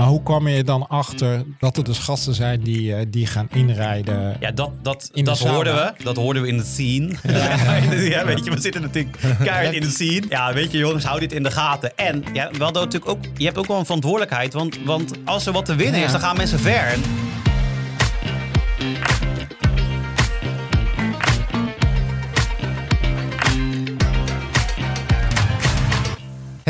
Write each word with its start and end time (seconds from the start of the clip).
Maar 0.00 0.08
hoe 0.08 0.22
kwam 0.22 0.48
je 0.48 0.64
dan 0.64 0.88
achter 0.88 1.44
dat 1.58 1.76
er 1.76 1.84
dus 1.84 1.98
gasten 1.98 2.34
zijn 2.34 2.60
die, 2.60 2.94
eh, 2.94 3.06
die 3.08 3.26
gaan 3.26 3.48
inrijden? 3.52 4.36
Ja, 4.40 4.50
dat, 4.50 4.70
dat, 4.82 5.10
In 5.12 5.24
dat 5.24 5.38
hoorden 5.38 5.74
we. 5.74 5.92
Dat 6.04 6.16
hoorden 6.16 6.42
we 6.42 6.48
in 6.48 6.56
de 6.56 6.64
scene. 6.64 7.14
Ja. 7.22 8.24
weet 8.24 8.44
je, 8.44 8.50
we 8.50 8.60
zitten 8.60 8.82
natuurlijk 8.82 9.16
keihard 9.44 9.74
in 9.74 9.80
de 9.80 9.90
scene. 9.90 10.26
Ja, 10.28 10.52
weet 10.52 10.72
je 10.72 10.78
jongens, 10.78 11.04
hou 11.04 11.20
dit 11.20 11.32
in 11.32 11.42
de 11.42 11.50
gaten. 11.50 11.96
En 11.96 12.24
ja, 12.32 12.50
we 12.52 12.62
hadden 12.62 12.82
natuurlijk 12.82 13.10
ook, 13.10 13.24
je 13.36 13.44
hebt 13.44 13.58
ook 13.58 13.66
wel 13.66 13.78
een 13.78 13.84
verantwoordelijkheid. 13.84 14.52
Want, 14.52 14.78
want 14.84 15.12
als 15.24 15.46
er 15.46 15.52
wat 15.52 15.64
te 15.64 15.74
winnen 15.74 16.00
Ja. 16.00 16.06
is, 16.06 16.12
dan 16.12 16.20
gaan 16.20 16.36
mensen 16.36 16.60
ver. 16.60 16.98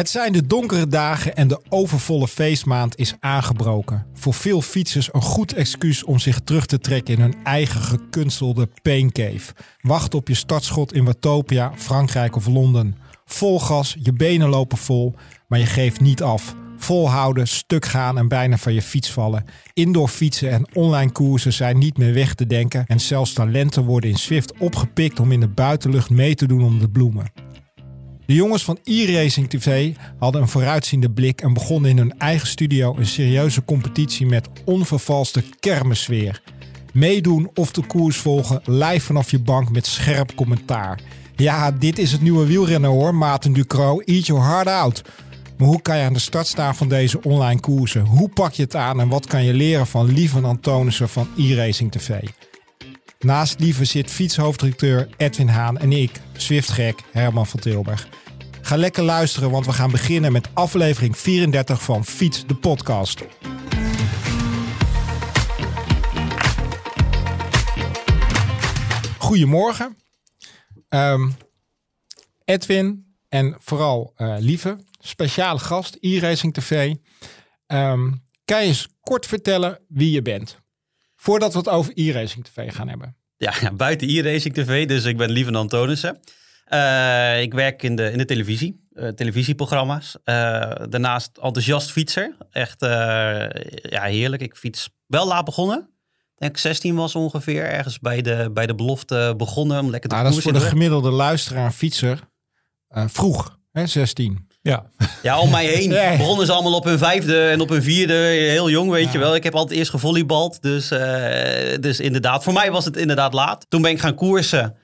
Het 0.00 0.10
zijn 0.10 0.32
de 0.32 0.46
donkere 0.46 0.86
dagen 0.86 1.36
en 1.36 1.48
de 1.48 1.60
overvolle 1.68 2.28
feestmaand 2.28 2.98
is 2.98 3.14
aangebroken. 3.18 4.06
Voor 4.12 4.34
veel 4.34 4.62
fietsers 4.62 5.14
een 5.14 5.22
goed 5.22 5.52
excuus 5.52 6.04
om 6.04 6.18
zich 6.18 6.40
terug 6.44 6.66
te 6.66 6.78
trekken 6.78 7.14
in 7.14 7.20
hun 7.20 7.34
eigen 7.44 7.80
gekunstelde 7.80 8.68
paincave. 8.82 9.52
Wacht 9.80 10.14
op 10.14 10.28
je 10.28 10.34
startschot 10.34 10.92
in 10.92 11.04
Watopia, 11.04 11.72
Frankrijk 11.76 12.36
of 12.36 12.46
Londen. 12.46 12.96
Vol 13.24 13.60
gas, 13.60 13.96
je 14.02 14.12
benen 14.12 14.48
lopen 14.48 14.78
vol, 14.78 15.14
maar 15.48 15.58
je 15.58 15.66
geeft 15.66 16.00
niet 16.00 16.22
af. 16.22 16.54
Volhouden, 16.76 17.48
stuk 17.48 17.84
gaan 17.84 18.18
en 18.18 18.28
bijna 18.28 18.56
van 18.56 18.74
je 18.74 18.82
fiets 18.82 19.10
vallen. 19.10 19.44
Indoor 19.72 20.08
fietsen 20.08 20.50
en 20.50 20.74
online 20.74 21.12
koersen 21.12 21.52
zijn 21.52 21.78
niet 21.78 21.98
meer 21.98 22.14
weg 22.14 22.34
te 22.34 22.46
denken. 22.46 22.84
En 22.86 23.00
zelfs 23.00 23.32
talenten 23.32 23.84
worden 23.84 24.10
in 24.10 24.18
Swift 24.18 24.58
opgepikt 24.58 25.20
om 25.20 25.32
in 25.32 25.40
de 25.40 25.48
buitenlucht 25.48 26.10
mee 26.10 26.34
te 26.34 26.46
doen 26.46 26.62
om 26.62 26.78
de 26.78 26.88
bloemen. 26.88 27.49
De 28.30 28.36
jongens 28.36 28.64
van 28.64 28.78
e-Racing 28.84 29.48
TV 29.48 29.94
hadden 30.18 30.40
een 30.40 30.48
vooruitziende 30.48 31.10
blik 31.10 31.40
en 31.40 31.52
begonnen 31.52 31.90
in 31.90 31.98
hun 31.98 32.18
eigen 32.18 32.48
studio 32.48 32.96
een 32.96 33.06
serieuze 33.06 33.64
competitie 33.64 34.26
met 34.26 34.48
onvervalste 34.64 35.42
kermissfeer. 35.60 36.42
Meedoen 36.92 37.50
of 37.54 37.72
de 37.72 37.86
koers 37.86 38.16
volgen, 38.16 38.60
live 38.64 39.00
vanaf 39.00 39.30
je 39.30 39.38
bank 39.38 39.70
met 39.70 39.86
scherp 39.86 40.34
commentaar. 40.34 41.00
Ja, 41.36 41.70
dit 41.70 41.98
is 41.98 42.12
het 42.12 42.20
nieuwe 42.20 42.46
wielrennen 42.46 42.90
hoor, 42.90 43.14
Maarten 43.14 43.52
Ducro. 43.52 44.00
Eat 44.00 44.26
your 44.26 44.44
heart 44.44 44.68
out. 44.68 45.02
Maar 45.58 45.68
hoe 45.68 45.82
kan 45.82 45.98
je 45.98 46.04
aan 46.04 46.12
de 46.12 46.18
start 46.18 46.46
staan 46.46 46.76
van 46.76 46.88
deze 46.88 47.22
online 47.22 47.60
koersen? 47.60 48.04
Hoe 48.04 48.28
pak 48.28 48.52
je 48.52 48.62
het 48.62 48.76
aan 48.76 49.00
en 49.00 49.08
wat 49.08 49.26
kan 49.26 49.44
je 49.44 49.54
leren 49.54 49.86
van 49.86 50.12
Lieven 50.12 50.44
Antonissen 50.44 51.08
van 51.08 51.28
e-Racing 51.36 51.92
TV? 51.92 52.20
Naast 53.24 53.60
Lieve 53.60 53.84
zit 53.84 54.10
fietshoofddirecteur 54.10 55.08
Edwin 55.16 55.48
Haan 55.48 55.78
en 55.78 55.92
ik, 55.92 56.20
Zwiftgek 56.32 57.02
Herman 57.12 57.46
van 57.46 57.60
Tilburg. 57.60 58.08
Ga 58.62 58.76
lekker 58.76 59.02
luisteren, 59.02 59.50
want 59.50 59.66
we 59.66 59.72
gaan 59.72 59.90
beginnen 59.90 60.32
met 60.32 60.48
aflevering 60.54 61.16
34 61.16 61.82
van 61.82 62.04
Fiets 62.04 62.46
de 62.46 62.54
podcast. 62.54 63.24
Goedemorgen. 69.18 69.96
Ehm, 70.88 71.30
Edwin 72.44 73.14
en 73.28 73.56
vooral 73.58 74.12
eh, 74.16 74.36
Lieve, 74.38 74.78
speciale 74.98 75.58
gast, 75.58 75.96
e-Racing 76.00 76.54
TV. 76.54 76.94
Ehm, 77.66 78.12
kan 78.44 78.60
je 78.60 78.66
eens 78.66 78.88
kort 79.00 79.26
vertellen 79.26 79.78
wie 79.88 80.10
je 80.10 80.22
bent? 80.22 80.60
Voordat 81.20 81.52
we 81.52 81.58
het 81.58 81.68
over 81.68 81.92
e-Racing 81.94 82.44
TV 82.44 82.74
gaan 82.74 82.88
hebben. 82.88 83.16
Ja, 83.36 83.54
ja, 83.60 83.72
buiten 83.86 84.08
e-racing 84.08 84.54
tv, 84.54 84.86
dus 84.86 85.04
ik 85.04 85.16
ben 85.16 85.30
Lieven 85.30 85.54
Antonissen. 85.54 86.20
Eh, 86.64 87.40
ik 87.40 87.54
werk 87.54 87.82
in 87.82 87.96
de, 87.96 88.10
in 88.12 88.18
de 88.18 88.24
televisie, 88.24 88.88
eh, 88.92 89.08
televisieprogramma's. 89.08 90.16
Eh, 90.24 90.34
daarnaast 90.88 91.38
enthousiast 91.42 91.90
fietser. 91.90 92.36
Echt 92.50 92.80
ja, 93.82 94.02
heerlijk. 94.02 94.42
Ik 94.42 94.56
fiets 94.56 94.90
wel 95.06 95.26
laat 95.26 95.44
begonnen. 95.44 95.88
Denk 96.36 96.52
ik 96.52 96.58
16 96.58 96.94
was 96.94 97.14
ongeveer. 97.14 97.64
Ergens 97.64 97.98
bij 97.98 98.22
de, 98.22 98.50
bij 98.52 98.66
de 98.66 98.74
belofte 98.74 99.34
begonnen 99.36 99.80
om 99.80 99.90
lekker 99.90 100.08
te 100.08 100.14
Nou, 100.14 100.28
dat 100.28 100.36
is 100.36 100.42
voor 100.42 100.52
de 100.52 100.60
gemiddelde 100.60 101.10
luisteraar 101.10 101.70
fietser 101.70 102.28
vroeg, 102.88 103.58
hè, 103.72 103.86
16. 103.86 104.49
Ja, 104.62 104.84
Ja, 105.22 105.38
om 105.40 105.50
mij 105.50 105.66
heen 105.66 105.88
Nee. 105.88 106.16
begonnen 106.16 106.46
ze 106.46 106.52
allemaal 106.52 106.74
op 106.74 106.84
hun 106.84 106.98
vijfde 106.98 107.48
en 107.48 107.60
op 107.60 107.68
hun 107.68 107.82
vierde. 107.82 108.14
Heel 108.14 108.70
jong, 108.70 108.90
weet 108.90 109.12
je 109.12 109.18
wel. 109.18 109.34
Ik 109.34 109.42
heb 109.42 109.54
altijd 109.54 109.78
eerst 109.78 109.90
gevolleybald. 109.90 110.62
Dus, 110.62 110.90
eh, 110.90 111.78
dus 111.80 112.00
inderdaad, 112.00 112.42
voor 112.42 112.52
mij 112.52 112.70
was 112.70 112.84
het 112.84 112.96
inderdaad 112.96 113.32
laat. 113.34 113.66
Toen 113.68 113.82
ben 113.82 113.90
ik 113.90 114.00
gaan 114.00 114.14
koersen. 114.14 114.76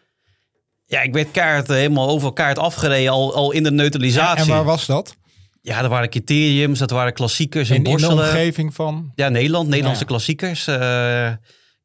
Ja, 0.86 1.00
ik 1.03 1.12
werd 1.12 1.31
kaart 1.31 1.69
helemaal 1.69 2.09
over 2.09 2.32
kaart 2.32 2.59
afgereden 2.59 3.12
al, 3.12 3.34
al 3.34 3.53
in 3.53 3.62
de 3.62 3.70
neutralisatie. 3.70 4.42
En 4.42 4.48
waar 4.48 4.65
was 4.65 4.86
dat? 4.86 5.16
Ja, 5.60 5.82
er 5.82 5.88
waren 5.88 6.09
criteriums, 6.10 6.78
dat 6.78 6.91
waren 6.91 7.12
klassiekers 7.12 7.70
in, 7.70 7.76
In, 7.76 7.84
in 7.84 7.97
de 7.97 8.10
omgeving 8.10 8.75
van... 8.75 9.12
Ja, 9.15 9.28
Nederland, 9.28 9.69
Nederlandse 9.69 10.03
Ja. 10.03 10.06
klassiekers. 10.09 10.66
Eh, 10.66 11.28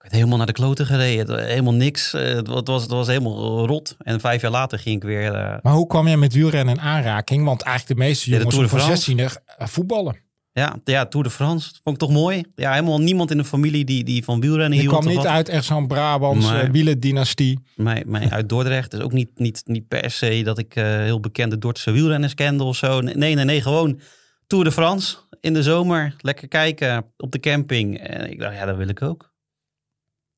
ik 0.04 0.08
werd 0.10 0.14
helemaal 0.14 0.38
naar 0.38 0.46
de 0.48 0.54
kloten 0.62 0.86
gereden. 0.86 1.46
Helemaal 1.46 1.74
niks. 1.74 2.14
Eh, 2.14 2.24
het, 2.36 2.68
was, 2.68 2.82
het 2.82 2.92
was- 2.92 3.08
helemaal 3.08 3.66
rot. 3.68 3.96
En 4.00 4.20
vijf 4.20 4.42
jaar 4.42 4.52
later 4.52 4.80
ging 4.80 4.96
ik 4.96 5.04
weer... 5.04 5.34
eh, 5.34 5.58
Maar 5.62 5.74
hoe 5.74 5.88
kwam 5.88 6.08
jij 6.08 6.18
met 6.18 6.34
wielrennen 6.34 6.76
in 6.76 6.82
aanraking? 6.82 7.46
Want 7.46 7.62
eigenlijk 7.62 8.00
de 8.00 8.06
meeste 8.06 8.30
Ja, 8.30 8.36
jongens 8.38 8.56
Tour 8.56 8.70
de 8.70 8.76
van 8.78 8.80
France. 8.86 9.04
16 9.04 9.20
eh, 9.58 9.68
voetballen. 9.68 10.16
Ja, 10.54 10.76
ja, 10.84 11.06
Tour 11.06 11.26
de 11.26 11.32
France. 11.32 11.70
Vond 11.84 11.96
ik 11.96 12.02
toch 12.02 12.12
mooi. 12.12 12.44
Ja, 12.56 12.72
helemaal 12.72 13.02
niemand 13.02 13.32
in 13.32 13.38
de 13.38 13.44
familie 13.44 13.86
die, 13.86 14.04
die 14.04 14.24
van 14.24 14.40
wielrennen 14.40 14.74
Je 14.74 14.80
hield. 14.80 14.94
kwam 14.94 15.06
of 15.06 15.10
niet 15.14 15.18
wat. 15.24 15.32
uit 15.32 15.50
echt 15.50 15.66
zo'n 15.66 15.88
Brabants 15.88 16.50
Nee. 16.50 16.62
eh, 16.62 16.70
wielendynastie. 16.70 17.60
Mij, 17.76 18.04
mij 18.06 18.30
uit 18.30 18.50
Dordrecht. 18.50 18.92
Dus 18.92 19.00
ook 19.00 19.12
niet, 19.12 19.30
niet, 19.36 19.62
niet 19.66 19.88
per 19.88 20.12
se 20.12 20.42
dat 20.44 20.58
ik 20.58 20.74
heel 20.74 21.20
bekende 21.20 21.58
Dordtse 21.58 21.92
wielrenners 21.92 22.34
kende 22.34 22.64
of 22.64 22.76
zo. 22.76 23.02
Nee, 23.02 23.16
nee, 23.16 23.36
nee. 23.46 23.62
Gewoon 23.62 24.00
Tour 24.48 24.64
de 24.64 24.72
France 24.72 25.16
in 25.42 25.54
de 25.54 25.64
zomer. 25.64 26.16
Lekker 26.18 26.48
kijken 26.48 27.06
op 27.18 27.32
de 27.32 27.40
camping. 27.40 27.98
En 28.00 28.32
ik 28.32 28.40
dacht, 28.40 28.56
ja, 28.56 28.66
dat 28.66 28.78
wil 28.78 28.88
ik 28.88 29.02
ook. 29.02 29.31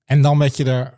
En 0.06 0.22
dan 0.22 0.38
werd 0.38 0.58
je 0.58 0.64
er 0.64 0.98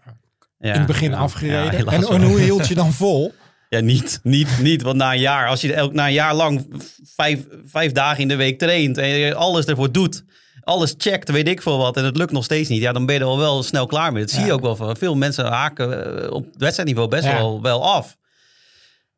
Ja, 0.60 0.74
in 0.74 0.78
het 0.78 0.88
begin 0.88 1.12
ja, 1.12 1.18
afgereden. 1.18 1.86
ja, 1.86 1.92
en, 1.92 2.24
hoe 2.24 2.40
hield 2.40 2.68
je 2.68 2.76
dan 2.76 2.94
vol? 3.04 3.34
Ja, 3.70 3.80
niet, 3.80 4.20
niet, 4.24 4.60
niet. 4.62 4.82
Want 4.82 4.98
na 4.98 5.14
een 5.14 5.20
jaar, 5.20 5.48
als 5.48 5.62
je 5.62 5.74
elk, 5.74 5.94
na 5.94 6.08
een 6.08 6.14
jaar 6.14 6.34
lang 6.36 6.68
vijf, 7.16 7.46
vijf 7.66 7.92
dagen 7.92 8.22
in 8.22 8.28
de 8.28 8.36
week 8.36 8.60
traint 8.60 8.98
en 8.98 9.08
je 9.08 9.36
alles 9.36 9.66
ervoor 9.66 9.92
doet, 9.92 10.26
alles 10.62 10.94
checkt, 10.98 11.32
weet 11.32 11.48
ik 11.48 11.62
veel 11.62 11.78
wat, 11.78 11.98
en 11.98 12.06
het 12.06 12.18
lukt 12.18 12.32
nog 12.32 12.44
steeds 12.44 12.70
niet, 12.70 12.82
ja, 12.82 12.92
dan 12.94 13.06
ben 13.06 13.16
je 13.16 13.22
er 13.22 13.28
al 13.28 13.38
wel 13.38 13.64
snel 13.64 13.86
klaar 13.86 14.12
mee. 14.12 14.22
Dat 14.22 14.32
zie 14.32 14.46
je 14.46 14.54
ook 14.54 14.62
wel 14.62 14.76
van 14.76 14.98
veel 14.98 15.16
mensen 15.16 15.46
haken 15.46 16.22
eh, 16.24 16.32
op 16.32 16.46
wedstrijdniveau 16.58 17.10
best 17.10 17.24
wel, 17.26 17.62
wel 17.62 17.84
af. 17.94 18.18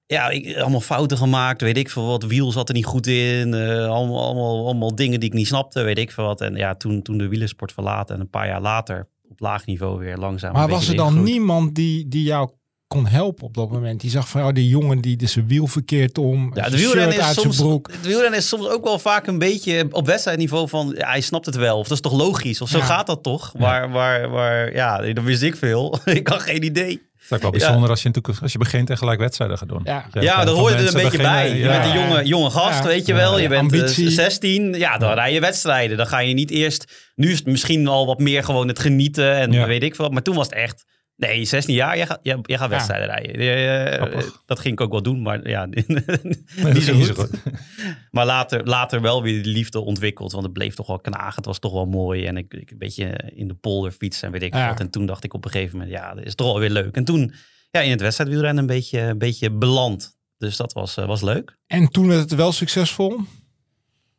Ja, 0.06 0.30
ik, 0.30 0.58
allemaal 0.58 0.82
fouten 0.82 1.18
gemaakt, 1.18 1.62
weet 1.62 1.78
ik 1.78 1.90
veel 1.90 2.06
wat. 2.08 2.24
Wiel 2.24 2.52
zat 2.52 2.68
er 2.68 2.76
niet 2.76 2.86
goed 2.86 3.08
in. 3.08 3.54
eh, 3.54 3.88
allemaal, 3.88 4.24
allemaal, 4.24 4.66
allemaal 4.66 4.96
dingen 4.96 5.20
die 5.20 5.30
ik 5.30 5.36
niet 5.36 5.48
snapte, 5.48 5.82
weet 5.82 5.98
ik 5.98 6.12
veel 6.12 6.26
wat. 6.26 6.42
En 6.42 6.56
ja, 6.56 6.76
toen, 6.76 7.02
toen 7.02 7.18
de 7.18 7.28
wielersport 7.28 7.72
verlaten 7.72 8.16
en 8.16 8.22
een 8.22 8.30
paar 8.30 8.48
jaar 8.48 8.62
later 8.62 9.08
op 9.38 9.48
laag 9.48 9.66
niveau 9.66 10.00
weer 10.00 10.18
langzaam. 10.18 10.54
Maar 10.54 10.68
was 10.70 10.88
er 10.88 10.96
dan 10.96 11.24
niemand 11.24 11.76
die, 11.76 12.08
die 12.08 12.24
jou 12.24 12.50
kon 12.88 13.06
helpen 13.08 13.44
op 13.46 13.54
dat 13.54 13.72
moment? 13.72 14.02
Die 14.02 14.10
zag 14.10 14.30
van, 14.30 14.42
oh, 14.42 14.54
die 14.54 14.68
jongen 14.68 15.02
die 15.02 15.18
is 15.18 15.32
zijn 15.32 15.48
wiel 15.48 15.68
verkeerd 15.68 16.18
om. 16.18 16.52
Ja, 16.54 16.70
de 16.70 16.78
wielrennen 16.78 17.14
shirt 17.14 17.28
is, 17.38 17.42
soms, 17.42 17.58
broek. 17.58 17.92
het 17.92 18.06
wielrennen 18.06 18.40
is 18.40 18.48
soms 18.48 18.68
ook 18.68 18.84
wel 18.84 19.00
vaak 19.00 19.28
een 19.28 19.38
beetje 19.40 19.88
op 19.92 20.06
wedstrijdniveau 20.06 20.70
van... 20.70 20.94
Ja, 20.98 21.08
hij 21.08 21.22
snapt 21.22 21.46
het 21.46 21.56
wel, 21.56 21.78
of 21.78 21.88
dat 21.88 21.98
is 21.98 22.02
toch 22.02 22.14
logisch, 22.20 22.62
of 22.62 22.70
zo 22.70 22.78
Ja. 22.78 22.84
gaat 22.84 23.08
dat 23.08 23.24
toch? 23.24 23.54
Maar, 23.58 23.90
maar, 23.90 24.30
maar 24.30 24.74
ja, 24.74 25.14
dat 25.14 25.24
wist 25.24 25.42
ik 25.42 25.56
veel. 25.56 26.00
ik 26.06 26.28
had 26.28 26.42
geen 26.42 26.64
idee. 26.64 27.02
Het 27.30 27.40
is 27.40 27.46
ook 27.46 27.52
wel 27.52 27.60
Ja. 27.62 27.66
bijzonder 27.68 27.90
als, 27.90 28.02
je 28.02 28.08
natuurlijk, 28.08 28.42
als 28.42 28.52
je 28.52 28.58
begint 28.58 28.90
en 28.90 28.98
gelijk 28.98 29.20
wedstrijden 29.20 29.58
gaat 29.58 29.70
doen. 29.70 29.82
Ja. 29.84 30.06
Ja, 30.12 30.44
eh, 30.46 30.50
hoor 30.50 30.70
je 30.70 30.76
er 30.76 30.88
een 30.88 30.94
beetje 30.94 31.18
bij. 31.18 31.50
Je 31.50 31.56
ja. 31.58 31.80
bent 31.80 31.86
een 31.94 32.00
jonge, 32.02 32.26
jonge 32.26 32.50
gast, 32.50 32.80
Ja. 32.84 32.86
weet 32.88 33.06
je 33.06 33.14
wel. 33.14 33.36
Ja, 33.36 33.42
Je 33.42 33.48
bent 33.48 33.72
eh, 33.72 33.80
ambitie. 33.80 34.10
16, 34.10 34.74
ja, 34.74 34.98
dan 34.98 35.14
rij 35.14 35.34
je 35.34 35.40
wedstrijden. 35.40 35.98
Dan 35.98 36.08
ga 36.08 36.20
je 36.20 36.34
niet 36.34 36.52
eerst... 36.52 37.12
Nu 37.16 37.32
is 37.32 37.38
het 37.38 37.48
misschien 37.48 37.88
al 37.88 38.06
wat 38.06 38.20
meer 38.20 38.44
gewoon 38.44 38.68
het 38.68 38.80
genieten 38.80 39.36
en 39.36 39.52
Ja. 39.52 39.68
weet 39.68 39.84
ik 39.84 39.96
veel. 39.96 40.10
Maar 40.10 40.22
toen 40.22 40.36
was 40.36 40.46
het 40.46 40.56
echt... 40.56 40.86
Nee, 41.18 41.46
16 41.46 41.76
jaar, 41.76 41.98
jij 41.98 42.06
gaat, 42.08 42.20
jij, 42.22 42.38
jij 42.42 42.58
gaat 42.58 42.70
wedstrijden 42.70 43.08
rijden. 43.08 44.12
Eh, 44.12 44.24
dat 44.46 44.60
ging 44.60 44.74
ik 44.74 44.82
ook 44.82 44.92
wel 44.92 45.02
doen, 45.02 45.22
maar 45.22 45.50
ja, 45.50 45.66
niet 45.66 46.84
zo 46.84 46.94
goed. 46.94 47.12
goed. 47.12 47.30
Maar 48.12 48.26
later, 48.26 48.66
later 48.68 49.02
wel 49.02 49.22
weer 49.22 49.44
de 49.44 49.50
liefde 49.50 49.80
ontwikkeld. 49.80 50.32
Want 50.32 50.44
het 50.44 50.54
bleef 50.54 50.76
toch 50.76 50.88
wel 50.88 51.00
knagen. 51.00 51.36
Het 51.36 51.46
was 51.46 51.60
toch 51.60 51.72
wel 51.72 51.86
mooi. 51.86 52.26
En 52.26 52.38
ik, 52.38 52.54
ik 52.54 52.72
een 52.72 52.78
beetje 52.78 53.32
in 53.36 53.48
de 53.48 53.54
polder 53.54 53.92
fietsen 53.92 54.26
en 54.28 54.32
weet 54.34 54.44
ik 54.44 54.54
Ja. 54.54 54.70
wat. 54.70 54.80
En 54.80 54.90
toen 54.90 55.06
dacht 55.06 55.24
ik 55.24 55.34
op 55.34 55.46
een 55.46 55.52
gegeven 55.52 55.78
moment, 55.78 55.96
ja, 55.96 56.14
dat 56.14 56.26
is 56.26 56.36
toch 56.36 56.48
wel 56.48 56.60
weer 56.60 56.70
leuk. 56.70 56.96
En 56.96 57.04
toen 57.04 57.34
ja, 57.72 57.80
in 57.82 57.92
het 57.92 58.02
wedstrijdwielrennen 58.02 58.62
een 58.62 58.70
beetje, 58.70 59.00
een 59.00 59.18
beetje 59.18 59.52
beland. 59.52 60.18
Dus 60.38 60.58
dat 60.58 60.74
was, 60.74 60.98
eh, 60.98 61.06
was 61.06 61.22
leuk. 61.22 61.58
En 61.68 61.88
toen 61.88 62.08
werd 62.08 62.20
het 62.20 62.36
wel 62.36 62.52
succesvol. 62.52 63.20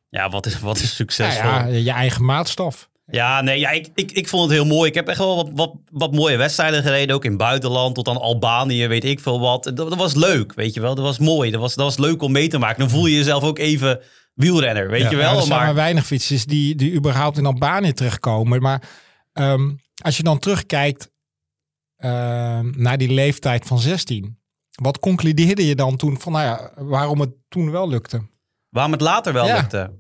Ja, 0.09 0.29
wat 0.31 0.47
is, 0.47 0.61
wat 0.61 0.77
is 0.79 0.95
succesvol? 0.95 1.51
ja, 1.51 1.67
Ja, 1.67 1.77
je 1.77 1.91
eigen 1.91 2.25
maatstaf. 2.25 2.91
Nee, 3.41 3.59
ja, 3.59 3.71
ik, 3.71 3.89
ik, 3.95 4.13
ik 4.13 4.29
vond 4.29 4.43
het 4.43 4.53
heel 4.53 4.65
mooi. 4.67 4.89
Ik 4.89 4.95
heb 4.95 5.09
echt 5.09 5.19
wel 5.19 5.37
wat, 5.37 5.51
wat, 5.55 5.75
wat 5.91 6.13
mooie 6.13 6.37
wedstrijden 6.37 6.83
gereden. 6.83 7.15
Ook 7.17 7.25
in 7.25 7.31
het 7.31 7.39
buitenland, 7.39 7.95
tot 7.95 8.09
aan 8.09 8.21
Albanië, 8.21 8.87
weet 8.87 9.05
ik 9.05 9.21
veel 9.21 9.41
wat. 9.41 9.65
Dat, 9.65 9.77
dat 9.77 9.95
was 9.97 10.15
leuk, 10.15 10.55
weet 10.55 10.75
je 10.75 10.81
wel. 10.81 10.95
Dat 10.95 11.05
was 11.05 11.19
mooi. 11.19 11.51
Dat 11.51 11.61
was, 11.61 11.75
dat 11.75 11.85
was 11.85 11.99
leuk 11.99 12.23
om 12.23 12.33
mee 12.33 12.49
te 12.49 12.59
maken. 12.59 12.79
Dan 12.79 12.91
voel 12.91 13.07
je 13.07 13.17
jezelf 13.17 13.43
ook 13.43 13.59
even 13.59 14.01
wielrenner, 14.35 14.89
weet 14.91 15.03
Ja, 15.03 15.11
je 15.11 15.17
Ja, 15.17 15.23
wel. 15.23 15.35
er 15.37 15.43
zijn 15.43 15.49
maar 15.59 15.65
maar, 15.67 15.75
weinig 15.75 16.07
fietsers 16.07 16.45
die, 16.45 16.75
die 16.75 16.93
überhaupt 16.93 17.39
in 17.39 17.47
Albanië 17.47 17.93
terechtkomen. 17.93 18.63
Maar 18.63 18.83
ehm, 19.33 19.71
als 20.03 20.17
je 20.17 20.23
dan 20.23 20.39
terugkijkt 20.39 21.11
ehm, 21.97 22.71
naar 22.77 22.99
die 22.99 23.11
leeftijd 23.13 23.67
van 23.67 23.79
16. 23.79 24.39
Wat 24.83 24.99
concludeerde 24.99 25.67
je 25.67 25.75
dan 25.75 25.97
toen 25.97 26.21
van, 26.21 26.33
nou 26.33 26.45
ja, 26.45 26.71
waarom 26.77 27.21
het 27.21 27.31
toen 27.49 27.71
wel 27.71 27.89
lukte? 27.89 28.27
Waarom 28.69 28.93
het 28.93 29.01
later 29.01 29.33
wel 29.33 29.47
Ja. 29.47 29.57
lukte. 29.57 29.91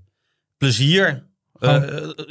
Plezier. 0.56 1.27
Eh, 1.60 1.82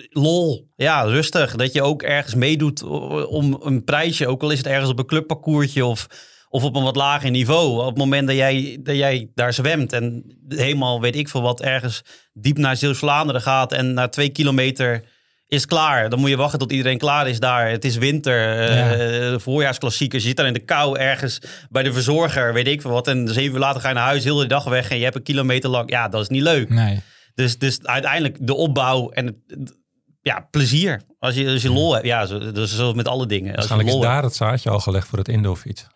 lol. 0.09 0.67
Ja, 0.75 1.01
rustig. 1.01 1.55
Dat 1.55 1.73
je 1.73 1.81
ook 1.81 2.01
ergens 2.01 2.35
meedoet 2.35 2.83
om 3.27 3.59
een 3.63 3.83
prijsje. 3.83 4.27
Ook 4.27 4.43
al 4.43 4.51
is 4.51 4.57
het 4.57 4.67
ergens 4.67 4.89
op 4.89 4.99
een 4.99 5.05
clubparcoursje 5.05 5.85
of, 5.85 6.07
of 6.49 6.63
op 6.63 6.75
een 6.75 6.83
wat 6.83 6.95
lager 6.95 7.29
niveau. 7.29 7.79
Op 7.81 7.85
het 7.87 7.97
moment 7.97 8.27
dat 8.27 8.35
jij, 8.35 8.77
dat 8.83 8.95
jij 8.95 9.29
daar 9.35 9.53
zwemt 9.53 9.93
en 9.93 10.23
helemaal 10.47 11.01
weet 11.01 11.15
ik 11.15 11.29
veel 11.29 11.41
wat 11.41 11.61
ergens 11.61 12.01
diep 12.33 12.57
naar 12.57 12.77
Zeeuws-Vlaanderen 12.77 13.41
gaat 13.41 13.71
en 13.71 13.93
na 13.93 14.07
twee 14.07 14.29
kilometer 14.29 15.03
is 15.47 15.65
klaar. 15.65 16.09
Dan 16.09 16.19
moet 16.19 16.29
je 16.29 16.37
wachten 16.37 16.59
tot 16.59 16.71
iedereen 16.71 16.97
klaar 16.97 17.27
is 17.27 17.39
daar. 17.39 17.69
Het 17.69 17.85
is 17.85 17.97
winter, 17.97 18.59
eh, 18.59 19.29
Ja. 19.29 19.39
voorjaarsklassiekers. 19.39 20.21
Je 20.23 20.27
zit 20.27 20.37
daar 20.37 20.47
in 20.47 20.53
de 20.53 20.59
kou 20.65 20.97
ergens 20.99 21.39
bij 21.69 21.83
de 21.83 21.93
verzorger, 21.93 22.53
weet 22.53 22.67
ik 22.67 22.81
veel 22.81 22.91
wat. 22.91 23.07
En 23.07 23.27
zeven 23.27 23.53
uur 23.53 23.59
later 23.59 23.81
ga 23.81 23.87
je 23.87 23.93
naar 23.93 24.03
huis, 24.03 24.23
heel 24.23 24.35
de 24.37 24.45
dag 24.45 24.63
weg 24.63 24.89
en 24.89 24.97
je 24.97 25.03
hebt 25.03 25.15
een 25.15 25.23
kilometer 25.23 25.69
lang. 25.69 25.89
Ja, 25.89 26.07
dat 26.07 26.21
is 26.21 26.27
niet 26.27 26.41
leuk. 26.41 26.69
Nee. 26.69 26.99
Dus, 27.37 27.57
dus 27.57 27.83
uiteindelijk 27.83 28.37
de 28.39 28.53
opbouw 28.53 29.09
en 29.09 29.25
het, 29.25 29.77
ja, 30.21 30.47
plezier. 30.51 31.01
Als 31.19 31.35
je, 31.35 31.49
als 31.49 31.61
je 31.61 31.71
lol 31.71 31.93
hebt. 31.93 32.05
Ja, 32.05 32.25
zo, 32.25 32.51
dus 32.51 32.75
zoals 32.75 32.93
met 32.93 33.07
alle 33.07 33.25
dingen. 33.25 33.43
Als 33.43 33.49
je 33.49 33.55
Waarschijnlijk 33.55 33.89
is 33.89 33.95
hebt. 33.95 34.13
daar 34.13 34.23
het 34.23 34.35
zaadje 34.35 34.69
al 34.69 34.79
gelegd 34.79 35.07
voor 35.07 35.17
het 35.17 35.27
indoorfiets. 35.27 35.87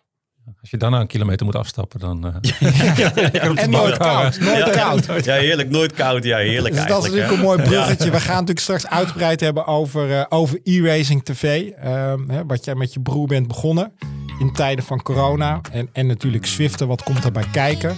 Als 0.60 0.70
je 0.70 0.76
dan 0.76 0.90
na 0.90 1.00
een 1.00 1.06
kilometer 1.06 1.46
moet 1.46 1.56
afstappen, 1.56 2.00
dan... 2.00 2.26
eh, 2.26 3.34
En 3.64 3.70
nooit 3.70 3.96
koud. 3.96 4.40
Nooit 4.40 4.56
ja, 4.56 4.70
koud. 4.70 5.06
Ja, 5.24 5.34
heerlijk. 5.34 5.70
Nooit 5.70 5.92
koud. 5.92 6.24
Ja, 6.24 6.38
heerlijk 6.38 6.74
Dus 6.74 6.86
dat 6.86 7.04
is 7.04 7.10
natuurlijk 7.10 7.32
een 7.32 7.44
mooi 7.44 7.62
bruggetje. 7.62 8.10
We 8.10 8.20
gaan 8.20 8.32
natuurlijk 8.32 8.60
straks 8.60 8.86
uitgebreid 8.86 9.40
hebben 9.40 9.66
over, 9.66 10.18
eh, 10.18 10.24
over 10.28 10.60
e-racing 10.62 11.24
tv. 11.24 11.70
Ehm, 11.70 12.28
hè, 12.28 12.46
wat 12.46 12.64
jij 12.64 12.74
met 12.74 12.92
je 12.92 13.00
broer 13.00 13.26
bent 13.26 13.48
begonnen 13.48 13.92
in 14.38 14.52
tijden 14.52 14.84
van 14.84 15.02
corona. 15.02 15.60
En, 15.72 15.88
en 15.92 16.06
natuurlijk 16.06 16.46
Zwiften, 16.46 16.86
wat 16.86 17.02
komt 17.02 17.24
erbij 17.24 17.46
kijken. 17.52 17.96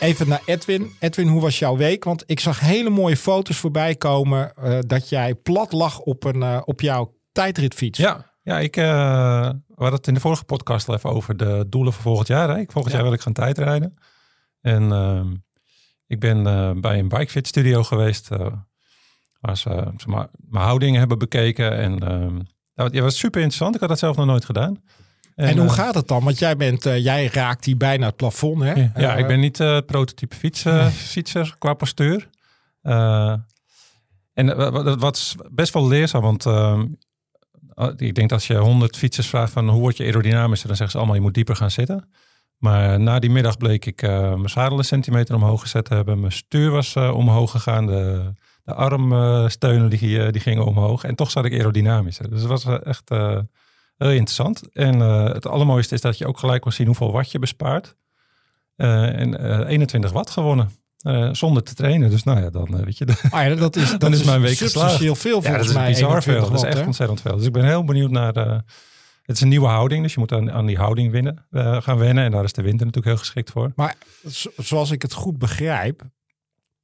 Even 0.00 0.28
naar 0.28 0.42
Edwin. 0.44 0.92
Edwin, 0.98 1.28
hoe 1.28 1.40
was 1.40 1.58
jouw 1.58 1.76
week? 1.76 2.04
Want 2.04 2.22
ik 2.26 2.40
zag 2.40 2.60
hele 2.60 2.90
mooie 2.90 3.16
foto's 3.16 3.56
voorbij 3.56 3.94
komen 3.94 4.54
eh, 4.54 4.78
dat 4.86 5.08
jij 5.08 5.34
plat 5.34 5.72
lag 5.72 5.98
op, 5.98 6.24
een, 6.24 6.42
eh, 6.42 6.60
op 6.64 6.80
jouw 6.80 7.14
tijdritfiets. 7.32 7.98
Ja, 7.98 8.32
ja 8.42 8.58
ik, 8.58 8.76
eh, 8.76 8.84
we 9.50 9.74
hadden 9.76 9.94
het 9.98 10.06
in 10.06 10.14
de 10.14 10.20
vorige 10.20 10.44
podcast 10.44 10.88
al 10.88 10.94
even 10.94 11.10
over 11.10 11.36
de 11.36 11.66
doelen 11.68 11.92
voor 11.92 12.02
volgend 12.02 12.28
jaar. 12.28 12.48
Hè. 12.48 12.58
Ik, 12.58 12.72
volgend 12.72 12.92
Ja. 12.92 12.98
jaar 12.98 13.08
wil 13.08 13.16
ik 13.16 13.24
gaan 13.24 13.32
tijdrijden. 13.32 13.94
En 14.60 14.92
ehm, 14.92 15.34
ik 16.06 16.20
ben 16.20 16.42
bij 16.80 16.98
een 16.98 17.08
bikefit 17.08 17.46
studio 17.46 17.82
geweest. 17.82 18.28
waar 19.40 19.56
ze 19.56 19.68
zeg 19.96 20.06
maar, 20.06 20.28
mijn 20.48 20.64
houdingen 20.64 20.98
hebben 20.98 21.18
bekeken. 21.18 21.76
En 21.76 21.98
ehm 21.98 22.38
dat 22.74 22.94
was 22.94 23.18
super 23.18 23.40
interessant. 23.40 23.74
Ik 23.74 23.80
had 23.80 23.88
dat 23.88 23.98
zelf 23.98 24.16
nog 24.16 24.26
nooit 24.26 24.44
gedaan. 24.44 24.82
En, 25.34 25.58
hoe 25.58 25.68
eh, 25.68 25.72
gaat 25.72 25.94
het 25.94 26.08
dan? 26.08 26.24
Want 26.24 26.38
jij, 26.38 26.56
bent, 26.56 26.86
eh, 26.86 27.04
jij 27.04 27.26
raakt 27.32 27.64
hier 27.64 27.76
bijna 27.76 28.06
het 28.06 28.16
plafond. 28.16 28.62
Hè? 28.62 28.72
Ja, 28.72 28.90
ja, 28.96 29.12
Eh, 29.14 29.18
ik 29.18 29.26
ben 29.26 29.40
niet 29.40 29.58
het 29.58 29.86
prototype 29.86 30.36
fiets, 30.36 30.64
fietser 30.92 31.54
qua 31.58 31.74
postuur. 31.74 32.28
En 34.32 34.56
wat, 34.98 35.16
is 35.16 35.34
best 35.50 35.72
wel 35.72 35.88
leerzaam, 35.88 36.22
want 36.22 36.46
ah, 36.46 37.92
ik 37.96 38.14
denk 38.14 38.28
dat 38.28 38.32
als 38.32 38.46
je 38.46 38.56
honderd 38.56 38.96
fietsers 38.96 39.28
vraagt 39.28 39.52
van 39.52 39.68
hoe 39.68 39.80
word 39.80 39.96
je 39.96 40.04
aerodynamischer, 40.04 40.68
dan 40.68 40.76
zeggen 40.76 40.90
ze 40.90 40.98
allemaal 40.98 41.16
je 41.16 41.22
moet 41.26 41.34
dieper 41.34 41.56
gaan 41.56 41.70
zitten. 41.70 42.08
Maar 42.56 43.00
na 43.00 43.18
die 43.18 43.30
middag 43.30 43.56
bleek 43.56 43.86
ik 43.86 44.02
mijn 44.02 44.48
zadel 44.48 44.78
een 44.78 44.84
centimeter 44.84 45.34
omhoog 45.34 45.60
gezet 45.60 45.84
te 45.84 45.94
hebben. 45.94 46.20
Mijn 46.20 46.32
stuur 46.32 46.70
was 46.70 46.96
omhoog 46.96 47.50
gegaan. 47.50 47.86
De, 47.86 48.32
de 48.64 48.74
armsteunen 48.74 49.90
die, 49.90 50.30
die 50.30 50.40
gingen 50.40 50.64
omhoog. 50.64 51.04
En 51.04 51.14
toch 51.14 51.30
zat 51.30 51.44
ik 51.44 51.52
aerodynamischer. 51.52 52.30
Dus 52.30 52.40
het 52.40 52.48
was 52.48 52.64
echt 52.64 53.10
heel 54.08 54.10
interessant. 54.18 54.62
En 54.72 55.00
eh, 55.02 55.24
het 55.24 55.46
allermooiste 55.46 55.94
is 55.94 56.00
dat 56.00 56.18
je 56.18 56.26
ook 56.26 56.38
gelijk 56.38 56.62
kon 56.62 56.72
zien 56.72 56.86
hoeveel 56.86 57.12
watt 57.12 57.30
je 57.32 57.38
bespaart. 57.38 57.96
Eh, 58.76 59.18
en 59.20 59.38
eh, 59.38 59.68
21 59.68 60.12
watt 60.12 60.30
gewonnen. 60.30 60.70
eh, 61.00 61.28
zonder 61.32 61.62
te 61.62 61.74
trainen. 61.74 62.10
Dus 62.10 62.22
nou 62.22 62.40
ja, 62.40 62.50
dan 62.50 62.78
eh, 62.78 62.84
weet 62.84 62.98
je. 62.98 63.06
Ah 63.30 63.46
ja, 63.46 63.54
dat 63.54 63.76
is, 63.76 63.90
dat 63.90 64.00
Dan 64.00 64.12
is 64.12 64.22
mijn 64.24 64.40
week 64.40 64.56
substantieel 64.56 65.14
veel 65.14 65.36
ja, 65.36 65.42
volgens 65.42 65.66
dat 65.66 65.76
is 65.76 65.80
mij. 65.82 65.86
bizar 65.90 66.08
21 66.08 66.24
veel. 66.24 66.40
Dat 66.40 66.54
is 66.54 66.60
watt, 66.62 66.64
echt 66.72 66.80
hè? 66.80 66.86
ontzettend 66.86 67.20
veel. 67.20 67.36
Dus 67.36 67.46
ik 67.46 67.52
ben 67.52 67.64
heel 67.64 67.84
benieuwd 67.84 68.10
naar. 68.10 68.36
eh, 68.36 68.58
het 69.22 69.36
is 69.38 69.40
een 69.44 69.48
nieuwe 69.48 69.66
houding, 69.68 70.02
dus 70.02 70.12
je 70.14 70.20
moet 70.20 70.32
aan, 70.32 70.52
aan 70.52 70.66
die 70.66 70.76
houding 70.76 71.10
winnen, 71.12 71.46
eh, 71.50 71.82
gaan 71.82 71.98
wennen. 71.98 72.24
En 72.24 72.30
daar 72.30 72.44
is 72.44 72.52
de 72.52 72.62
winter 72.62 72.86
natuurlijk 72.86 73.14
heel 73.14 73.24
geschikt 73.24 73.50
voor. 73.50 73.72
Maar 73.76 73.94
zo- 74.30 74.50
zoals 74.56 74.90
ik 74.90 75.02
het 75.02 75.12
goed 75.12 75.38
begrijp, 75.38 76.02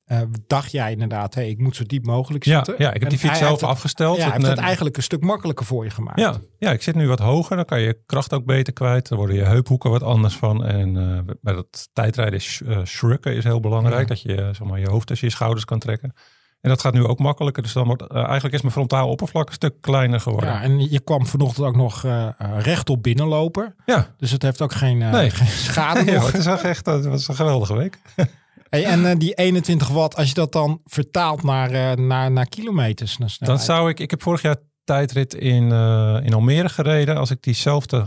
eh, 0.06 0.20
dacht 0.46 0.70
jij 0.72 0.92
inderdaad, 0.92 1.34
hey, 1.34 1.48
ik 1.48 1.58
moet 1.58 1.76
zo 1.76 1.84
diep 1.84 2.04
mogelijk 2.06 2.44
Ja, 2.44 2.54
zitten. 2.56 2.74
ja, 2.84 2.92
ik 2.92 3.00
heb 3.00 3.10
die 3.10 3.18
fiets 3.18 3.38
zelf 3.38 3.62
afgesteld. 3.62 4.16
Ja, 4.16 4.22
hij 4.22 4.32
En, 4.32 4.36
heeft 4.38 4.48
het 4.50 4.58
eh, 4.58 4.64
eigenlijk 4.64 4.96
een 4.96 5.02
stuk 5.02 5.22
makkelijker 5.22 5.66
voor 5.66 5.84
je 5.84 5.90
gemaakt. 5.90 6.20
Ja, 6.20 6.34
ja, 6.58 6.70
ik 6.72 6.82
zit 6.82 6.94
nu 6.94 7.08
wat 7.08 7.18
hoger. 7.18 7.56
Dan 7.56 7.64
kan 7.64 7.80
je 7.80 7.98
kracht 8.06 8.32
ook 8.32 8.44
beter 8.44 8.72
kwijt. 8.72 9.08
Dan 9.08 9.18
worden 9.18 9.36
je 9.36 9.42
heuphoeken 9.44 9.90
wat 9.90 10.02
anders 10.02 10.34
van. 10.36 10.64
En 10.64 10.96
eh, 10.96 11.34
bij 11.40 11.54
dat 11.54 11.88
tijdrijden 11.92 12.34
is 12.34 12.60
uh, 12.64 12.84
shrukken 12.84 13.34
is 13.34 13.44
heel 13.44 13.60
belangrijk. 13.60 14.00
Ja. 14.00 14.06
Dat 14.06 14.20
je 14.22 14.34
zeg 14.36 14.62
maar, 14.64 14.80
je 14.80 14.88
hoofd 14.90 15.06
tussen 15.06 15.26
je 15.28 15.32
schouders 15.34 15.64
kan 15.64 15.78
trekken. 15.78 16.12
En 16.60 16.72
dat 16.72 16.80
gaat 16.80 16.92
nu 16.94 17.04
ook 17.04 17.18
makkelijker. 17.18 17.62
Dus 17.62 17.72
dan 17.72 17.86
wordt 17.86 18.06
eigenlijk 18.10 18.54
is 18.54 18.60
mijn 18.60 18.72
frontaal 18.72 19.08
oppervlak 19.08 19.48
een 19.48 19.54
stuk 19.54 19.80
kleiner 19.80 20.20
geworden. 20.20 20.50
Ja, 20.50 20.62
en 20.62 20.90
je 20.90 21.00
kwam 21.00 21.26
vanochtend 21.26 21.66
ook 21.66 21.76
nog 21.76 22.04
eh, 22.04 22.28
rechtop 22.58 23.02
binnenlopen. 23.02 23.74
Ja, 23.84 24.14
Dus 24.18 24.30
het 24.30 24.42
heeft 24.42 24.62
ook 24.62 24.72
geen, 24.72 25.02
eh, 25.02 25.10
Nee. 25.12 25.30
geen 25.30 25.46
schade 25.46 26.04
ja, 26.10 26.14
nog. 26.14 26.26
het 26.26 26.36
is 26.40 26.46
echt, 26.46 26.64
echt 26.64 26.86
het 26.86 27.04
was 27.06 27.28
een 27.28 27.34
geweldige 27.34 27.76
week. 27.76 27.98
Hey, 28.68 28.84
en 28.84 29.06
eh, 29.06 29.18
die 29.18 29.34
21 29.34 29.88
watt, 29.88 30.16
als 30.16 30.28
je 30.28 30.34
dat 30.34 30.52
dan 30.52 30.80
vertaalt 30.84 31.42
naar, 31.42 31.70
eh, 31.70 31.92
naar, 31.96 32.30
naar 32.30 32.46
kilometers. 32.46 33.18
Naar 33.18 33.36
Dan 33.38 33.58
zou 33.58 33.88
ik, 33.90 34.00
ik 34.00 34.10
heb 34.10 34.22
vorig 34.22 34.42
jaar 34.42 34.56
tijdrit 34.84 35.34
in, 35.34 35.72
eh, 35.72 36.18
in 36.22 36.34
Almere 36.34 36.68
gereden. 36.68 37.16
Als 37.16 37.30
ik 37.30 37.42
diezelfde 37.42 38.06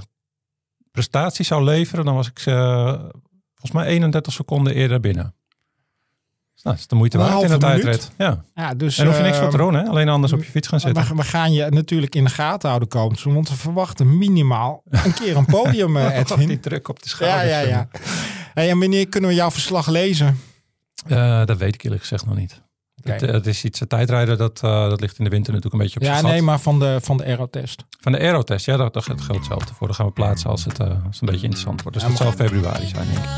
prestatie 0.91 1.45
zou 1.45 1.63
leveren, 1.63 2.05
dan 2.05 2.15
was 2.15 2.27
ik 2.27 2.39
volgens 2.39 3.71
mij 3.73 3.85
31 3.85 4.33
seconden 4.33 4.73
eerder 4.75 4.99
binnen. 4.99 5.33
Dus, 6.53 6.63
nou, 6.63 6.75
dat 6.75 6.85
is 6.85 6.87
de 6.87 6.95
moeite 6.95 7.17
waard 7.17 7.33
in 7.33 7.41
minuut? 7.41 7.59
tijdrit. 7.59 8.11
Ja. 8.17 8.43
ja, 8.55 8.73
dus, 8.73 8.97
En 8.97 9.05
hoef 9.05 9.17
je 9.17 9.23
niks 9.23 9.37
voor 9.37 9.49
te 9.49 9.57
doen, 9.57 9.73
hè? 9.73 9.83
alleen 9.87 10.09
anders 10.09 10.33
op 10.33 10.43
je 10.43 10.51
fiets 10.51 10.67
gaan 10.67 10.79
zitten. 10.79 11.07
We, 11.07 11.15
we 11.15 11.23
gaan 11.23 11.53
je 11.53 11.69
natuurlijk 11.69 12.15
in 12.15 12.23
de 12.23 12.29
gaten 12.29 12.69
houden 12.69 12.89
seizoen, 12.91 13.33
Want 13.33 13.49
we 13.49 13.55
verwachten 13.55 14.17
minimaal 14.17 14.81
een 14.89 15.13
keer 15.13 15.37
een 15.37 15.45
podium, 15.45 15.97
Edwin. 15.97 16.47
die 16.47 16.59
druk 16.59 16.87
op 16.87 16.95
de 17.03 17.09
Ja, 17.09 17.15
schouders. 17.15 17.49
ja, 17.49 17.59
ja. 17.59 17.87
Hey, 18.53 18.69
en 18.69 18.79
wanneer 18.79 19.07
kunnen 19.07 19.29
we 19.29 19.35
jouw 19.35 19.51
verslag 19.51 19.87
lezen? 19.87 20.39
Eh, 21.07 21.45
dat 21.45 21.57
weet 21.57 21.73
ik 21.73 21.83
eerlijk 21.83 22.01
gezegd 22.01 22.25
nog 22.25 22.35
niet. 22.35 22.61
Het, 23.03 23.21
eh, 23.23 23.31
het 23.31 23.47
is 23.47 23.63
iets, 23.63 23.81
tijdrijden, 23.87 24.37
dat, 24.37 24.63
eh, 24.63 24.89
dat 24.89 25.01
ligt 25.01 25.17
in 25.17 25.23
de 25.23 25.29
winter 25.29 25.53
natuurlijk 25.53 25.81
een 25.81 25.87
beetje 25.89 25.99
op 25.99 26.05
Ja, 26.15 26.29
nee, 26.29 26.41
maar 26.41 26.59
van 26.59 26.79
de, 26.79 26.99
van 27.01 27.17
de 27.17 27.23
aerotest. 27.23 27.83
Van 27.99 28.11
de 28.11 28.17
aerotest, 28.19 28.65
ja, 28.65 28.77
dat, 28.77 28.93
dat 28.93 29.03
geldt 29.03 29.27
hetzelfde 29.27 29.73
voor. 29.73 29.87
Dan 29.87 29.95
gaan 29.95 30.05
we 30.05 30.11
plaatsen 30.11 30.49
als 30.49 30.65
het, 30.65 30.79
eh, 30.79 30.87
als 30.87 30.97
het 31.03 31.21
een 31.21 31.27
beetje 31.27 31.43
interessant 31.43 31.81
wordt. 31.81 31.97
Dus 31.97 32.07
Ja, 32.07 32.13
dat 32.13 32.21
zal 32.21 32.31
februari 32.31 32.87
zijn, 32.87 33.07
denk 33.07 33.17
ik. 33.17 33.29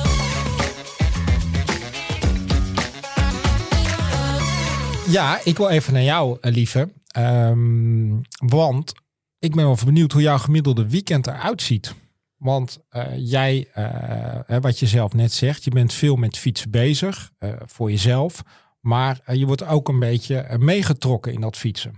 Ja, 5.07 5.39
ik 5.43 5.57
wil 5.57 5.69
even 5.69 5.93
naar 5.93 6.03
jou, 6.03 6.37
lieve. 6.41 6.89
Ehm, 7.07 8.09
want 8.37 8.93
ik 9.39 9.55
ben 9.55 9.65
wel 9.65 9.77
benieuwd 9.85 10.11
hoe 10.11 10.21
jouw 10.21 10.37
gemiddelde 10.37 10.89
weekend 10.89 11.27
eruit 11.27 11.61
ziet. 11.61 11.93
Want 12.41 12.79
eh, 12.89 13.03
jij, 13.17 13.67
eh, 13.73 14.57
wat 14.61 14.79
je 14.79 14.87
zelf 14.87 15.13
net 15.13 15.31
zegt, 15.31 15.63
je 15.63 15.71
bent 15.71 15.93
veel 15.93 16.15
met 16.15 16.37
fietsen 16.37 16.71
bezig 16.71 17.31
eh, 17.37 17.53
voor 17.65 17.89
jezelf. 17.91 18.41
Maar 18.79 19.19
je 19.33 19.45
wordt 19.45 19.65
ook 19.65 19.89
een 19.89 19.99
beetje 19.99 20.57
meegetrokken 20.59 21.33
in 21.33 21.41
dat 21.41 21.57
fietsen. 21.57 21.97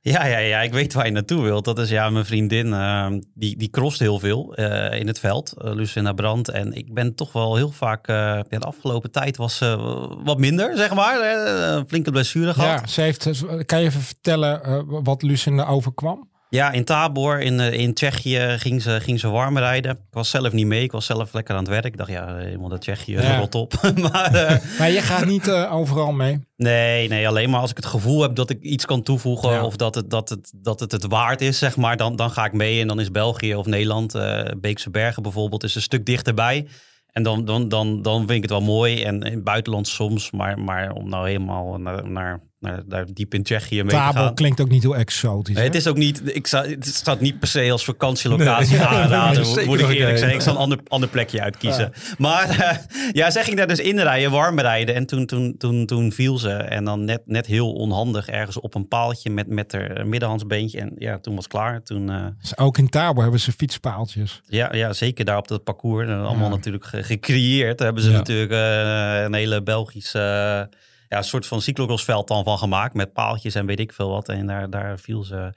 Ja, 0.00 0.26
ja, 0.26 0.38
ja, 0.38 0.60
ik 0.60 0.72
weet 0.72 0.92
waar 0.92 1.06
je 1.06 1.12
naartoe 1.12 1.42
wilt. 1.42 1.64
Dat 1.64 1.78
is 1.78 1.88
ja, 1.88 2.10
mijn 2.10 2.24
vriendin, 2.24 2.72
eh, 2.72 3.12
die, 3.34 3.56
die 3.56 3.70
crost 3.70 3.98
heel 3.98 4.18
veel 4.18 4.54
in 4.90 5.06
het 5.06 5.18
veld, 5.18 5.52
Lucinda 5.56 6.12
Brandt. 6.12 6.48
En 6.48 6.72
ik 6.72 6.94
ben 6.94 7.14
toch 7.14 7.32
wel 7.32 7.56
heel 7.56 7.70
vaak, 7.70 8.06
ja, 8.06 8.42
de 8.42 8.58
afgelopen 8.58 9.10
tijd 9.10 9.36
was 9.36 9.56
ze 9.56 9.76
wat 10.24 10.38
minder, 10.38 10.76
zeg 10.76 10.94
maar. 10.94 11.36
Een 11.76 11.88
flinke 11.88 12.10
blessure 12.10 12.54
gehad. 12.54 12.80
Ja, 12.80 12.86
ze 12.86 13.00
heeft, 13.00 13.44
kan 13.64 13.80
je 13.80 13.86
even 13.86 14.00
vertellen 14.00 14.84
wat 15.04 15.22
Lucinda 15.22 15.64
overkwam? 15.66 16.32
Ja, 16.54 16.72
in 16.72 16.84
Tabor 16.84 17.40
in, 17.40 17.60
eh, 17.60 17.72
in 17.72 17.94
Tsjechië 17.94 18.54
ging 18.58 18.82
ze, 18.82 19.00
ging 19.00 19.20
ze 19.20 19.28
warm 19.28 19.58
rijden. 19.58 19.90
Ik 19.90 19.98
was 20.10 20.30
zelf 20.30 20.52
niet 20.52 20.66
mee. 20.66 20.82
Ik 20.82 20.92
was 20.92 21.06
zelf 21.06 21.32
lekker 21.32 21.54
aan 21.54 21.60
het 21.60 21.70
werk. 21.70 21.84
Ik 21.84 21.96
dacht, 21.96 22.10
ja, 22.10 22.36
helemaal 22.36 22.68
dat 22.68 22.80
Tsjechië, 22.80 23.12
Ja. 23.12 23.38
rot 23.38 23.54
op. 23.54 23.72
maar 24.12 24.34
eh, 24.34 24.78
Maar 24.78 24.90
je 24.90 25.00
gaat 25.00 25.26
niet 25.26 25.48
eh, 25.48 25.74
overal 25.74 26.12
mee. 26.12 26.40
nee, 26.56 27.08
nee, 27.08 27.28
alleen 27.28 27.50
maar 27.50 27.60
als 27.60 27.70
ik 27.70 27.76
het 27.76 27.86
gevoel 27.86 28.22
heb 28.22 28.34
dat 28.34 28.50
ik 28.50 28.62
iets 28.62 28.84
kan 28.84 29.02
toevoegen... 29.02 29.50
Ja. 29.50 29.64
of 29.64 29.76
dat 29.76 29.94
het, 29.94 30.10
dat, 30.10 30.28
het, 30.28 30.52
dat 30.56 30.80
het 30.80 30.92
het 30.92 31.06
waard 31.06 31.40
is, 31.40 31.58
zeg 31.58 31.76
maar, 31.76 31.96
dan, 31.96 32.16
dan 32.16 32.30
ga 32.30 32.44
ik 32.44 32.52
mee. 32.52 32.80
En 32.80 32.88
dan 32.88 33.00
is 33.00 33.10
België 33.10 33.54
of 33.54 33.66
Nederland, 33.66 34.12
Beekse 34.60 34.90
Bergen 34.90 35.22
bijvoorbeeld, 35.22 35.64
is 35.64 35.74
een 35.74 35.82
stuk 35.82 36.06
dichterbij. 36.06 36.66
En 37.12 37.22
dan, 37.22 37.44
dan, 37.44 37.68
dan, 37.68 38.02
dan 38.02 38.18
vind 38.18 38.30
ik 38.30 38.42
het 38.42 38.50
wel 38.50 38.60
mooi. 38.60 39.02
En 39.02 39.22
in 39.22 39.32
het 39.32 39.44
buitenland 39.44 39.88
soms, 39.88 40.30
maar, 40.30 40.58
maar 40.58 40.92
om 40.92 41.08
nou 41.08 41.26
helemaal 41.28 41.78
naar, 41.78 42.10
naar, 42.10 42.40
naar, 42.64 42.82
daar 42.86 43.04
diep 43.12 43.34
in 43.34 43.42
Tsjechië 43.42 43.82
mee 43.82 43.90
Tabel 43.94 44.22
gaan. 44.24 44.34
klinkt 44.34 44.60
ook 44.60 44.68
niet 44.68 44.82
heel 44.82 44.96
exotisch. 44.96 45.54
Nee, 45.54 45.64
het 45.64 45.74
is 45.74 45.86
ook 45.86 45.96
niet, 45.96 46.36
ik 46.36 46.46
zou, 46.46 46.68
het 46.70 46.86
staat 46.86 47.20
niet 47.20 47.38
per 47.38 47.48
se 47.48 47.70
als 47.72 47.84
vakantielocatie 47.94 48.76
Nee. 48.76 48.86
aanraden, 48.86 49.54
Nee, 49.54 49.66
moet 49.66 49.80
ik 49.80 49.88
eerlijk 49.88 50.18
zeggen. 50.18 50.36
Ik 50.36 50.40
zal 50.42 50.52
een 50.54 50.58
ander, 50.60 50.78
ander 50.88 51.08
plekje 51.08 51.40
uitkiezen. 51.42 51.92
Maar 52.18 52.48
eh, 52.48 52.76
ja, 53.12 53.30
zij 53.30 53.44
ging 53.44 53.56
daar 53.56 53.66
dus 53.66 53.78
inrijden, 53.78 54.30
warm 54.30 54.58
rijden. 54.60 54.94
En 54.94 55.06
toen, 55.06 55.26
toen, 55.26 55.54
toen, 55.58 55.86
toen 55.86 56.12
viel 56.12 56.38
ze. 56.38 56.50
En 56.50 56.84
dan 56.84 57.04
net, 57.04 57.20
net 57.26 57.46
heel 57.46 57.72
onhandig 57.72 58.28
ergens 58.28 58.60
op 58.60 58.74
een 58.74 58.88
paaltje 58.88 59.30
met, 59.30 59.46
met 59.48 59.72
haar 59.72 60.06
middenhandsbeentje. 60.06 60.80
En 60.80 60.92
ja, 60.98 61.18
toen 61.18 61.34
was 61.34 61.44
het 61.44 61.52
klaar. 61.52 61.82
Toen, 61.82 62.10
eh, 62.10 62.26
Dus 62.40 62.58
ook 62.58 62.78
in 62.78 62.88
Tabor 62.88 63.22
hebben 63.22 63.40
ze 63.40 63.52
fietspaaltjes. 63.52 64.40
ja, 64.48 64.74
ja, 64.74 64.92
zeker 64.92 65.24
daar 65.24 65.36
op 65.38 65.48
dat 65.48 65.64
parcours. 65.64 66.08
En 66.08 66.20
allemaal 66.24 66.48
Ja. 66.48 66.54
natuurlijk 66.54 66.84
ge- 66.84 67.02
gecreëerd. 67.02 67.78
Daar 67.78 67.86
hebben 67.86 68.04
ze 68.04 68.10
Ja. 68.10 68.16
natuurlijk 68.16 68.52
eh, 68.52 69.22
een 69.24 69.34
hele 69.34 69.62
Belgische... 69.62 70.68
ja, 71.08 71.22
soort 71.22 71.46
van 71.46 71.60
cyclocrossveld 71.60 72.28
dan 72.28 72.44
van 72.44 72.58
gemaakt. 72.58 72.94
Met 72.94 73.12
paaltjes 73.12 73.54
en 73.54 73.66
weet 73.66 73.80
ik 73.80 73.92
veel 73.92 74.10
wat. 74.10 74.28
En 74.28 74.46
daar, 74.46 74.70
daar 74.70 74.98
viel 74.98 75.24
ze 75.24 75.52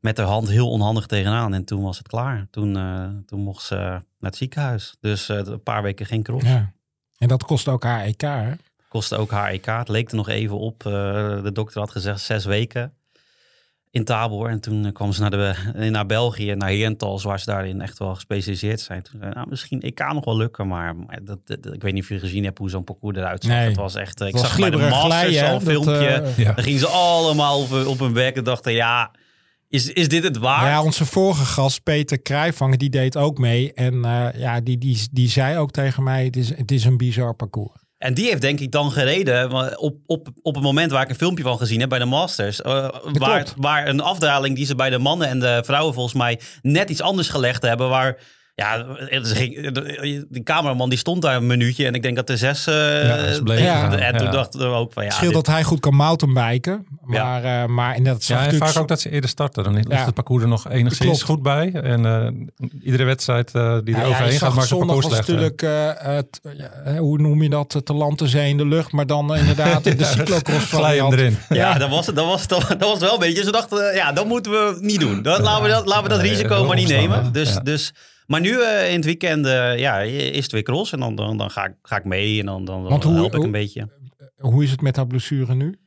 met 0.00 0.16
haar 0.16 0.26
hand 0.26 0.48
heel 0.48 0.70
onhandig 0.70 1.06
tegenaan. 1.06 1.54
En 1.54 1.64
toen 1.64 1.82
was 1.82 1.98
het 1.98 2.08
klaar. 2.08 2.46
Toen, 2.50 2.76
eh, 2.76 3.08
toen 3.26 3.40
mocht 3.40 3.64
ze 3.64 3.74
naar 3.74 4.02
het 4.20 4.36
ziekenhuis. 4.36 4.96
Dus 5.00 5.28
eh, 5.28 5.36
een 5.36 5.62
paar 5.62 5.82
weken 5.82 6.06
geen 6.06 6.22
cross. 6.22 6.46
Ja. 6.46 6.72
En 7.18 7.28
dat 7.28 7.44
kost 7.44 7.68
ook 7.68 7.82
haar 7.82 8.04
EK, 8.04 8.20
hè? 8.20 8.52
Kostte 8.88 9.16
ook 9.16 9.30
haar 9.30 9.50
EK. 9.50 9.66
Het 9.66 9.88
leek 9.88 10.10
er 10.10 10.16
nog 10.16 10.28
even 10.28 10.58
op. 10.58 10.86
Eh, 10.86 10.92
de 11.42 11.52
dokter 11.52 11.80
had 11.80 11.90
gezegd 11.90 12.20
zes 12.20 12.44
weken 12.44 12.94
in 13.90 14.04
Tabor. 14.04 14.48
En 14.48 14.60
toen 14.60 14.84
eh, 14.86 14.92
kwam 14.92 15.12
ze 15.12 15.20
naar, 15.20 15.30
de, 15.30 15.54
naar 15.90 16.06
België, 16.06 16.54
naar 16.54 16.68
Herentals, 16.68 17.22
waar 17.22 17.38
ze 17.38 17.44
daarin 17.50 17.80
echt 17.80 17.98
wel 17.98 18.14
gespecialiseerd 18.14 18.80
zijn. 18.80 19.02
Toen 19.02 19.20
zei 19.20 19.32
nou, 19.34 19.48
misschien 19.48 19.80
EK 19.80 20.12
nog 20.12 20.24
wel 20.24 20.36
lukken, 20.36 20.66
maar, 20.68 20.96
maar 20.96 21.18
dat, 21.24 21.38
dat- 21.44 21.74
ik 21.74 21.82
weet 21.82 21.92
niet 21.92 22.02
of 22.02 22.08
je 22.08 22.18
gezien 22.18 22.44
hebt 22.44 22.58
hoe 22.58 22.70
zo'n 22.70 22.84
parcours 22.84 23.16
eruit 23.16 23.42
zag. 23.44 23.52
Nee. 23.52 23.66
Het 23.68 23.76
was 23.76 23.94
echt, 23.94 24.20
eh, 24.20 24.26
ik 24.26 24.32
was 24.32 24.42
zag 24.42 24.58
bij 24.58 24.70
de 24.70 24.76
Masters 24.76 25.40
Dat, 25.40 25.62
filmpje. 25.62 26.06
eh, 26.08 26.38
Ja. 26.38 26.52
Dan 26.52 26.64
gingen 26.64 26.80
ze 26.80 26.86
allemaal 26.86 27.60
op, 27.60 27.86
op 27.86 27.98
hun 27.98 28.12
werk 28.12 28.36
en 28.36 28.44
dachten, 28.44 28.72
ja, 28.72 29.10
is, 29.68 29.92
is 29.92 30.08
dit 30.08 30.22
het 30.22 30.36
waar? 30.38 30.66
Ja, 30.66 30.82
onze 30.82 31.06
vorige 31.06 31.44
gast, 31.44 31.82
Peter 31.82 32.20
Krijvanger, 32.20 32.78
die 32.78 32.90
deed 32.90 33.16
ook 33.16 33.38
mee. 33.38 33.72
En 33.72 34.04
eh, 34.04 34.26
ja, 34.40 34.60
die, 34.60 34.78
die, 34.78 35.08
die 35.12 35.28
zei 35.28 35.58
ook 35.58 35.70
tegen 35.70 36.02
mij, 36.02 36.24
het 36.24 36.36
is, 36.36 36.56
het 36.56 36.70
is 36.70 36.84
een 36.84 36.96
bizar 36.96 37.34
parcours. 37.34 37.72
En 38.00 38.14
die 38.14 38.28
heeft 38.28 38.40
denk 38.40 38.60
ik 38.60 38.72
dan 38.72 38.92
gereden 38.92 39.50
op, 39.78 39.96
op, 40.06 40.28
op 40.42 40.54
het 40.54 40.64
moment 40.64 40.90
waar 40.90 41.02
ik 41.02 41.08
een 41.08 41.14
filmpje 41.14 41.44
van 41.44 41.58
gezien 41.58 41.80
heb 41.80 41.88
bij 41.88 41.98
de 41.98 42.04
Masters. 42.04 42.62
eh, 42.62 42.88
waar, 43.12 43.46
waar 43.56 43.88
een 43.88 44.00
afdaling 44.00 44.56
die 44.56 44.66
ze 44.66 44.74
bij 44.74 44.90
de 44.90 44.98
mannen 44.98 45.28
en 45.28 45.40
de 45.40 45.62
vrouwen 45.64 45.94
volgens 45.94 46.14
mij 46.14 46.40
net 46.62 46.90
iets 46.90 47.00
anders 47.00 47.28
gelegd 47.28 47.62
hebben. 47.62 47.88
Waar, 47.88 48.16
ja, 48.54 48.84
die 50.28 50.42
cameraman 50.42 50.88
die 50.88 50.98
stond 50.98 51.22
daar 51.22 51.36
een 51.36 51.46
minuutje 51.46 51.86
en 51.86 51.94
ik 51.94 52.02
denk 52.02 52.16
dat 52.16 52.26
de 52.26 52.36
zes... 52.36 52.66
eh, 52.66 52.74
Ja, 53.08 53.14
is 53.16 53.40
bleef 53.40 53.60
Ja. 53.60 53.98
En 53.98 54.16
toen 54.16 54.26
Ja. 54.26 54.32
dachten 54.32 54.60
we 54.60 54.66
ook 54.66 54.92
van 54.92 55.02
ja... 55.02 55.08
Het 55.08 55.16
scheelt 55.18 55.34
dit- 55.34 55.44
dat 55.44 55.54
hij 55.54 55.62
goed 55.64 55.80
kan 55.80 55.94
mountainbiken. 55.94 56.86
Maar, 57.00 57.44
eh 57.44 57.66
maar 57.66 57.96
inderdaad, 57.96 58.22
zag 58.22 58.44
Ja, 58.44 58.50
en 58.50 58.56
vaak 58.58 58.78
ook 58.78 58.88
dat 58.88 59.00
ze 59.00 59.10
eerder 59.10 59.30
starten. 59.30 59.64
Dan 59.64 59.74
ligt 59.74 59.88
Ja. 59.90 60.04
het 60.04 60.14
parcours 60.14 60.42
er 60.42 60.48
nog 60.48 60.68
enigszins 60.70 61.06
Klopt. 61.08 61.22
goed 61.22 61.42
bij. 61.42 61.72
En 61.72 62.06
eh, 62.06 62.68
iedere 62.82 63.04
wedstrijd 63.04 63.50
eh, 63.54 63.78
die 63.84 63.94
er 63.94 64.00
Ja, 64.00 64.06
ja, 64.06 64.12
overheen 64.12 64.38
gaat, 64.38 64.40
maakt 64.48 64.54
het 64.60 64.68
zondag 64.68 64.86
parcours 64.96 65.16
was 65.16 65.24
slechter. 65.26 65.34
natuurlijk, 65.34 65.62
eh, 65.62 66.88
ja, 66.94 66.98
hoe 66.98 67.18
noem 67.18 67.42
je 67.42 67.48
dat, 67.50 67.80
te 67.84 67.92
land, 67.92 68.18
te 68.18 68.28
zee 68.28 68.48
in 68.48 68.56
de 68.56 68.66
lucht. 68.66 68.92
Maar 68.92 69.06
dan 69.06 69.36
inderdaad 69.36 69.84
de 69.84 70.04
cyclocross 70.16 70.64
variant. 70.64 71.12
erin. 71.12 71.38
Ja, 71.48 71.78
dat 71.78 71.90
was, 71.90 72.06
het- 72.06 72.16
dat, 72.16 72.26
was, 72.26 72.46
dat, 72.46 72.76
was 72.78 72.98
wel 72.98 73.12
een 73.12 73.18
beetje. 73.18 73.44
Ze 73.44 73.52
dachten, 73.52 73.94
ja, 73.94 74.12
dat 74.12 74.26
moeten 74.26 74.52
we 74.52 74.78
niet 74.80 75.00
doen. 75.00 75.22
Dat, 75.22 75.40
laten, 75.40 75.62
we 75.62 75.68
dat, 75.68 75.86
laten 75.86 76.02
we 76.02 76.08
dat 76.08 76.20
risico 76.20 76.64
maar 76.64 76.76
niet 76.76 76.88
nemen. 76.88 77.32
Dus, 77.32 77.54
Ja. 77.54 77.60
dus, 77.60 77.92
maar 78.30 78.40
nu 78.40 78.62
eh, 78.62 78.88
in 78.88 78.94
het 78.96 79.04
weekend 79.04 79.46
eh, 79.46 79.78
ja, 79.78 79.98
is 80.00 80.42
het 80.42 80.52
weer 80.52 80.62
cross. 80.62 80.92
En 80.92 81.00
dan, 81.00 81.14
dan, 81.14 81.36
dan 81.36 81.50
ga, 81.50 81.64
ik, 81.64 81.72
ga 81.82 81.96
ik 81.96 82.04
mee 82.04 82.40
en 82.40 82.46
dan, 82.46 82.64
dan, 82.64 82.82
Want 82.82 83.02
dan 83.02 83.10
hoe- 83.10 83.20
help 83.20 83.30
ik 83.32 83.36
hoe- 83.36 83.44
een 83.46 83.50
beetje. 83.52 83.88
Hoe 84.36 84.62
is 84.64 84.70
het 84.70 84.80
met 84.80 84.96
haar 84.96 85.06
blessure 85.06 85.54
nu? 85.54 85.78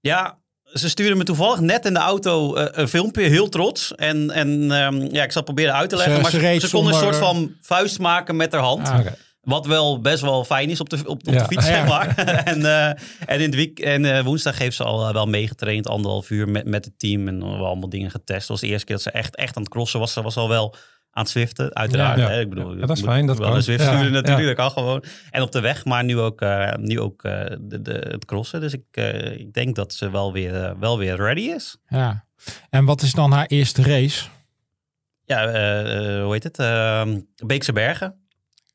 Ja, 0.00 0.38
ze 0.64 0.88
sturen 0.88 1.16
me 1.16 1.24
toevallig 1.24 1.60
net 1.60 1.84
in 1.86 1.92
de 1.92 1.98
auto 1.98 2.54
eh, 2.54 2.66
een 2.70 2.88
filmpje, 2.88 3.22
heel 3.22 3.48
trots. 3.48 3.94
En, 3.94 4.30
en 4.30 4.70
ehm, 4.72 5.14
ja, 5.14 5.22
ik 5.22 5.32
zal 5.32 5.42
proberen 5.42 5.74
uit 5.74 5.88
te 5.90 5.96
leggen. 5.96 6.14
Ze- 6.16 6.20
maar 6.22 6.30
ze 6.30 6.36
ze, 6.36 6.42
reed 6.46 6.60
ze 6.62 6.70
kon 6.70 6.86
een 6.86 6.94
soort 6.94 7.16
van 7.16 7.52
vuist 7.60 7.98
maken 7.98 8.36
met 8.36 8.52
haar 8.52 8.62
hand. 8.62 8.88
Ah. 8.88 9.06
Wat 9.40 9.66
wel 9.66 10.00
best 10.00 10.20
wel 10.22 10.44
fijn 10.44 10.70
is 10.70 10.80
op 10.80 10.88
de, 10.88 10.96
op, 10.96 11.06
op 11.08 11.22
Ja. 11.34 11.38
de 11.38 11.44
fiets, 11.44 11.66
Ja. 11.66 11.72
zeg 11.72 11.86
maar. 11.88 12.16
en, 12.52 12.64
eh, 12.64 12.86
en 13.26 13.38
in 13.38 13.40
het 13.40 13.54
week 13.54 13.78
en 13.78 14.04
eh, 14.16 14.24
woensdag 14.24 14.58
heeft 14.58 14.76
ze 14.76 14.84
al 14.84 15.06
eh, 15.06 15.12
wel 15.12 15.26
meegetraind, 15.26 15.88
anderhalf 15.88 16.30
uur 16.30 16.48
met, 16.48 16.66
met 16.66 16.84
het 16.84 16.98
team. 16.98 17.28
En 17.28 17.40
wel 17.40 17.66
allemaal 17.66 17.88
dingen 17.88 18.10
getest. 18.10 18.38
Dat 18.40 18.48
was 18.48 18.60
de 18.60 18.66
eerste 18.66 18.86
keer 18.86 18.94
dat 18.94 19.04
ze 19.04 19.10
echt, 19.10 19.36
echt 19.36 19.56
aan 19.56 19.62
het 19.62 19.70
crossen 19.72 20.00
was. 20.00 20.12
Ze 20.12 20.22
was 20.22 20.36
al 20.36 20.48
wel 20.48 20.74
aan 21.10 21.22
het 21.22 21.32
zwiften, 21.32 21.74
uiteraard. 21.74 22.18
Ja. 22.18 22.28
Hè? 22.28 22.40
Ik 22.40 22.48
bedoel, 22.48 22.74
Ja, 22.76 22.86
dat 22.86 22.96
is 22.96 23.02
fijn, 23.02 23.26
dat 23.26 23.38
wel 23.38 23.46
kan. 23.46 23.56
een 23.56 23.62
Zwift 23.62 23.82
sturen 23.84 24.12
natuurlijk, 24.12 24.46
dat 24.46 24.56
kan 24.56 24.70
gewoon. 24.70 25.04
En 25.30 25.42
op 25.42 25.52
de 25.52 25.60
weg, 25.60 25.84
maar 25.84 26.04
nu 26.04 26.18
ook, 26.18 26.40
eh, 26.40 26.74
nu 26.74 27.00
ook 27.00 27.22
eh, 27.22 27.44
de, 27.60 27.82
de, 27.82 27.92
het 28.10 28.24
crossen. 28.24 28.60
Dus 28.60 28.72
ik, 28.72 28.84
eh, 28.90 29.38
ik 29.38 29.52
denk 29.52 29.76
dat 29.76 29.92
ze 29.94 30.10
wel 30.10 30.32
weer, 30.32 30.78
wel 30.78 30.98
weer 30.98 31.16
ready 31.16 31.40
is. 31.40 31.76
Ja. 31.88 32.24
En 32.70 32.84
wat 32.84 33.02
is 33.02 33.12
dan 33.12 33.32
haar 33.32 33.46
eerste 33.46 33.82
race? 33.82 34.28
Ja, 35.24 35.44
hoe 36.22 36.32
heet 36.32 36.42
het? 36.42 36.58
Ehm, 36.58 37.20
Beekse 37.46 37.72
Bergen. 37.72 38.14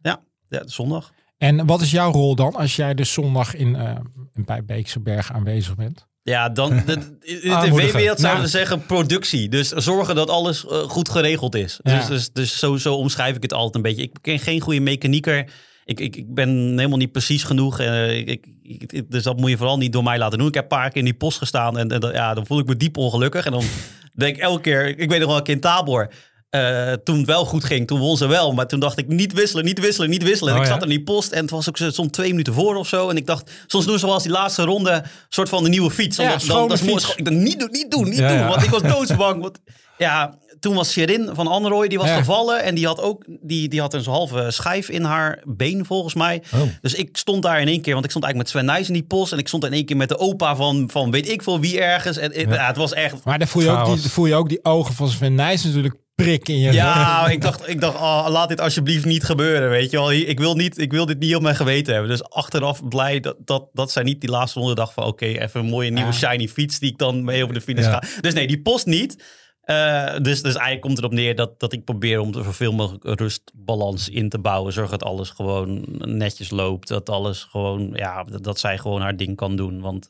Ja, 0.02 0.20
ja, 0.48 0.62
zondag. 0.68 1.12
En 1.38 1.66
wat 1.66 1.82
is 1.82 1.92
jouw 1.92 2.12
rol 2.12 2.36
dan 2.36 2.56
als 2.56 2.76
jij 2.76 2.94
dus 2.94 3.14
zondag 3.14 3.56
in, 3.56 3.76
eh, 3.76 3.96
bij 4.34 4.66
Beekse 4.66 5.00
Berg 5.00 5.32
aanwezig 5.34 5.76
bent? 5.76 6.08
Ja, 6.26 6.50
dan 6.50 6.70
de, 6.86 6.92
in 7.22 7.40
de 7.40 7.72
tv-wereld 7.72 8.20
zouden 8.20 8.22
Nou. 8.22 8.42
we 8.42 8.48
zeggen 8.48 8.86
productie. 8.86 9.50
Dus 9.50 9.70
zorgen 9.70 10.16
dat 10.16 10.30
alles 10.30 10.68
eh, 10.68 10.78
goed 10.78 11.10
geregeld 11.10 11.56
is. 11.56 11.80
Ja. 11.84 11.98
Dus, 11.98 12.08
dus, 12.08 12.32
dus 12.32 12.60
zo, 12.60 12.78
zo 12.78 12.96
omschrijf 12.96 13.36
ik 13.36 13.42
het 13.42 13.54
altijd 13.54 13.76
een 13.76 13.82
beetje. 13.82 14.02
Ik 14.02 14.22
ben 14.22 14.40
geen 14.40 14.60
goede 14.60 14.80
mechanieker. 14.80 15.50
Ik, 15.86 16.00
ik, 16.00 16.16
ik 16.16 16.34
ben 16.34 16.50
helemaal 16.50 16.98
niet 16.98 17.12
precies 17.12 17.44
genoeg. 17.44 17.80
Eh, 17.80 18.18
ik, 18.18 19.12
dus 19.12 19.24
dat 19.24 19.38
moet 19.38 19.50
je 19.50 19.58
vooral 19.58 19.78
niet 19.78 19.94
door 19.94 20.04
mij 20.04 20.18
laten 20.18 20.38
doen. 20.38 20.48
Ik 20.48 20.54
heb 20.54 20.64
een 20.64 20.78
paar 20.78 20.90
keer 20.90 20.98
in 20.98 21.04
die 21.04 21.14
post 21.14 21.38
gestaan 21.38 21.78
en, 21.78 22.12
ja, 22.14 22.34
dan 22.34 22.46
voel 22.46 22.60
ik 22.60 22.68
me 22.68 22.78
diep 22.78 22.98
ongelukkig. 22.98 23.46
En 23.46 23.52
dan 23.52 23.64
denk 24.14 24.36
ik 24.36 24.42
elke 24.42 24.62
keer, 24.62 25.00
ik 25.00 25.10
weet 25.10 25.20
nog 25.20 25.28
wel 25.28 25.38
een 25.38 25.44
keer 25.44 25.54
in 25.56 25.60
Tabor. 25.60 26.12
Eh, 26.56 26.94
toen 27.04 27.18
het 27.18 27.26
wel 27.26 27.46
goed 27.46 27.64
ging, 27.64 27.88
toen 27.88 28.00
won 28.00 28.18
ze 28.18 28.28
wel. 28.28 28.54
Maar 28.54 28.68
toen 28.68 28.80
dacht 28.80 28.98
ik, 28.98 29.08
niet 29.08 29.34
wisselen, 29.34 29.66
niet 29.66 29.80
wisselen, 29.80 30.10
niet 30.10 30.24
wisselen. 30.24 30.54
En 30.54 30.60
Oh, 30.60 30.66
ik 30.66 30.70
ja? 30.72 30.76
zat 30.76 30.84
in 30.84 30.90
die 30.90 31.04
post 31.04 31.32
en 31.32 31.42
het 31.42 31.50
was 31.50 31.70
ook 31.70 31.78
zo- 31.78 31.90
stond 31.90 32.14
twee 32.14 32.30
minuten 32.30 32.54
voor 32.54 32.76
of 32.76 32.88
zo. 32.88 33.10
En 33.10 33.18
ik 33.18 33.26
dacht, 33.26 33.52
soms 33.68 33.86
doen 33.86 34.00
ze 34.00 34.06
wel 34.06 34.14
als 34.14 34.24
die 34.24 34.32
laatste 34.32 34.64
ronde 34.64 35.04
soort 35.30 35.50
van 35.50 35.64
de 35.64 35.70
nieuwe 35.70 35.92
fiets. 35.92 36.18
Ja, 36.18 36.36
is 36.36 36.48
mooi. 36.48 36.78
fiets. 36.78 37.16
Ik 37.16 37.26
dacht, 37.26 37.38
niet 37.38 37.60
doen, 37.60 37.70
niet 37.72 37.92
doen, 37.92 38.04
niet 38.10 38.18
Ja, 38.18 38.38
doen. 38.38 38.48
Want 38.48 38.64
ik 38.64 38.70
was 38.70 38.82
doodsbang. 38.82 39.42
Want, 39.42 39.60
ja, 39.98 40.38
toen 40.60 40.76
was 40.76 40.92
Sherin 40.92 41.30
van 41.34 41.48
Anrooy, 41.48 41.88
die 41.88 41.98
was 41.98 42.10
gevallen. 42.12 42.64
En 42.64 42.76
die 42.76 42.86
had 42.86 43.02
ook 43.02 43.26
die, 43.42 43.70
die 43.70 43.80
had 43.82 43.94
een 43.94 44.04
halve 44.06 44.52
schijf 44.52 44.90
in 44.90 45.04
haar 45.04 45.42
been, 45.44 45.86
volgens 45.86 46.14
mij. 46.14 46.44
Oh. 46.54 46.62
Dus 46.82 46.94
ik 46.94 47.18
stond 47.18 47.44
daar 47.44 47.62
in 47.62 47.68
één 47.68 47.82
keer, 47.82 47.94
want 47.94 48.06
ik 48.06 48.12
stond 48.12 48.26
eigenlijk 48.26 48.54
met 48.54 48.64
Sven 48.64 48.76
Nijs 48.76 48.88
in 48.88 48.94
die 48.94 49.04
post. 49.04 49.32
En 49.32 49.38
ik 49.38 49.48
stond 49.48 49.66
in 49.66 49.74
één 49.74 49.86
keer 49.86 49.98
met 49.98 50.10
de 50.10 50.18
opa 50.18 50.56
van, 50.56 50.90
van 50.92 51.12
weet 51.12 51.30
ik 51.30 51.44
veel 51.44 51.60
wie 51.60 51.80
ergens. 51.82 52.18
En 52.18 52.32
het- 52.34 52.50
ja. 52.54 52.68
het 52.68 52.78
was 52.78 52.94
echt... 52.94 53.24
Maar 53.24 53.40
dan 53.40 53.48
voel 53.48 53.62
je, 53.62 53.70
ook 53.70 53.86
die, 53.86 53.96
dan 54.02 54.10
voel 54.10 54.26
je 54.26 54.36
ook 54.36 54.50
die 54.50 54.64
ogen 54.66 54.94
van 54.94 55.10
Sven 55.10 55.36
Nijs 55.36 55.64
natuurlijk 55.64 55.96
prikken 56.16 56.54
in 56.54 56.60
je 56.60 56.72
Ja, 56.72 57.28
ik 57.30 57.42
dacht, 57.42 57.68
ik 57.70 57.82
dacht 57.82 57.96
oh, 57.96 58.26
laat 58.30 58.50
dit 58.50 58.62
alsjeblieft 58.62 59.06
niet 59.06 59.24
gebeuren, 59.24 59.70
weet 59.70 59.92
je 59.92 59.98
wel. 59.98 60.12
Ik 60.12 60.40
wil, 60.40 60.56
niet, 60.56 60.78
ik 60.78 60.92
wil 60.92 61.06
dit 61.06 61.20
niet 61.20 61.36
op 61.36 61.42
mijn 61.42 61.56
geweten 61.56 61.94
hebben. 61.94 62.12
Dus 62.12 62.24
achteraf 62.30 62.88
blij 62.88 63.20
dat, 63.20 63.36
dat, 63.40 63.68
dat 63.74 63.92
zij 63.92 64.04
niet 64.04 64.22
die 64.22 64.30
laatste 64.30 64.60
ronde 64.60 64.76
dacht 64.76 64.94
van... 64.94 65.04
oké, 65.04 65.26
even 65.26 65.60
een 65.60 65.66
mooie 65.66 65.90
nieuwe 65.90 66.12
Ja. 66.12 66.18
shiny 66.18 66.48
fiets 66.48 66.80
die 66.80 66.92
ik 66.92 66.98
dan 66.98 67.24
mee 67.24 67.42
over 67.44 67.54
de 67.54 67.62
finish 67.62 67.86
Ja. 67.86 67.92
ga. 67.92 68.22
Dus 68.22 68.34
nee, 68.34 68.48
die 68.48 68.62
post 68.62 68.86
niet. 68.86 69.24
Eh, 69.62 70.14
dus, 70.22 70.42
dus 70.42 70.54
eigenlijk 70.54 70.82
komt 70.82 70.94
het 70.98 71.04
erop 71.06 71.14
neer 71.18 71.36
dat, 71.36 71.60
dat 71.60 71.74
ik 71.74 71.84
probeer 71.84 72.20
om 72.20 72.34
er 72.36 72.44
zoveel 72.44 72.74
mogelijk 72.74 73.20
rustbalans 73.20 74.10
in 74.10 74.30
te 74.30 74.40
bouwen. 74.40 74.74
Zorg 74.74 74.90
dat 74.90 75.04
alles 75.04 75.30
gewoon 75.30 75.86
netjes 75.98 76.50
loopt. 76.50 76.88
Dat 76.88 77.10
alles 77.10 77.44
gewoon, 77.44 77.90
ja, 77.94 78.24
dat, 78.24 78.44
dat 78.44 78.60
zij 78.60 78.78
gewoon 78.78 79.02
haar 79.02 79.18
ding 79.18 79.36
kan 79.36 79.56
doen. 79.56 79.82
Want 79.82 80.10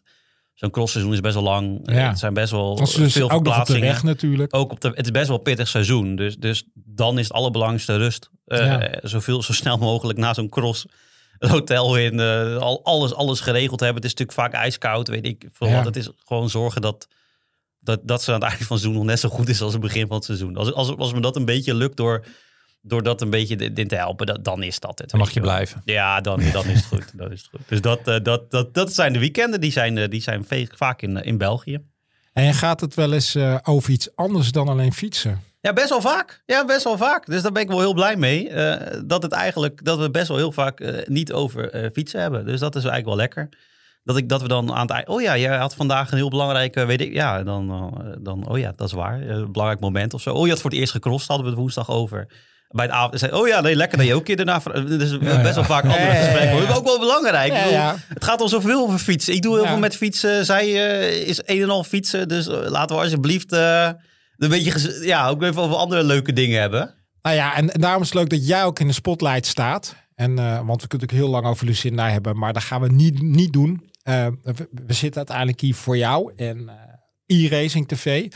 zo'n 0.56 0.70
crossseizoen 0.72 1.14
is 1.14 1.20
best 1.20 1.34
wel 1.34 1.44
lang. 1.44 1.80
Ja. 1.84 2.10
Het 2.10 2.20
zijn 2.20 2.34
best 2.34 2.52
wel 2.52 2.76
dus 2.76 2.94
veel 2.94 3.24
ook 3.24 3.30
nog 3.30 3.38
op 3.38 3.44
de 3.44 3.50
verplaatsingen 3.50 3.82
weg 3.82 4.04
natuurlijk. 4.04 4.56
ook 4.56 4.72
op 4.72 4.82
de, 4.82 4.92
het 4.94 5.06
is 5.06 5.12
best 5.12 5.28
wel 5.28 5.38
pittig 5.38 5.68
seizoen. 5.68 6.16
Dus, 6.16 6.38
dus 6.38 6.64
dan 6.74 7.18
is 7.20 7.28
het 7.28 7.34
allerbelangrijkste 7.34 7.98
rust. 7.98 8.30
Ja. 8.46 9.00
Zoveel, 9.02 9.44
zo 9.44 9.54
snel 9.54 9.78
mogelijk 9.78 10.20
na 10.20 10.34
zo'n 10.34 10.50
cross 10.50 10.86
het 11.38 11.50
hotel 11.50 11.98
in. 11.98 12.20
eh, 12.20 12.58
al, 12.58 12.84
alles, 12.84 13.14
alles 13.14 13.40
geregeld 13.40 13.80
hebben. 13.80 14.04
Het 14.04 14.12
is 14.12 14.18
natuurlijk 14.18 14.54
vaak 14.54 14.62
ijskoud, 14.62 15.08
weet 15.08 15.26
ik. 15.26 15.48
Veel 15.52 15.68
Ja. 15.68 15.84
Het 15.84 15.96
is 15.96 16.10
gewoon 16.26 16.50
zorgen 16.50 16.82
dat, 16.82 17.08
dat, 17.80 18.00
dat 18.04 18.24
ze 18.24 18.34
aan 18.34 18.42
het 18.42 18.50
einde 18.50 18.66
van 18.66 18.76
het 18.76 18.86
seizoen 18.86 18.94
nog 18.94 19.12
net 19.12 19.20
zo 19.20 19.30
goed 19.30 19.50
is 19.50 19.62
als 19.62 19.74
het 19.74 19.82
begin 19.82 20.08
van 20.08 20.16
het 20.16 20.26
seizoen. 20.26 20.58
Als, 20.58 20.74
als, 20.74 20.98
als 20.98 21.14
me 21.14 21.20
dat 21.20 21.36
een 21.36 21.46
beetje 21.46 21.76
lukt 21.76 21.98
door, 21.98 22.26
door 22.88 23.04
dat 23.04 23.22
een 23.22 23.30
beetje 23.30 23.56
in 23.74 23.88
te 23.88 23.96
helpen, 23.96 24.26
dat, 24.26 24.44
dan 24.44 24.64
is 24.64 24.80
dat 24.80 25.00
het. 25.00 25.10
Dan 25.10 25.20
mag 25.20 25.30
je 25.32 25.40
wel. 25.42 25.50
blijven. 25.50 25.82
Ja, 25.86 26.22
dan, 26.22 26.42
dan 26.54 26.66
is 26.66 26.76
het 26.78 26.86
goed. 26.86 27.18
Dan 27.18 27.32
is 27.32 27.40
het 27.42 27.50
goed. 27.50 27.60
Dus 27.68 27.82
dat, 27.82 28.08
eh, 28.08 28.16
dat, 28.24 28.52
dat, 28.52 28.74
dat 28.74 28.94
zijn 28.94 29.14
de 29.14 29.20
weekenden. 29.20 29.62
Die 29.62 29.72
zijn, 29.72 29.98
eh, 29.98 30.10
die 30.10 30.22
zijn 30.22 30.46
vaak 30.76 31.02
in, 31.02 31.18
in 31.24 31.38
België. 31.38 31.80
En 32.34 32.54
gaat 32.54 32.82
het 32.82 32.94
wel 32.94 33.14
eens 33.14 33.36
eh, 33.36 33.58
over 33.64 33.90
iets 33.92 34.16
anders 34.16 34.52
dan 34.52 34.68
alleen 34.68 34.94
fietsen? 34.94 35.40
Ja, 35.62 35.74
best 35.74 35.90
wel 35.90 36.02
vaak. 36.02 36.44
Ja, 36.46 36.66
best 36.66 36.84
wel 36.84 36.98
vaak. 36.98 37.26
Dus 37.26 37.42
daar 37.42 37.52
ben 37.52 37.62
ik 37.62 37.68
wel 37.68 37.80
heel 37.80 37.94
blij 37.94 38.16
mee. 38.16 38.50
eh, 38.50 39.02
dat 39.06 39.24
het 39.24 39.32
eigenlijk, 39.32 39.84
dat 39.86 40.00
we 40.00 40.12
best 40.12 40.28
wel 40.28 40.38
heel 40.38 40.52
vaak 40.52 40.80
eh, 40.80 41.08
niet 41.08 41.34
over 41.34 41.70
eh, 41.70 41.90
fietsen 41.94 42.22
hebben. 42.22 42.46
Dus 42.46 42.60
dat 42.60 42.76
is 42.76 42.84
eigenlijk 42.84 43.06
wel 43.06 43.16
lekker. 43.16 43.50
Dat, 44.04 44.18
ik, 44.18 44.30
dat 44.30 44.42
we 44.42 44.48
dan 44.48 44.74
aan 44.74 44.82
het 44.82 44.90
eind. 44.90 45.08
Oh 45.08 45.22
ja, 45.22 45.38
jij 45.38 45.58
had 45.58 45.76
vandaag 45.76 46.12
een 46.12 46.18
heel 46.18 46.30
belangrijk. 46.30 46.76
eh, 46.76 46.86
weet 46.86 47.02
ik. 47.02 47.14
Ja, 47.14 47.44
dan, 47.44 47.70
eh, 47.72 48.12
dan. 48.20 48.48
Oh 48.50 48.58
ja, 48.58 48.72
dat 48.76 48.88
is 48.88 48.94
waar. 48.94 49.22
eh, 49.22 49.28
Een 49.28 49.52
belangrijk 49.52 49.82
moment 49.82 50.14
of 50.14 50.22
zo. 50.22 50.34
Oh, 50.34 50.46
je 50.46 50.52
had 50.52 50.62
voor 50.62 50.70
het 50.70 50.80
eerst 50.80 50.92
gecrossed. 50.92 51.28
Hadden 51.28 51.46
we 51.46 51.52
het 51.52 51.62
woensdag 51.62 51.90
over. 51.90 52.28
Bij 52.76 52.86
het 52.86 52.94
avond 52.94 53.20
zei, 53.20 53.32
oh 53.32 53.48
ja, 53.48 53.62
nee, 53.62 53.76
lekker 53.76 53.98
dat 53.98 54.08
je 54.08 54.14
ook 54.14 54.24
keer 54.26 54.36
daarna... 54.36 54.60
Dus 54.86 55.18
Ja, 55.22 55.42
best 55.42 55.56
wel 55.56 55.64
vaak 55.64 55.84
andere 55.84 56.16
gesprekken. 56.16 56.60
Dat 56.60 56.70
is 56.70 56.76
ook 56.76 56.86
wel 56.86 57.00
belangrijk. 57.00 57.54
Ik 57.54 57.64
bedoel. 57.64 57.80
Het 58.08 58.24
gaat 58.24 58.42
al 58.42 58.50
zoveel 58.50 58.82
over 58.82 59.00
fietsen. 59.00 59.34
Ik 59.34 59.42
doe 59.42 59.56
heel 59.56 59.66
veel 59.66 59.78
met 59.78 59.96
fietsen. 59.96 60.46
Zij 60.46 60.66
eh, 60.66 61.28
is 61.28 61.42
een 61.46 61.62
en 61.62 61.70
al 61.70 61.84
fietsen. 61.84 62.28
Dus 62.28 62.48
eh, 62.48 62.70
laten 62.70 62.96
we 62.96 63.02
alsjeblieft 63.02 63.52
eh, 63.52 63.90
een 64.38 64.50
beetje... 64.50 65.00
Ja, 65.06 65.28
ook 65.28 65.44
even 65.44 65.62
over 65.62 65.76
andere 65.76 66.04
leuke 66.04 66.34
dingen 66.34 66.60
hebben. 66.60 66.94
Nou 67.22 67.36
ja, 67.36 67.56
en, 67.56 67.74
en 67.74 67.82
daarom 67.82 68.02
is 68.02 68.08
het 68.08 68.18
leuk 68.18 68.30
dat 68.30 68.48
jij 68.48 68.64
ook 68.64 68.80
in 68.80 68.88
de 68.88 68.94
spotlight 68.94 69.46
staat. 69.46 69.96
En, 70.16 70.40
eh, 70.40 70.66
want 70.66 70.82
we 70.82 70.88
kunnen 70.88 71.10
ook 71.10 71.16
heel 71.16 71.30
lang 71.30 71.46
over 71.46 71.66
Lucinda 71.66 72.10
hebben, 72.10 72.38
maar 72.38 72.54
dat 72.54 72.64
gaan 72.64 72.82
we 72.82 72.92
niet, 72.92 73.22
niet 73.22 73.54
doen. 73.54 73.90
Eh, 74.02 74.28
we, 74.44 74.70
we 74.86 74.94
zitten 74.94 75.18
uiteindelijk 75.18 75.60
hier 75.60 75.76
voor 75.76 75.98
jou 75.98 76.34
en 76.36 76.70
eh 76.70 76.84
e-racing 77.28 77.88
TV. 77.88 78.32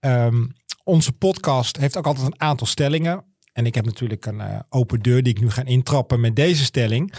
Ehm, 0.00 0.46
onze 0.84 1.12
podcast 1.12 1.76
heeft 1.76 1.96
ook 1.96 2.06
altijd 2.06 2.26
een 2.26 2.40
aantal 2.40 2.66
stellingen. 2.66 3.24
En 3.60 3.66
ik 3.66 3.74
heb 3.74 3.84
natuurlijk 3.84 4.26
een 4.26 4.40
eh, 4.40 4.60
open 4.68 5.00
deur 5.00 5.22
die 5.22 5.32
ik 5.34 5.40
nu 5.40 5.50
ga 5.50 5.64
intrappen 5.64 6.20
met 6.20 6.36
deze 6.36 6.64
stelling. 6.64 7.12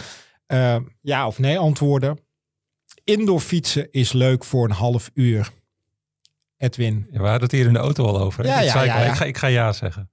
Eh, 0.46 0.76
ja 1.00 1.26
of 1.26 1.38
nee 1.38 1.58
antwoorden. 1.58 2.18
Indoor 3.04 3.40
fietsen 3.40 3.92
is 3.92 4.12
leuk 4.12 4.44
voor 4.44 4.64
een 4.64 4.74
half 4.74 5.10
uur. 5.14 5.50
Edwin. 6.56 7.06
Ja, 7.10 7.18
we 7.18 7.24
hadden 7.24 7.42
het 7.42 7.52
hier 7.52 7.66
in 7.66 7.72
de 7.72 7.78
auto 7.78 8.06
al 8.06 8.20
over. 8.20 8.44
Ja, 8.46 8.54
Dat 8.56 8.64
ja, 8.64 8.70
zei 8.70 8.84
ik, 8.84 8.90
ja, 8.90 8.96
al. 8.96 9.04
ja. 9.04 9.10
Ik, 9.10 9.16
ga, 9.16 9.24
ik 9.24 9.36
ga 9.36 9.46
ja 9.46 9.72
zeggen. 9.72 10.10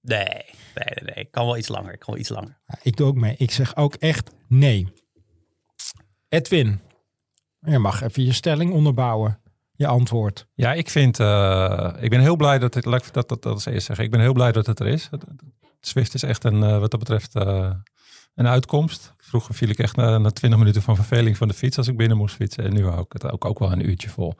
Nee, 0.00 0.24
nee, 0.24 0.44
nee. 0.74 1.04
nee. 1.04 1.14
Ik 1.24 1.30
kan 1.30 1.46
wel 1.46 1.56
iets 1.56 1.68
langer. 1.68 1.92
Ik 1.92 1.98
kan 1.98 2.12
wel 2.12 2.20
iets 2.20 2.28
langer. 2.30 2.58
Ja, 2.64 2.78
Ik 2.82 2.96
doe 2.96 3.06
ook 3.06 3.16
mee. 3.16 3.34
Ik 3.38 3.50
zeg 3.50 3.76
ook 3.76 3.94
echt 3.94 4.30
nee. 4.48 4.92
Edwin, 6.28 6.80
je 7.60 7.78
mag 7.78 8.02
even 8.02 8.24
je 8.24 8.32
stelling 8.32 8.72
onderbouwen. 8.72 9.39
Je 9.80 9.86
antwoord. 9.86 10.46
Ja, 10.54 10.72
ik 10.72 10.90
vind, 10.90 11.20
eh, 11.20 11.90
ik 12.00 12.10
ben 12.10 12.20
heel 12.20 12.36
blij 12.36 12.58
dat 12.58 12.74
het, 12.74 12.84
laat 12.84 13.06
ik 13.06 13.12
dat, 13.12 13.28
dat, 13.28 13.42
dat 13.42 13.52
als 13.52 13.66
eerst 13.66 13.86
zeggen. 13.86 14.04
Ik 14.04 14.10
ben 14.10 14.20
heel 14.20 14.32
blij 14.32 14.52
dat 14.52 14.66
het 14.66 14.80
er 14.80 14.86
is. 14.86 15.08
Zwift 15.80 16.14
is 16.14 16.22
echt 16.22 16.44
een, 16.44 16.62
eh, 16.62 16.78
wat 16.78 16.90
dat 16.90 17.00
betreft, 17.00 17.34
eh, 17.34 17.70
een 18.34 18.46
uitkomst. 18.46 19.14
Vroeger 19.18 19.54
viel 19.54 19.68
ik 19.68 19.78
echt 19.78 19.96
na, 19.96 20.18
na 20.18 20.30
20 20.30 20.58
minuten 20.58 20.82
van 20.82 20.96
verveling 20.96 21.36
van 21.36 21.48
de 21.48 21.54
fiets 21.54 21.76
als 21.76 21.88
ik 21.88 21.96
binnen 21.96 22.16
moest 22.16 22.34
fietsen. 22.34 22.64
En 22.64 22.74
nu 22.74 22.86
hou 22.86 23.00
ik 23.00 23.12
het 23.12 23.30
ook, 23.30 23.44
ook 23.44 23.58
wel 23.58 23.72
een 23.72 23.88
uurtje 23.88 24.08
vol. 24.08 24.34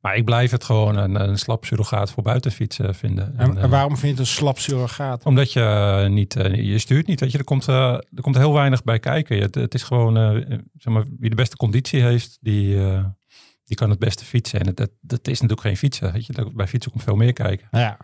Maar 0.00 0.16
ik 0.16 0.24
blijf 0.24 0.50
het 0.50 0.64
gewoon 0.64 0.96
een, 0.96 1.28
een 1.28 1.38
slap 1.38 1.64
surrogaat 1.64 2.10
voor 2.10 2.22
buitenfietsen 2.22 2.94
vinden. 2.94 3.34
En, 3.36 3.70
waarom 3.70 3.96
vind 3.96 4.02
je 4.02 4.08
het 4.08 4.18
een 4.18 4.26
slap 4.26 4.58
surrogaat? 4.58 5.24
omdat 5.24 5.52
je 5.52 6.06
niet, 6.10 6.34
je 6.52 6.78
stuurt 6.78 7.06
niet, 7.06 7.20
weet 7.20 7.32
je. 7.32 7.38
Er 7.38 7.44
komt, 7.44 7.66
er 7.66 8.20
komt 8.20 8.36
heel 8.36 8.52
weinig 8.52 8.82
bij 8.82 8.98
kijken. 8.98 9.40
Het, 9.40 9.54
het 9.54 9.74
is 9.74 9.82
gewoon, 9.82 10.14
zeg 10.78 10.92
maar, 10.92 11.04
wie 11.18 11.30
de 11.30 11.36
beste 11.36 11.56
conditie 11.56 12.02
heeft, 12.02 12.38
die, 12.40 12.78
die 13.64 13.76
kan 13.76 13.90
het 13.90 13.98
beste 13.98 14.24
fietsen. 14.24 14.60
En 14.60 14.74
dat, 14.74 14.90
dat 15.00 15.28
is 15.28 15.40
natuurlijk 15.40 15.60
geen 15.68 15.76
fietsen, 15.76 16.12
weet 16.12 16.26
je. 16.26 16.50
Bij 16.54 16.68
fietsen 16.68 16.90
komt 16.92 17.04
veel 17.04 17.16
meer 17.16 17.32
kijken. 17.32 17.68
Ja. 17.70 17.98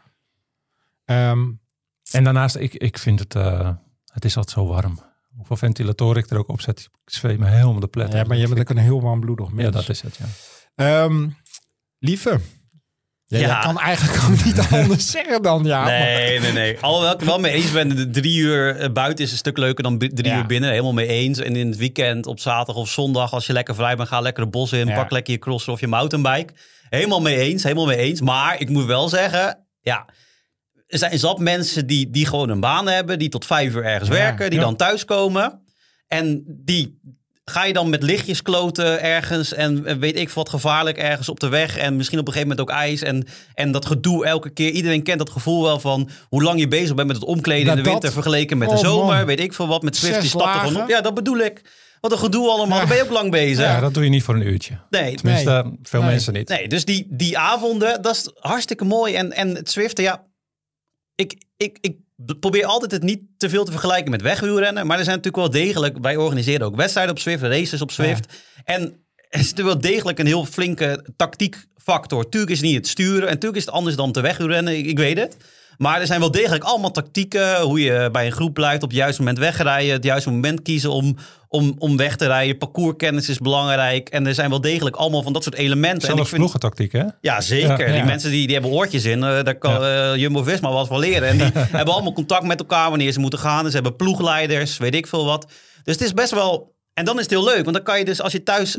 Ehm, 1.05 1.51
En 2.11 2.25
daarnaast, 2.25 2.57
ik, 2.57 2.75
ik 2.75 2.99
vind 2.99 3.19
het, 3.19 3.35
eh, 3.35 3.71
het 4.13 4.25
is 4.25 4.37
altijd 4.37 4.57
zo 4.57 4.67
warm. 4.67 5.01
Hoeveel 5.37 5.57
ventilatoren 5.57 6.23
ik 6.23 6.31
er 6.31 6.39
ook 6.39 6.49
op 6.49 6.61
zet, 6.61 6.81
ik 6.81 7.11
zweet 7.13 7.39
me 7.39 7.49
helemaal 7.49 7.81
de 7.81 7.89
plet. 7.89 8.13
ja, 8.13 8.25
maar 8.25 8.37
je 8.37 8.49
bent 8.49 8.61
ook 8.61 8.71
een 8.71 8.77
heel 8.77 9.01
warmbloedig 9.03 9.51
mens. 9.51 9.63
Ja, 9.63 9.71
dat 9.71 9.89
is 9.89 10.01
het, 10.01 10.17
ja. 10.17 10.27
Ehm, 10.75 11.29
lieve. 11.99 12.41
Ja, 13.31 13.39
Ja. 13.39 13.47
Dat 13.55 13.65
kan 13.65 13.79
eigenlijk 13.79 14.23
ook 14.25 14.45
niet 14.45 14.59
anders 14.71 15.11
zeggen 15.11 15.43
dan 15.43 15.65
ja. 15.65 15.85
Nee, 15.85 16.41
nee, 16.41 16.53
nee. 16.53 16.79
Alhoewel 16.81 17.13
ik 17.13 17.21
wel 17.21 17.39
mee 17.39 17.53
eens 17.53 17.73
ben. 17.73 17.97
De 17.97 18.11
drie 18.11 18.37
uur 18.39 18.77
eh, 18.77 18.93
buiten 18.93 19.25
is 19.25 19.31
een 19.31 19.37
stuk 19.37 19.59
leuker 19.59 19.83
dan 19.83 19.99
drie 19.99 20.27
Ja. 20.27 20.37
uur 20.39 20.47
binnen. 20.47 20.71
Helemaal 20.71 20.93
mee 20.93 21.07
eens. 21.07 21.39
En 21.39 21.57
in 21.57 21.67
het 21.69 21.77
weekend, 21.77 22.27
op 22.27 22.41
zaterdag 22.41 22.77
of 22.83 22.89
zondag, 22.91 23.33
als 23.33 23.47
je 23.47 23.53
lekker 23.53 23.75
vrij 23.75 23.97
bent, 23.97 24.09
ga 24.09 24.21
lekker 24.21 24.45
de 24.45 24.51
bos 24.51 24.73
in. 24.73 24.87
Ja. 24.87 24.95
Pak 24.95 25.11
lekker 25.11 25.33
je 25.33 25.39
crosser 25.39 25.73
of 25.73 25.81
je 25.81 25.87
mountainbike. 25.89 26.53
Helemaal 26.89 27.21
mee 27.21 27.37
eens, 27.39 27.63
helemaal 27.63 27.87
mee 27.87 27.97
eens. 27.97 28.21
Maar 28.21 28.61
ik 28.61 28.69
moet 28.69 28.85
wel 28.87 29.09
zeggen, 29.09 29.67
ja... 29.81 30.07
Er 30.87 30.99
zijn 30.99 31.19
zat 31.19 31.39
mensen 31.39 31.87
die, 31.87 32.11
die 32.11 32.27
gewoon 32.27 32.49
een 32.49 32.61
baan 32.61 32.89
hebben, 32.89 33.19
die 33.19 33.29
tot 33.29 33.47
vijf 33.47 33.75
uur 33.75 33.85
ergens 33.85 34.09
werken, 34.09 34.51
die 34.51 34.61
dan 34.61 34.77
thuiskomen. 34.77 35.63
En 36.09 36.43
die 36.47 37.01
ga 37.51 37.65
je 37.65 37.73
dan 37.73 37.89
met 37.91 38.03
lichtjes 38.03 38.43
kloten 38.43 39.03
ergens 39.03 39.53
en 39.55 39.99
weet 40.01 40.17
ik 40.19 40.31
wat 40.31 40.49
gevaarlijk 40.49 40.97
ergens 40.99 41.29
op 41.29 41.41
de 41.41 41.49
weg 41.49 41.77
en 41.77 41.97
misschien 41.97 42.19
op 42.19 42.27
een 42.27 42.33
gegeven 42.33 42.57
moment 42.57 42.71
ook 42.71 42.77
ijs 42.83 43.03
en, 43.03 43.27
en 43.55 43.73
dat 43.73 43.87
gedoe 43.87 44.27
elke 44.27 44.51
keer. 44.51 44.71
Iedereen 44.71 45.03
kent 45.03 45.19
dat 45.19 45.31
gevoel 45.31 45.63
wel 45.63 45.81
van 45.81 46.09
hoe 46.29 46.43
lang 46.43 46.61
je 46.61 46.69
bezig 46.69 46.95
bent 46.95 47.07
met 47.09 47.17
het 47.17 47.25
omkleden 47.27 47.65
Nou, 47.67 47.77
in 47.79 47.83
de 47.85 47.91
dat- 47.91 47.93
winter 48.03 48.23
vergeleken 48.23 48.59
met 48.59 48.69
Oh, 48.69 48.75
de 48.75 48.81
zomer. 48.81 49.17
man. 49.17 49.25
Weet 49.27 49.41
ik 49.41 49.53
veel 49.53 49.67
wat 49.69 49.83
met 49.83 49.97
Swift 49.97 50.21
die 50.21 50.29
stapt 50.29 50.77
op. 50.77 50.89
Ja, 50.89 51.01
dat 51.01 51.15
bedoel 51.15 51.39
ik. 51.39 51.63
Wat 52.01 52.13
een 52.13 52.19
gedoe 52.19 52.49
allemaal. 52.51 52.73
Ja. 52.75 52.79
Dan 52.79 52.89
ben 52.89 52.97
je 52.97 53.03
ook 53.03 53.11
lang 53.11 53.31
bezig. 53.31 53.65
Ja, 53.65 53.81
dat 53.81 53.95
doe 53.95 54.05
je 54.05 54.11
niet 54.11 54.23
voor 54.23 54.35
een 54.35 54.47
uurtje. 54.47 54.79
Nee, 54.91 55.15
Tenminste, 55.15 55.77
veel 55.83 56.01
Nee. 56.01 56.11
mensen 56.11 56.33
niet. 56.33 56.49
Nee, 56.49 56.69
dus 56.69 56.85
die, 56.85 57.07
die 57.11 57.39
avonden, 57.39 58.03
dat 58.03 58.15
is 58.17 58.31
hartstikke 58.35 58.85
mooi. 58.85 59.15
En, 59.15 59.33
en 59.33 59.55
het 59.55 59.71
Zwiften, 59.71 60.05
ja, 60.05 60.25
ik, 61.15 61.43
ik, 61.57 61.79
ik 61.81 61.97
probeer 62.41 62.65
altijd 62.65 62.91
het 62.91 63.03
niet 63.03 63.21
te 63.37 63.49
veel 63.49 63.65
te 63.65 63.71
vergelijken 63.71 64.11
met 64.11 64.23
wegwielrennen. 64.23 64.87
Maar 64.87 64.99
er 64.99 65.05
zijn 65.05 65.17
natuurlijk 65.17 65.53
wel 65.53 65.63
degelijk, 65.63 65.99
wij 66.01 66.17
organiseren 66.17 66.67
ook 66.67 66.77
wedstrijden 66.77 67.15
op 67.15 67.21
Zwift, 67.21 67.43
races 67.43 67.81
op 67.81 67.91
Zwift. 67.91 68.33
En 68.65 68.83
er 69.29 69.41
is 69.41 69.51
natuurlijk 69.51 69.83
wel 69.83 69.93
degelijk 69.93 70.19
een 70.19 70.27
heel 70.27 70.45
flinke 70.45 71.05
tactiekfactor. 71.17 72.29
Tuurlijk 72.29 72.53
is 72.53 72.59
het 72.59 72.67
niet 72.67 72.77
het 72.77 72.89
sturen 72.89 73.23
en 73.23 73.35
natuurlijk 73.35 73.57
is 73.57 73.65
het 73.65 73.75
anders 73.75 73.97
dan 73.97 74.13
te 74.13 74.21
wegwielrennen, 74.21 74.79
ik, 74.79 74.87
ik 74.87 74.99
weet 74.99 75.19
het. 75.19 75.37
Maar 75.81 76.01
er 76.01 76.07
zijn 76.07 76.21
wel 76.21 76.31
degelijk 76.31 76.65
allemaal 76.65 76.91
tactieken. 76.91 77.61
Hoe 77.61 77.81
je 77.81 78.09
bij 78.13 78.27
een 78.27 78.33
groep 78.33 78.55
blijft, 78.55 78.83
op 78.83 78.89
het 78.89 78.99
juiste 78.99 79.21
moment 79.21 79.39
wegrijden. 79.39 79.93
Het 79.93 80.05
juiste 80.05 80.31
moment 80.31 80.63
kiezen 80.63 80.91
om, 80.91 81.17
om, 81.49 81.75
om 81.79 81.97
weg 81.97 82.17
te 82.17 82.27
rijden. 82.27 82.59
Parcourskennis 82.59 83.29
is 83.29 83.39
belangrijk. 83.39 84.09
En 84.09 84.27
er 84.27 84.35
zijn 84.35 84.51
wel 84.51 84.61
degelijk 84.61 84.97
allemaal 84.97 85.23
van 85.23 85.33
dat 85.33 85.43
soort 85.43 85.55
elementen. 85.55 86.09
en 86.09 86.15
Zelfs 86.15 86.29
vind, 86.29 86.41
ploegentactiek, 86.41 86.93
hè? 86.93 87.05
ja, 87.21 87.41
zeker. 87.41 87.79
Ja. 87.81 87.87
Die 87.87 87.95
Ja. 87.95 88.05
mensen 88.05 88.31
die, 88.31 88.45
die 88.47 88.53
hebben 88.55 88.73
oortjes 88.73 89.05
in. 89.05 89.23
eh, 89.23 89.43
daar 89.43 89.59
kan 89.59 89.85
eh, 89.85 90.17
Jumbo-Visma 90.17 90.71
wat 90.73 90.87
van 90.89 90.99
leren. 90.99 91.29
En 91.29 91.39
die 91.39 91.47
hebben 91.79 91.95
allemaal 91.95 92.13
contact 92.13 92.45
met 92.47 92.59
elkaar 92.61 92.89
wanneer 92.89 93.13
ze 93.13 93.21
moeten 93.21 93.39
gaan. 93.39 93.61
Dus 93.63 93.69
ze 93.73 93.79
hebben 93.79 93.97
ploegleiders, 93.97 94.77
weet 94.79 94.95
ik 94.95 95.07
veel 95.07 95.25
wat. 95.25 95.47
Dus 95.85 95.95
het 95.95 96.03
is 96.05 96.15
best 96.15 96.31
wel... 96.31 96.75
En 96.95 97.05
dan 97.05 97.17
is 97.17 97.23
het 97.23 97.31
heel 97.31 97.45
leuk. 97.45 97.63
Want 97.65 97.77
dan 97.77 97.83
kan 97.85 97.99
je 97.99 98.05
dus 98.05 98.21
als 98.21 98.33
je 98.33 98.43
thuis 98.43 98.79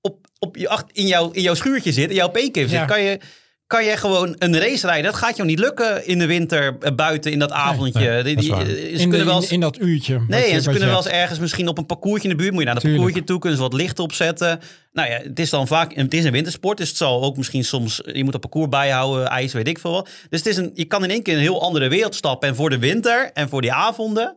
op, 0.00 0.26
op 0.38 0.56
je, 0.56 0.68
acht- 0.68 0.92
in, 0.92 1.06
jouw, 1.06 1.30
in 1.30 1.42
jouw 1.42 1.54
schuurtje 1.54 1.92
zit, 1.92 2.08
in 2.08 2.16
jouw 2.16 2.28
peekever 2.30 2.68
zit, 2.70 2.78
Ja. 2.78 2.84
kan 2.84 3.02
je... 3.02 3.18
Kan 3.68 3.84
je 3.84 3.96
gewoon 3.96 4.34
een 4.38 4.58
race 4.58 4.86
rijden? 4.86 5.04
Dat 5.10 5.20
gaat 5.20 5.36
jou 5.36 5.48
niet 5.48 5.58
lukken 5.58 6.06
in 6.06 6.18
de 6.18 6.26
winter 6.26 6.76
eh, 6.80 6.94
buiten 6.94 7.32
in 7.32 7.38
dat 7.38 7.52
avondje. 7.52 8.22
nee, 8.22 8.34
dat 8.36 8.46
waar. 8.46 8.60
eh, 8.60 8.66
ze 8.66 8.80
in, 8.90 8.96
de- 8.96 9.08
kunnen 9.08 9.26
wel 9.26 9.34
in, 9.36 9.42
eens- 9.42 9.50
in 9.52 9.60
dat 9.60 9.78
uurtje. 9.80 10.20
Nee, 10.28 10.44
en 10.52 10.62
ze 10.62 10.70
kunnen 10.70 10.88
wel 10.88 10.96
eens 10.96 11.06
ergens 11.06 11.38
misschien 11.38 11.68
op 11.68 11.78
een 11.78 11.86
parcoursje 11.86 12.22
in 12.22 12.30
de 12.30 12.36
buurt. 12.36 12.50
Moet 12.50 12.58
je 12.60 12.64
naar 12.64 12.74
dat 12.74 12.82
Tuurlijk. 12.82 13.02
parcoursje 13.04 13.30
toe, 13.32 13.38
kunnen 13.40 13.58
ze 13.58 13.64
wat 13.64 13.72
licht 13.80 13.98
opzetten. 13.98 14.60
Nou 14.92 15.10
ja, 15.10 15.16
het 15.22 15.38
is 15.38 15.50
dan 15.50 15.66
vaak, 15.66 15.94
het 15.94 16.14
is 16.14 16.24
een 16.24 16.32
wintersport, 16.32 16.76
dus 16.78 16.88
het 16.88 16.96
zal 16.96 17.22
ook 17.22 17.36
misschien 17.36 17.64
soms, 17.64 18.00
je 18.12 18.24
moet 18.24 18.34
een 18.34 18.40
parcours 18.40 18.68
bijhouden, 18.68 19.26
ijs, 19.26 19.52
weet 19.52 19.68
ik 19.68 19.78
veel 19.78 19.90
wat. 19.90 20.08
Dus 20.28 20.38
het 20.38 20.46
is 20.48 20.56
een, 20.56 20.70
je 20.74 20.84
kan 20.84 21.04
in 21.04 21.10
één 21.10 21.22
keer 21.22 21.34
een 21.34 21.40
heel 21.40 21.62
andere 21.62 21.88
wereld 21.88 22.14
stappen. 22.14 22.48
En 22.48 22.54
voor 22.56 22.70
de 22.70 22.78
winter 22.78 23.30
en 23.32 23.48
voor 23.48 23.60
die 23.60 23.72
avonden 23.72 24.36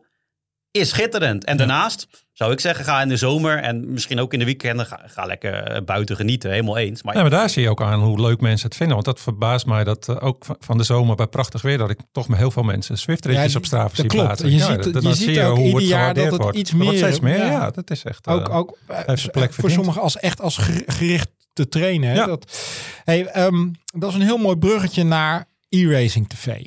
is 0.72 0.88
schitterend. 0.88 1.44
En 1.44 1.56
daarnaast 1.56 2.06
zou 2.32 2.52
ik 2.52 2.60
zeggen, 2.60 2.84
ga 2.84 3.02
in 3.02 3.08
de 3.08 3.16
zomer 3.16 3.58
en 3.58 3.92
misschien 3.92 4.20
ook 4.20 4.32
in 4.32 4.38
de 4.38 4.44
weekenden, 4.44 4.86
ga, 4.86 5.00
ga 5.06 5.24
lekker 5.24 5.54
eh, 5.62 5.82
buiten 5.84 6.16
genieten, 6.16 6.50
helemaal 6.50 6.76
eens. 6.76 7.02
Maar 7.02 7.14
Ja, 7.14 7.20
maar 7.20 7.30
daar 7.30 7.50
zie 7.50 7.62
je 7.62 7.68
ook 7.68 7.82
aan 7.82 8.00
hoe 8.02 8.20
leuk 8.20 8.40
mensen 8.40 8.66
het 8.68 8.76
vinden. 8.76 8.94
Want 8.94 9.06
dat 9.08 9.20
verbaast 9.20 9.66
mij 9.66 9.84
dat 9.84 10.08
eh, 10.08 10.16
ook 10.22 10.44
van- 10.58 10.78
de 10.78 10.84
zomer 10.84 11.16
bij 11.16 11.26
prachtig 11.26 11.62
weer... 11.62 11.78
dat 11.78 11.90
ik 11.90 11.98
toch 12.12 12.28
met 12.28 12.38
heel 12.38 12.50
veel 12.50 12.62
mensen 12.62 12.98
Swift-ritjes 12.98 13.52
Ja, 13.52 13.58
op 13.58 13.64
Strava 13.64 13.86
dat 13.88 13.96
zie 13.96 14.06
klopt. 14.06 14.24
plaatsen. 14.26 14.50
Je 14.50 14.56
Ja, 14.56 14.66
ziet 14.82 14.92
dan 14.92 15.02
je 15.02 15.14
zie 15.14 15.26
ziet 15.26 15.34
je 15.34 15.44
ook 15.44 15.56
hoe 15.56 15.64
ieder 15.64 15.80
het 15.80 15.88
jaar 15.88 16.14
dat 16.14 16.24
het 16.32 16.36
wordt. 16.42 16.56
iets 16.56 16.70
Er 16.70 16.76
wordt 16.76 16.90
meer- 16.90 16.98
steeds 17.00 17.20
meer, 17.20 17.36
ja. 17.38 17.50
ja. 17.50 17.70
dat 17.70 17.90
is 17.90 18.02
echt... 18.04 18.26
ook, 18.28 18.48
ook 18.48 18.78
eh, 18.86 18.96
heeft 19.06 19.20
zijn 19.20 19.32
plek 19.32 19.44
voor 19.44 19.52
verdiend. 19.54 19.72
sommigen 19.74 20.02
als 20.02 20.16
echt 20.16 20.40
als 20.40 20.56
ger- 20.56 20.82
gericht 20.86 21.28
te 21.52 21.68
trainen. 21.68 22.08
Hè? 22.10 22.14
Ja. 22.14 22.26
Dat, 22.26 22.58
hey, 23.04 23.26
ehm, 23.26 23.68
dat 23.94 24.08
is 24.10 24.14
een 24.14 24.22
heel 24.22 24.38
mooi 24.38 24.56
bruggetje 24.56 25.04
naar 25.04 25.48
e-racing 25.68 26.28
tv. 26.28 26.66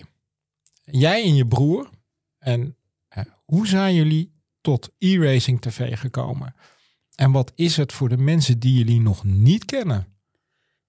Jij 0.83 1.23
en 1.23 1.35
je 1.35 1.47
broer. 1.47 1.89
En 2.39 2.75
hoe 3.45 3.67
zijn 3.67 3.95
jullie 3.95 4.33
tot 4.61 4.89
e-racing 4.97 5.61
tv 5.61 5.99
gekomen? 5.99 6.55
En 7.15 7.31
wat 7.31 7.51
is 7.55 7.77
het 7.77 7.93
voor 7.93 8.09
de 8.09 8.17
mensen 8.17 8.59
die 8.59 8.77
jullie 8.77 9.01
nog 9.01 9.23
niet 9.23 9.65
kennen? 9.65 10.07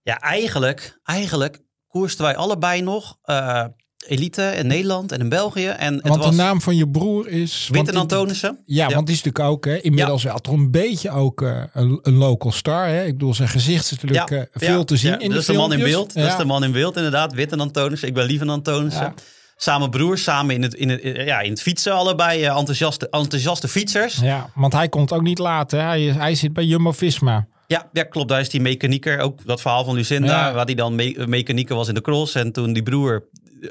ja, 0.03 0.21
eigenlijk, 0.21 0.99
eigenlijk 1.05 1.63
koersten 1.87 2.25
wij 2.25 2.37
allebei 2.37 2.83
nog 2.83 3.19
eh, 3.23 3.65
elite 4.07 4.43
in 4.57 4.67
Nederland 4.67 5.13
en 5.13 5.21
in 5.21 5.29
België. 5.29 5.67
En 5.67 5.95
het 5.95 6.03
Want 6.09 6.23
was 6.23 6.31
de 6.31 6.37
naam 6.43 6.61
van 6.61 6.77
je 6.77 6.89
broer 6.89 7.29
is... 7.29 7.69
Witten 7.73 7.93
dit- 7.93 8.03
Antonissen. 8.03 8.59
Ja, 8.65 8.89
Ja. 8.89 8.95
want 8.95 9.07
die 9.07 9.17
is 9.17 9.23
natuurlijk 9.23 9.55
ook 9.55 9.65
hè, 9.65 9.81
inmiddels 9.81 10.23
wel 10.23 10.39
toch 10.39 10.55
een 10.55 10.71
beetje 10.71 11.11
ook 11.11 11.43
eh, 11.43 11.63
een, 11.73 11.99
een 12.03 12.15
local 12.15 12.53
star. 12.53 12.87
Hè? 12.89 13.05
Ik 13.05 13.13
bedoel, 13.13 13.35
zijn 13.35 13.49
gezicht 13.49 13.85
is 13.85 13.91
natuurlijk 14.01 14.31
eh, 14.31 14.43
veel 14.53 14.85
te 14.85 14.97
zien 14.97 15.11
ja, 15.11 15.19
in 15.19 15.23
dat 15.25 15.33
de 15.33 15.39
is 15.39 15.47
de 15.47 15.53
man 15.53 15.73
in 15.73 15.79
beeld. 15.79 16.15
Dat 16.15 16.29
is 16.31 16.37
de 16.37 16.45
man 16.45 16.65
in 16.65 16.73
beeld, 16.73 16.97
inderdaad. 16.97 17.33
Witten 17.33 17.61
Antonissen. 17.61 18.09
Ik 18.09 18.15
ben 18.15 18.27
Lieven 18.27 18.49
Antonissen. 18.49 19.15
Samen 19.57 19.91
broers, 19.91 20.23
samen 20.23 20.55
in 20.55 20.63
het, 20.63 20.75
in 20.75 20.89
het, 20.89 21.01
eh, 21.01 21.27
ja, 21.27 21.41
in 21.41 21.51
het 21.51 21.63
fietsen 21.63 21.93
allebei. 21.93 22.43
eh, 22.43 22.57
enthousiaste, 22.59 23.09
enthousiaste 23.11 23.69
fietsers. 23.69 24.17
Ja, 24.17 24.51
want 24.55 24.73
hij 24.73 24.89
komt 24.89 25.13
ook 25.13 25.23
niet 25.23 25.39
later. 25.39 25.81
Hij, 25.83 26.07
is- 26.07 26.15
hij 26.15 26.35
zit 26.35 26.53
bij 26.53 26.65
Jumbo-Visma. 26.65 27.47
Ja, 27.67 27.89
ja, 27.93 28.03
klopt. 28.03 28.29
Daar 28.29 28.41
is 28.41 28.49
die 28.51 28.61
mechanieker. 28.61 29.19
Ook 29.19 29.45
dat 29.45 29.61
verhaal 29.61 29.85
van 29.85 29.95
Lucinda. 29.95 30.47
Ja. 30.47 30.53
Waar 30.55 30.67
die 30.67 30.77
dan 30.77 30.95
me 30.95 31.25
mechanieker 31.27 31.77
was 31.77 31.89
in 31.89 31.95
de 31.95 32.01
cross. 32.01 32.35
En 32.35 32.53
toen 32.53 32.73
die 32.73 32.83
broer... 32.83 33.25
eh, 33.63 33.69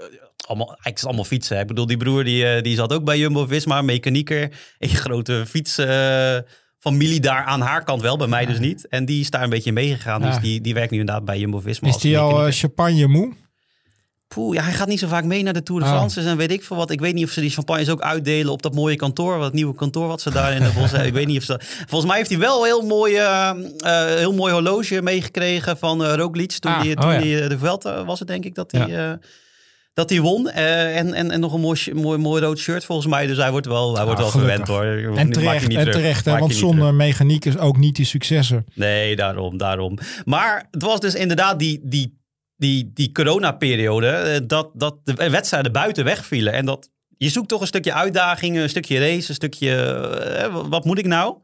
Allemaal, 0.47 0.67
eigenlijk 0.67 0.97
is 0.97 1.05
allemaal 1.05 1.23
fietsen. 1.23 1.55
hè. 1.55 1.61
Ik 1.61 1.67
bedoel, 1.67 1.85
die 1.85 1.97
broer 1.97 2.23
die, 2.23 2.61
die 2.61 2.75
zat 2.75 2.93
ook 2.93 3.03
bij 3.03 3.17
Jumbo-Visma. 3.17 3.81
Mechanieker. 3.81 4.49
Een 4.79 4.89
grote 4.89 5.43
fietsfamilie 5.47 7.19
daar 7.19 7.43
aan 7.43 7.61
haar 7.61 7.83
kant 7.83 8.01
wel. 8.01 8.17
Bij 8.17 8.27
mij 8.27 8.45
dus 8.45 8.59
niet. 8.59 8.87
En 8.87 9.05
die 9.05 9.19
is 9.19 9.29
daar 9.29 9.43
een 9.43 9.49
beetje 9.49 9.71
meegegaan. 9.71 10.21
Ja. 10.21 10.29
Dus 10.29 10.39
die, 10.39 10.61
die 10.61 10.73
werkt 10.73 10.91
nu 10.91 10.99
inderdaad 10.99 11.25
bij 11.25 11.39
Jumbo-Visma. 11.39 11.87
Is 11.87 11.93
als 11.93 12.03
die 12.03 12.17
al 12.17 12.47
champagne 12.51 13.07
moe? 13.07 13.33
Poeh, 14.35 14.55
ja, 14.55 14.63
hij 14.63 14.73
gaat 14.73 14.87
niet 14.87 14.99
zo 14.99 15.07
vaak 15.07 15.23
mee 15.23 15.43
naar 15.43 15.53
de 15.53 15.63
Tour 15.63 15.81
de 15.81 15.87
Oh. 15.87 15.93
France. 15.93 16.21
En 16.21 16.37
weet 16.37 16.51
ik 16.51 16.63
veel 16.63 16.77
wat. 16.77 16.91
Ik 16.91 16.99
weet 16.99 17.13
niet 17.13 17.25
of 17.25 17.31
ze 17.31 17.41
die 17.41 17.49
champagnes 17.49 17.89
ook 17.89 18.01
uitdelen 18.01 18.51
op 18.51 18.61
dat 18.61 18.73
mooie 18.73 18.95
kantoor. 18.95 19.37
Wat 19.37 19.53
nieuwe 19.53 19.75
kantoor 19.75 20.07
wat 20.07 20.21
ze 20.21 20.31
daar 20.31 20.53
in 20.53 20.63
de 20.63 20.71
bos 20.79 20.89
hebben. 20.91 21.07
Ik 21.07 21.13
weet 21.13 21.27
niet 21.27 21.37
of 21.37 21.43
ze... 21.43 21.59
Volgens 21.87 22.05
mij 22.09 22.17
heeft 22.17 22.29
hij 22.29 22.39
wel 22.39 22.59
een 22.59 22.65
heel 22.65 22.81
mooi, 22.81 23.15
eh, 23.15 23.49
eh, 23.49 24.17
heel 24.17 24.33
mooi 24.33 24.53
horloge 24.53 25.01
meegekregen 25.01 25.77
van 25.77 26.05
Roglic. 26.05 26.51
Toen 26.51 26.71
Ah, 26.71 26.81
die, 26.81 26.95
oh 26.95 27.01
toen 27.01 27.11
ja. 27.13 27.19
die, 27.19 27.47
de 27.47 27.57
Vuelta 27.57 28.05
was 28.05 28.19
het 28.19 28.27
denk 28.27 28.45
ik 28.45 28.55
dat 28.55 28.71
hij... 28.71 29.17
dat 29.93 30.09
hij 30.09 30.19
won. 30.21 30.49
En, 30.49 31.13
en, 31.13 31.31
en 31.31 31.39
nog 31.39 31.53
een 31.53 31.59
mooi, 31.61 31.91
mooi, 31.93 32.17
mooi 32.17 32.41
rood 32.43 32.57
shirt 32.59 32.85
volgens 32.85 33.07
mij. 33.07 33.27
Dus 33.27 33.37
hij 33.37 33.51
wordt 33.51 33.67
wel, 33.67 33.95
hij 33.95 34.05
wordt 34.05 34.19
wel 34.19 34.29
verwend 34.29 34.65
gelukkig. 34.69 35.05
hoor. 35.05 35.17
En 35.17 35.31
terecht, 35.31 35.73
en 35.73 35.91
terecht 35.91 36.25
hè, 36.25 36.37
want 36.39 36.55
zonder 36.55 36.93
mechaniek 36.93 37.45
is 37.45 37.57
ook 37.57 37.77
niet 37.77 37.95
die 37.95 38.05
successen. 38.05 38.65
Nee, 38.73 39.15
daarom, 39.15 39.57
daarom. 39.57 39.97
Maar 40.25 40.67
het 40.71 40.81
was 40.83 40.99
dus 40.99 41.15
inderdaad 41.15 41.59
die, 41.59 41.79
die, 41.83 42.23
die, 42.57 42.91
die 42.93 43.11
coronaperiode 43.11 44.07
eh, 44.07 44.39
dat, 44.47 44.69
dat 44.73 44.95
de 45.03 45.29
wedstrijden 45.29 45.71
buiten 45.71 46.03
wegvielen. 46.03 46.53
En 46.53 46.65
dat 46.65 46.89
je 47.17 47.29
zoekt 47.29 47.47
toch 47.47 47.61
een 47.61 47.67
stukje 47.67 47.93
uitdaging, 47.93 48.57
een 48.57 48.69
stukje 48.69 48.99
race, 48.99 49.29
een 49.29 49.35
stukje 49.35 49.75
eh, 50.37 50.55
wat 50.69 50.85
moet 50.85 50.97
ik 50.97 51.05
nou? 51.05 51.35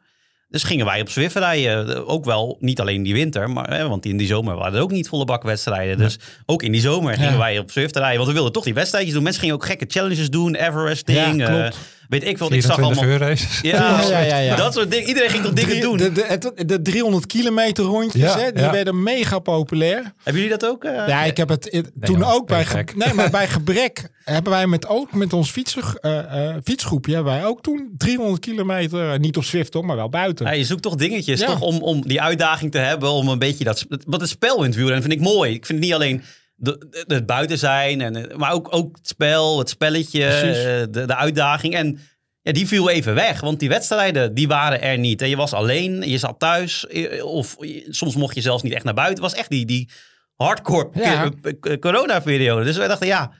Dus 0.47 0.63
gingen 0.63 0.85
wij 0.85 1.01
op 1.01 1.09
Zwift 1.09 1.35
rijden. 1.35 1.95
Eh, 1.95 2.09
Ook 2.09 2.25
wel, 2.25 2.57
niet 2.59 2.79
alleen 2.79 3.03
die 3.03 3.13
winter, 3.13 3.49
maar, 3.49 3.69
eh, 3.69 3.87
want 3.87 4.05
in 4.05 4.17
die 4.17 4.27
zomer 4.27 4.55
waren 4.55 4.73
er 4.77 4.81
ook 4.81 4.91
niet 4.91 5.07
volle 5.07 5.25
bak 5.25 5.43
wedstrijden. 5.43 5.97
Dus 5.97 6.17
ook 6.45 6.63
in 6.63 6.71
die 6.71 6.81
zomer 6.81 7.13
gingen 7.13 7.31
Ja. 7.31 7.37
wij 7.37 7.59
op 7.59 7.71
Zwift 7.71 7.95
rijden. 7.95 8.15
Want 8.15 8.27
we 8.27 8.33
wilden 8.33 8.51
toch 8.51 8.63
die 8.63 8.73
wedstrijdjes 8.73 9.13
doen. 9.13 9.23
Mensen 9.23 9.41
gingen 9.41 9.55
ook 9.55 9.65
gekke 9.65 9.85
challenges 9.87 10.29
doen, 10.29 10.55
Everesting. 10.55 11.17
Ja, 11.37 11.47
eh, 11.47 11.59
klopt. 11.59 11.77
Weet 12.11 12.27
ik 12.27 12.37
veel. 12.37 12.51
Ik 12.53 12.61
zag 12.61 12.75
24 12.75 13.03
allemaal... 13.05 13.29
Ja, 13.61 14.01
Ja, 14.01 14.01
ja, 14.09 14.19
ja, 14.19 14.37
ja. 14.37 14.55
dat 14.55 14.73
soort 14.73 14.91
dingen. 14.91 15.07
Iedereen 15.07 15.29
ging 15.29 15.43
toch 15.43 15.53
dingen 15.53 15.69
Drie- 15.69 15.81
doen. 15.81 15.97
De, 15.97 16.11
de, 16.11 16.25
het- 16.27 16.53
de 16.67 16.81
300 16.81 17.25
kilometer 17.25 17.83
rondjes, 17.83 18.21
Ja, 18.21 18.39
hè, 18.39 18.51
die 18.51 18.63
ja. 18.63 18.71
werden 18.71 19.03
mega 19.03 19.39
populair. 19.39 20.13
Hebben 20.23 20.41
jullie 20.41 20.57
dat 20.57 20.69
ook? 20.69 20.83
eh? 20.83 21.07
Ja, 21.07 21.23
ik 21.23 21.37
heb 21.37 21.49
het 21.49 21.83
toen 22.01 22.17
joh, 22.19 22.33
ook 22.33 22.47
bij, 22.47 22.65
ge- 22.65 22.75
gek. 22.77 22.95
nee, 22.95 23.13
maar 23.13 23.29
bij 23.39 23.47
gebrek 23.47 24.09
hebben 24.23 24.51
wij 24.51 24.67
met 24.67 24.87
ook 24.87 25.13
met 25.13 25.33
ons 25.33 25.49
fietser, 25.51 25.83
eh, 26.01 26.49
eh, 26.49 26.55
fietsgroepje 26.63 27.13
hebben 27.13 27.33
wij 27.33 27.45
ook 27.45 27.61
toen 27.61 27.89
300 27.97 28.39
kilometer, 28.41 29.19
niet 29.19 29.37
op 29.37 29.43
Zwift 29.43 29.73
hoor, 29.73 29.85
maar 29.85 29.95
wel 29.95 30.09
buiten. 30.09 30.45
Ja, 30.45 30.51
je 30.51 30.63
zoekt 30.65 30.81
toch 30.81 30.95
dingetjes 30.95 31.39
Ja. 31.39 31.45
toch 31.45 31.61
om, 31.61 31.77
om 31.81 32.01
die 32.07 32.21
uitdaging 32.21 32.71
te 32.71 32.77
hebben. 32.77 33.09
Om 33.11 33.27
een 33.27 33.39
beetje 33.39 33.63
dat... 33.63 33.85
Wat 34.05 34.21
het 34.21 34.29
spel 34.29 34.57
in 34.57 34.63
het 34.65 34.75
wielrennen 34.75 35.03
vind 35.09 35.13
ik 35.21 35.27
mooi. 35.27 35.53
Ik 35.53 35.65
vind 35.65 35.77
het 35.79 35.87
niet 35.87 35.95
alleen 35.97 36.23
de, 36.61 37.03
het 37.07 37.25
buiten 37.25 37.57
zijn. 37.57 38.01
En, 38.01 38.29
eh, 38.29 38.37
maar 38.37 38.51
ook, 38.51 38.67
ook 38.75 38.95
het 38.97 39.07
spel, 39.07 39.59
het 39.59 39.69
spelletje, 39.69 40.25
eh, 40.25 40.81
de, 40.91 41.05
de 41.05 41.15
uitdaging. 41.15 41.73
En 41.75 41.99
ja, 42.41 42.51
die 42.51 42.67
viel 42.67 42.89
even 42.89 43.13
weg. 43.15 43.41
Want 43.41 43.59
die 43.59 43.69
wedstrijden, 43.69 44.33
die 44.33 44.47
waren 44.47 44.81
er 44.81 44.97
niet. 44.97 45.21
En 45.21 45.29
je 45.29 45.35
was 45.35 45.53
alleen, 45.53 46.09
je 46.09 46.17
zat 46.17 46.39
thuis. 46.39 46.87
eh, 46.87 47.25
Of 47.25 47.55
soms 47.89 48.15
mocht 48.15 48.35
je 48.35 48.41
zelfs 48.41 48.63
niet 48.63 48.73
echt 48.73 48.83
naar 48.83 48.93
buiten. 48.93 49.23
Het 49.23 49.31
was 49.31 49.39
echt 49.39 49.49
die, 49.49 49.65
die 49.65 49.89
hardcore 50.35 50.89
Ja. 50.93 51.31
corona-periode. 51.79 52.63
Dus 52.65 52.77
wij 52.77 52.87
dachten, 52.87 53.07
ja... 53.07 53.31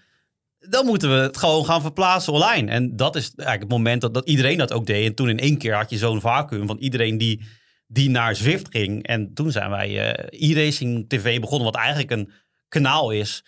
Dan 0.70 0.86
moeten 0.86 1.10
we 1.10 1.16
het 1.22 1.38
gewoon 1.38 1.66
gaan 1.66 1.82
verplaatsen 1.82 2.34
online. 2.34 2.72
En 2.72 2.96
dat 2.96 3.16
is 3.16 3.24
eigenlijk 3.36 3.62
het 3.62 3.70
moment 3.78 4.02
dat, 4.02 4.14
dat 4.14 4.28
iedereen 4.28 4.58
dat 4.58 4.72
ook 4.72 4.86
deed. 4.86 5.06
En 5.08 5.16
toen 5.16 5.30
in 5.30 5.40
één 5.40 5.58
keer 5.58 5.74
had 5.76 5.90
je 5.90 5.98
zo'n 5.98 6.22
vacuüm 6.22 6.68
van 6.68 6.78
iedereen 6.78 7.18
die, 7.18 7.42
die 7.88 8.10
naar 8.10 8.36
Zwift 8.36 8.68
ging. 8.70 9.08
En 9.08 9.34
toen 9.34 9.52
zijn 9.52 9.70
wij 9.70 10.14
eh 10.14 10.50
e-racing 10.50 11.10
TV 11.10 11.40
begonnen, 11.40 11.66
wat 11.72 11.76
eigenlijk 11.76 12.12
een 12.12 12.32
kanaal 12.72 13.12
is. 13.12 13.44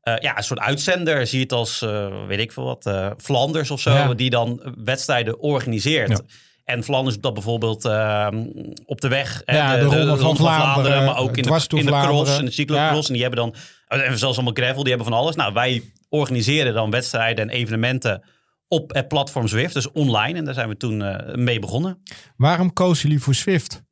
Eh, 0.00 0.14
ja, 0.18 0.36
een 0.36 0.42
soort 0.42 0.60
uitzender. 0.60 1.26
Zie 1.26 1.38
je 1.38 1.44
het 1.44 1.52
als, 1.52 1.82
eh, 1.82 2.26
weet 2.26 2.38
ik 2.38 2.52
veel 2.52 2.64
wat, 2.64 3.14
Flanders 3.18 3.70
of 3.70 3.80
zo. 3.80 3.90
Ja. 3.90 4.14
Die 4.14 4.30
dan 4.30 4.74
wedstrijden 4.84 5.40
organiseert. 5.40 6.08
Ja. 6.08 6.20
En 6.64 6.84
Flanders 6.84 7.14
doet 7.14 7.24
dat 7.24 7.34
bijvoorbeeld 7.34 7.84
eh, 7.84 8.28
op 8.84 9.00
de 9.00 9.08
weg. 9.08 9.42
Ja, 9.44 9.76
de 9.76 9.84
Ronde 9.84 10.16
van 10.16 10.36
Vlaanderen, 10.36 11.04
maar 11.04 11.16
ook 11.16 11.36
in 11.36 11.42
de, 11.42 11.66
in 11.68 11.86
de 11.86 11.90
cross 11.90 12.38
en 12.38 12.44
de 12.44 12.50
cyclocross. 12.50 13.06
En 13.06 13.12
die 13.12 13.22
hebben 13.22 13.40
dan, 13.40 13.54
en 13.86 14.18
zelfs 14.18 14.36
allemaal 14.36 14.54
gravel, 14.54 14.82
die 14.82 14.92
hebben 14.92 15.12
van 15.12 15.18
alles. 15.18 15.36
Nou, 15.36 15.52
wij 15.52 15.82
organiseren 16.08 16.74
dan 16.74 16.90
wedstrijden 16.90 17.48
en 17.48 17.56
evenementen 17.56 18.24
op 18.68 18.94
het 18.94 19.08
platform 19.08 19.48
Zwift, 19.48 19.74
dus 19.74 19.92
online. 19.92 20.38
En 20.38 20.44
daar 20.44 20.54
zijn 20.54 20.68
we 20.68 20.76
toen 20.76 21.04
mee 21.44 21.58
begonnen. 21.58 22.02
Waarom 22.36 22.72
kozen 22.72 23.08
jullie 23.08 23.22
voor 23.22 23.34
Zwift? 23.34 23.82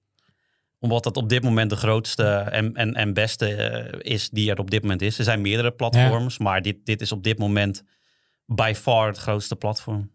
Omdat 0.78 1.04
dat 1.04 1.16
op 1.16 1.28
dit 1.28 1.42
moment 1.42 1.70
de 1.70 1.76
grootste 1.76 2.24
en, 2.24 2.74
en, 2.74 2.94
en 2.94 3.14
beste 3.14 3.54
eh, 3.54 4.12
is 4.12 4.30
die 4.30 4.50
er 4.50 4.58
op 4.58 4.70
dit 4.70 4.82
moment 4.82 5.02
is. 5.02 5.18
Er 5.18 5.24
zijn 5.24 5.40
meerdere 5.40 5.72
platforms, 5.72 6.38
maar 6.38 6.62
dit, 6.62 6.76
dit 6.84 7.00
is 7.00 7.12
op 7.12 7.22
dit 7.22 7.38
moment 7.38 7.82
by 8.46 8.72
far 8.76 9.06
het 9.06 9.18
grootste 9.18 9.56
platform. 9.56 10.10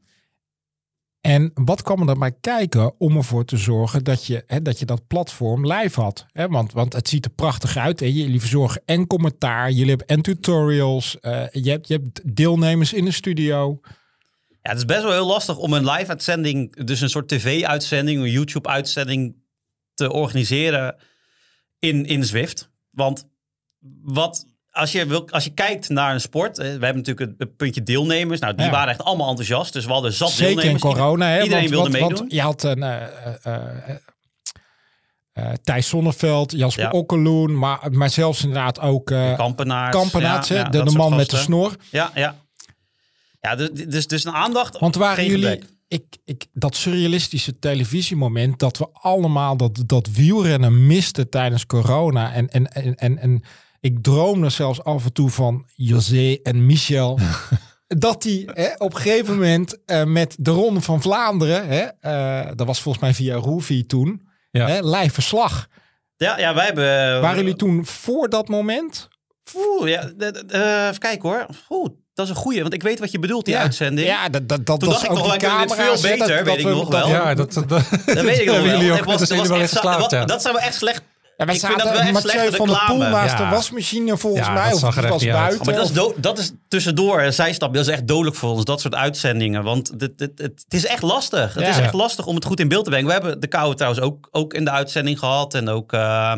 En 1.21 1.51
wat 1.53 1.81
kwam 1.81 2.09
er 2.09 2.17
bij 2.17 2.35
kijken 2.41 2.99
om 2.99 3.17
ervoor 3.17 3.45
te 3.45 3.57
zorgen 3.57 4.03
dat 4.03 4.25
je, 4.25 4.43
hè, 4.47 4.61
dat, 4.61 4.79
je 4.79 4.85
dat 4.85 5.07
platform 5.07 5.71
live 5.71 6.01
had? 6.01 6.25
Hè? 6.31 6.47
Want, 6.47 6.71
want 6.71 6.93
het 6.93 7.09
ziet 7.09 7.25
er 7.25 7.31
prachtig 7.31 7.77
uit. 7.77 7.99
Hè? 7.99 8.05
Jullie 8.05 8.39
verzorgen 8.39 8.81
en 8.85 9.07
commentaar, 9.07 9.71
jullie 9.71 9.89
hebben 9.89 10.07
en 10.07 10.21
tutorials. 10.21 11.19
eh, 11.19 11.45
je, 11.51 11.69
hebt, 11.69 11.87
je 11.87 11.93
hebt 11.93 12.35
deelnemers 12.35 12.93
in 12.93 13.05
de 13.05 13.11
studio. 13.11 13.79
Ja, 14.47 14.69
het 14.69 14.77
is 14.77 14.85
best 14.85 15.01
wel 15.01 15.11
heel 15.11 15.27
lastig 15.27 15.57
om 15.57 15.73
een 15.73 15.89
live 15.89 16.09
uitzending, 16.09 16.85
dus 16.85 17.01
een 17.01 17.09
soort 17.09 17.27
tv-uitzending, 17.27 18.21
een 18.21 18.31
YouTube-uitzending 18.31 19.35
te 19.93 20.11
organiseren 20.11 20.95
in, 21.79 22.05
in 22.05 22.23
Zwift. 22.23 22.69
Want 22.89 23.27
wat, 24.03 24.45
als 24.71 24.91
je, 24.91 25.05
wil, 25.05 25.29
als 25.29 25.43
je 25.43 25.53
kijkt 25.53 25.89
naar 25.89 26.13
een 26.13 26.21
sport, 26.21 26.57
we 26.57 26.63
hebben 26.63 26.95
natuurlijk 26.95 27.33
het, 27.37 27.55
puntje 27.57 27.83
deelnemers. 27.83 28.39
Nou, 28.39 28.55
die 28.55 28.65
Ja. 28.65 28.71
waren 28.71 28.89
echt 28.89 29.03
allemaal 29.03 29.29
enthousiast. 29.29 29.73
Dus 29.73 29.85
we 29.85 29.91
hadden 29.91 30.13
zat 30.13 30.29
Zeker 30.31 30.49
in 30.49 30.55
deelnemers. 30.55 30.81
corona. 30.83 31.27
Hè? 31.27 31.43
Iedereen 31.43 31.57
want, 31.59 31.69
wilde 31.69 31.89
want, 31.89 32.01
meedoen. 32.01 32.17
Want 32.19 32.31
je 32.31 32.41
had 32.41 32.63
een... 32.63 32.83
eh, 32.83 33.35
eh, 33.43 33.95
eh, 35.33 35.53
Thijs 35.63 35.87
Sonneveld, 35.87 36.51
Jasper 36.51 36.83
Ja. 36.83 36.89
Okkeloen, 36.89 37.57
maar, 37.57 37.79
maar 37.91 38.09
zelfs 38.09 38.43
inderdaad 38.43 38.79
ook 38.79 39.11
eh 39.11 39.35
Kampenaars. 39.35 40.47
Ja, 40.47 40.55
ja, 40.55 40.69
de, 40.69 40.83
de 40.83 40.91
man 40.91 41.15
met 41.15 41.29
de 41.29 41.37
snor. 41.37 41.75
Ja, 41.91 42.11
ja. 42.15 42.35
Ja, 43.41 43.55
dus, 43.55 43.69
dus, 43.71 44.07
dus 44.07 44.25
een 44.25 44.33
aandacht. 44.33 44.79
Want 44.79 44.95
waren 44.95 45.25
jullie. 45.25 45.63
Ik, 45.93 46.17
ik, 46.25 46.45
dat 46.53 46.75
surrealistische 46.75 47.59
televisiemoment 47.59 48.59
dat 48.59 48.77
we 48.77 48.87
allemaal 48.91 49.57
dat, 49.57 49.83
dat 49.85 50.07
wielrennen 50.11 50.87
misten 50.87 51.29
tijdens 51.29 51.65
corona. 51.65 52.33
En, 52.33 52.49
en, 52.49 52.67
en, 52.67 52.95
en, 52.95 53.17
en 53.17 53.43
ik 53.79 53.97
droomde 54.03 54.49
zelfs 54.49 54.83
af 54.83 55.05
en 55.05 55.13
toe 55.13 55.29
van 55.29 55.65
José 55.75 56.37
en 56.43 56.65
Michel. 56.65 57.19
dat 57.87 58.21
die 58.21 58.49
hè, 58.53 58.67
op 58.77 58.93
een 58.93 59.01
gegeven 59.01 59.33
moment 59.33 59.85
eh, 59.85 60.03
met 60.03 60.35
de 60.39 60.51
Ronde 60.51 60.81
van 60.81 61.01
Vlaanderen, 61.01 61.67
hè, 61.67 61.79
eh, 61.99 62.51
dat 62.55 62.67
was 62.67 62.81
volgens 62.81 63.03
mij 63.03 63.13
via 63.13 63.35
Roevi 63.35 63.85
toen, 63.85 64.21
Ja. 64.51 64.67
hè, 64.67 64.79
live 64.97 65.13
verslag. 65.13 65.67
Ja, 66.15 66.39
ja, 66.39 66.53
wij 66.53 66.65
hebben... 66.65 67.21
Waren 67.21 67.37
jullie 67.37 67.55
toen 67.55 67.85
voor 67.85 68.29
dat 68.29 68.47
moment? 68.47 69.07
Oeh, 69.55 69.89
ja, 69.89 70.01
de- 70.17 70.31
de- 70.31 70.43
eh, 70.47 70.87
even 70.87 70.99
kijken 70.99 71.29
hoor. 71.29 71.45
Oeh, 71.69 71.89
dat 72.13 72.25
is 72.25 72.31
een 72.31 72.37
goeie, 72.41 72.61
want 72.61 72.73
ik 72.73 72.83
weet 72.83 72.99
wat 72.99 73.11
je 73.11 73.19
bedoelt, 73.19 73.45
die 73.45 73.53
Ja. 73.53 73.59
uitzending. 73.61 74.07
Ja, 74.07 74.29
dat, 74.29 74.49
dat, 74.49 74.65
dat 74.65 74.79
Toen 74.79 74.89
was 74.89 74.97
dacht 75.01 75.03
ik 75.03 75.11
ook 75.11 75.17
nog 75.17 75.41
wel, 75.41 75.57
dit 75.59 75.73
veel 75.75 76.17
beter, 76.17 76.43
weet 76.43 76.57
ik 76.59 76.65
nog 76.65 76.89
wel. 76.89 77.07
Ja, 77.07 77.33
dat, 77.33 77.53
dat, 77.53 77.69
dat, 77.69 77.81
weet 78.05 78.39
ik 78.39 78.45
nog 78.45 78.55
wel. 78.61 78.91
ook. 78.91 79.05
Dat 79.05 79.05
zijn 79.05 79.19
het 79.19 79.29
jullie 79.29 79.29
wel 79.29 79.37
was 79.37 79.49
eens 79.49 79.61
echt- 79.61 79.71
geslaagd, 79.71 79.99
wat- 79.99 80.11
ja. 80.11 80.25
Dat 80.25 80.41
zijn 80.41 80.53
we 80.53 80.59
echt 80.59 80.75
slecht. 80.75 81.01
Ja, 81.37 81.45
wij 81.45 81.55
Ik 81.55 81.61
vind 81.61 81.71
zaten 81.73 81.87
dat 81.87 81.97
wel 81.97 82.13
echt 82.15 82.25
Mathieu 82.25 82.51
van 82.55 82.67
der 82.67 82.83
Poel 82.85 82.97
naast 82.97 83.37
de 83.37 83.43
Ja. 83.43 83.49
wasmachine 83.49 84.17
volgens 84.17 84.47
Ja, 84.47 84.53
mij. 84.53 84.63
dat 84.63 84.73
Of 84.73 84.81
was 84.81 84.95
buiten. 85.25 85.65
Maar 85.65 85.75
dat 85.75 85.85
is, 85.85 85.91
do- 85.91 86.13
dat 86.17 86.39
is 86.39 86.51
tussendoor 86.67 87.21
een 87.21 87.33
zijstapje. 87.33 87.77
Dat 87.77 87.87
is 87.87 87.93
echt 87.93 88.07
dodelijk 88.07 88.35
voor 88.35 88.49
ons, 88.49 88.65
dat 88.65 88.81
soort 88.81 88.95
uitzendingen. 88.95 89.63
Want 89.63 89.99
dit, 89.99 90.17
dit, 90.17 90.31
het, 90.35 90.63
het 90.63 90.73
is 90.73 90.85
echt 90.85 91.01
lastig. 91.01 91.53
Het 91.53 91.63
Ja. 91.63 91.69
is 91.69 91.77
echt 91.77 91.93
lastig 91.93 92.25
om 92.25 92.35
het 92.35 92.45
goed 92.45 92.59
in 92.59 92.67
beeld 92.67 92.83
te 92.83 92.89
brengen. 92.89 93.07
We 93.07 93.13
hebben 93.13 93.39
de 93.39 93.47
Koude 93.47 93.75
trouwens 93.75 94.03
ook, 94.03 94.27
ook 94.31 94.53
in 94.53 94.65
de 94.65 94.71
uitzending 94.71 95.19
gehad. 95.19 95.53
En 95.53 95.69
ook 95.69 95.93
eh, 95.93 96.33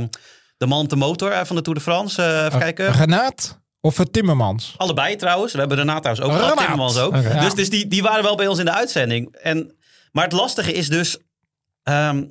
de 0.57 0.65
man 0.65 0.79
op 0.81 0.89
de 0.89 0.95
motor 0.95 1.31
eh, 1.31 1.45
van 1.45 1.55
de 1.55 1.61
Tour 1.61 1.77
de 1.77 1.83
France. 1.83 2.21
eh, 2.21 2.45
even 2.45 2.59
kijken. 2.59 2.91
Renaat 2.91 3.59
of 3.85 3.99
uh, 3.99 4.05
Timmermans? 4.05 4.73
Allebei 4.77 5.15
trouwens. 5.15 5.51
We 5.53 5.59
hebben 5.59 5.77
daarna 5.77 5.99
trouwens 5.99 6.27
ook 6.27 6.33
gehad. 6.33 6.57
Timmermans 6.57 6.97
ook. 6.97 7.13
Dus, 7.39 7.53
dus 7.53 7.69
die, 7.69 7.87
die 7.87 8.01
waren 8.01 8.23
wel 8.23 8.35
bij 8.35 8.47
ons 8.47 8.59
in 8.59 8.65
de 8.65 8.73
uitzending. 8.73 9.35
En, 9.35 9.75
maar 10.11 10.23
het 10.23 10.33
lastige 10.33 10.73
is 10.73 10.89
dus... 10.89 11.17
ehm, 11.83 12.23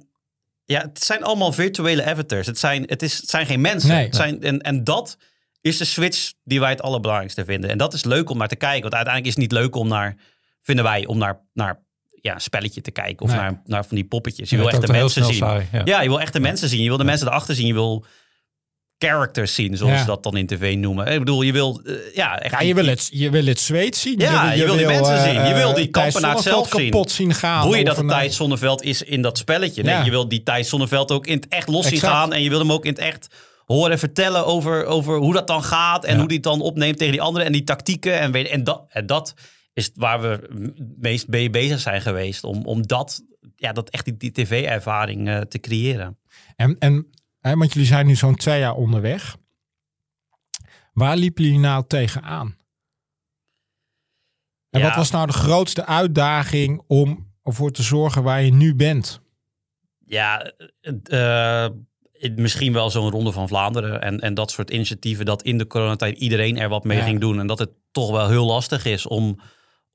ja, 0.64 0.80
het 0.80 1.04
zijn 1.04 1.22
allemaal 1.22 1.52
virtuele 1.52 2.04
avatars. 2.04 2.46
Het 2.46 2.58
zijn, 2.58 2.82
het 2.86 3.02
is, 3.02 3.16
het 3.16 3.30
zijn 3.30 3.46
geen 3.46 3.60
mensen. 3.60 3.88
Nee. 3.90 4.04
Het 4.04 4.16
zijn, 4.16 4.42
en, 4.42 4.60
en 4.60 4.84
dat 4.84 5.16
is 5.60 5.76
de 5.76 5.84
switch 5.84 6.32
die 6.44 6.60
wij 6.60 6.70
het 6.70 6.82
allerbelangrijkste 6.82 7.44
vinden. 7.44 7.70
En 7.70 7.78
dat 7.78 7.92
is 7.94 8.04
leuk 8.04 8.30
om 8.30 8.38
naar 8.38 8.48
te 8.48 8.56
kijken. 8.56 8.82
Want 8.82 8.94
uiteindelijk 8.94 9.36
is 9.36 9.42
het 9.42 9.50
niet 9.50 9.60
leuk 9.60 9.74
om 9.74 9.88
naar... 9.88 10.16
Vinden 10.60 10.84
wij 10.84 11.06
om 11.06 11.18
naar... 11.18 11.40
naar 11.52 11.82
ja, 12.20 12.34
een 12.34 12.40
spelletje 12.40 12.80
te 12.80 12.90
kijken 12.90 13.26
of 13.26 13.30
Nee. 13.32 13.40
naar, 13.40 13.62
naar 13.64 13.84
van 13.84 13.96
die 13.96 14.04
poppetjes. 14.04 14.50
Je 14.50 14.56
wil 14.56 14.66
het 14.66 14.74
echt 14.74 14.86
de 14.86 14.92
mensen 14.92 15.24
zien. 15.24 15.34
snel 15.34 15.48
saai, 15.48 15.68
ja. 15.72 15.82
Ja, 15.84 16.00
je 16.02 16.08
wil 16.08 16.20
echt 16.20 16.32
de 16.32 16.40
mensen 16.40 16.68
zien. 16.68 16.82
Je 16.82 16.88
wil 16.88 16.96
de 16.96 17.04
mensen 17.04 17.26
erachter 17.26 17.54
zien. 17.54 17.66
Je 17.66 17.72
wil 17.72 18.04
characters 19.06 19.54
zien, 19.54 19.76
zoals 19.76 19.92
Ja. 19.92 19.98
ze 19.98 20.06
dat 20.06 20.22
dan 20.22 20.36
in 20.36 20.46
tv 20.46 20.76
noemen. 20.76 21.06
Ik 21.12 21.18
bedoel, 21.18 21.42
je 21.42 21.52
wil 21.52 21.80
eh, 21.84 21.94
ja, 22.14 22.38
echt 22.38 22.52
Ja, 22.52 22.58
die- 22.58 22.68
je 22.68 22.74
wil 22.74 22.86
het, 22.86 23.08
je 23.12 23.30
wil 23.30 23.44
het 23.46 23.60
zweet 23.60 23.96
zien. 23.96 24.18
Ja, 24.18 24.52
je 24.52 24.64
wil 24.64 24.76
die 24.76 24.86
mensen 24.86 25.20
zien. 25.22 25.46
Je 25.46 25.54
wil 25.54 25.74
die 25.74 25.84
eh, 25.86 25.90
Thijs 25.90 26.12
Kampenaert 26.12 26.12
Zonneveld 26.40 26.42
zelf 26.68 26.68
zien. 26.80 26.90
kapot 26.90 27.10
zien 27.10 27.34
gaan. 27.34 27.66
Boeien 27.66 27.84
dat 27.84 27.96
of 27.96 28.02
de 28.02 28.08
Thijs 28.08 28.36
Zonneveld 28.36 28.82
is 28.82 29.02
in 29.02 29.22
dat 29.22 29.38
spelletje. 29.38 29.82
Nee, 29.82 29.94
Ja. 29.94 30.04
je 30.04 30.10
wil 30.10 30.28
die 30.28 30.42
Thijs 30.42 30.68
Zonneveld 30.68 31.10
ook 31.12 31.26
in 31.26 31.36
het 31.36 31.48
echt 31.48 31.68
los 31.68 31.86
zien 31.86 31.98
gaan. 31.98 32.32
En 32.32 32.42
je 32.42 32.48
wil 32.48 32.58
hem 32.58 32.72
ook 32.72 32.84
in 32.84 32.90
het 32.90 33.00
echt 33.00 33.26
horen 33.64 33.98
vertellen 33.98 34.46
over, 34.46 34.84
over 34.84 35.16
hoe 35.16 35.32
dat 35.32 35.46
dan 35.46 35.62
gaat. 35.64 36.04
En 36.04 36.16
hoe 36.18 36.26
die 36.28 36.36
het 36.36 36.46
dan 36.46 36.60
opneemt 36.60 36.98
tegen 36.98 37.12
die 37.12 37.22
anderen. 37.22 37.46
En 37.46 37.52
die 37.52 37.64
tactieken. 37.64 38.18
En, 38.20 38.32
weet, 38.32 38.48
en, 38.48 38.64
dat, 38.64 38.84
en 38.88 39.06
dat 39.06 39.34
is 39.74 39.90
waar 39.94 40.20
we 40.20 40.48
meest 41.00 41.28
mee 41.28 41.50
bezig 41.50 41.80
zijn 41.80 42.00
geweest. 42.02 42.44
Om, 42.44 42.64
om 42.64 42.86
dat, 42.86 43.22
ja, 43.56 43.72
dat 43.72 43.90
echt 43.90 44.04
die, 44.04 44.16
die 44.16 44.32
tv-ervaring 44.32 45.28
eh, 45.28 45.38
te 45.40 45.58
creëren. 45.60 46.18
En, 46.56 46.76
en 46.78 47.06
hè, 47.48 47.56
want 47.56 47.72
jullie 47.72 47.88
zijn 47.88 48.06
nu 48.06 48.14
zo'n 48.14 48.34
twee 48.36 48.58
jaar 48.58 48.74
onderweg. 48.74 49.36
Waar 50.92 51.16
liepen 51.16 51.44
jullie 51.44 51.58
nou 51.58 51.84
tegenaan? 51.86 52.56
En 54.70 54.80
Ja. 54.80 54.86
wat 54.86 54.96
was 54.96 55.10
nou 55.10 55.26
de 55.26 55.32
grootste 55.32 55.86
uitdaging 55.86 56.82
om 56.86 57.32
ervoor 57.42 57.70
te 57.70 57.82
zorgen 57.82 58.22
waar 58.22 58.42
je 58.42 58.52
nu 58.52 58.74
bent? 58.74 59.20
Ja, 60.06 60.52
eh, 61.02 61.66
misschien 62.34 62.72
wel 62.72 62.90
zo'n 62.90 63.10
Ronde 63.10 63.32
van 63.32 63.48
Vlaanderen 63.48 64.00
en, 64.02 64.20
en 64.20 64.34
dat 64.34 64.50
soort 64.50 64.70
initiatieven. 64.70 65.24
Dat 65.24 65.42
in 65.42 65.58
de 65.58 65.66
coronatijd 65.66 66.18
iedereen 66.18 66.58
er 66.58 66.68
wat 66.68 66.84
mee 66.84 66.98
Ja. 66.98 67.04
ging 67.04 67.20
doen. 67.20 67.40
En 67.40 67.46
dat 67.46 67.58
het 67.58 67.70
toch 67.90 68.10
wel 68.10 68.28
heel 68.28 68.46
lastig 68.46 68.84
is 68.84 69.06
om, 69.06 69.40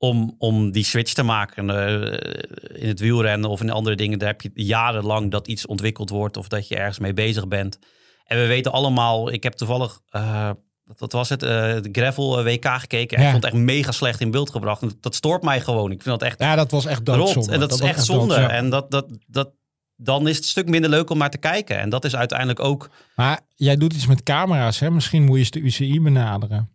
om, 0.00 0.34
om 0.38 0.70
die 0.72 0.84
switch 0.84 1.12
te 1.12 1.22
maken. 1.22 1.70
Eh, 1.70 2.82
in 2.82 2.88
het 2.88 3.00
wielrennen 3.00 3.50
of 3.50 3.60
in 3.60 3.70
andere 3.70 3.96
dingen, 3.96 4.18
daar 4.18 4.28
heb 4.28 4.40
je 4.40 4.50
jarenlang 4.54 5.30
dat 5.30 5.48
iets 5.48 5.66
ontwikkeld 5.66 6.10
wordt 6.10 6.36
of 6.36 6.48
dat 6.48 6.68
je 6.68 6.76
ergens 6.76 6.98
mee 6.98 7.12
bezig 7.12 7.48
bent. 7.48 7.78
En 8.24 8.38
we 8.38 8.46
weten 8.46 8.72
allemaal, 8.72 9.32
ik 9.32 9.42
heb 9.42 9.52
toevallig, 9.52 10.00
eh, 10.08 10.50
wat 10.98 11.12
was 11.12 11.28
het, 11.28 11.42
eh, 11.42 11.48
de 11.50 11.88
Gravel 11.92 12.42
WK 12.42 12.66
gekeken. 12.66 13.16
En 13.16 13.22
Ja. 13.22 13.28
ik 13.28 13.32
vond 13.32 13.44
het 13.44 13.54
echt 13.54 13.62
mega 13.62 13.92
slecht 13.92 14.20
in 14.20 14.30
beeld 14.30 14.50
gebracht. 14.50 14.82
En 14.82 14.92
Dat 15.00 15.14
stoort 15.14 15.42
mij 15.42 15.60
gewoon. 15.60 15.90
Ik 15.90 16.02
vind 16.02 16.18
dat 16.20 16.28
echt 16.28 16.38
Ja, 16.38 16.54
dat 16.56 16.70
was 16.70 16.86
echt 16.86 17.08
rot. 17.08 17.48
En 17.48 17.60
dat, 17.60 17.72
is 17.72 17.80
echt 17.80 18.04
zonde. 18.04 18.34
En 18.34 18.70
dat, 18.70 18.90
dat, 18.90 19.06
dat, 19.26 19.50
dan 19.96 20.28
is 20.28 20.34
het 20.36 20.44
een 20.44 20.50
stuk 20.50 20.68
minder 20.68 20.90
leuk 20.90 21.10
om 21.10 21.18
naar 21.18 21.30
te 21.30 21.38
kijken. 21.38 21.78
En 21.78 21.88
dat 21.88 22.04
is 22.04 22.16
uiteindelijk 22.16 22.60
ook... 22.60 22.90
Maar 23.16 23.40
jij 23.56 23.76
doet 23.76 23.92
iets 23.94 24.06
met 24.06 24.22
camera's, 24.22 24.78
hè? 24.78 24.90
Misschien 24.90 25.24
moet 25.24 25.34
je 25.34 25.38
eens 25.38 25.50
de 25.50 25.60
UCI 25.60 26.00
benaderen. 26.00 26.70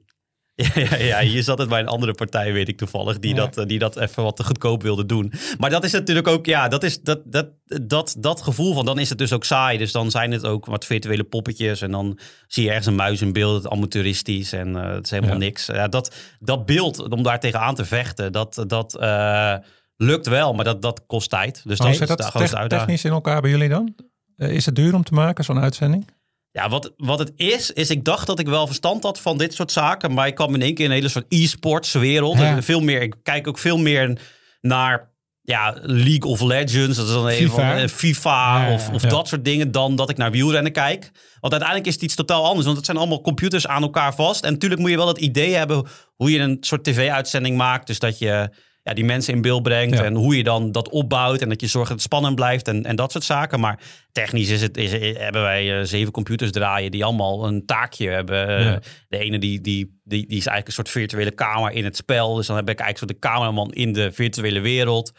Ja, 0.74 0.82
ja, 0.82 0.96
ja, 0.98 1.20
hier 1.20 1.44
zat 1.44 1.58
het 1.58 1.70
bij 1.70 1.80
een 1.80 1.88
andere 1.88 2.14
partij, 2.14 2.54
weet 2.54 2.68
ik 2.68 2.78
toevallig, 2.78 3.20
die, 3.20 3.36
Ja. 3.36 3.42
dat, 3.46 3.58
eh, 3.58 3.66
die 3.66 3.80
dat 3.80 3.98
even 3.98 4.24
wat 4.24 4.36
te 4.36 4.44
goedkoop 4.44 4.82
wilde 4.82 5.06
doen. 5.06 5.34
Maar 5.58 5.70
dat 5.70 5.84
is 5.84 5.92
natuurlijk 5.92 6.28
ook, 6.28 6.46
ja, 6.46 6.68
dat 6.68 6.84
is 6.84 7.02
dat, 7.02 7.22
dat, 7.26 7.48
dat, 7.66 8.16
dat 8.20 8.42
gevoel 8.42 8.74
van, 8.74 8.86
dan 8.86 9.00
is 9.00 9.10
het 9.10 9.18
dus 9.18 9.34
ook 9.34 9.44
saai. 9.44 9.78
Dus 9.78 9.92
dan 9.92 10.12
zijn 10.12 10.32
het 10.32 10.46
ook 10.46 10.66
wat 10.66 10.86
virtuele 10.86 11.24
poppetjes 11.24 11.82
en 11.82 11.92
dan 11.92 12.20
zie 12.48 12.64
je 12.64 12.70
ergens 12.70 12.88
een 12.88 12.96
muis 12.96 13.22
in 13.22 13.34
beeld, 13.34 13.64
het 13.64 13.72
amateuristisch 13.72 14.54
en 14.54 14.76
eh, 14.76 14.94
het 14.94 15.04
is 15.06 15.10
helemaal 15.12 15.32
Ja. 15.34 15.38
niks. 15.40 15.66
Ja, 15.66 15.88
dat, 15.88 16.16
dat 16.40 16.66
beeld, 16.66 17.10
om 17.10 17.24
daar 17.24 17.40
tegenaan 17.40 17.76
te 17.76 17.86
vechten, 17.86 18.32
dat, 18.32 18.64
dat 18.68 18.98
eh, 19.00 19.56
lukt 19.98 20.28
wel, 20.28 20.54
maar 20.54 20.66
dat, 20.66 20.82
dat 20.82 21.04
kost 21.08 21.30
tijd. 21.30 21.62
Dus 21.66 21.78
dat 21.78 21.88
is 21.88 21.98
de 22.00 22.06
grootste 22.06 22.40
uitdaging. 22.40 22.70
technisch 22.70 23.04
in 23.06 23.12
elkaar 23.12 23.42
bij 23.42 23.50
jullie 23.50 23.70
dan? 23.70 23.96
Is 24.38 24.66
het 24.66 24.76
duur 24.76 24.94
om 24.96 25.04
te 25.04 25.14
maken, 25.14 25.44
zo'n 25.44 25.60
uitzending? 25.60 26.08
Ja, 26.56 26.70
wat, 26.70 26.94
wat 26.98 27.20
het 27.20 27.32
is, 27.36 27.72
is 27.72 27.90
ik 27.90 28.04
dacht 28.04 28.28
dat 28.28 28.40
ik 28.40 28.48
wel 28.48 28.68
verstand 28.68 29.04
had 29.04 29.20
van 29.20 29.38
dit 29.38 29.54
soort 29.54 29.72
zaken. 29.72 30.14
Maar 30.14 30.28
ik 30.28 30.36
kwam 30.36 30.54
in 30.54 30.62
één 30.62 30.74
keer 30.74 30.86
in 30.86 30.92
een 30.92 30.98
hele 30.98 31.10
soort 31.10 31.26
e-sports 31.30 31.92
wereld. 31.92 32.38
Ja. 32.38 32.56
En 32.56 32.64
Veel 32.64 32.82
meer, 32.82 33.02
ik 33.02 33.16
kijk 33.24 33.48
ook 33.48 33.58
veel 33.58 33.78
meer 33.78 34.20
naar 34.62 35.14
ja, 35.42 35.78
League 35.82 36.30
of 36.30 36.42
Legends. 36.42 36.98
Dat 36.98 37.08
is 37.08 37.14
dan 37.14 37.28
even 37.28 37.50
FIFA. 37.50 37.72
van 37.72 37.82
eh, 37.82 37.88
FIFA 37.88 38.68
ja, 38.68 38.74
of, 38.74 38.90
of 38.90 39.02
ja. 39.02 39.10
dat 39.10 39.28
soort 39.28 39.46
dingen. 39.46 39.72
Dan 39.72 39.96
dat 39.96 40.10
ik 40.10 40.18
naar 40.18 40.32
wielrennen 40.32 40.72
kijk. 40.72 41.12
Want 41.40 41.54
uiteindelijk 41.54 41.86
is 41.86 41.94
het 41.94 42.04
iets 42.04 42.16
totaal 42.16 42.46
anders. 42.46 42.66
Want 42.66 42.78
het 42.78 42.86
zijn 42.86 42.98
allemaal 42.98 43.22
computers 43.22 43.68
aan 43.68 43.82
elkaar 43.82 44.16
vast. 44.16 44.44
En 44.44 44.52
natuurlijk 44.52 44.82
moet 44.82 44.90
je 44.90 44.98
wel 44.98 45.08
het 45.08 45.18
idee 45.18 45.54
hebben 45.54 45.88
hoe 46.16 46.32
je 46.32 46.40
een 46.40 46.58
soort 46.60 46.84
tv-uitzending 46.84 47.58
maakt. 47.58 47.88
Dus 47.88 48.00
dat 48.00 48.20
je 48.20 48.50
ja, 48.86 48.94
die 48.94 49.06
mensen 49.06 49.34
in 49.34 49.42
beeld 49.42 49.64
brengt. 49.64 49.98
Ja. 49.98 50.04
En 50.04 50.16
hoe 50.16 50.38
je 50.38 50.44
dan 50.44 50.72
dat 50.72 50.90
opbouwt. 50.90 51.42
En 51.42 51.50
dat 51.50 51.62
je 51.62 51.68
zorgt 51.68 51.88
dat 51.88 51.98
het 51.98 52.06
spannend 52.06 52.36
blijft. 52.36 52.68
En, 52.68 52.84
en 52.84 52.96
dat 52.96 53.12
soort 53.12 53.24
zaken. 53.24 53.60
Maar 53.60 53.80
technisch 54.12 54.50
is 54.50 54.62
het, 54.62 54.78
is, 54.78 54.92
hebben 55.18 55.42
wij 55.42 55.80
eh, 55.80 55.86
zeven 55.86 56.12
computers 56.12 56.52
draaien. 56.52 56.92
Die 56.92 57.06
allemaal 57.06 57.48
een 57.48 57.66
taakje 57.66 58.10
hebben. 58.10 58.48
Eh, 58.48 58.64
Ja. 58.66 58.80
De 59.08 59.18
ene 59.18 59.40
die, 59.40 59.62
die, 59.62 60.00
die, 60.04 60.28
die 60.28 60.38
is 60.38 60.46
eigenlijk 60.46 60.68
een 60.68 60.74
soort 60.74 60.90
virtuele 60.90 61.32
kamer 61.32 61.72
in 61.72 61.84
het 61.84 61.96
spel. 61.96 62.36
Dus 62.36 62.48
dan 62.48 62.56
heb 62.56 62.70
ik 62.70 62.80
eigenlijk 62.80 63.12
zo 63.12 63.20
de 63.20 63.28
cameraman 63.28 63.74
in 63.74 63.94
de 63.94 64.12
virtuele 64.12 64.60
wereld. 64.60 65.12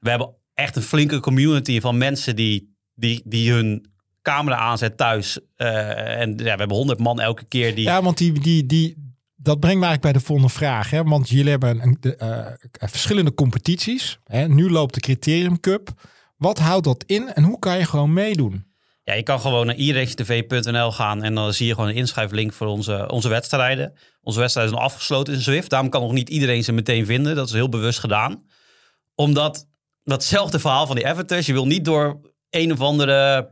We 0.00 0.10
hebben 0.10 0.34
echt 0.54 0.76
een 0.76 0.82
flinke 0.82 1.20
community 1.20 1.80
van 1.80 1.98
mensen 1.98 2.36
die, 2.36 2.76
die, 2.94 3.22
die 3.24 3.52
hun 3.52 3.90
camera 4.22 4.56
aanzet 4.56 4.96
thuis. 4.96 5.38
Eh, 5.56 6.20
en 6.20 6.30
ja, 6.30 6.42
we 6.42 6.48
hebben 6.48 6.76
honderd 6.76 6.98
man 6.98 7.20
elke 7.20 7.44
keer 7.44 7.74
die... 7.74 7.84
Ja, 7.84 8.02
want 8.02 8.18
die, 8.18 8.40
die, 8.40 8.66
die, 8.66 9.07
dat 9.40 9.60
brengt 9.60 9.78
me 9.80 9.86
eigenlijk 9.86 10.00
bij 10.00 10.12
de 10.12 10.26
volgende 10.26 10.52
vraag. 10.52 10.90
Hè? 10.90 11.02
Want 11.02 11.28
jullie 11.28 11.50
hebben 11.50 11.96
de, 12.00 12.16
eh, 12.16 12.88
verschillende 12.88 13.34
competities. 13.34 14.18
Hè? 14.24 14.48
Nu 14.48 14.70
loopt 14.70 14.94
de 14.94 15.00
Criterium 15.00 15.60
Cup. 15.60 15.90
Wat 16.36 16.58
houdt 16.58 16.84
dat 16.84 17.04
in 17.06 17.32
en 17.32 17.42
hoe 17.42 17.58
kan 17.58 17.78
je 17.78 17.84
gewoon 17.84 18.12
meedoen? 18.12 18.66
Ja, 19.02 19.14
je 19.14 19.22
kan 19.22 19.40
gewoon 19.40 19.66
naar 19.66 19.76
iracetv.nl 19.76 20.92
gaan 20.92 21.22
en 21.22 21.34
dan 21.34 21.52
zie 21.52 21.66
je 21.66 21.74
gewoon 21.74 21.88
een 21.88 21.94
inschrijflink 21.94 22.52
voor 22.52 22.66
onze, 22.66 23.08
onze 23.10 23.28
wedstrijden. 23.28 23.94
Onze 24.20 24.40
wedstrijden 24.40 24.74
zijn 24.74 24.86
afgesloten 24.86 25.34
in 25.34 25.40
Zwift. 25.40 25.70
Daarom 25.70 25.90
kan 25.90 26.02
nog 26.02 26.12
niet 26.12 26.28
iedereen 26.28 26.64
ze 26.64 26.72
meteen 26.72 27.06
vinden. 27.06 27.36
Dat 27.36 27.46
is 27.46 27.52
heel 27.52 27.68
bewust 27.68 27.98
gedaan. 27.98 28.44
Omdat 29.14 29.68
datzelfde 30.04 30.58
verhaal 30.58 30.86
van 30.86 30.96
die 30.96 31.06
avatars, 31.06 31.46
je 31.46 31.52
wil 31.52 31.66
niet 31.66 31.84
door 31.84 32.20
een 32.50 32.72
of 32.72 32.80
andere 32.80 33.50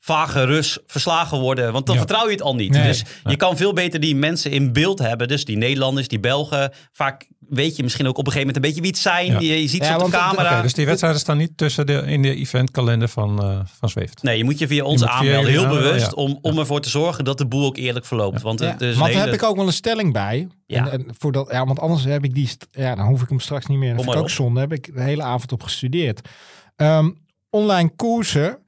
vage 0.00 0.44
Rus 0.44 0.78
verslagen 0.86 1.38
worden. 1.38 1.72
Want 1.72 1.86
dan 1.86 1.94
Ja. 1.94 2.00
vertrouw 2.00 2.24
je 2.26 2.30
het 2.32 2.42
al 2.42 2.54
niet. 2.54 2.70
Nee, 2.72 2.82
dus 2.82 3.04
je 3.24 3.36
kan 3.36 3.56
veel 3.56 3.72
beter 3.72 4.00
die 4.00 4.16
mensen 4.16 4.50
in 4.50 4.72
beeld 4.72 4.98
hebben. 4.98 5.28
Dus 5.28 5.44
die 5.44 5.56
Nederlanders, 5.56 6.08
die 6.08 6.20
Belgen. 6.20 6.72
Vaak 6.92 7.26
weet 7.48 7.76
je 7.76 7.82
misschien 7.82 8.06
ook 8.06 8.18
op 8.18 8.26
een 8.26 8.32
gegeven 8.32 8.54
moment 8.54 8.56
een 8.56 8.70
beetje 8.74 8.80
wie 8.80 8.90
het 8.90 9.00
zijn. 9.00 9.32
Ja. 9.32 9.54
Je, 9.54 9.62
je 9.62 9.68
ziet 9.68 9.82
Ja, 9.84 9.98
ze 9.98 10.04
op 10.04 10.10
de 10.10 10.16
camera. 10.16 10.52
Oké, 10.52 10.62
dus 10.62 10.74
die 10.74 10.86
wedstrijden 10.86 11.20
staan 11.20 11.36
niet 11.36 11.56
tussen 11.56 11.86
de, 11.86 11.92
in 12.06 12.22
de 12.22 12.34
eventkalender 12.34 13.08
van, 13.08 13.42
eh 13.42 13.58
van 13.78 13.88
Zwift. 13.88 14.22
Nee, 14.22 14.36
je 14.38 14.44
moet 14.44 14.58
je 14.58 14.66
via 14.66 14.84
ons 14.84 15.04
aanmelden. 15.04 15.50
Heel 15.50 15.66
bewust. 15.68 16.06
ja. 16.06 16.12
om, 16.12 16.38
om 16.42 16.58
ervoor 16.58 16.80
te 16.80 16.88
zorgen 16.90 17.24
dat 17.24 17.38
de 17.38 17.46
boel 17.46 17.64
ook 17.66 17.76
eerlijk 17.76 18.04
verloopt. 18.06 18.42
Want 18.42 18.60
is 18.60 18.66
een 18.68 18.78
daar 18.78 19.08
hele- 19.08 19.20
heb 19.20 19.32
ik 19.32 19.42
ook 19.42 19.56
wel 19.56 19.66
een 19.66 19.72
stelling 19.72 20.12
bij. 20.12 20.48
Ja. 20.66 20.90
En, 20.90 20.90
en 20.92 21.06
voor 21.18 21.32
dat, 21.32 21.48
ja, 21.50 21.64
want 21.66 21.80
anders 21.80 22.04
heb 22.04 22.24
ik 22.24 22.34
die, 22.34 22.50
ja, 22.70 22.94
dan 22.94 23.06
hoef 23.06 23.22
ik 23.22 23.28
hem 23.28 23.40
straks 23.40 23.66
niet 23.66 23.78
meer. 23.78 23.94
Dat 23.94 24.04
Kom 24.04 24.04
vind 24.04 24.16
ik 24.16 24.22
maar 24.22 24.32
ook 24.32 24.38
op. 24.38 24.44
zonde. 24.46 24.60
Heb 24.60 24.72
ik 24.72 24.94
de 24.94 25.02
hele 25.02 25.22
avond 25.22 25.52
op 25.52 25.62
gestudeerd. 25.62 26.28
Ehm, 26.76 27.10
online 27.50 27.90
koersen. 27.96 28.58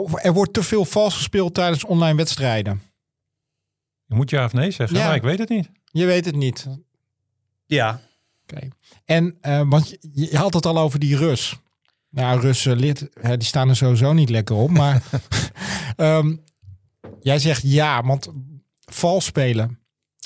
Of 0.00 0.24
Er 0.24 0.32
wordt 0.32 0.52
te 0.52 0.62
veel 0.62 0.84
vals 0.84 1.14
gespeeld 1.16 1.54
tijdens 1.54 1.84
online 1.84 2.16
wedstrijden. 2.16 2.82
Je 4.04 4.14
moet 4.14 4.30
ja 4.30 4.44
of 4.44 4.52
nee 4.52 4.70
zeggen, 4.70 4.98
Ja. 4.98 5.06
maar 5.06 5.14
ik 5.16 5.22
weet 5.22 5.38
het 5.38 5.48
niet. 5.48 5.70
Je 5.84 6.04
weet 6.04 6.24
het 6.24 6.36
niet. 6.36 6.66
Ja, 7.66 8.00
Oké. 8.52 8.68
En, 9.04 9.36
eh, 9.40 9.62
want 9.68 9.88
je, 9.90 9.98
je 10.12 10.36
had 10.36 10.54
het 10.54 10.66
al 10.66 10.78
over 10.78 10.98
die 10.98 11.16
Rus. 11.16 11.56
Nou, 12.10 12.40
Russen, 12.40 12.76
lid, 12.76 13.08
hè, 13.20 13.36
die 13.36 13.46
staan 13.46 13.68
er 13.68 13.76
sowieso 13.76 14.12
niet 14.12 14.30
lekker 14.30 14.56
op. 14.56 14.70
Maar 14.70 15.02
ehm, 15.96 16.36
jij 17.20 17.38
zegt 17.38 17.62
ja, 17.64 18.02
want 18.02 18.28
vals 18.84 19.24
spelen. 19.24 19.78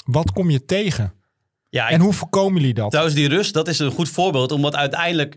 Wat 0.04 0.32
kom 0.32 0.50
je 0.50 0.64
tegen? 0.64 1.12
ja 1.68 1.86
ik- 1.88 1.94
En 1.94 2.00
hoe 2.00 2.12
voorkomen 2.12 2.60
jullie 2.60 2.74
dat? 2.74 2.90
trouwens 2.90 3.16
die 3.16 3.28
Rus, 3.28 3.52
dat 3.52 3.68
is 3.68 3.78
een 3.78 3.90
goed 3.90 4.08
voorbeeld. 4.08 4.52
Omdat 4.52 4.74
uiteindelijk, 4.74 5.36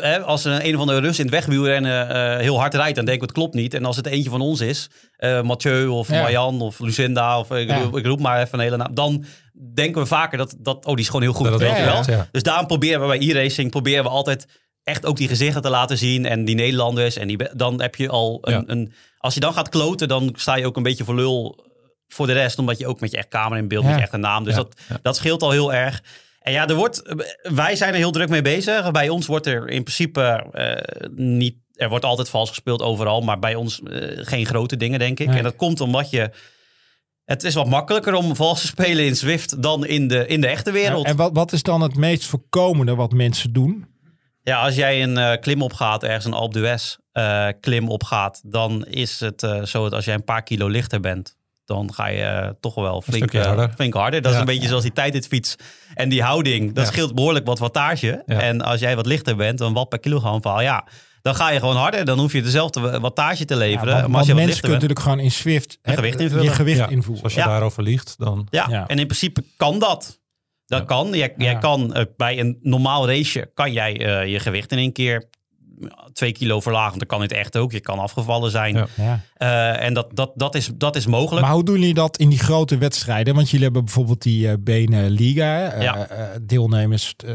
hè, 0.00 0.20
als 0.22 0.44
een, 0.44 0.66
een 0.66 0.74
of 0.74 0.80
andere 0.80 1.00
Rus 1.00 1.18
in 1.18 1.24
het 1.24 1.34
wegwielrennen 1.34 2.08
eh 2.08 2.40
heel 2.40 2.58
hard 2.58 2.74
rijdt, 2.74 2.96
dan 2.96 3.04
denk 3.04 3.16
ik 3.16 3.22
het 3.22 3.32
klopt 3.32 3.54
niet. 3.54 3.74
En 3.74 3.84
als 3.84 3.96
het 3.96 4.06
eentje 4.06 4.30
van 4.30 4.40
ons 4.40 4.60
is, 4.60 4.88
eh 5.16 5.42
Mathieu 5.42 5.86
of 5.86 6.08
Ja. 6.10 6.20
Marjan 6.20 6.60
of 6.60 6.78
Lucinda 6.78 7.38
of 7.38 7.50
ik, 7.50 7.68
Ja. 7.68 7.78
roep, 7.82 7.96
ik 7.96 8.06
roep 8.06 8.20
maar 8.20 8.40
even 8.40 8.58
een 8.58 8.64
hele 8.64 8.76
naam. 8.76 8.94
Dan 8.94 9.24
denken 9.74 10.00
we 10.00 10.06
vaker 10.06 10.38
dat, 10.38 10.54
dat 10.58 10.84
oh 10.84 10.92
die 10.92 11.00
is 11.02 11.06
gewoon 11.06 11.22
heel 11.22 11.32
goed. 11.32 11.44
Dat 11.44 11.52
het 11.52 11.62
weet 11.62 11.70
wel 11.70 11.80
je 11.80 11.84
wel? 11.86 11.94
klopt, 12.02 12.18
ja. 12.18 12.28
Dus 12.32 12.42
daarom 12.42 12.66
proberen 12.66 13.00
we 13.00 13.06
bij 13.18 13.28
e-racing 13.28 13.70
proberen 13.70 14.04
we 14.04 14.10
altijd 14.10 14.46
echt 14.82 15.06
ook 15.06 15.16
die 15.16 15.28
gezichten 15.28 15.62
te 15.62 15.68
laten 15.70 15.98
zien. 15.98 16.26
En 16.26 16.44
die 16.44 16.54
Nederlanders. 16.54 17.16
En 17.16 17.28
die, 17.28 17.38
dan 17.56 17.80
heb 17.80 17.94
je 17.94 18.08
al 18.08 18.38
een, 18.42 18.52
Ja. 18.52 18.62
een... 18.66 18.92
Als 19.18 19.34
je 19.34 19.40
dan 19.40 19.52
gaat 19.52 19.68
kloten, 19.68 20.08
dan 20.08 20.32
sta 20.36 20.56
je 20.56 20.66
ook 20.66 20.76
een 20.76 20.82
beetje 20.82 21.04
voor 21.04 21.14
lul 21.14 21.64
voor 22.08 22.26
de 22.26 22.32
rest. 22.32 22.58
Omdat 22.58 22.78
je 22.78 22.86
ook 22.86 23.00
met 23.00 23.10
je 23.10 23.16
echt 23.16 23.28
camera 23.28 23.56
in 23.60 23.68
beeld, 23.68 23.82
Ja. 23.82 23.88
met 23.88 23.98
je 23.98 24.04
echte 24.04 24.16
naam. 24.16 24.44
Dus 24.44 24.54
Ja. 24.56 24.62
dat, 24.62 24.76
dat 25.02 25.16
scheelt 25.16 25.42
al 25.42 25.50
heel 25.50 25.72
erg. 25.74 26.02
En 26.46 26.52
ja, 26.52 26.68
er 26.68 26.74
wordt, 26.74 27.02
wij 27.42 27.76
zijn 27.76 27.92
er 27.92 27.98
heel 27.98 28.10
druk 28.10 28.28
mee 28.28 28.42
bezig. 28.42 28.90
Bij 28.90 29.08
ons 29.08 29.26
wordt 29.26 29.46
er 29.46 29.68
in 29.68 29.82
principe 29.82 30.46
eh, 30.52 31.08
niet... 31.14 31.56
Er 31.72 31.88
wordt 31.88 32.04
altijd 32.04 32.28
vals 32.28 32.48
gespeeld 32.48 32.82
overal. 32.82 33.20
Maar 33.20 33.38
bij 33.38 33.54
ons 33.54 33.82
eh, 33.82 34.26
geen 34.26 34.46
grote 34.46 34.76
dingen, 34.76 34.98
denk 34.98 35.20
ik. 35.20 35.26
Nee. 35.26 35.36
En 35.36 35.42
dat 35.42 35.56
komt 35.56 35.80
omdat 35.80 36.10
je... 36.10 36.30
Het 37.24 37.44
is 37.44 37.54
wat 37.54 37.68
makkelijker 37.68 38.14
om 38.14 38.36
vals 38.36 38.60
te 38.60 38.66
spelen 38.66 39.04
in 39.04 39.16
Zwift 39.16 39.62
dan 39.62 39.86
in 39.86 40.08
de, 40.08 40.26
in 40.26 40.40
de 40.40 40.46
echte 40.46 40.70
wereld. 40.70 41.06
En 41.06 41.16
wat, 41.16 41.30
wat 41.32 41.52
is 41.52 41.62
dan 41.62 41.80
het 41.80 41.96
meest 41.96 42.24
voorkomende 42.24 42.94
wat 42.94 43.12
mensen 43.12 43.52
doen? 43.52 43.86
Ja, 44.42 44.62
als 44.62 44.74
jij 44.74 45.02
een 45.02 45.16
eh, 45.18 45.40
klim 45.40 45.62
opgaat, 45.62 46.02
ergens 46.02 46.24
een 46.24 46.32
Alpe 46.32 46.58
d'Huez 46.58 46.96
klim 47.60 47.88
opgaat, 47.88 48.40
dan 48.44 48.86
is 48.86 49.20
het 49.20 49.40
zo 49.64 49.82
dat 49.82 49.92
als 49.92 50.04
jij 50.04 50.14
een 50.14 50.24
paar 50.24 50.42
kilo 50.42 50.68
lichter 50.68 51.00
bent, 51.00 51.36
dan 51.66 51.94
ga 51.94 52.06
je 52.06 52.22
eh, 52.22 52.48
toch 52.60 52.74
wel 52.74 53.02
flink, 53.02 53.32
eh, 53.32 53.44
harder. 53.46 53.70
flink 53.74 53.94
harder. 53.94 54.22
Dat 54.22 54.32
is 54.32 54.38
een 54.38 54.44
beetje 54.44 54.68
zoals 54.68 54.82
die 54.82 54.92
tijdritfiets 54.92 55.56
en 55.94 56.08
die 56.08 56.22
houding. 56.22 56.72
Dat 56.74 56.84
Ja. 56.84 56.90
scheelt 56.90 57.14
behoorlijk 57.14 57.46
wat 57.46 57.58
wattage. 57.58 58.22
Ja. 58.26 58.40
En 58.40 58.60
als 58.60 58.80
jij 58.80 58.96
wat 58.96 59.06
lichter 59.06 59.36
bent, 59.36 59.60
een 59.60 59.72
watt 59.72 59.88
per 59.88 59.98
kilogram 59.98 60.40
verhaal, 60.42 60.60
ja, 60.62 60.86
dan 61.22 61.34
ga 61.34 61.50
je 61.50 61.58
gewoon 61.60 61.76
harder. 61.76 62.04
Dan 62.04 62.18
hoef 62.18 62.32
je 62.32 62.42
dezelfde 62.42 63.00
wattage 63.00 63.44
te 63.44 63.54
Ja, 63.54 63.60
leveren. 63.60 63.94
want, 63.94 64.06
maar 64.08 64.16
als 64.18 64.26
je 64.26 64.32
wat 64.34 64.42
mensen 64.42 64.60
kunnen 64.60 64.78
natuurlijk 64.80 65.06
gewoon 65.06 65.20
in 65.20 65.30
Swift 65.30 65.78
hè, 65.82 65.94
gewicht 65.94 66.20
invullen. 66.20 66.44
je 66.44 66.50
gewicht 66.50 66.78
Ja, 66.78 66.88
invoeren. 66.88 67.14
Dus 67.14 67.22
als 67.22 67.34
je 67.34 67.40
Ja. 67.40 67.46
daarover 67.46 67.82
liegt, 67.82 68.14
dan... 68.18 68.46
ja, 68.50 68.66
Ja. 68.70 68.86
en 68.88 68.98
in 68.98 69.06
principe 69.06 69.44
kan 69.56 69.78
dat. 69.78 70.20
Dat 70.66 70.78
Ja. 70.80 70.84
kan. 70.84 71.10
Jij, 71.36 71.58
kan 71.60 71.94
eh, 71.94 72.04
bij 72.16 72.38
een 72.40 72.58
normaal 72.62 73.06
raceje 73.08 73.50
kan 73.54 73.72
jij 73.72 74.20
eh, 74.20 74.32
je 74.32 74.40
gewicht 74.40 74.72
in 74.72 74.78
één 74.78 74.92
keer 74.92 75.28
twee 76.12 76.32
kilo 76.32 76.60
verlagen. 76.60 76.98
Dat 76.98 77.08
kan 77.08 77.20
het 77.20 77.32
echt 77.32 77.56
ook. 77.56 77.72
Je 77.72 77.80
kan 77.80 77.98
afgevallen 77.98 78.50
zijn. 78.50 78.86
Ja. 78.96 79.20
Eh, 79.34 79.84
en 79.86 79.94
dat, 79.94 80.10
dat, 80.14 80.32
dat, 80.34 80.54
is, 80.54 80.70
dat 80.74 80.96
is 80.96 81.06
mogelijk. 81.06 81.44
Maar 81.46 81.54
hoe 81.54 81.64
doen 81.64 81.78
jullie 81.78 81.94
dat 81.94 82.16
in 82.16 82.28
die 82.28 82.38
grote 82.38 82.78
wedstrijden? 82.78 83.34
Want 83.34 83.48
jullie 83.50 83.64
hebben 83.64 83.84
bijvoorbeeld 83.84 84.22
die 84.22 84.48
eh 84.48 84.54
Benen 84.60 85.10
Liga. 85.10 85.80
Ja. 85.82 86.08
eh, 86.08 86.26
deelnemers, 86.42 87.14
eh, 87.26 87.34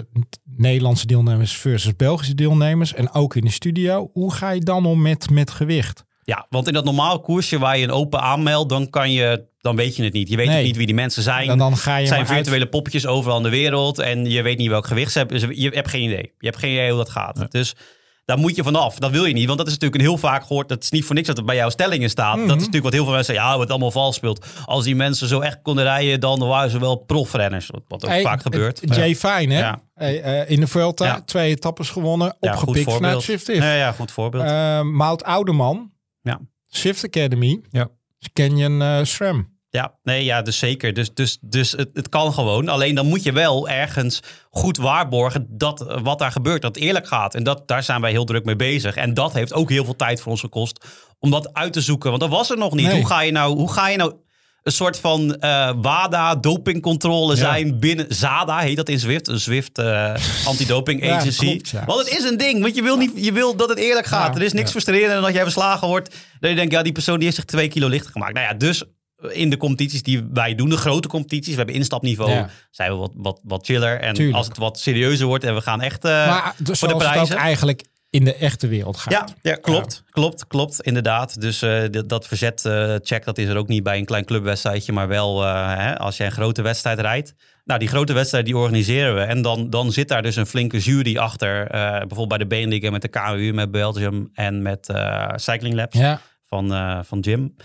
Nederlandse 0.58 1.06
deelnemers 1.06 1.58
versus 1.58 1.96
Belgische 1.96 2.36
deelnemers. 2.36 2.94
En 2.94 3.14
ook 3.14 3.36
in 3.36 3.46
de 3.46 3.52
studio. 3.52 4.10
Hoe 4.14 4.34
ga 4.34 4.50
je 4.52 4.60
dan 4.62 4.86
om 4.86 5.02
met, 5.02 5.30
met 5.30 5.52
gewicht? 5.52 6.04
Ja, 6.24 6.46
want 6.50 6.68
in 6.68 6.74
dat 6.74 6.86
normaal 6.86 7.20
koersje 7.20 7.60
waar 7.60 7.78
je 7.78 7.84
een 7.84 7.92
open 7.92 8.22
aanmeldt, 8.22 8.70
dan 8.70 8.90
kan 8.90 9.12
je, 9.12 9.46
dan 9.62 9.76
weet 9.76 9.96
je 9.96 10.04
het 10.04 10.14
niet. 10.14 10.30
Je 10.30 10.36
weet 10.36 10.48
Nee. 10.48 10.58
ook 10.60 10.66
niet 10.66 10.76
wie 10.78 10.86
die 10.86 10.96
mensen 10.96 11.24
zijn. 11.24 11.50
En 11.50 11.58
dan 11.58 11.78
ga 11.78 11.98
je 11.98 12.08
zijn 12.08 12.20
maar 12.22 12.30
uit- 12.30 12.38
virtuele 12.38 12.66
poppetjes 12.70 13.06
overal 13.06 13.38
in 13.38 13.44
de 13.44 13.50
wereld 13.50 14.00
en 14.00 14.26
je 14.26 14.42
weet 14.42 14.58
niet 14.58 14.70
welk 14.70 14.88
gewicht 14.88 15.12
ze 15.12 15.18
hebben. 15.18 15.40
Dus 15.40 15.58
je 15.58 15.70
hebt 15.70 15.90
geen 15.90 16.04
idee. 16.04 16.34
Je 16.40 16.48
hebt 16.48 16.58
geen 16.60 16.72
idee 16.72 16.90
hoe 16.90 16.98
dat 16.98 17.10
gaat. 17.10 17.52
Dus 17.52 17.76
daar 18.32 18.40
moet 18.40 18.56
je 18.56 18.64
vanaf. 18.64 18.96
Dat 19.00 19.12
wil 19.12 19.26
je 19.26 19.34
niet, 19.34 19.46
want 19.46 19.58
dat 19.58 19.68
is 19.68 19.74
natuurlijk 19.74 20.02
een 20.02 20.08
heel 20.08 20.18
vaak 20.18 20.42
gehoord. 20.46 20.70
Dat 20.70 20.84
is 20.84 20.90
niet 20.92 21.06
voor 21.06 21.16
niks 21.16 21.28
dat 21.28 21.38
het 21.38 21.46
bij 21.46 21.56
jouw 21.56 21.70
stellingen 21.70 22.10
staat. 22.10 22.36
Mhm. 22.38 22.48
Dat 22.48 22.56
is 22.56 22.66
natuurlijk 22.66 22.84
wat 22.84 22.94
heel 22.94 23.04
veel 23.04 23.14
mensen 23.14 23.34
zeggen. 23.34 23.52
Ja, 23.52 23.58
wat 23.58 23.70
allemaal 23.70 23.92
vals 23.92 24.16
speelt. 24.16 24.46
Als 24.66 24.84
die 24.84 24.96
mensen 24.96 25.28
zo 25.28 25.40
echt 25.40 25.60
konden 25.62 25.84
rijden, 25.84 26.20
dan 26.20 26.40
waren 26.40 26.70
ze 26.70 26.80
wel 26.80 26.96
profrenners. 26.96 27.68
Wat- 27.68 27.82
Wat 27.88 28.04
ook 28.06 28.10
Hey, 28.10 28.22
vaak 28.22 28.42
gebeurt. 28.42 28.80
Jay 28.96 29.16
Fine, 29.16 29.54
hè? 29.54 29.60
Ja. 29.60 29.82
Hey, 29.94 30.22
eh, 30.22 30.50
in 30.50 30.60
de 30.60 30.68
Vuelta, 30.68 31.06
Ja. 31.06 31.22
twee 31.26 31.50
etappes 31.50 31.90
gewonnen, 31.90 32.36
Ja, 32.40 32.52
goed 32.52 32.68
opgepikt 32.68 32.94
vanuit 32.94 33.28
If. 33.30 33.48
Ja, 33.48 33.74
ja, 33.74 33.92
goed 33.92 34.12
voorbeeld. 34.12 34.44
Eh, 34.44 34.82
Mout 34.82 35.24
Oudeman, 35.24 35.92
Ja. 36.22 36.40
Swift 36.68 37.06
Academy, 37.06 37.62
Ja. 37.70 37.88
Canyon 38.34 38.82
eh 38.82 39.00
SRAM. 39.04 39.60
Ja, 39.72 39.94
nee, 40.04 40.24
ja, 40.24 40.42
dus 40.42 40.58
zeker. 40.58 40.94
Dus, 40.94 41.14
dus, 41.14 41.38
dus 41.42 41.72
het, 41.72 41.90
het 41.94 42.10
kan 42.10 42.34
gewoon. 42.34 42.68
Alleen 42.70 42.96
dan 42.96 43.06
moet 43.06 43.24
je 43.24 43.32
wel 43.32 43.70
ergens 43.70 44.20
goed 44.50 44.78
waarborgen 44.78 45.46
dat 45.50 45.88
eh, 45.88 45.98
wat 46.04 46.20
daar 46.20 46.32
gebeurt, 46.32 46.62
dat 46.62 46.76
eerlijk 46.78 47.08
gaat. 47.08 47.36
En 47.36 47.44
dat, 47.44 47.68
daar 47.68 47.84
zijn 47.84 48.02
wij 48.02 48.12
heel 48.12 48.26
druk 48.26 48.46
mee 48.46 48.56
bezig. 48.56 48.96
En 48.96 49.14
dat 49.14 49.34
heeft 49.34 49.54
ook 49.54 49.70
heel 49.70 49.86
veel 49.86 49.96
tijd 49.96 50.22
voor 50.22 50.32
ons 50.32 50.42
gekost 50.42 50.86
om 51.20 51.32
dat 51.32 51.54
uit 51.54 51.74
te 51.74 51.82
zoeken. 51.82 52.10
Want 52.10 52.22
dat 52.22 52.32
was 52.32 52.50
er 52.50 52.58
nog 52.58 52.74
niet. 52.74 52.86
Nee. 52.86 52.96
Hoe, 52.96 53.08
ga 53.08 53.22
je 53.22 53.32
nou, 53.32 53.56
hoe 53.56 53.72
ga 53.72 53.90
je 53.90 53.98
nou 53.98 54.14
een 54.64 54.72
soort 54.72 55.00
van 55.00 55.36
eh, 55.36 55.72
WADA 55.82 56.36
dopingcontrole 56.36 57.36
zijn 57.36 57.80
binnen 57.80 58.06
ZADA 58.10 58.60
heet 58.60 58.76
dat 58.76 58.90
in 58.90 59.00
Zwift, 59.00 59.28
een 59.28 59.40
Zwift 59.40 59.78
eh 59.78 60.14
antidoping 60.46 61.06
Ja, 61.06 61.16
agency. 61.18 61.46
klopt, 61.46 61.70
ja. 61.70 61.86
Want 61.86 62.00
het 62.00 62.18
is 62.18 62.24
een 62.24 62.38
ding, 62.38 62.62
want 62.62 62.76
je 62.76 62.82
wil 62.82 62.98
niet, 62.98 63.12
je 63.16 63.32
wil 63.32 63.56
dat 63.56 63.70
het 63.70 63.78
eerlijk 63.78 64.06
gaat. 64.06 64.36
Er 64.36 64.42
is 64.42 64.54
niks 64.54 64.72
frustrerender 64.72 65.14
dan 65.14 65.24
dat 65.24 65.34
jij 65.34 65.44
verslagen 65.44 65.88
wordt. 65.88 66.16
Dat 66.40 66.50
je 66.50 66.56
denkt, 66.56 66.72
ja, 66.72 66.82
die 66.82 66.92
persoon 66.92 67.16
die 67.16 67.24
heeft 67.24 67.36
zich 67.36 67.46
twee 67.46 67.68
kilo 67.68 67.88
lichter 67.88 68.12
gemaakt. 68.12 68.34
Nou 68.34 68.46
ja, 68.48 68.54
dus 68.54 68.84
in 69.30 69.50
de 69.50 69.58
competities 69.58 70.04
die 70.04 70.28
wij 70.34 70.56
doen, 70.56 70.70
de 70.70 70.78
grote 70.78 71.08
competities, 71.08 71.52
we 71.52 71.58
hebben 71.58 71.76
instapniveau, 71.76 72.32
Ja. 72.32 72.50
zijn 72.72 72.92
we 72.92 72.98
wat, 72.98 73.12
wat, 73.16 73.40
wat 73.44 73.66
chiller. 73.66 74.00
En 74.00 74.14
Tuurlijk. 74.14 74.38
als 74.38 74.48
het 74.48 74.58
wat 74.58 74.80
serieuzer 74.80 75.28
wordt 75.28 75.44
en 75.44 75.56
we 75.56 75.62
gaan 75.62 75.82
echt 75.82 76.06
eh, 76.06 76.12
maar 76.12 76.56
dus 76.58 76.80
voor 76.80 76.88
de 76.88 76.94
zoals 76.94 77.04
het 77.04 77.04
ook 77.08 77.12
prijzen. 77.14 77.36
eigenlijk 77.36 77.84
in 78.10 78.24
de 78.26 78.36
echte 78.36 78.68
wereld 78.68 78.98
gaat. 78.98 79.14
Ja, 79.14 79.28
ja 79.52 79.56
klopt, 79.56 80.04
klopt, 80.10 80.48
klopt, 80.48 80.82
inderdaad. 80.82 81.42
Dus 81.42 81.62
eh, 81.62 81.82
dat, 81.92 82.10
dat 82.10 82.28
verzet 82.28 82.66
eh, 82.66 82.96
check, 83.02 83.26
dat 83.26 83.38
is 83.38 83.48
er 83.48 83.58
ook 83.58 83.68
niet 83.68 83.84
bij 83.84 83.98
een 83.98 84.06
klein 84.06 84.26
clubwedstrijdje, 84.26 84.92
maar 84.94 85.08
wel 85.08 85.42
hè, 85.44 85.98
als 85.98 86.18
je 86.18 86.24
een 86.24 86.32
grote 86.32 86.62
wedstrijd 86.62 87.00
rijdt. 87.00 87.34
Nou, 87.66 87.80
die 87.80 87.90
grote 87.90 88.14
wedstrijd 88.14 88.46
die 88.46 88.58
organiseren 88.58 89.16
we. 89.16 89.22
En 89.22 89.42
dan, 89.42 89.70
dan 89.70 89.92
zit 89.92 90.08
daar 90.08 90.22
dus 90.22 90.36
een 90.36 90.46
flinke 90.46 90.78
jury 90.80 91.18
achter. 91.18 91.68
bijvoorbeeld 91.70 92.28
bij 92.28 92.38
de 92.38 92.48
Beneliga 92.48 92.90
met 92.92 93.02
de 93.02 93.08
KU, 93.08 93.52
met 93.54 93.72
Belgium 93.72 94.30
en 94.34 94.62
met 94.62 94.94
Cycling 95.36 95.76
Labs 95.76 95.98
Ja. 95.98 96.22
van, 96.48 96.70
van 97.06 97.20
Jim. 97.20 97.56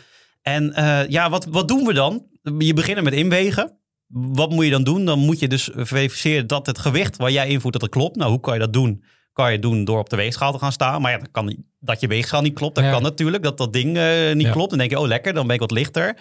En 0.47 0.73
eh, 0.75 1.09
ja, 1.09 1.31
wat, 1.31 1.45
wat 1.51 1.69
doen 1.69 1.85
we 1.85 1.93
dan? 1.93 2.27
Je 2.59 2.75
begint 2.75 3.03
met 3.03 3.13
inwegen. 3.13 3.79
Wat 4.07 4.51
moet 4.51 4.65
je 4.65 4.71
dan 4.71 4.85
doen? 4.85 5.05
Dan 5.05 5.19
moet 5.19 5.39
je 5.39 5.49
dus 5.49 5.71
verifiëren 5.75 6.47
dat 6.47 6.67
het 6.67 6.79
gewicht 6.79 7.17
waar 7.17 7.31
jij 7.31 7.49
invoert, 7.49 7.73
dat 7.73 7.83
het 7.83 7.91
klopt. 7.91 8.17
Nou, 8.17 8.31
hoe 8.31 8.41
kan 8.41 8.55
je 8.55 8.61
dat 8.61 8.73
doen? 8.73 9.05
Kan 9.33 9.53
je 9.53 9.59
doen 9.59 9.85
door 9.85 9.99
op 9.99 10.11
de 10.11 10.17
weegschaal 10.17 10.53
te 10.53 10.59
gaan 10.59 10.73
staan. 10.73 11.01
Maar 11.03 11.11
ja, 11.13 11.19
dan 11.19 11.31
kan, 11.31 11.57
dat 11.79 12.01
je 12.01 12.07
weegschaal 12.07 12.43
niet 12.43 12.55
klopt, 12.55 12.75
dat 12.75 12.85
Ja. 12.85 12.91
kan 12.91 13.03
natuurlijk. 13.03 13.43
Dat 13.43 13.59
dat 13.59 13.73
ding 13.73 13.97
eh, 13.97 14.33
niet 14.35 14.47
Ja. 14.47 14.53
klopt. 14.53 14.69
Dan 14.71 14.79
denk 14.79 14.91
je, 14.91 14.99
oh 14.99 15.07
lekker, 15.07 15.35
dan 15.35 15.47
ben 15.47 15.55
ik 15.55 15.61
wat 15.61 15.71
lichter. 15.71 16.17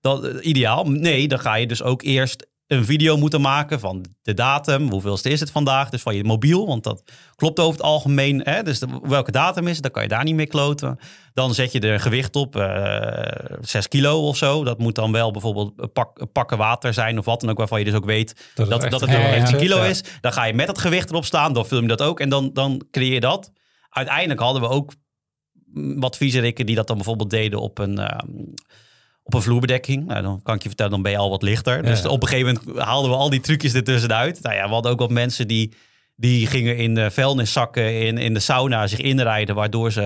Dat, 0.00 0.24
eh, 0.24 0.46
ideaal. 0.46 0.84
Nee, 0.90 1.28
dan 1.28 1.38
ga 1.40 1.54
je 1.54 1.66
dus 1.66 1.82
ook 1.82 2.02
eerst 2.02 2.46
een 2.70 2.84
video 2.84 3.16
moeten 3.16 3.40
maken 3.40 3.80
van 3.80 4.04
de 4.22 4.34
datum. 4.34 4.90
Hoeveelste 4.90 5.28
is 5.30 5.40
het 5.40 5.50
vandaag? 5.50 5.90
Dus 5.90 6.02
van 6.02 6.16
je 6.16 6.24
mobiel, 6.24 6.66
want 6.66 6.84
dat 6.84 7.02
klopt 7.34 7.58
over 7.60 7.72
het 7.72 7.82
algemeen. 7.82 8.40
Hè? 8.44 8.62
Dus 8.62 8.78
de- 8.78 9.00
welke 9.02 9.30
datum 9.30 9.66
is 9.66 9.72
het? 9.74 9.82
Dan 9.82 9.90
kan 9.92 10.02
je 10.02 10.08
daar 10.08 10.24
niet 10.24 10.34
mee 10.34 10.46
kloten. 10.46 10.98
Dan 11.34 11.54
zet 11.54 11.72
je 11.72 11.80
er 11.80 11.92
een 11.92 12.00
gewicht 12.00 12.36
op, 12.36 12.56
eh 12.56 13.56
6 13.60 13.88
kilo 13.88 14.26
of 14.26 14.36
zo. 14.36 14.64
Dat 14.64 14.78
moet 14.78 14.94
dan 14.94 15.12
wel 15.12 15.30
bijvoorbeeld 15.30 15.92
pak, 15.92 16.26
pakken 16.32 16.58
water 16.58 16.94
zijn 16.94 17.18
of 17.18 17.24
wat 17.24 17.40
dan 17.40 17.50
ook, 17.50 17.58
waarvan 17.58 17.78
je 17.78 17.84
dus 17.84 17.94
ook 17.94 18.04
weet 18.04 18.28
Dat 18.28 18.70
dat, 18.70 18.82
het 18.82 18.90
dat, 18.90 19.02
echt 19.02 19.10
het 19.10 19.20
Ja, 19.20 19.26
ja, 19.26 19.32
15 19.32 19.54
ja. 19.56 19.62
kilo 19.62 19.76
Ja. 19.76 19.84
is. 19.84 20.02
Dan 20.20 20.32
ga 20.32 20.44
je 20.44 20.54
met 20.54 20.66
dat 20.66 20.78
gewicht 20.78 21.10
erop 21.10 21.24
staan, 21.24 21.52
dan 21.52 21.66
film 21.66 21.82
je 21.82 21.88
dat 21.88 22.02
ook 22.02 22.20
en 22.20 22.28
dan, 22.28 22.50
dan 22.52 22.82
creëer 22.90 23.12
je 23.12 23.20
dat. 23.20 23.52
Uiteindelijk 23.90 24.40
hadden 24.40 24.62
we 24.62 24.68
ook 24.68 24.92
mm, 25.72 26.00
wat 26.00 26.16
viezerikken 26.16 26.66
die 26.66 26.74
dat 26.76 26.86
dan 26.86 26.96
bijvoorbeeld 26.96 27.30
deden 27.30 27.60
op 27.60 27.78
een, 27.78 27.98
ehm, 27.98 28.26
op 29.30 29.38
een 29.38 29.42
vloerbedekking. 29.42 30.06
Nou, 30.06 30.22
dan 30.22 30.40
kan 30.42 30.54
ik 30.54 30.62
je 30.62 30.68
vertellen, 30.68 30.92
dan 30.92 31.02
ben 31.02 31.12
je 31.12 31.18
al 31.18 31.30
wat 31.30 31.42
lichter. 31.42 31.82
Dus 31.82 32.02
Ja. 32.02 32.08
op 32.08 32.22
een 32.22 32.28
gegeven 32.28 32.58
moment 32.64 32.84
haalden 32.86 33.10
we 33.10 33.16
al 33.16 33.30
die 33.30 33.40
trucjes 33.40 33.74
ertussenuit. 33.74 34.38
Nou 34.42 34.54
ja, 34.54 34.66
we 34.66 34.72
hadden 34.72 34.92
ook 34.92 34.98
wat 34.98 35.10
mensen 35.10 35.48
die, 35.48 35.72
die 36.16 36.46
gingen 36.46 36.76
in 36.76 36.94
de 36.94 37.10
vuilniszakken 37.10 38.00
in, 38.06 38.18
in 38.18 38.34
de 38.34 38.40
sauna 38.40 38.86
zich 38.86 38.98
inrijden, 38.98 39.54
waardoor 39.54 39.92
ze, 39.92 40.02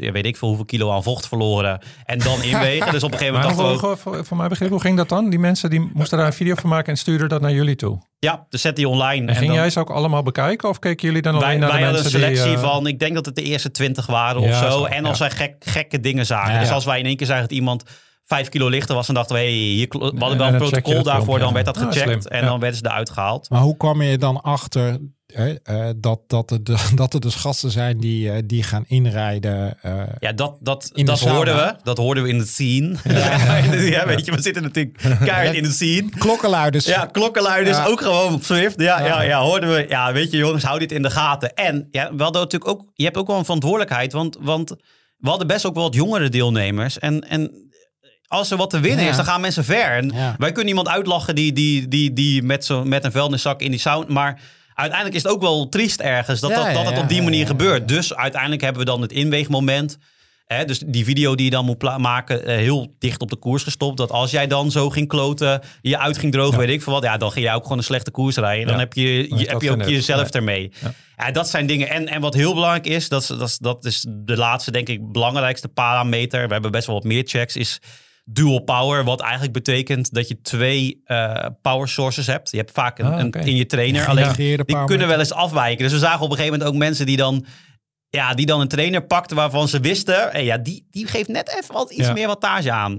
eh, 0.00 0.12
weet 0.12 0.26
ik 0.26 0.36
veel 0.36 0.48
hoeveel 0.48 0.66
kilo 0.66 0.92
aan 0.92 1.02
vocht 1.02 1.28
verloren. 1.28 1.80
En 2.04 2.18
dan 2.18 2.42
inwegen. 2.52 2.92
dus 2.92 3.02
op 3.02 3.12
een 3.12 3.18
gegeven 3.18 3.40
moment 3.40 3.56
dachten 3.58 3.80
we 3.80 3.86
ook, 3.88 3.98
voor, 3.98 4.24
voor 4.24 4.36
mijn 4.36 4.48
begrip, 4.48 4.70
hoe 4.70 4.80
ging 4.80 4.96
dat 4.96 5.08
dan? 5.08 5.30
Die 5.30 5.38
mensen 5.38 5.70
die 5.70 5.90
moesten 5.94 6.18
daar 6.18 6.26
een 6.26 6.32
video 6.32 6.54
van 6.54 6.70
maken 6.70 6.92
en 6.92 6.98
stuurden 6.98 7.28
dat 7.28 7.40
naar 7.40 7.52
jullie 7.52 7.76
toe. 7.76 7.98
ja, 8.18 8.46
dus 8.48 8.60
zet 8.60 8.76
die 8.76 8.88
online. 8.88 9.26
En, 9.26 9.34
gingen 9.34 9.46
dan- 9.48 9.56
jij 9.62 9.70
ze 9.70 9.78
ook 9.80 9.90
allemaal 9.90 10.22
bekijken? 10.22 10.68
Of 10.68 10.78
keken 10.78 11.06
jullie 11.06 11.22
dan 11.22 11.34
alleen 11.34 11.46
Wij, 11.48 11.56
naar 11.58 11.68
wij 11.68 11.78
de 11.78 11.84
hadden 11.84 12.04
een 12.04 12.10
mensen 12.20 12.20
selectie 12.36 12.56
die... 12.56 12.66
eh, 12.66 12.72
van, 12.72 12.86
ik 12.86 12.98
denk 12.98 13.14
dat 13.14 13.26
het 13.26 13.34
de 13.36 13.42
eerste 13.42 13.70
twintig 13.70 14.06
waren 14.06 14.40
of 14.40 14.48
Ja, 14.48 14.70
zo. 14.70 14.78
zo, 14.78 14.84
En 14.84 15.04
als 15.04 15.18
ja. 15.18 15.28
gek, 15.28 15.54
gekke 15.58 16.00
dingen 16.00 16.26
zagen. 16.26 16.60
Dus 16.60 16.70
als 16.70 16.84
wij 16.84 16.98
in 16.98 17.06
één 17.06 17.16
keer 17.16 17.26
zagen 17.26 17.42
dat 17.42 17.52
iemand 17.52 17.82
vijf 18.30 18.48
kilo 18.48 18.68
lichter 18.68 18.94
was, 18.94 19.06
dan 19.06 19.14
dachten 19.14 19.34
we, 19.36 19.40
hey, 19.42 19.50
hier, 19.50 19.86
we 19.88 19.98
hadden 19.98 20.30
En 20.30 20.38
wel 20.38 20.46
een 20.48 20.56
protocol 20.56 21.02
daarvoor, 21.02 21.38
dan 21.38 21.52
werd 21.52 21.66
dat 21.66 21.78
gecheckt 21.78 22.28
en 22.28 22.40
Ja. 22.40 22.46
dan 22.46 22.60
werden 22.60 22.78
ze 22.78 22.84
eruit 22.86 23.10
gehaald. 23.10 23.50
Maar 23.50 23.60
hoe 23.60 23.76
kwam 23.76 24.02
je 24.02 24.18
dan 24.18 24.40
achter 24.42 24.98
hè, 25.26 25.54
eh, 25.62 25.88
dat, 25.96 26.20
dat, 26.26 26.50
er, 26.50 26.64
de- 26.64 26.88
dat 26.94 27.14
er 27.14 27.20
dus 27.20 27.34
gasten 27.34 27.70
zijn 27.70 27.98
die, 27.98 28.30
eh, 28.30 28.42
die 28.44 28.62
gaan 28.62 28.84
inrijden? 28.86 29.76
eh, 29.82 30.02
Ja, 30.18 30.32
dat, 30.32 30.56
dat, 30.60 30.90
dat 30.94 31.20
hoorden 31.20 31.56
we. 31.56 31.74
Dat 31.82 31.96
hoorden 31.98 32.22
we 32.22 32.28
in 32.28 32.38
de 32.38 32.46
scene. 32.46 32.94
Ja, 33.90 34.06
weet 34.06 34.26
je, 34.26 34.32
we 34.32 34.42
zitten 34.42 34.62
natuurlijk 34.62 34.96
keihard 35.24 35.54
in 35.56 35.62
de 35.62 35.70
scene. 35.70 36.08
klokkenluiders. 36.18 36.84
Ja, 36.84 37.06
klokkenluiders 37.06 37.76
Ja. 37.76 37.86
ook 37.86 38.00
gewoon 38.00 38.32
op 38.34 38.42
Swift. 38.44 38.80
Ja, 38.80 38.98
ja. 39.00 39.06
Ja. 39.06 39.20
Ja, 39.22 39.40
hoorden 39.40 39.70
we. 39.70 39.86
Ja, 39.88 40.12
weet 40.12 40.30
je 40.30 40.36
jongens, 40.36 40.62
hou 40.64 40.78
dit 40.78 40.92
in 40.92 41.02
de 41.02 41.10
gaten. 41.10 41.54
En 41.54 41.88
ja, 41.90 42.14
we 42.14 42.22
hadden 42.22 42.42
natuurlijk 42.42 42.70
ook, 42.70 42.90
je 42.94 43.04
hebt 43.04 43.16
ook 43.16 43.26
wel 43.26 43.38
een 43.38 43.44
verantwoordelijkheid, 43.44 44.12
want, 44.12 44.36
want 44.40 44.70
we 45.18 45.28
hadden 45.28 45.46
best 45.46 45.66
ook 45.66 45.74
wel 45.74 45.82
wat 45.84 45.94
jongere 45.94 46.28
deelnemers. 46.28 46.98
En, 46.98 47.28
en 47.28 47.68
als 48.30 48.50
er 48.50 48.56
wat 48.56 48.70
te 48.70 48.80
winnen 48.80 49.04
Ja. 49.04 49.10
is, 49.10 49.16
dan 49.16 49.24
gaan 49.24 49.40
mensen 49.40 49.64
ver. 49.64 49.90
En 49.90 50.10
Ja. 50.14 50.34
wij 50.38 50.52
kunnen 50.52 50.68
iemand 50.68 50.88
uitlachen 50.88 51.34
die, 51.34 51.52
die, 51.52 51.88
die, 51.88 52.12
die 52.12 52.42
met, 52.42 52.64
zo, 52.64 52.84
met 52.84 53.04
een 53.04 53.12
vuilniszak 53.12 53.60
in 53.60 53.70
die 53.70 53.80
sound, 53.80 54.08
maar... 54.08 54.40
Uiteindelijk 54.74 55.16
is 55.16 55.22
het 55.22 55.32
ook 55.32 55.40
wel 55.40 55.68
triest 55.68 56.00
ergens 56.00 56.40
dat, 56.40 56.50
Ja, 56.50 56.64
dat, 56.64 56.74
dat 56.74 56.92
het 56.92 56.98
op 57.02 57.08
die 57.08 57.22
manier 57.22 57.46
gebeurt. 57.46 57.88
Dus 57.88 58.14
uiteindelijk 58.14 58.62
hebben 58.62 58.80
we 58.80 58.86
dan 58.90 59.00
het 59.02 59.12
inweegmoment. 59.12 59.98
Hè, 60.46 60.64
dus 60.64 60.78
die 60.86 61.04
video 61.04 61.34
die 61.34 61.44
je 61.44 61.50
dan 61.50 61.64
moet 61.64 61.98
maken, 61.98 62.44
eh, 62.46 62.56
heel 62.56 62.94
dicht 62.98 63.20
op 63.20 63.30
de 63.30 63.36
koers 63.36 63.62
gestopt. 63.62 63.96
Dat 63.96 64.10
als 64.10 64.30
jij 64.30 64.46
dan 64.46 64.70
zo 64.70 64.90
ging 64.90 65.08
kloten, 65.08 65.60
je 65.80 65.98
uit 65.98 66.18
ging 66.18 66.32
drogen, 66.32 66.58
weet 66.58 66.68
ik 66.68 66.82
veel 66.82 66.92
wat. 66.92 67.02
Ja, 67.02 67.16
dan 67.16 67.32
ging 67.32 67.44
jij 67.44 67.54
ook 67.54 67.62
gewoon 67.62 67.78
een 67.78 67.84
slechte 67.84 68.10
koers 68.10 68.36
rijden. 68.36 68.66
Dan 68.66 68.78
heb 68.78 68.92
je, 68.92 69.26
heb 69.46 69.60
je 69.62 69.70
ook 69.70 69.88
jezelf 69.88 70.30
ermee. 70.30 70.72
Ja. 71.16 71.30
dat 71.30 71.48
zijn 71.48 71.66
dingen. 71.66 71.88
En, 71.88 72.08
en 72.08 72.20
wat 72.20 72.34
heel 72.34 72.54
belangrijk 72.54 72.86
is, 72.86 73.08
dat 73.08 73.22
is, 73.22 73.28
dat, 73.28 73.48
is, 73.48 73.58
dat 73.58 73.84
is 73.84 74.06
de 74.08 74.36
laatste, 74.36 74.70
denk 74.70 74.88
ik, 74.88 75.12
belangrijkste 75.12 75.68
parameter. 75.68 76.46
We 76.46 76.52
hebben 76.52 76.70
best 76.70 76.86
wel 76.86 76.96
wat 76.96 77.04
meer 77.04 77.22
checks, 77.26 77.56
is 77.56 77.78
dual 78.32 78.58
power. 78.60 79.04
Wat 79.04 79.20
eigenlijk 79.20 79.52
betekent 79.52 80.14
dat 80.14 80.28
je 80.28 80.40
twee 80.40 81.00
eh, 81.04 81.46
power 81.62 81.88
sources 81.88 82.26
hebt. 82.26 82.50
Je 82.50 82.56
hebt 82.56 82.70
vaak 82.70 82.98
een, 82.98 83.06
Ah, 83.06 83.18
een- 83.18 83.32
in 83.32 83.56
je 83.56 83.66
trainer. 83.66 84.06
Alleen 84.06 84.32
die 84.34 84.84
kunnen 84.84 85.08
wel 85.08 85.18
eens 85.18 85.32
afwijken. 85.32 85.82
Dus 85.84 85.92
we 85.92 85.98
zagen 85.98 86.20
op 86.20 86.30
een 86.30 86.36
gegeven 86.36 86.52
moment 86.58 86.74
ook 86.74 86.78
mensen 86.78 87.06
die 87.06 87.16
dan, 87.16 87.44
ja, 88.08 88.34
die 88.34 88.46
dan 88.46 88.60
een 88.60 88.68
trainer 88.68 89.06
pakten 89.06 89.36
waarvan 89.36 89.68
ze 89.68 89.80
wisten, 89.80 90.14
hey, 90.30 90.44
ja, 90.44 90.58
die, 90.58 90.86
die 90.90 91.06
geeft 91.06 91.28
net 91.28 91.56
even 91.58 91.74
wat 91.74 91.90
iets 91.90 92.06
Ja. 92.06 92.12
meer 92.12 92.26
wattage 92.26 92.72
aan. 92.72 92.98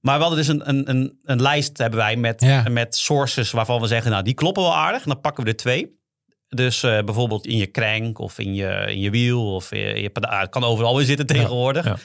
Maar 0.00 0.16
we 0.16 0.20
hadden 0.24 0.38
dus 0.38 0.48
een, 0.48 0.68
een, 0.68 0.90
een, 0.90 1.18
een 1.24 1.42
lijst 1.42 1.78
hebben 1.78 1.98
wij 1.98 2.16
met, 2.16 2.40
Ja. 2.40 2.64
met 2.70 2.96
sources 2.96 3.50
waarvan 3.50 3.80
we 3.80 3.86
zeggen, 3.86 4.10
nou, 4.10 4.22
die 4.22 4.34
kloppen 4.34 4.62
wel 4.62 4.74
aardig. 4.76 5.02
En 5.02 5.08
dan 5.10 5.20
pakken 5.20 5.44
we 5.44 5.50
er 5.50 5.56
twee. 5.56 5.94
Dus 6.48 6.82
eh, 6.82 6.98
bijvoorbeeld 7.04 7.46
in 7.46 7.56
je 7.56 7.70
crank 7.70 8.18
of 8.18 8.38
in 8.38 8.54
je, 8.54 8.84
in 8.88 9.00
je 9.00 9.10
wiel 9.10 9.54
of 9.54 9.72
in 9.72 10.00
je 10.02 10.10
peda- 10.10 10.40
Het 10.40 10.50
kan 10.50 10.64
overal 10.64 10.96
weer 10.96 11.06
zitten 11.06 11.26
tegenwoordig. 11.26 11.98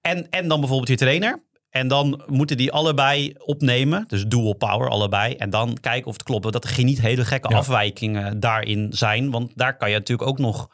En, 0.00 0.30
en 0.30 0.48
dan 0.48 0.58
bijvoorbeeld 0.60 0.88
je 0.88 0.96
trainer. 0.96 1.42
En 1.76 1.88
dan 1.88 2.22
moeten 2.26 2.56
die 2.56 2.72
allebei 2.72 3.34
opnemen. 3.38 4.04
Dus 4.08 4.24
dual 4.26 4.52
power 4.52 4.88
allebei. 4.88 5.34
En 5.34 5.50
dan 5.50 5.78
kijken 5.80 6.06
of 6.06 6.12
het 6.12 6.22
klopt. 6.22 6.52
Dat 6.52 6.64
er 6.64 6.70
geen 6.70 6.86
niet 6.86 7.00
hele 7.00 7.24
gekke 7.24 7.48
Ja. 7.50 7.56
afwijkingen 7.56 8.40
daarin 8.40 8.88
zijn. 8.90 9.30
Want 9.30 9.52
daar 9.54 9.76
kan 9.76 9.90
je 9.90 9.96
natuurlijk 9.96 10.28
ook 10.28 10.38
nog 10.38 10.68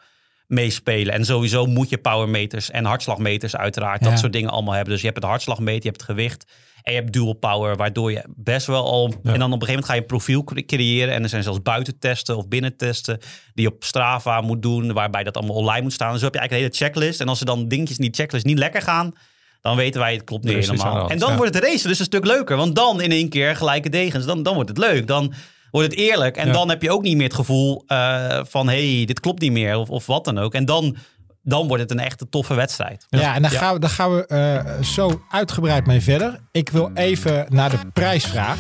meespelen. 0.47 1.15
En 1.15 1.25
sowieso 1.25 1.67
moet 1.67 1.89
je 1.89 1.99
powermeters 1.99 2.71
en 2.71 2.85
hartslagmeters 2.85 3.57
uiteraard. 3.57 4.05
Ja. 4.05 4.11
Dat 4.11 4.19
soort 4.19 4.33
dingen 4.33 4.51
allemaal 4.51 4.75
hebben. 4.75 4.93
Dus 4.93 5.01
je 5.01 5.07
hebt 5.09 5.19
het 5.21 5.29
hartslagmeter, 5.31 5.83
je 5.83 5.89
hebt 5.89 6.01
het 6.01 6.11
gewicht. 6.11 6.53
En 6.83 6.93
je 6.93 6.99
hebt 6.99 7.13
dual 7.13 7.33
power, 7.33 7.77
waardoor 7.77 8.13
je 8.13 8.25
best 8.37 8.67
wel 8.67 8.85
al... 8.85 9.09
Ja. 9.23 9.33
En 9.33 9.39
dan 9.39 9.53
op 9.53 9.61
een 9.61 9.67
gegeven 9.67 9.69
moment 9.69 9.85
ga 9.87 9.95
je 9.95 10.01
een 10.01 10.07
profiel 10.07 10.45
cre- 10.45 10.65
creëren. 10.65 11.15
En 11.15 11.23
er 11.23 11.29
zijn 11.29 11.43
zelfs 11.43 11.63
buitentesten 11.63 12.37
of 12.37 12.49
binnentesten... 12.49 13.19
die 13.55 13.65
je 13.65 13.73
op 13.75 13.85
Strava 13.85 14.41
moet 14.41 14.63
doen, 14.63 14.93
waarbij 14.93 15.25
dat 15.25 15.37
allemaal 15.37 15.57
online 15.57 15.83
moet 15.83 15.93
staan. 15.93 16.11
Dus 16.11 16.19
zo 16.19 16.25
heb 16.25 16.35
je 16.35 16.41
eigenlijk 16.41 16.71
een 16.71 16.77
hele 16.77 16.91
checklist. 16.93 17.21
En 17.21 17.29
als 17.29 17.41
er 17.41 17.47
dan 17.47 17.69
dingetjes 17.69 17.97
in 17.99 18.05
die 18.05 18.15
checklist 18.15 18.45
niet 18.45 18.59
lekker 18.59 18.83
gaan... 18.83 19.13
dan 19.63 19.77
weten 19.77 20.01
wij, 20.01 20.13
het 20.15 20.25
klopt 20.25 20.45
niet 20.45 20.53
Er 20.55 20.61
helemaal. 20.61 20.97
hand, 20.97 21.11
En 21.11 21.19
dan 21.19 21.31
ja. 21.31 21.37
wordt 21.37 21.55
het 21.55 21.65
racen 21.65 21.89
dus 21.89 21.99
een 21.99 22.05
stuk 22.05 22.27
leuker. 22.27 22.57
Want 22.57 22.75
dan 22.75 23.01
in 23.01 23.11
één 23.11 23.29
keer 23.29 23.57
gelijke 23.57 23.89
degens. 23.89 24.25
Dan, 24.25 24.43
dan 24.43 24.55
wordt 24.55 24.69
het 24.69 24.79
leuk. 24.79 25.07
Dan 25.07 25.33
wordt 25.71 25.91
het 25.91 25.99
eerlijk. 25.99 26.37
En 26.37 26.47
Ja. 26.47 26.53
dan 26.53 26.69
heb 26.69 26.83
je 26.83 26.91
ook 26.91 27.03
niet 27.03 27.17
meer 27.17 27.27
het 27.27 27.35
gevoel 27.35 27.85
eh, 27.87 28.41
van... 28.49 28.69
hé, 28.69 28.97
hey, 28.97 29.05
dit 29.05 29.21
klopt 29.21 29.41
niet 29.41 29.53
meer 29.53 29.77
of, 29.77 29.89
of 29.89 30.07
wat 30.07 30.25
dan 30.25 30.39
ook. 30.39 30.55
En 30.55 30.65
dan 30.65 30.97
dan 31.45 31.67
wordt 31.67 31.83
het 31.83 31.91
een 31.91 31.99
echte 32.01 32.29
toffe 32.29 32.55
wedstrijd. 32.55 33.07
Ja, 33.09 33.35
en 33.35 33.43
daar 33.43 33.51
gaan 33.51 33.75
we, 33.75 33.81
daar 33.81 33.91
gaan 33.91 34.15
we 34.17 34.27
eh, 34.27 34.83
zo 34.83 35.23
uitgebreid 35.31 35.87
mee 35.87 36.01
verder. 36.01 36.41
Ik 36.53 36.69
wil 36.69 36.91
even 36.95 37.47
naar 37.49 37.71
de 37.71 37.79
prijsvraag. 37.93 38.59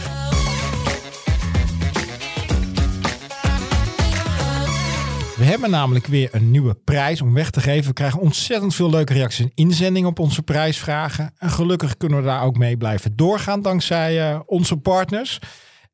We 5.36 5.44
hebben 5.44 5.70
namelijk 5.70 6.06
weer 6.06 6.28
een 6.32 6.50
nieuwe 6.50 6.74
prijs 6.74 7.20
om 7.20 7.34
weg 7.34 7.50
te 7.50 7.60
geven. 7.60 7.88
We 7.88 7.92
krijgen 7.92 8.20
ontzettend 8.20 8.74
veel 8.74 8.90
leuke 8.90 9.12
reacties 9.12 9.44
en 9.44 9.52
inzendingen 9.54 10.08
op 10.08 10.18
onze 10.18 10.42
prijsvragen. 10.42 11.34
En 11.38 11.50
gelukkig 11.50 11.96
kunnen 11.96 12.18
we 12.18 12.24
daar 12.24 12.42
ook 12.42 12.58
mee 12.58 12.76
blijven 12.76 13.16
doorgaan 13.16 13.62
dankzij 13.62 14.30
eh, 14.30 14.40
onze 14.46 14.76
partners. 14.76 15.38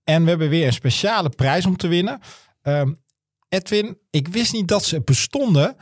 En 0.05 0.22
we 0.22 0.28
hebben 0.28 0.49
weer 0.49 0.66
een 0.66 0.72
speciale 0.72 1.28
prijs 1.28 1.66
om 1.66 1.76
te 1.76 1.89
winnen. 1.89 2.20
Ehm, 2.62 2.93
Edwin, 3.49 3.99
ik 4.11 4.28
wist 4.28 4.53
niet 4.53 4.68
dat 4.68 4.84
ze 4.84 5.01
bestonden. 5.01 5.76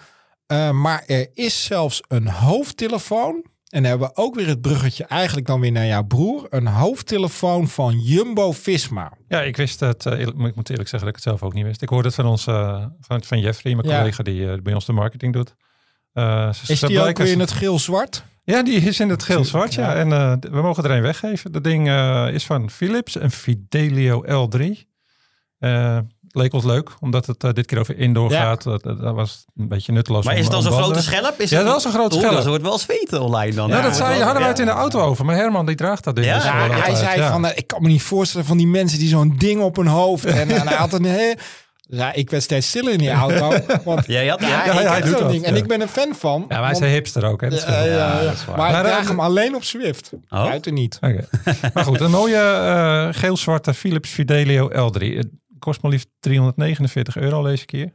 Uh, 0.52 0.70
maar 0.70 1.04
er 1.06 1.28
is 1.34 1.64
zelfs 1.64 2.02
een 2.08 2.28
hoofdtelefoon. 2.28 3.44
En 3.68 3.82
dan 3.82 3.90
hebben 3.90 4.08
we 4.08 4.16
ook 4.16 4.34
weer 4.34 4.46
het 4.46 4.60
bruggetje 4.60 5.04
eigenlijk 5.04 5.46
dan 5.46 5.60
weer 5.60 5.72
naar 5.72 5.86
jouw 5.86 6.04
broer. 6.04 6.46
Een 6.50 6.66
hoofdtelefoon 6.66 7.68
van 7.68 8.00
Jumbo-Visma. 8.00 9.12
Ja, 9.28 9.42
ik 9.42 9.56
wist 9.56 9.80
het. 9.80 10.06
Uh, 10.06 10.20
ik 10.20 10.34
moet 10.34 10.70
eerlijk 10.70 10.88
zeggen 10.88 10.98
dat 10.98 11.08
ik 11.08 11.14
het 11.14 11.22
zelf 11.22 11.42
ook 11.42 11.52
niet 11.52 11.64
wist. 11.64 11.82
Ik 11.82 11.88
hoorde 11.88 12.06
het 12.06 12.16
van 12.16 12.26
ons, 12.26 12.46
uh, 12.46 12.84
van, 13.00 13.24
van 13.24 13.40
Jeffrey, 13.40 13.74
mijn 13.74 13.88
ja. 13.88 13.98
collega 13.98 14.22
die 14.22 14.62
bij 14.62 14.74
ons 14.74 14.86
de 14.86 14.92
marketing 14.92 15.32
doet. 15.32 15.54
is 16.68 16.80
die 16.80 17.00
ook 17.00 17.18
weer 17.18 17.32
in 17.32 17.40
het 17.40 17.52
geel-zwart? 17.52 18.22
Ja, 18.44 18.62
die 18.62 18.80
is 18.80 19.00
in 19.00 19.08
het 19.08 19.22
geel-zwart, 19.22 19.74
ja. 19.74 19.94
En 19.94 20.08
we 20.40 20.62
mogen 20.62 20.84
er 20.84 20.90
een 20.90 21.02
weggeven. 21.02 21.52
Dat 21.52 21.64
ding 21.64 21.90
is 22.30 22.44
van 22.44 22.70
Philips, 22.70 23.20
een 23.20 23.30
Fidelio 23.30 24.24
L3 24.24 24.86
leek 26.36 26.52
ons 26.52 26.64
leuk, 26.64 26.90
omdat 27.00 27.26
het 27.26 27.44
uh, 27.44 27.52
dit 27.52 27.66
keer 27.66 27.78
over 27.78 27.98
indoor 27.98 28.30
ja. 28.30 28.42
gaat. 28.42 28.62
Dat, 28.62 28.82
dat, 28.82 29.14
was 29.14 29.44
een 29.56 29.68
beetje 29.68 29.92
nutteloos. 29.92 30.24
Maar 30.24 30.34
is 30.36 30.42
het 30.42 30.52
dan 30.52 30.62
zo'n 30.62 30.72
grote 30.72 31.02
schelp? 31.02 31.40
Is 31.40 31.50
ja, 31.50 31.62
dat 31.62 31.76
is 31.76 31.84
een 31.84 31.92
grote 31.92 32.16
schelp. 32.16 32.34
Dat 32.34 32.46
wordt 32.46 32.62
wel 32.62 32.78
zweten 32.78 33.22
online 33.22 33.54
dan. 33.54 33.68
Ja, 33.68 33.80
dat 33.80 33.96
zei, 33.96 34.22
hadden 34.22 34.40
wij 34.40 34.50
het 34.50 34.58
in 34.58 34.66
de 34.66 34.72
auto 34.72 35.00
over. 35.00 35.24
Maar 35.24 35.36
Herman 35.36 35.66
die 35.66 35.76
draagt 35.76 36.04
dat 36.04 36.16
ding. 36.16 36.26
Ja, 36.26 36.34
dus 36.68 36.78
hij 36.80 36.94
zei 36.94 37.22
van, 37.22 37.44
uh, 37.44 37.50
ik 37.54 37.66
kan 37.66 37.82
me 37.82 37.88
niet 37.88 38.02
voorstellen 38.02 38.46
van 38.46 38.56
die 38.56 38.66
mensen 38.66 38.98
die 38.98 39.08
zo'n 39.08 39.34
ding 39.38 39.60
op 39.60 39.76
hun 39.76 39.86
hoofd. 39.86 40.24
en, 40.24 40.50
en 40.50 40.68
hij 40.68 40.76
had 40.76 40.92
een... 40.92 41.04
He, 41.04 41.32
ja, 41.88 42.12
ik 42.12 42.30
werd 42.30 42.42
steeds 42.42 42.68
stiller 42.68 42.92
in 42.92 42.98
die 42.98 43.10
auto. 43.10 43.52
Want, 43.84 44.06
ja, 44.06 44.28
had, 44.28 44.40
ja, 44.40 44.64
ja, 44.64 44.90
hij 44.90 45.00
doet 45.00 45.30
ding. 45.30 45.44
En 45.44 45.56
ik 45.56 45.66
ben 45.66 45.80
een 45.80 45.88
fan 45.88 46.14
van. 46.14 46.44
Ja, 46.48 46.60
wij 46.60 46.74
zijn 46.74 46.92
hipster 46.92 47.24
ook. 47.24 47.40
Hè? 47.40 47.48
Dat 47.48 47.62
ja, 47.62 47.84
ja, 47.84 48.20
ja. 48.20 48.32
Maar, 48.46 48.56
maar 48.56 48.80
ik 48.80 48.86
draag 48.86 49.08
hem 49.08 49.20
alleen 49.20 49.54
op 49.54 49.64
Swift. 49.64 50.12
Oh? 50.12 50.44
Buiten 50.44 50.74
niet. 50.74 50.96
Okay. 51.00 51.24
maar 51.74 51.84
goed, 51.84 52.00
een 52.00 52.10
mooie 52.10 52.34
uh, 52.36 53.20
geel-zwarte 53.20 53.74
Philips 53.74 54.10
Fidelio 54.10 54.70
L3 54.70 55.28
kost 55.58 55.82
maar 55.82 55.90
liefst 55.90 56.08
349 56.20 57.16
euro 57.16 57.42
deze 57.42 57.64
keer. 57.64 57.92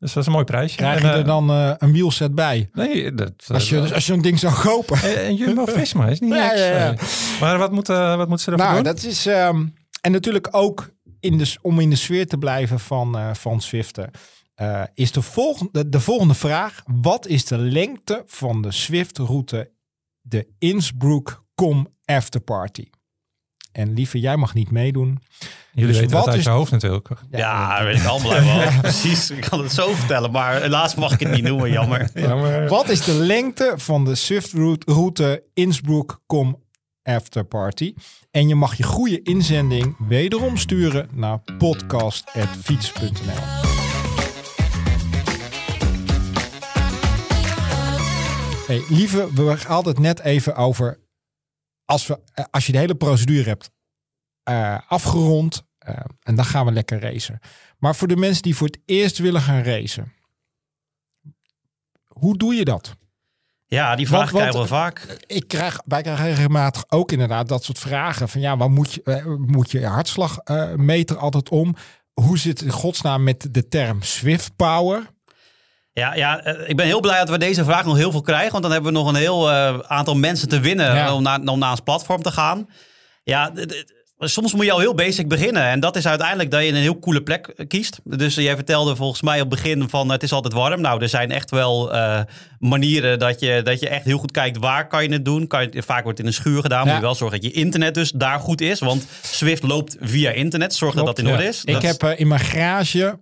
Dus 0.00 0.12
dat 0.12 0.22
is 0.22 0.26
een 0.26 0.32
mooi 0.32 0.44
prijsje. 0.44 0.76
Krijg 0.76 1.00
je 1.00 1.08
en, 1.08 1.14
er 1.14 1.24
dan 1.24 1.50
uh, 1.50 1.72
een 1.78 1.92
wielset 1.92 2.34
bij? 2.34 2.68
Nee, 2.72 3.14
dat, 3.14 3.32
als 3.48 3.68
je, 3.68 3.76
uh, 3.76 3.82
als 3.82 4.06
je 4.06 4.12
zo'n 4.12 4.22
ding 4.22 4.38
zou 4.38 4.54
kopen. 4.54 5.02
En, 5.02 5.24
en 5.24 5.34
Jumbo-Visma 5.34 6.06
is 6.14 6.20
niet 6.20 6.34
ja, 6.34 6.54
ja, 6.54 6.76
ja. 6.76 6.94
Maar 7.40 7.58
wat 7.58 7.72
moet, 7.72 7.88
uh, 7.88 8.16
wat 8.16 8.28
moet 8.28 8.40
ze 8.40 8.50
ervoor 8.50 8.66
nou, 8.66 8.82
doen? 8.82 8.92
dat 8.92 9.02
is... 9.02 9.26
Um, 9.26 9.74
en 10.00 10.12
natuurlijk 10.12 10.48
ook 10.50 10.90
in 11.20 11.38
de, 11.38 11.56
om 11.62 11.80
in 11.80 11.90
de 11.90 11.96
sfeer 11.96 12.26
te 12.26 12.38
blijven 12.38 12.80
van, 12.80 13.36
van 13.36 13.60
Zwiften. 13.60 14.10
is 14.94 15.12
de 15.12 15.22
volgende, 15.22 15.88
de 15.88 16.00
volgende 16.00 16.34
vraag. 16.34 16.82
Wat 16.86 17.26
is 17.26 17.44
de 17.44 17.58
lengte 17.58 18.22
van 18.26 18.62
de 18.62 18.72
Swift-route 18.72 19.70
de 20.20 20.48
Innsbruck-Com 20.58 21.88
Afterparty? 22.04 22.84
En 23.72 23.94
lieve, 23.94 24.20
jij 24.20 24.36
mag 24.36 24.54
niet 24.54 24.70
meedoen. 24.70 25.18
Jullie 25.72 25.90
dus 25.90 26.00
weten 26.00 26.16
wat 26.16 26.24
dat 26.24 26.34
uit 26.34 26.42
je 26.42 26.50
hoofd 26.50 26.70
natuurlijk. 26.70 27.08
Ja, 27.30 27.38
ja 27.38 27.84
weet 27.84 27.96
ik 27.96 28.04
allemaal 28.04 28.30
wel. 28.30 28.68
Precies, 28.80 29.30
ik 29.30 29.40
kan 29.40 29.62
het 29.62 29.72
zo 29.72 29.92
vertellen. 29.92 30.30
Maar 30.30 30.60
helaas 30.60 30.94
mag 30.94 31.12
ik 31.12 31.20
het 31.20 31.30
niet 31.30 31.44
noemen, 31.44 31.70
jammer. 31.70 32.10
jammer. 32.28 32.68
Wat 32.68 32.88
is 32.88 33.04
de 33.04 33.14
lengte 33.14 33.74
van 33.76 34.04
de 34.04 34.14
Swift-route 34.14 35.44
Innsbruck-Com 35.54 36.62
Afterparty? 37.02 37.94
En 38.30 38.48
je 38.48 38.54
mag 38.54 38.74
je 38.74 38.82
goede 38.82 39.22
inzending 39.22 39.96
wederom 40.08 40.56
sturen 40.56 41.08
naar 41.12 41.38
podcast.fiets.nl 41.58 43.68
Hey, 48.66 48.82
lieve, 48.88 49.28
we 49.34 49.56
hadden 49.66 49.92
het 49.92 50.02
net 50.02 50.20
even 50.20 50.56
over 50.56 50.98
als, 51.90 52.06
we, 52.06 52.20
eh, 52.34 52.44
als 52.50 52.66
je 52.66 52.72
de 52.72 52.78
hele 52.78 52.94
procedure 52.94 53.48
hebt 53.48 53.70
uh, 54.50 54.78
afgerond, 54.88 55.64
uh, 55.88 55.94
en 56.22 56.34
dan 56.34 56.44
gaan 56.44 56.66
we 56.66 56.72
lekker 56.72 57.00
racen. 57.00 57.38
Maar 57.78 57.96
voor 57.96 58.08
de 58.08 58.16
mensen 58.16 58.42
die 58.42 58.56
voor 58.56 58.66
het 58.66 58.78
eerst 58.84 59.18
willen 59.18 59.40
gaan 59.40 59.62
racen, 59.62 60.12
hoe 62.06 62.36
doe 62.36 62.54
je 62.54 62.64
dat? 62.64 62.96
Ja, 63.66 63.96
die 63.96 64.06
vraag 64.06 64.30
krijgen 64.30 64.60
we 64.60 64.66
vaak. 64.66 65.18
Ik 65.26 65.48
krijg, 65.48 65.82
wij 65.84 66.02
krijgen 66.02 66.24
regelmatig 66.24 66.84
ook 66.88 67.12
inderdaad 67.12 67.48
dat 67.48 67.64
soort 67.64 67.78
vragen. 67.78 68.28
Van 68.28 68.40
ja, 68.40 68.56
waar 68.56 68.70
moet 68.70 68.92
je, 68.92 69.36
moet 69.46 69.70
je 69.70 69.86
hartslagmeter 69.86 71.16
altijd 71.16 71.48
om? 71.48 71.74
Hoe 72.12 72.38
zit 72.38 72.58
het 72.58 72.68
in 72.68 72.74
godsnaam 72.74 73.22
met 73.22 73.54
de 73.54 73.68
term 73.68 74.02
Swift 74.02 74.56
Power? 74.56 75.10
Ja, 76.00 76.14
ja, 76.14 76.44
ik 76.44 76.76
ben 76.76 76.86
heel 76.86 77.00
blij 77.00 77.18
dat 77.18 77.28
we 77.28 77.38
deze 77.38 77.64
vraag 77.64 77.84
nog 77.84 77.96
heel 77.96 78.10
veel 78.10 78.20
krijgen. 78.20 78.50
Want 78.50 78.62
dan 78.62 78.72
hebben 78.72 78.92
we 78.92 78.98
nog 78.98 79.08
een 79.08 79.14
heel 79.14 79.50
uh, 79.50 79.78
aantal 79.78 80.14
mensen 80.14 80.48
te 80.48 80.60
winnen 80.60 80.94
ja. 80.94 81.14
om, 81.14 81.22
naar, 81.22 81.40
om 81.40 81.58
naar 81.58 81.70
ons 81.70 81.80
platform 81.80 82.22
te 82.22 82.30
gaan. 82.30 82.68
Ja, 83.22 83.52
soms 84.18 84.54
moet 84.54 84.64
je 84.64 84.72
al 84.72 84.78
heel 84.78 84.94
basic 84.94 85.28
beginnen. 85.28 85.62
En 85.62 85.80
dat 85.80 85.96
is 85.96 86.06
uiteindelijk 86.06 86.50
dat 86.50 86.62
je 86.62 86.68
een 86.68 86.74
heel 86.74 86.98
coole 86.98 87.22
plek 87.22 87.64
kiest. 87.68 88.00
Dus 88.04 88.34
jij 88.34 88.54
vertelde 88.54 88.96
volgens 88.96 89.22
mij 89.22 89.40
op 89.40 89.50
het 89.50 89.62
begin 89.62 89.88
van 89.88 90.10
het 90.10 90.22
is 90.22 90.32
altijd 90.32 90.54
warm. 90.54 90.80
Nou, 90.80 91.02
er 91.02 91.08
zijn 91.08 91.30
echt 91.30 91.50
wel 91.50 91.94
uh, 91.94 92.20
manieren 92.58 93.18
dat 93.18 93.40
je, 93.40 93.60
dat 93.62 93.80
je 93.80 93.88
echt 93.88 94.04
heel 94.04 94.18
goed 94.18 94.30
kijkt 94.30 94.58
waar 94.58 94.88
kan 94.88 95.02
je 95.02 95.12
het 95.12 95.24
doen. 95.24 95.46
Kan 95.46 95.68
je, 95.70 95.82
vaak 95.82 96.02
wordt 96.02 96.18
het 96.18 96.26
in 96.26 96.26
een 96.26 96.40
schuur 96.42 96.60
gedaan. 96.60 96.84
Ja. 96.84 96.86
Moet 96.86 96.94
je 96.94 97.06
wel 97.06 97.14
zorgen 97.14 97.40
dat 97.40 97.52
je 97.52 97.56
internet 97.60 97.94
dus 97.94 98.10
daar 98.10 98.38
goed 98.38 98.60
is. 98.60 98.80
Want 98.80 99.06
Swift 99.22 99.62
loopt 99.62 99.96
via 100.00 100.30
internet. 100.30 100.74
Zorg 100.74 100.92
Klopt, 100.92 101.06
dat 101.06 101.16
dat 101.16 101.24
in 101.24 101.32
orde 101.32 101.48
is. 101.48 101.64
Ik 101.64 101.72
dat 101.72 101.82
heb 101.82 102.02
uh, 102.02 102.18
in 102.18 102.28
mijn 102.28 102.40
garage 102.40 103.18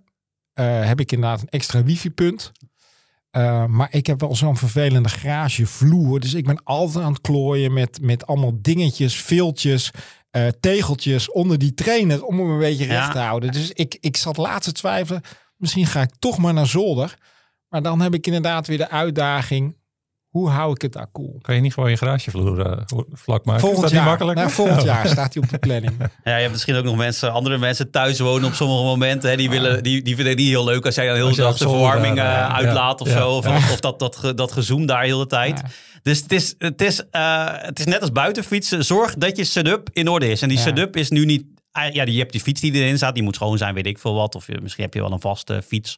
uh, 0.59 0.85
heb 0.87 0.99
ik 0.99 1.11
inderdaad 1.11 1.41
een 1.41 1.49
extra 1.49 1.83
wifi-punt. 1.83 2.51
Uh, 3.37 3.65
maar 3.65 3.87
ik 3.91 4.07
heb 4.07 4.19
wel 4.19 4.35
zo'n 4.35 4.57
vervelende 4.57 5.09
garagevloer. 5.09 6.19
Dus 6.19 6.33
ik 6.33 6.45
ben 6.45 6.63
altijd 6.63 7.05
aan 7.05 7.11
het 7.11 7.21
klooien 7.21 7.73
met, 7.73 8.01
met 8.01 8.27
allemaal 8.27 8.57
dingetjes, 8.61 9.21
viltjes, 9.21 9.91
uh, 10.31 10.47
tegeltjes 10.59 11.31
onder 11.31 11.57
die 11.57 11.73
trainer 11.73 12.23
om 12.23 12.39
hem 12.39 12.49
een 12.49 12.59
beetje 12.59 12.85
recht 12.85 13.05
ja. 13.05 13.11
te 13.11 13.17
houden. 13.17 13.51
Dus 13.51 13.71
ik, 13.71 13.97
ik 13.99 14.17
zat 14.17 14.37
laatst 14.37 14.63
te 14.63 14.71
twijfelen. 14.71 15.21
Misschien 15.57 15.85
ga 15.85 16.01
ik 16.01 16.11
toch 16.19 16.37
maar 16.37 16.53
naar 16.53 16.67
zolder. 16.67 17.17
Maar 17.69 17.81
dan 17.81 18.01
heb 18.01 18.13
ik 18.13 18.25
inderdaad 18.25 18.67
weer 18.67 18.77
de 18.77 18.89
uitdaging. 18.89 19.75
Hoe 20.29 20.49
hou 20.49 20.71
ik 20.71 20.81
het 20.81 20.93
daar 20.93 21.11
cool? 21.11 21.39
Kan 21.41 21.55
je 21.55 21.61
niet 21.61 21.73
gewoon 21.73 21.89
je 21.89 21.97
garagevloer 21.97 22.59
uh, 22.59 22.77
vlak 23.11 23.45
maken? 23.45 23.61
Volgend 23.61 23.83
is 23.83 23.91
dat 23.91 23.91
jaar, 23.91 23.99
niet 23.99 24.09
makkelijk? 24.09 24.37
Nou, 24.37 24.51
volgend 24.51 24.83
jaar 24.91 25.07
staat 25.07 25.33
hij 25.33 25.43
op 25.43 25.49
de 25.49 25.57
planning. 25.57 25.93
Ja, 25.99 26.35
je 26.35 26.41
hebt 26.41 26.51
misschien 26.51 26.75
ook 26.75 26.83
nog 26.83 26.95
mensen, 26.95 27.31
andere 27.31 27.57
mensen 27.57 27.91
thuis 27.91 28.19
wonen 28.19 28.47
op 28.47 28.53
sommige 28.53 28.83
momenten. 28.83 29.29
Hè, 29.29 29.35
die, 29.35 29.49
willen, 29.49 29.83
die, 29.83 30.01
die 30.01 30.15
vinden 30.15 30.33
het 30.33 30.41
niet 30.41 30.49
heel 30.49 30.63
leuk 30.63 30.85
als 30.85 30.95
jij 30.95 31.05
dan 31.05 31.15
heel 31.15 31.29
de 31.29 31.35
dag 31.35 31.57
de 31.57 31.69
verwarming 31.69 32.17
uh, 32.17 32.23
uh, 32.23 32.53
uitlaat 32.53 33.01
of 33.01 33.07
ja, 33.07 33.17
zo. 33.17 33.29
Of, 33.29 33.45
ja. 33.45 33.55
of, 33.55 33.79
dat, 33.79 33.99
dat, 33.99 34.33
dat 34.35 34.51
gezoom 34.51 34.85
daar 34.85 35.03
heel 35.03 35.19
de 35.19 35.27
tijd. 35.27 35.61
Dus 36.01 36.21
het 36.21 36.31
is, 36.31 36.55
het, 36.57 36.81
is, 36.81 37.03
uh, 37.11 37.45
het 37.51 37.79
is 37.79 37.85
net 37.85 38.01
als 38.01 38.11
buitenfietsen. 38.11 38.85
Zorg 38.85 39.15
dat 39.15 39.37
je 39.37 39.43
setup 39.43 39.89
in 39.93 40.07
orde 40.07 40.31
is. 40.31 40.41
En 40.41 40.49
die 40.49 40.57
setup 40.57 40.95
is 40.95 41.09
nu 41.09 41.25
niet... 41.25 41.43
Ja, 41.91 42.03
je 42.03 42.17
hebt 42.17 42.31
die 42.31 42.41
fiets 42.41 42.61
die 42.61 42.73
erin 42.73 42.97
staat. 42.97 43.13
Die 43.13 43.23
moet 43.23 43.35
schoon 43.35 43.57
zijn, 43.57 43.73
weet 43.73 43.85
ik 43.85 43.99
veel 43.99 44.13
wat. 44.13 44.35
Of 44.35 44.47
je, 44.47 44.59
misschien 44.61 44.83
heb 44.83 44.93
je 44.93 45.01
wel 45.01 45.11
een 45.11 45.21
vaste 45.21 45.61
fiets. 45.67 45.95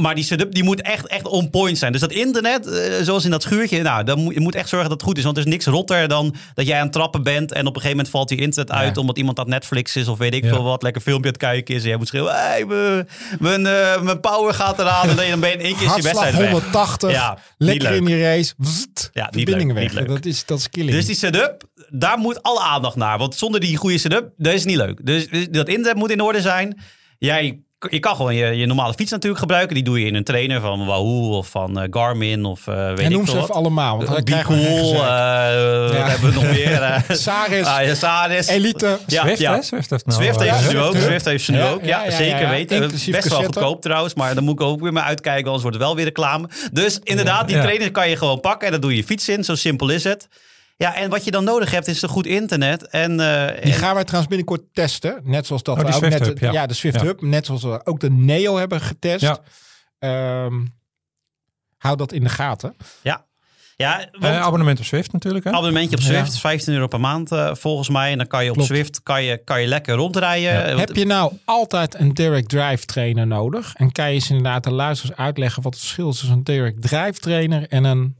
Maar 0.00 0.14
die 0.14 0.24
setup 0.24 0.54
die 0.54 0.64
moet 0.64 0.82
echt, 0.82 1.06
echt 1.06 1.26
on 1.26 1.50
point 1.50 1.78
zijn. 1.78 1.92
Dus 1.92 2.00
dat 2.00 2.12
internet, 2.12 2.66
uh, 2.66 2.72
zoals 3.02 3.24
in 3.24 3.30
dat 3.30 3.42
schuurtje, 3.42 3.82
nou, 3.82 4.04
dan 4.04 4.18
moet, 4.18 4.34
je 4.34 4.40
moet 4.40 4.54
echt 4.54 4.68
zorgen 4.68 4.88
dat 4.88 4.98
het 4.98 5.08
goed 5.08 5.18
is. 5.18 5.24
Want 5.24 5.36
er 5.36 5.42
is 5.42 5.50
niks 5.50 5.66
rotter 5.66 6.08
dan 6.08 6.34
dat 6.54 6.66
jij 6.66 6.76
aan 6.76 6.82
het 6.82 6.92
trappen 6.92 7.22
bent 7.22 7.52
en 7.52 7.60
op 7.60 7.66
een 7.66 7.72
gegeven 7.80 7.96
moment 7.96 8.08
valt 8.08 8.28
die 8.28 8.38
internet 8.38 8.72
uit 8.72 8.94
ja. 8.94 9.00
omdat 9.00 9.18
iemand 9.18 9.38
aan 9.38 9.48
Netflix 9.48 9.96
is 9.96 10.08
of 10.08 10.18
weet 10.18 10.34
ik 10.34 10.44
ja. 10.44 10.48
veel 10.48 10.62
wat, 10.62 10.82
lekker 10.82 11.02
filmpje 11.02 11.26
aan 11.26 11.32
het 11.32 11.42
kijken 11.42 11.74
is. 11.74 11.82
En 11.82 11.88
jij 11.88 11.96
moet 11.96 12.08
schreeuwen, 12.08 12.34
hey, 12.34 12.64
mijn, 12.64 13.08
mijn, 13.38 13.60
uh, 13.60 14.02
mijn 14.02 14.20
power 14.20 14.54
gaat 14.54 14.78
eraan. 14.78 15.08
En 15.08 15.16
dan 15.30 15.40
ben 15.40 15.48
je 15.48 15.56
in 15.56 15.64
één 15.64 15.76
keer 15.76 15.96
je 15.96 16.02
wedstrijd 16.02 16.34
180, 16.34 17.10
ja, 17.10 17.38
lekker 17.58 17.92
in 17.92 18.04
die 18.04 18.22
race. 18.22 18.54
Ja, 19.12 19.28
verbindingen 19.30 19.74
leuk, 19.74 19.92
weg. 19.92 20.06
Dat 20.06 20.24
is, 20.24 20.44
dat 20.44 20.58
is 20.58 20.70
killing. 20.70 20.92
Dus 20.92 21.06
die 21.06 21.16
setup, 21.16 21.64
daar 21.88 22.18
moet 22.18 22.42
alle 22.42 22.60
aandacht 22.60 22.96
naar. 22.96 23.18
Want 23.18 23.34
zonder 23.34 23.60
die 23.60 23.76
goede 23.76 23.98
setup, 23.98 24.32
dat 24.36 24.52
is 24.52 24.64
niet 24.64 24.76
leuk. 24.76 25.06
Dus, 25.06 25.28
dus 25.28 25.48
dat 25.48 25.68
internet 25.68 25.96
moet 25.96 26.10
in 26.10 26.20
orde 26.20 26.40
zijn. 26.40 26.80
Jij 27.18 27.60
je 27.88 27.98
kan 27.98 28.16
gewoon 28.16 28.34
je, 28.34 28.46
je, 28.46 28.66
normale 28.66 28.94
fiets 28.94 29.10
natuurlijk 29.10 29.40
gebruiken. 29.40 29.74
Die 29.74 29.84
doe 29.84 30.00
je 30.00 30.06
in 30.06 30.14
een 30.14 30.24
trainer 30.24 30.60
van 30.60 30.86
Wahoo 30.86 31.36
of 31.36 31.48
van 31.48 31.82
uh, 31.82 31.84
Garmin 31.90 32.44
of 32.44 32.66
uh, 32.66 32.74
weet 32.88 32.98
en 32.98 33.04
ik 33.04 33.10
noem 33.10 33.26
ze 33.26 33.32
veel 33.32 33.42
even 33.42 33.54
allemaal. 33.54 33.96
Want 33.96 34.08
dan 34.08 34.22
krijgen 34.22 34.54
we 34.54 34.64
cool, 34.66 34.92
uh, 34.92 35.00
ja. 35.00 36.08
hebben 36.08 36.28
we 36.28 36.34
nog 36.34 36.50
meer. 36.50 37.04
Saris. 37.16 37.66
Ah, 37.66 37.84
ja, 37.84 37.94
Saris. 37.94 38.46
Elite. 38.46 38.98
Ja, 39.06 39.22
Swift, 39.22 39.40
ja. 39.40 39.62
Swift 39.62 39.90
heeft, 39.90 40.06
nou, 40.06 40.22
Swift 40.22 40.40
heeft 40.40 40.62
ze 40.62 40.72
nu 40.72 40.80
ook. 40.80 40.96
Swift 40.96 41.24
heeft 41.24 41.44
ze 41.44 41.52
nu 41.52 41.62
ook. 41.62 41.84
Ja, 41.84 42.04
ja 42.04 42.10
zeker 42.10 42.48
weten. 42.48 42.82
Inclusief 42.82 43.14
Best 43.14 43.28
wel 43.28 43.44
goedkoop 43.44 43.82
trouwens. 43.82 44.14
Maar 44.14 44.34
dan 44.34 44.44
moet 44.44 44.60
ik 44.60 44.66
ook 44.66 44.80
weer 44.80 44.92
maar 44.92 45.04
uitkijken. 45.04 45.44
Anders 45.44 45.62
wordt 45.62 45.76
het 45.76 45.86
wel 45.86 45.96
weer 45.96 46.04
reclame. 46.04 46.48
Dus 46.72 47.00
inderdaad, 47.02 47.48
die 47.48 47.60
trainer 47.60 47.90
kan 47.90 48.08
je 48.08 48.16
gewoon 48.16 48.40
pakken. 48.40 48.66
En 48.66 48.72
dan 48.72 48.80
doe 48.80 48.96
je 48.96 49.04
fiets 49.04 49.28
in. 49.28 49.44
Zo 49.44 49.54
simpel 49.54 49.88
is 49.88 50.04
het. 50.04 50.28
Ja, 50.80 50.94
en 50.94 51.10
wat 51.10 51.24
je 51.24 51.30
dan 51.30 51.44
nodig 51.44 51.70
hebt 51.70 51.86
is 51.86 52.02
een 52.02 52.08
goed 52.08 52.26
internet. 52.26 52.88
En, 52.88 53.20
uh, 53.20 53.46
die 53.62 53.72
gaan 53.72 53.94
wij 53.94 54.04
trouwens 54.04 54.28
binnenkort 54.28 54.62
testen. 54.72 55.20
Net 55.24 55.46
zoals 55.46 55.62
dat 55.62 55.74
oh, 55.74 55.80
we 55.80 55.86
ook 55.86 55.94
Swift 55.94 56.18
net 56.18 56.26
Hub, 56.28 56.38
ja. 56.38 56.52
ja. 56.52 56.66
de 56.66 56.74
Swift 56.74 57.00
ja. 57.00 57.06
Hub. 57.06 57.20
Net 57.22 57.46
zoals 57.46 57.62
we 57.62 57.80
ook 57.84 58.00
de 58.00 58.10
Neo 58.10 58.56
hebben 58.56 58.80
getest. 58.80 59.40
Ja. 59.98 60.44
Um, 60.44 60.74
hou 61.76 61.96
dat 61.96 62.12
in 62.12 62.22
de 62.22 62.28
gaten. 62.28 62.76
Ja, 63.02 63.26
ja 63.76 64.08
want 64.10 64.34
Eh, 64.34 64.40
abonnement 64.40 64.78
op 64.78 64.84
Swift 64.84 65.12
natuurlijk. 65.12 65.44
Hè? 65.44 65.50
abonnementje 65.50 65.96
op 65.96 66.02
Ja. 66.02 66.08
Zwift 66.08 66.32
is 66.32 66.40
15 66.40 66.74
euro 66.74 66.86
per 66.86 67.00
maand 67.00 67.32
eh, 67.32 67.54
volgens 67.54 67.88
mij. 67.88 68.10
En 68.10 68.18
dan 68.18 68.26
kan 68.26 68.44
je 68.44 68.50
op 68.50 68.56
Klopt. 68.56 68.70
Zwift 68.70 69.02
kan 69.02 69.22
je, 69.22 69.36
kan 69.44 69.60
je 69.60 69.66
lekker 69.66 69.94
rondrijden. 69.94 70.64
Eh, 70.64 70.78
Heb 70.78 70.96
je 70.96 71.06
nou 71.06 71.32
altijd 71.44 71.94
een 71.94 72.14
direct 72.14 72.48
drive 72.48 72.84
trainer 72.84 73.26
nodig? 73.26 73.74
En 73.74 73.92
kan 73.92 74.06
je 74.06 74.12
eens 74.14 74.28
inderdaad 74.28 74.64
de 74.64 74.72
luisteraars 74.72 75.18
uitleggen 75.18 75.62
wat 75.62 75.72
het 75.72 75.82
verschil 75.82 76.08
is 76.08 76.18
tussen 76.18 76.36
een 76.36 76.44
direct 76.44 76.82
drive 76.82 77.18
trainer 77.20 77.68
en 77.68 77.84
een... 77.84 78.16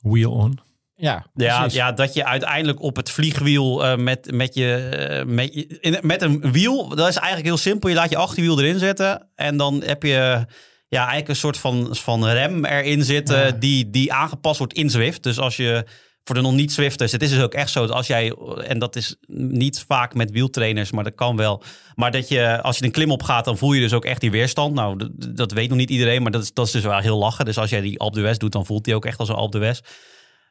Wheel 0.00 0.32
on. 0.32 0.71
Ja, 1.02 1.26
Ja, 1.34 1.58
precies. 1.60 1.76
ja, 1.78 1.92
dat 1.92 2.14
je 2.14 2.24
uiteindelijk 2.24 2.82
op 2.82 2.96
het 2.96 3.10
vliegwiel 3.10 3.84
eh, 3.84 3.96
met, 3.96 4.32
met, 4.32 4.54
je, 4.54 4.74
eh, 4.74 5.24
met, 5.26 5.54
je, 5.54 5.66
in- 5.80 5.98
met 6.00 6.22
een 6.22 6.52
wiel, 6.52 6.88
dat 6.88 7.08
is 7.08 7.16
eigenlijk 7.16 7.46
heel 7.46 7.56
simpel. 7.56 7.88
Je 7.88 7.94
laat 7.94 8.10
je 8.10 8.16
achterwiel 8.16 8.60
erin 8.60 8.78
zetten 8.78 9.28
en 9.34 9.56
dan 9.56 9.82
heb 9.84 10.02
je 10.02 10.44
ja, 10.88 10.98
eigenlijk 11.00 11.28
een 11.28 11.36
soort 11.36 11.56
van, 11.58 11.88
van 11.96 12.26
rem 12.28 12.64
erin 12.64 13.04
zitten 13.04 13.38
Ja. 13.38 13.50
die, 13.50 13.90
die 13.90 14.12
aangepast 14.12 14.58
wordt 14.58 14.72
in 14.74 14.90
Zwift. 14.90 15.22
Dus 15.22 15.38
als 15.38 15.56
je 15.56 15.84
voor 16.24 16.34
de 16.34 16.40
nog 16.40 16.52
niet 16.52 16.72
Zwifters, 16.72 17.12
het 17.12 17.22
is 17.22 17.30
dus 17.30 17.42
ook 17.42 17.54
echt 17.54 17.70
zo 17.70 17.86
dat 17.86 17.96
als 17.96 18.06
jij, 18.06 18.32
en 18.66 18.78
dat 18.78 18.96
is 18.96 19.16
niet 19.26 19.84
vaak 19.88 20.14
met 20.14 20.30
wieltrainers, 20.30 20.90
maar 20.90 21.04
dat 21.04 21.14
kan 21.14 21.36
wel. 21.36 21.62
Maar 21.94 22.10
dat 22.10 22.28
je, 22.28 22.62
als 22.62 22.78
je 22.78 22.84
een 22.84 22.90
klim 22.90 23.10
op 23.10 23.22
gaat, 23.22 23.44
dan 23.44 23.58
voel 23.58 23.72
je 23.72 23.80
dus 23.80 23.92
ook 23.92 24.04
echt 24.04 24.20
die 24.20 24.30
weerstand. 24.30 24.74
Nou, 24.74 24.96
dat, 24.98 25.36
dat 25.36 25.52
weet 25.52 25.68
nog 25.68 25.78
niet 25.78 25.90
iedereen, 25.90 26.22
maar 26.22 26.32
dat 26.32 26.42
is, 26.42 26.52
dat 26.52 26.66
is 26.66 26.72
dus 26.72 26.82
wel 26.82 26.98
heel 26.98 27.18
lachen. 27.18 27.44
Dus 27.44 27.58
als 27.58 27.70
jij 27.70 27.80
die 27.80 27.98
Alpe 28.00 28.18
d'Huez 28.18 28.36
doet, 28.36 28.52
dan 28.52 28.66
voelt 28.66 28.84
die 28.84 28.94
ook 28.94 29.04
echt 29.06 29.18
als 29.18 29.28
een 29.28 29.34
Alpe 29.34 29.58
d'Huez. 29.58 29.80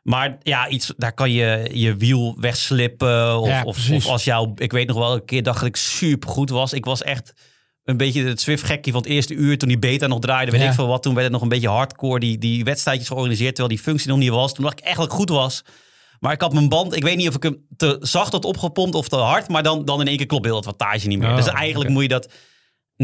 Maar 0.02 0.38
ja, 0.41 0.68
iets, 0.70 0.93
daar 0.97 1.14
kan 1.14 1.32
je 1.32 1.70
je 1.74 1.95
wiel 1.95 2.36
wegslippen. 2.39 3.39
Of, 3.39 3.47
Ja, 3.47 3.64
of, 3.64 3.89
of 3.91 4.06
als 4.08 4.24
jou, 4.24 4.52
ik 4.56 4.72
weet 4.72 4.88
nog 4.88 4.97
wel 4.97 5.14
een 5.14 5.26
keer 5.26 5.43
dacht 5.43 5.60
dat 5.60 5.68
ik 5.68 5.76
super 5.76 6.30
goed 6.30 6.49
was. 6.49 6.74
Ik 6.74 6.86
was 6.86 7.04
echt 7.04 7.34
een 7.84 7.97
beetje 7.97 8.24
het 8.24 8.41
Swift-gekkie 8.41 8.91
van 8.93 9.02
het 9.02 9.12
eerste 9.12 9.34
uur. 9.34 9.58
Toen 9.58 9.68
die 9.70 9.80
beta 9.80 10.08
nog 10.08 10.20
draaide, 10.20 10.52
weet 10.52 10.62
Ja. 10.62 10.68
ik 10.68 10.74
veel 10.74 10.88
wat. 10.88 11.04
Toen 11.04 11.14
werd 11.14 11.24
het 11.24 11.34
nog 11.34 11.41
een 11.41 11.49
beetje 11.49 11.70
hardcore, 11.70 12.20
die, 12.20 12.38
die 12.38 12.64
wedstrijdjes 12.64 13.08
georganiseerd. 13.08 13.56
Terwijl 13.56 13.76
die 13.76 13.84
functie 13.86 14.10
nog 14.10 14.18
niet 14.18 14.30
was. 14.30 14.54
Toen 14.54 14.64
dacht 14.64 14.80
ik 14.80 14.86
echt 14.86 14.97
dat 14.97 15.06
ik 15.06 15.12
goed 15.12 15.30
was. 15.30 15.64
Maar 16.20 16.34
ik 16.34 16.41
had 16.41 16.54
mijn 16.54 16.70
band, 16.70 16.95
ik 16.95 17.04
weet 17.04 17.18
niet 17.18 17.28
of 17.28 17.36
ik 17.36 17.43
hem 17.43 17.66
te 17.78 17.97
zacht 17.99 18.32
had 18.32 18.45
opgepompt 18.45 18.95
of 18.95 19.08
te 19.08 19.16
hard. 19.16 19.47
Maar 19.49 19.64
dan, 19.64 19.86
dan 19.86 20.02
in 20.02 20.08
één 20.08 20.18
keer 20.18 20.26
klopt 20.26 20.45
heel 20.45 20.56
het 20.56 20.66
wattage 20.66 21.08
niet 21.08 21.20
meer. 21.20 21.30
Oh, 21.30 21.36
dus 21.36 21.47
eigenlijk 21.47 21.89
moet 21.89 22.02
je 22.02 22.08
dat 22.08 22.32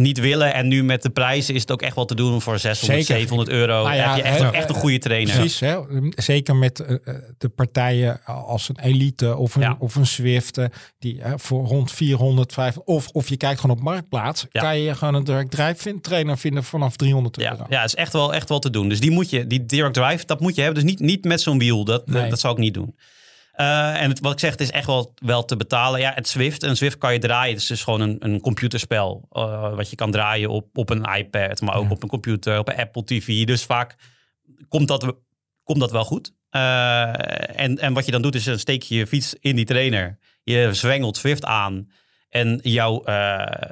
niet 0.02 0.20
willen. 0.20 0.54
En 0.54 0.68
nu 0.68 0.84
met 0.84 1.02
de 1.02 1.10
prijzen 1.10 1.54
is 1.54 1.62
het 1.62 1.72
ook 1.72 1.82
echt 1.82 1.96
wel 1.96 2.06
te 2.06 2.16
doen 2.16 2.42
voor 2.42 2.60
600, 2.60 3.00
Zeker. 3.00 3.16
700 3.22 3.50
euro. 3.50 3.84
Nou 3.84 3.96
ja, 3.96 4.08
heb 4.16 4.18
je 4.18 4.50
echt, 4.58 4.70
een 4.70 4.76
goede 4.76 4.98
trainer. 4.98 5.34
Precies, 5.36 5.60
hè? 5.60 5.78
zeker 6.16 6.56
met 6.56 6.80
eh, 6.80 6.96
eh, 7.06 7.16
de 7.38 7.50
partijen 7.50 8.20
als 8.26 8.70
een 8.70 8.80
Elite 8.80 9.36
of 9.36 9.56
een, 9.56 9.62
Ja. 9.62 9.76
of 9.80 9.96
een 9.96 10.06
Swift, 10.08 10.60
die 11.00 11.22
voor 11.36 11.66
rond 11.66 11.92
400, 11.92 12.54
500, 12.54 12.88
of, 12.98 13.08
of 13.12 13.30
je 13.30 13.38
kijkt 13.38 13.60
gewoon 13.60 13.78
op 13.78 13.84
Marktplaats, 13.84 14.46
Ja. 14.52 14.62
kan 14.62 14.80
je 14.80 14.96
gewoon 14.96 15.14
een 15.14 15.24
direct 15.24 15.52
drive 15.52 16.00
trainer 16.02 16.38
vinden 16.38 16.64
vanaf 16.64 16.96
300 16.96 17.36
Ja, 17.42 17.52
euro. 17.52 17.66
ja, 17.70 17.84
is 17.84 17.96
echt 17.96 18.14
wel, 18.14 18.34
echt 18.34 18.50
wel 18.50 18.60
te 18.60 18.70
doen. 18.70 18.90
Dus 18.90 19.00
die 19.00 19.12
moet 19.12 19.30
je, 19.30 19.48
die 19.48 19.66
direct 19.66 19.94
drive, 19.94 20.26
dat 20.26 20.40
moet 20.40 20.56
je 20.56 20.62
hebben. 20.62 20.84
Dus 20.84 20.92
niet, 20.92 21.00
niet 21.00 21.24
met 21.24 21.42
zo'n 21.42 21.60
wiel. 21.60 21.84
Dat, 21.84 22.08
Nee. 22.08 22.30
dat 22.30 22.40
zou 22.40 22.54
ik 22.54 22.60
niet 22.60 22.74
doen. 22.74 22.96
Eh, 23.58 24.02
en 24.02 24.10
het, 24.10 24.20
wat 24.20 24.32
ik 24.34 24.40
zeg, 24.40 24.52
het 24.52 24.62
is 24.62 24.72
echt 24.72 24.86
wel, 24.86 25.14
wel 25.16 25.46
te 25.46 25.58
betalen. 25.58 26.00
Ja, 26.00 26.12
het 26.16 26.28
Swift. 26.28 26.64
En 26.64 26.76
Swift 26.78 26.98
kan 26.98 27.14
je 27.14 27.20
draaien. 27.20 27.54
Het 27.54 27.62
is 27.62 27.68
dus 27.68 27.84
gewoon 27.84 28.02
een, 28.02 28.16
een 28.20 28.40
computerspel. 28.42 29.28
eh, 29.32 29.76
wat 29.76 29.90
je 29.90 29.96
kan 29.96 30.12
draaien 30.12 30.50
op, 30.50 30.78
op 30.78 30.90
een 30.90 31.04
iPad, 31.04 31.62
maar 31.62 31.76
ook 31.76 31.84
Ja. 31.86 31.90
op 31.90 32.04
een 32.04 32.10
computer, 32.10 32.60
op 32.60 32.68
een 32.68 32.76
Apple 32.76 33.04
TV. 33.04 33.46
Dus 33.46 33.64
vaak 33.64 33.96
komt 34.68 34.88
dat, 34.88 35.14
komt 35.64 35.80
dat 35.80 35.92
wel 35.92 36.06
goed. 36.06 36.34
Eh, 36.50 37.60
en, 37.60 37.78
en 37.78 37.94
wat 37.94 38.06
je 38.06 38.12
dan 38.12 38.22
doet, 38.22 38.36
is 38.36 38.44
dan 38.44 38.60
steek 38.60 38.84
je 38.84 38.96
je 38.96 39.08
fiets 39.08 39.36
in 39.40 39.56
die 39.56 39.66
trainer. 39.66 40.18
Je 40.44 40.74
zwengelt 40.74 41.18
Swift 41.18 41.46
aan. 41.46 41.90
En 42.30 42.60
jouw, 42.64 43.02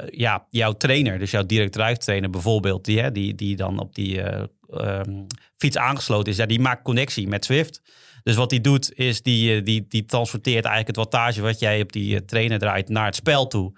ja, 0.09 0.45
jouw 0.49 0.73
trainer, 0.73 1.19
dus 1.19 1.31
jouw 1.31 1.45
direct 1.45 1.71
drive 1.71 1.97
trainer 1.97 2.29
bijvoorbeeld, 2.29 2.85
die, 2.85 2.99
hè, 2.99 3.11
die, 3.11 3.35
die 3.35 3.55
dan 3.55 3.79
op 3.79 3.95
die 3.95 4.21
eh, 4.21 4.43
ehm, 4.69 5.23
fiets 5.57 5.77
aangesloten 5.77 6.31
is, 6.31 6.37
ja, 6.37 6.45
die 6.45 6.59
maakt 6.59 6.83
connectie 6.83 7.27
met 7.27 7.45
Swift. 7.45 7.81
Dus 8.25 8.35
wat 8.35 8.49
die 8.49 8.61
doet, 8.61 8.97
is 8.97 9.21
die, 9.21 9.55
eh, 9.55 9.63
die, 9.63 9.85
die 9.89 10.05
transporteert 10.05 10.65
eigenlijk 10.65 10.87
het 10.87 10.95
wattage 10.95 11.41
wat 11.41 11.59
jij 11.59 11.81
op 11.81 11.91
die 11.91 12.15
eh, 12.15 12.21
trainer 12.21 12.59
draait 12.59 12.89
naar 12.89 13.05
het 13.05 13.15
spel 13.15 13.47
toe. 13.47 13.73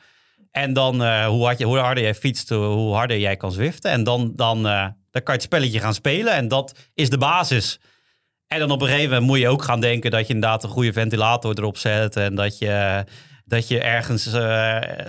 En 0.51 0.73
dan, 0.73 1.03
eh, 1.03 1.25
hoe, 1.25 1.43
hard 1.43 1.57
je, 1.57 1.65
hoe 1.65 1.77
harder 1.77 2.03
jij 2.03 2.15
fietst, 2.15 2.49
hoe 2.49 2.93
harder 2.93 3.19
jij 3.19 3.35
kan 3.35 3.51
zwiften. 3.51 3.91
En 3.91 4.03
dan, 4.03 4.31
dan, 4.35 4.63
dan 4.63 4.93
kan 5.11 5.23
je 5.23 5.31
het 5.31 5.41
spelletje 5.41 5.79
gaan 5.79 5.93
spelen. 5.93 6.33
En 6.33 6.47
dat 6.47 6.79
is 6.93 7.09
de 7.09 7.17
basis. 7.17 7.79
En 8.47 8.59
dan 8.59 8.71
op 8.71 8.81
een 8.81 8.87
gegeven 8.87 9.09
moment 9.09 9.27
moet 9.27 9.39
je 9.39 9.47
ook 9.47 9.63
gaan 9.63 9.79
denken 9.79 10.11
dat 10.11 10.27
je 10.27 10.33
inderdaad 10.33 10.63
een 10.63 10.69
goede 10.69 10.93
ventilator 10.93 11.57
erop 11.57 11.77
zet. 11.77 12.15
En 12.15 12.35
dat 12.35 12.57
je, 12.57 13.05
dat 13.45 13.67
je 13.67 13.79
ergens 13.79 14.29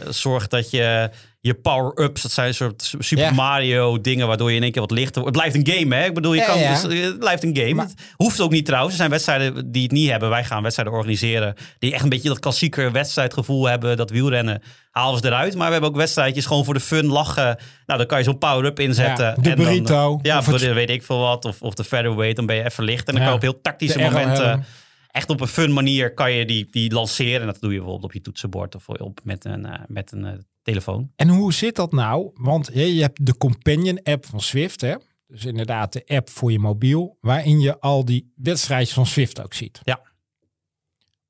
zorgt 0.09 0.51
dat 0.51 0.71
je 0.71 1.11
je 1.41 1.55
power-ups, 1.55 2.23
dat 2.23 2.31
zijn 2.33 2.49
een 2.49 2.55
soort 2.55 2.95
Super 2.99 3.25
Ja. 3.25 3.31
Mario 3.31 4.01
dingen, 4.01 4.27
waardoor 4.27 4.51
je 4.51 4.57
in 4.57 4.63
één 4.63 4.73
keer 4.73 4.81
wat 4.81 4.91
lichter 4.91 5.23
wordt. 5.23 5.37
Het 5.37 5.47
blijft 5.51 5.69
een 5.69 5.75
game, 5.79 5.95
hè? 5.95 6.05
Ik 6.05 6.15
bedoel, 6.15 6.33
je 6.33 6.41
Ja, 6.41 6.47
kan, 6.47 6.59
ja. 6.59 6.83
dus, 6.83 7.03
het 7.05 7.19
blijft 7.19 7.43
een 7.43 7.57
game. 7.57 7.75
Maar- 7.75 7.87
Het 7.87 7.95
hoeft 8.17 8.41
ook 8.41 8.51
niet 8.51 8.65
trouwens. 8.65 8.93
Er 8.93 8.99
zijn 8.99 9.11
wedstrijden 9.11 9.73
die 9.73 9.83
het 9.83 9.91
niet 9.93 10.11
hebben. 10.11 10.29
Wij 10.29 10.45
gaan 10.45 10.63
wedstrijden 10.63 10.95
organiseren 10.95 11.55
die 11.79 11.93
echt 11.93 12.03
een 12.03 12.09
beetje 12.09 12.29
dat 12.29 12.39
klassieke 12.39 12.91
wedstrijdgevoel 12.91 13.69
hebben. 13.69 13.97
Dat 13.97 14.11
wielrennen 14.11 14.63
halen 14.91 15.19
ze 15.21 15.27
eruit. 15.27 15.55
Maar 15.55 15.67
we 15.67 15.73
hebben 15.73 15.91
ook 15.91 15.97
wedstrijdjes 15.97 16.47
gewoon 16.47 16.65
voor 16.65 16.75
de 16.75 16.81
fun 16.81 17.07
lachen. 17.07 17.59
Nou, 17.87 17.99
dan 17.99 18.07
kan 18.07 18.19
je 18.19 18.25
zo'n 18.25 18.39
power-up 18.39 18.81
inzetten. 18.81 19.25
Ja, 19.25 19.35
de 19.35 19.51
En 19.51 19.85
dan, 19.85 20.19
ja, 20.23 20.43
voor 20.43 20.59
de 20.59 20.73
weet 20.73 20.91
ik 20.91 21.03
veel 21.03 21.19
wat. 21.19 21.45
Of, 21.45 21.63
of 21.63 21.75
de 21.75 21.85
featherweight, 21.85 22.37
dan 22.37 22.47
ben 22.47 22.57
je 22.57 22.65
even 22.65 22.85
licht. 22.85 23.09
En 23.09 23.15
dan 23.15 23.23
kan 23.23 23.31
je 23.31 23.37
op 23.37 23.43
heel 23.43 23.61
tactische 23.61 23.99
momenten... 23.99 24.65
Echt 25.09 25.31
op 25.31 25.41
een 25.41 25.47
fun 25.47 25.73
manier 25.73 26.15
kan 26.15 26.33
je 26.33 26.45
die, 26.45 26.69
die 26.71 26.93
lanceren. 26.93 27.41
En 27.41 27.47
dat 27.47 27.61
doe 27.61 27.71
je 27.71 27.77
bijvoorbeeld 27.77 28.05
op 28.05 28.13
je 28.13 28.21
toetsenbord 28.21 28.75
of 28.75 28.89
op, 28.89 29.21
met 29.25 29.45
een, 29.45 29.67
eh, 29.67 29.81
met 29.87 30.13
een 30.13 30.25
eh, 30.25 30.33
telefoon. 30.69 31.13
En 31.17 31.29
hoe 31.29 31.53
zit 31.53 31.77
dat 31.77 31.93
nou? 31.93 32.31
Want 32.35 32.71
je, 32.73 33.01
hebt 33.01 33.27
de 33.27 33.37
Companion 33.37 34.03
app 34.03 34.27
van 34.27 34.41
Swift, 34.41 34.81
hè? 34.81 34.95
Dus 35.27 35.45
inderdaad 35.45 35.93
de 35.93 36.03
app 36.07 36.31
voor 36.31 36.53
je 36.53 36.59
mobiel, 36.59 37.17
waarin 37.21 37.61
je 37.61 37.81
al 37.81 38.05
die 38.05 38.33
wedstrijdjes 38.37 38.95
van 38.95 39.07
Swift 39.07 39.43
ook 39.43 39.55
ziet. 39.55 39.81
Ja. 39.83 40.01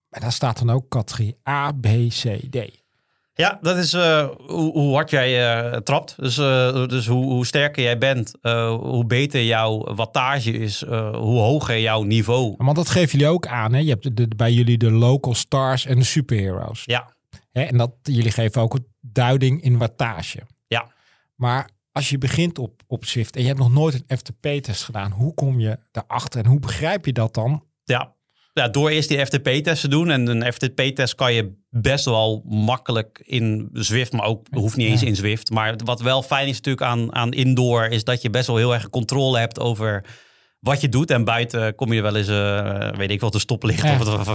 Maar 0.08 0.20
daar 0.20 0.32
staat 0.32 0.58
dan 0.58 0.70
ook 0.70 0.88
categorie 0.88 1.36
A, 1.48 1.72
B, 1.72 1.86
C, 2.08 2.50
D. 2.50 2.86
Ja, 3.32 3.58
dat 3.60 3.76
is 3.76 3.92
eh, 3.92 4.28
hoe, 4.46 4.72
hoe 4.72 4.94
hard 4.94 5.10
jij 5.10 5.60
eh, 5.60 5.80
trapt. 5.80 6.14
Dus, 6.16 6.38
eh, 6.38 6.86
dus 6.86 7.06
hoe, 7.06 7.24
hoe 7.24 7.46
sterker 7.46 7.82
jij 7.82 7.98
bent, 7.98 8.32
hoe 8.80 9.06
beter 9.06 9.44
jouw 9.44 9.94
wattage 9.94 10.52
is, 10.52 10.84
hoe 11.12 11.38
hoger 11.38 11.80
jouw 11.80 12.02
niveau. 12.02 12.54
Want 12.56 12.76
dat 12.76 12.88
geven 12.88 13.18
jullie 13.18 13.34
ook 13.34 13.46
aan, 13.46 13.72
hè? 13.72 13.78
Je 13.78 13.88
hebt 13.88 14.02
de, 14.02 14.14
de- 14.14 14.34
bij 14.36 14.52
jullie 14.52 14.78
de 14.78 14.90
local 14.90 15.34
stars 15.34 15.86
en 15.86 15.98
de 15.98 16.04
superheroes. 16.04 16.82
Ja, 16.84 17.16
Hè? 17.58 17.62
En 17.64 17.76
dat, 17.76 17.92
jullie 18.02 18.30
geven 18.30 18.62
ook 18.62 18.74
een 18.74 18.86
duiding 19.12 19.62
in 19.62 19.78
wattage. 19.78 20.40
ja. 20.66 20.96
Maar 21.34 21.68
als 21.92 22.08
je 22.08 22.18
begint 22.18 22.58
op, 22.58 22.82
op 22.86 23.04
Swift 23.04 23.36
en 23.36 23.40
je 23.40 23.46
hebt 23.46 23.58
nog 23.58 23.72
nooit 23.72 24.04
een 24.06 24.18
FTP-test 24.18 24.82
gedaan, 24.82 25.10
hoe 25.10 25.34
kom 25.34 25.60
je 25.60 25.78
daarachter 25.90 26.40
en 26.40 26.46
hoe 26.46 26.60
begrijp 26.60 27.06
je 27.06 27.12
dat 27.12 27.34
dan? 27.34 27.64
Ja. 27.84 28.14
ja, 28.52 28.68
door 28.68 28.88
eerst 28.88 29.08
die 29.08 29.26
FTP-test 29.26 29.80
te 29.80 29.88
doen. 29.88 30.10
En 30.10 30.26
een 30.26 30.52
FTP-test 30.52 31.14
kan 31.14 31.34
je 31.34 31.52
best 31.70 32.04
wel 32.04 32.42
makkelijk 32.46 33.20
in 33.24 33.68
Zwift, 33.72 34.12
maar 34.12 34.26
ook 34.26 34.46
hoeft 34.50 34.76
niet 34.76 34.88
eens 34.88 35.02
in 35.02 35.16
Zwift. 35.16 35.50
Maar 35.50 35.76
wat 35.84 36.00
wel 36.00 36.22
fijn 36.22 36.48
is 36.48 36.56
natuurlijk 36.56 36.86
aan, 36.86 37.14
aan 37.14 37.32
indoor, 37.32 37.84
is 37.84 38.04
dat 38.04 38.22
je 38.22 38.30
best 38.30 38.46
wel 38.46 38.56
heel 38.56 38.74
erg 38.74 38.90
controle 38.90 39.38
hebt 39.38 39.60
over 39.60 40.04
wat 40.60 40.80
je 40.80 40.88
doet. 40.88 41.10
En 41.10 41.24
buiten 41.24 41.74
kom 41.74 41.92
je 41.92 42.02
wel 42.02 42.16
eens, 42.16 42.28
eh, 42.28 42.90
weet 42.96 43.10
ik 43.10 43.20
wat, 43.20 43.32
de 43.32 43.38
stoplicht. 43.38 43.82
Ja, 43.82 43.92
of, 44.00 44.00
of- 44.18 44.28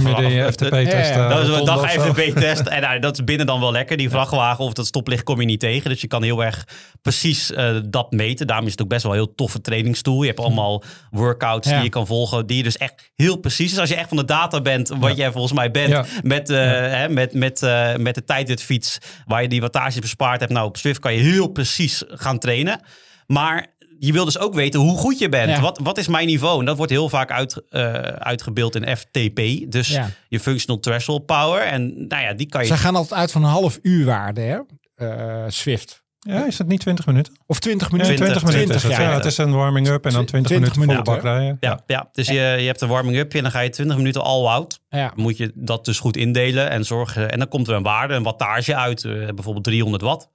FTP-test. 0.52 1.10
Ja, 1.10 1.16
ja. 1.16 1.24
eh, 1.24 1.30
Dat 1.30 1.42
is 1.48 1.48
een 1.58 1.66
dag. 1.66 1.92
FTP-test. 1.92 2.68
En 2.68 2.82
nou, 2.82 3.00
dat 3.00 3.14
is 3.14 3.24
binnen 3.24 3.46
dan 3.46 3.60
wel 3.60 3.72
lekker. 3.72 3.98
Die 3.98 4.10
vrachtwagen 4.10 4.64
of 4.66 4.74
dat 4.74 4.86
stoplicht 4.86 5.24
kom 5.24 5.40
je 5.40 5.46
niet 5.46 5.60
tegen. 5.60 5.90
Dus 5.90 6.02
je 6.02 6.08
kan 6.08 6.24
heel 6.24 6.44
erg 6.44 6.68
precies 7.02 7.52
eh, 7.52 7.76
dat 7.90 8.12
meten. 8.12 8.48
Daarom 8.48 8.66
is 8.66 8.72
het 8.72 8.82
ook 8.82 8.88
best 8.88 9.04
wel 9.04 9.12
een 9.12 9.18
heel 9.18 9.36
toffe 9.36 9.62
trainingstool. 9.62 10.22
Je 10.22 10.28
hebt 10.28 10.40
allemaal 10.40 10.84
workouts 11.12 11.68
die 11.68 11.82
je 11.84 11.90
kan 11.90 12.08
volgen. 12.08 12.46
Die 12.48 12.58
je 12.58 12.64
dus 12.64 12.78
echt 12.78 13.12
heel 13.16 13.38
precies 13.38 13.72
is. 13.72 13.78
Als 13.80 13.90
je 13.90 13.96
echt 13.96 14.08
van 14.08 14.18
de 14.18 14.26
data 14.26 14.62
bent, 14.62 14.90
wat 15.00 15.16
jij 15.18 15.32
volgens 15.32 15.54
mij 15.54 15.72
bent. 15.72 16.08
Met, 16.24 16.50
eh, 16.50 16.58
hè, 16.70 17.10
met, 17.10 17.34
met, 17.34 17.62
met 17.98 18.16
de 18.16 18.24
tijdritfiets. 18.26 18.98
Waar 19.26 19.42
je 19.42 19.48
die 19.48 19.62
wattage 19.62 20.02
bespaard 20.02 20.40
hebt. 20.40 20.52
Nou, 20.52 20.68
op 20.68 20.78
Swift 20.78 21.00
kan 21.00 21.14
je 21.14 21.20
heel 21.22 21.48
precies 21.48 22.04
gaan 22.08 22.40
trainen. 22.40 22.82
Maar 23.28 23.68
je 24.00 24.12
wil 24.12 24.26
dus 24.26 24.38
ook 24.40 24.54
weten 24.54 24.80
hoe 24.80 24.98
goed 24.98 25.20
je 25.20 25.30
bent. 25.30 25.50
Ja. 25.50 25.62
Wat, 25.62 25.80
wat 25.84 25.98
is 25.98 26.08
mijn 26.08 26.28
niveau? 26.28 26.60
En 26.60 26.66
dat 26.66 26.78
wordt 26.78 26.92
heel 26.92 27.10
vaak 27.10 27.32
uit, 27.32 27.62
eh, 27.70 27.94
uitgebeeld 28.04 28.76
in 28.76 28.98
FTP. 28.98 29.42
Dus 29.72 29.88
Ja. 29.88 30.10
je 30.30 30.40
functional 30.40 30.82
threshold 30.82 31.26
power. 31.26 31.62
En 31.62 32.08
nou 32.08 32.24
ja, 32.24 32.34
die 32.34 32.48
kan 32.48 32.62
je... 32.62 32.68
Ze 32.68 32.78
gaan 32.78 32.96
altijd 32.96 33.20
uit 33.20 33.32
van 33.32 33.44
een 33.44 33.50
half 33.50 33.80
uur 33.82 34.06
waarde, 34.06 34.42
hè? 34.42 34.60
Eh, 34.96 35.44
Swift. 35.48 36.02
Ja, 36.20 36.46
is 36.46 36.58
het 36.58 36.68
niet 36.68 36.80
20 36.80 37.06
minuten? 37.06 37.34
Of 37.46 37.60
20 37.60 37.88
Ja, 37.92 37.94
minuten? 37.98 38.16
20, 38.16 38.38
20 38.42 38.54
minuten 38.60 38.76
is 38.76 38.84
het. 38.84 39.02
ja. 39.06 39.10
Ja, 39.10 39.16
het 39.16 39.26
is 39.26 39.38
een 39.38 39.54
warming-up 39.54 40.06
en 40.06 40.12
dan 40.14 40.26
20, 40.26 40.52
20 40.52 40.76
minuten 40.76 41.06
volle 41.06 41.18
bak 41.22 41.26
rijden. 41.26 41.58
ja, 41.60 41.80
ja, 41.88 42.10
dus 42.12 42.28
je, 42.28 42.34
je 42.34 42.66
hebt 42.66 42.82
een 42.82 42.88
warming-up 42.90 43.34
en 43.34 43.42
dan 43.42 43.52
ga 43.52 43.60
je 43.60 43.70
20 43.70 43.98
minuten 43.98 44.24
all-out. 44.24 44.80
Ja. 44.90 45.12
Moet 45.16 45.38
je 45.38 45.52
dat 45.56 45.86
dus 45.86 46.00
goed 46.00 46.18
indelen 46.18 46.70
en 46.70 46.86
zorgen. 46.86 47.32
En 47.32 47.40
dan 47.40 47.48
komt 47.48 47.68
er 47.68 47.74
een 47.76 47.84
waarde, 47.84 48.14
een 48.14 48.24
wattage 48.24 48.76
uit. 48.76 49.04
eh, 49.04 49.12
bijvoorbeeld 49.12 49.64
300 49.64 50.04
watt. 50.04 50.30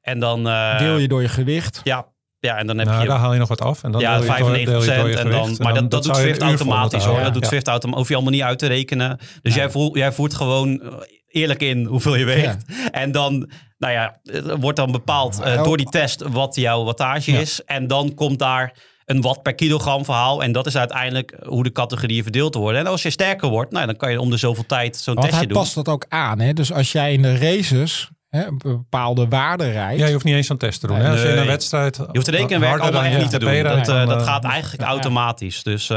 En 0.00 0.18
dan... 0.20 0.48
eh, 0.48 0.78
Deel 0.78 0.96
je 0.98 1.08
door 1.08 1.22
je 1.22 1.28
gewicht. 1.28 1.80
Ja, 1.84 2.06
ja, 2.40 2.56
en 2.56 2.66
dan 2.66 2.78
heb 2.78 2.86
Nou, 2.88 3.02
je... 3.02 3.08
daar 3.08 3.18
haal 3.18 3.32
je 3.32 3.38
nog 3.38 3.48
wat 3.48 3.60
af. 3.60 3.82
En 3.84 3.92
dan 3.92 4.00
ja, 4.00 4.12
deel 4.12 4.20
je 4.20 4.26
95 4.26 4.72
door- 4.74 4.82
deel 4.84 4.94
je 4.94 5.00
door 5.00 5.10
je 5.10 5.16
en 5.16 5.30
dan, 5.30 5.56
maar 5.58 5.74
dat, 5.74 5.90
dat 5.90 6.02
doet 6.02 6.16
vol 6.16 6.34
automatisch 6.48 7.04
hoor. 7.04 7.20
Dat 7.22 7.32
doet 7.32 7.42
Ja. 7.42 7.48
Swift 7.48 7.68
automatisch. 7.68 7.98
Hoef 8.00 8.08
je 8.08 8.14
allemaal 8.14 8.32
niet 8.32 8.42
uit 8.42 8.58
te 8.58 8.66
rekenen. 8.66 9.18
Dus 9.42 9.54
Ja. 9.54 9.60
jij, 9.60 9.70
voelt, 9.70 9.96
jij 9.96 10.12
voert 10.12 10.34
gewoon 10.34 10.80
eh, 10.80 10.92
eerlijk 11.28 11.62
in 11.62 11.84
hoeveel 11.84 12.14
je 12.14 12.24
weegt. 12.24 12.64
En 12.90 13.12
dan, 13.12 13.50
nou 13.78 13.92
ja, 13.92 14.20
wordt 14.60 14.76
dan 14.76 14.92
bepaald 14.92 15.40
eh, 15.40 15.54
Maar 15.54 15.64
door 15.64 15.76
die 15.76 15.88
test 15.88 16.22
wat 16.28 16.54
jouw 16.54 16.84
wattage 16.84 17.30
is. 17.32 17.64
En 17.64 17.86
dan 17.86 18.14
komt 18.14 18.38
daar 18.38 18.72
een 19.04 19.20
watt 19.20 19.42
per 19.42 19.54
kilogram 19.54 20.04
verhaal. 20.04 20.42
En 20.42 20.52
dat 20.52 20.66
is 20.66 20.76
uiteindelijk 20.76 21.36
hoe 21.46 21.62
de 21.62 21.72
categorieën 21.72 22.22
verdeeld 22.22 22.54
worden. 22.54 22.80
En 22.80 22.86
als 22.86 23.02
je 23.02 23.10
sterker 23.10 23.48
wordt, 23.48 23.72
nou, 23.72 23.86
dan 23.86 23.96
kan 23.96 24.10
je 24.10 24.20
om 24.20 24.30
de 24.30 24.36
zoveel 24.36 24.66
tijd 24.66 24.96
zo'n 24.96 25.14
Want 25.14 25.26
testje 25.26 25.44
hij 25.44 25.52
doen. 25.54 25.62
past 25.62 25.74
dat 25.74 25.88
ook 25.88 26.04
aan. 26.08 26.38
Hè? 26.40 26.52
Dus 26.52 26.72
als 26.72 26.92
jij 26.92 27.12
in 27.12 27.22
de 27.22 27.36
races 27.38 28.08
hè, 28.28 28.46
een 28.46 28.58
bepaalde 28.58 29.28
waarde 29.28 29.70
rijdt. 29.70 30.00
Ja, 30.00 30.06
je 30.06 30.12
hoeft 30.12 30.24
niet 30.24 30.34
eens 30.34 30.46
zo'n 30.46 30.56
test 30.56 30.80
te 30.80 30.86
doen. 30.86 30.96
hè? 30.96 31.10
Als 31.10 31.22
je 31.22 31.28
in 31.28 31.36
een 31.38 31.46
wedstrijd... 31.46 31.96
Je 31.96 32.06
hoeft 32.12 32.24
de 32.26 32.30
rekenwerk 32.32 32.80
allemaal 32.80 33.02
echt 33.02 33.18
niet 33.18 33.30
te 33.30 33.38
doen. 33.38 33.62
Dat, 33.62 33.84
dan, 33.84 33.96
eh, 33.96 34.06
dat 34.08 34.20
eh, 34.20 34.26
gaat 34.26 34.44
eigenlijk 34.44 34.82
ja. 34.82 34.88
automatisch. 34.88 35.62
Dus 35.62 35.90
eh, 35.90 35.96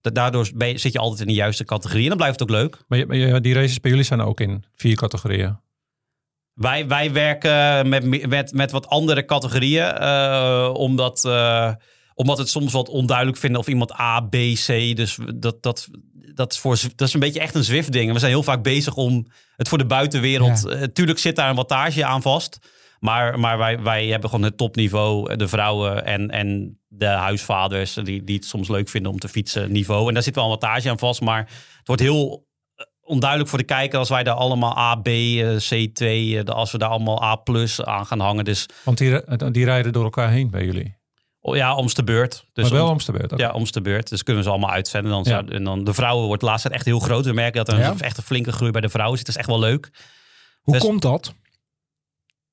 da- 0.00 0.10
daardoor 0.12 0.50
ben 0.54 0.68
je- 0.68 0.78
zit 0.78 0.92
je 0.92 0.98
altijd 0.98 1.20
in 1.20 1.26
de 1.26 1.32
juiste 1.32 1.64
categorie. 1.64 2.02
En 2.02 2.08
dan 2.08 2.16
blijft 2.16 2.40
het 2.40 2.48
ook 2.50 2.56
leuk. 2.56 2.84
Maar, 2.88 2.98
je- 2.98 3.06
maar 3.06 3.16
je- 3.16 3.40
die 3.40 3.54
races 3.54 3.80
bij 3.80 3.90
jullie 3.90 4.06
zijn 4.06 4.20
ook 4.20 4.40
in 4.40 4.64
vier 4.74 4.96
categorieën. 4.96 5.58
Wij, 6.54 6.86
wij 6.88 7.12
werken 7.12 7.88
met, 7.88 8.04
me- 8.04 8.26
met, 8.28 8.52
met 8.52 8.70
wat 8.70 8.86
andere 8.88 9.24
categorieën. 9.24 9.84
eh, 9.92 10.70
omdat, 10.72 11.24
eh, 11.24 11.72
omdat 12.14 12.36
we 12.36 12.42
het 12.42 12.50
soms 12.50 12.72
wat 12.72 12.88
onduidelijk 12.88 13.38
vinden 13.38 13.60
of 13.60 13.68
iemand 13.68 14.00
A, 14.00 14.20
B, 14.20 14.30
C. 14.66 14.66
Dus 14.96 15.18
dat, 15.34 15.62
dat, 15.62 15.88
dat, 16.34 16.52
is 16.52 16.58
voor, 16.58 16.78
dat 16.96 17.08
is 17.08 17.14
een 17.14 17.20
beetje 17.20 17.40
echt 17.40 17.54
een 17.54 17.64
Zwift-ding. 17.64 18.12
We 18.12 18.18
zijn 18.18 18.32
heel 18.32 18.42
vaak 18.42 18.62
bezig 18.62 18.94
om 18.94 19.26
het 19.56 19.68
voor 19.68 19.78
de 19.78 19.86
buitenwereld. 19.86 20.62
Ja. 20.62 20.70
eh, 20.70 20.82
tuurlijk 20.82 21.18
zit 21.18 21.36
daar 21.36 21.50
een 21.50 21.56
wattage 21.56 22.04
aan 22.04 22.22
vast. 22.22 22.58
Maar, 23.00 23.38
maar 23.38 23.58
wij, 23.58 23.82
wij 23.82 24.06
hebben 24.06 24.30
gewoon 24.30 24.44
het 24.44 24.56
topniveau. 24.56 25.36
De 25.36 25.48
vrouwen 25.48 26.04
en, 26.04 26.30
en 26.30 26.78
de 26.88 27.06
huisvaders 27.06 27.94
die, 27.94 28.24
die 28.24 28.36
het 28.36 28.44
soms 28.44 28.68
leuk 28.68 28.88
vinden 28.88 29.12
om 29.12 29.18
te 29.18 29.28
fietsen 29.28 29.72
niveau. 29.72 30.08
En 30.08 30.14
daar 30.14 30.22
zit 30.22 30.34
wel 30.34 30.44
een 30.44 30.50
wattage 30.50 30.90
aan 30.90 30.98
vast. 30.98 31.20
Maar 31.20 31.38
het 31.78 31.86
wordt 31.86 32.02
heel 32.02 32.46
eh, 32.74 32.84
onduidelijk 33.00 33.50
voor 33.50 33.58
de 33.58 33.64
kijker 33.64 33.98
als 33.98 34.08
wij 34.08 34.22
daar 34.22 34.34
allemaal 34.34 34.78
A, 34.78 34.94
B, 34.94 35.06
eh, 35.06 35.56
C2, 35.56 36.04
eh, 36.04 36.44
als 36.44 36.72
we 36.72 36.78
daar 36.78 36.88
allemaal 36.88 37.22
A 37.22 37.36
plus 37.36 37.82
aan 37.84 38.06
gaan 38.06 38.20
hangen. 38.20 38.44
Dus 38.44 38.66
Want 38.84 38.98
die, 38.98 39.50
die 39.50 39.64
rijden 39.64 39.92
door 39.92 40.04
elkaar 40.04 40.30
heen 40.30 40.50
bij 40.50 40.64
jullie. 40.64 40.97
Oh, 41.48 41.56
ja, 41.56 41.74
om's 41.74 41.94
de 41.94 42.04
beurt. 42.04 42.44
Dus 42.52 42.64
maar 42.64 42.72
wel 42.72 42.88
om- 42.90 42.98
de 42.98 43.12
beurt. 43.12 43.32
oké. 43.32 43.42
ja, 43.42 43.50
om's 43.52 43.72
de 43.72 43.80
beurt. 43.80 44.08
Dus 44.08 44.22
kunnen 44.22 44.42
we 44.42 44.48
ze 44.48 44.54
allemaal 44.54 44.74
uitzenden. 44.74 45.10
Dan 45.12 45.22
Ja. 45.24 45.44
en 45.44 45.64
dan 45.64 45.84
de 45.84 45.94
vrouwen 45.94 46.26
wordt 46.26 46.42
tijd 46.42 46.68
echt 46.68 46.84
heel 46.84 46.98
groot. 46.98 47.24
We 47.24 47.32
merken 47.32 47.64
dat 47.64 47.74
er 47.74 47.80
Ja. 47.82 47.90
een, 47.90 48.00
echt 48.00 48.16
een 48.16 48.22
flinke 48.22 48.52
groei 48.52 48.70
bij 48.70 48.80
de 48.80 48.88
vrouwen 48.88 49.16
zit. 49.18 49.26
Dat 49.26 49.34
is 49.34 49.40
echt 49.40 49.50
wel 49.50 49.60
leuk. 49.60 49.90
Hoe 50.62 50.74
Dus- 50.74 50.82
komt 50.82 51.02
dat? 51.02 51.34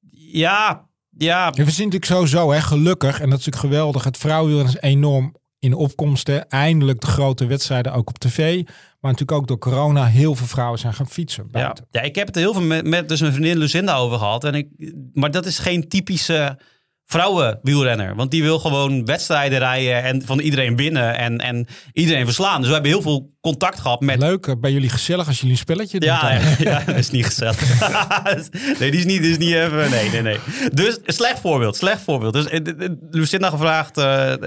Ja, 0.10 0.88
ja. 1.18 1.46
Ja, 1.46 1.52
we 1.52 1.72
zien 1.72 1.86
natuurlijk 1.86 2.06
sowieso, 2.06 2.52
hè, 2.52 2.62
gelukkig, 2.62 3.20
en 3.20 3.30
dat 3.30 3.40
is 3.40 3.46
natuurlijk 3.46 3.74
geweldig. 3.74 4.04
Het 4.04 4.18
vrouwenwiel 4.18 4.66
is 4.66 4.78
enorm 4.80 5.36
in 5.60 5.74
opkomsten. 5.74 6.50
Eindelijk 6.50 7.02
de 7.02 7.08
grote 7.08 7.46
wedstrijden 7.46 7.94
ook 7.94 8.10
op 8.10 8.18
tv. 8.18 8.62
Maar 9.00 9.12
natuurlijk 9.14 9.32
ook 9.42 9.48
door 9.48 9.58
corona 9.58 10.06
heel 10.06 10.36
veel 10.36 10.48
vrouwen 10.48 10.80
zijn 10.80 10.94
gaan 10.94 11.10
fietsen 11.10 11.44
Ja, 11.44 11.50
buiten. 11.52 11.86
ja, 11.92 12.02
ik 12.02 12.16
heb 12.16 12.28
het 12.28 12.36
heel 12.36 12.54
veel 12.54 12.62
met, 12.62 12.86
met 12.86 13.10
dus 13.10 13.22
mijn 13.22 13.34
vriendin 13.34 13.58
Lucinda 13.58 13.96
over 13.96 14.18
gehad. 14.18 14.44
En 14.44 14.54
ik, 14.54 14.68
maar 15.14 15.32
dat 15.32 15.46
is 15.46 15.60
geen 15.60 15.88
typische 15.88 16.60
vrouwenwielrenner. 17.06 18.16
Want 18.16 18.32
die 18.32 18.44
wil 18.44 18.60
gewoon 18.60 19.06
wedstrijden 19.06 19.60
rijden 19.60 20.04
en 20.04 20.22
van 20.26 20.40
iedereen 20.40 20.76
winnen 20.76 21.18
en, 21.18 21.38
en 21.38 21.68
iedereen 21.94 22.26
verslaan. 22.26 22.58
Dus 22.58 22.68
we 22.68 22.74
hebben 22.74 22.92
heel 22.92 23.02
veel 23.02 23.34
contact 23.42 23.80
gehad 23.80 24.02
met... 24.02 24.20
Leuk, 24.20 24.48
eh, 24.48 24.54
bij 24.60 24.72
jullie 24.72 24.90
gezellig 24.90 25.28
als 25.28 25.36
jullie 25.36 25.52
een 25.52 25.58
spelletje 25.58 26.00
doen. 26.00 26.10
Ja, 26.10 26.32
ja, 26.32 26.56
ja, 26.72 26.84
dat 26.86 26.96
is 26.96 27.10
niet 27.10 27.26
gezellig. 27.26 27.80
nee, 28.80 28.92
die 28.92 29.00
is 29.00 29.06
niet, 29.06 29.22
die 29.22 29.32
is 29.32 29.38
niet 29.38 29.54
even... 29.54 29.90
Nee, 29.90 30.10
nee, 30.10 30.22
nee. 30.22 30.38
Dus, 30.74 31.00
slecht 31.06 31.40
voorbeeld, 31.40 31.76
slecht 31.76 32.02
voorbeeld. 32.02 32.34
Dus 32.34 32.48
eh, 32.48 32.60
eh, 32.68 32.92
Lucinda 33.10 33.50
gevraagd... 33.50 33.96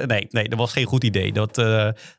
nee, 0.06 0.26
nee, 0.30 0.48
dat 0.48 0.58
was 0.58 0.72
geen 0.72 0.86
goed 0.86 1.04
idee. 1.04 1.32
Dat, 1.32 1.54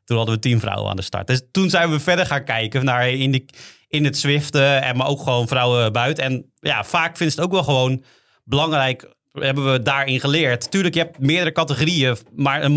toen 0.05 0.17
hadden 0.17 0.35
we 0.35 0.39
tien 0.39 0.59
vrouwen 0.59 0.89
aan 0.89 0.95
de 0.95 1.01
start. 1.01 1.27
Dus 1.27 1.41
toen 1.51 1.69
zijn 1.69 1.91
we 1.91 1.99
verder 1.99 2.25
gaan 2.25 2.43
kijken 2.43 2.85
naar 2.85 3.09
in, 3.09 3.31
de, 3.31 3.45
in 3.87 4.05
het 4.05 4.17
Zwiften... 4.17 4.81
En 4.81 4.97
maar 4.97 5.07
ook 5.07 5.23
gewoon 5.23 5.47
vrouwen 5.47 5.91
buiten. 5.91 6.23
En 6.23 6.51
ja, 6.59 6.83
vaak 6.83 7.17
vinden 7.17 7.35
ze 7.35 7.41
het 7.41 7.49
ook 7.49 7.55
wel 7.55 7.63
gewoon 7.63 8.03
belangrijk... 8.43 9.17
Hebben 9.31 9.71
we 9.71 9.81
daarin 9.81 10.19
geleerd. 10.19 10.71
Tuurlijk, 10.71 10.93
je 10.95 11.01
hebt 11.01 11.19
meerdere 11.19 11.51
categorieën. 11.51 12.17
Maar 12.35 12.69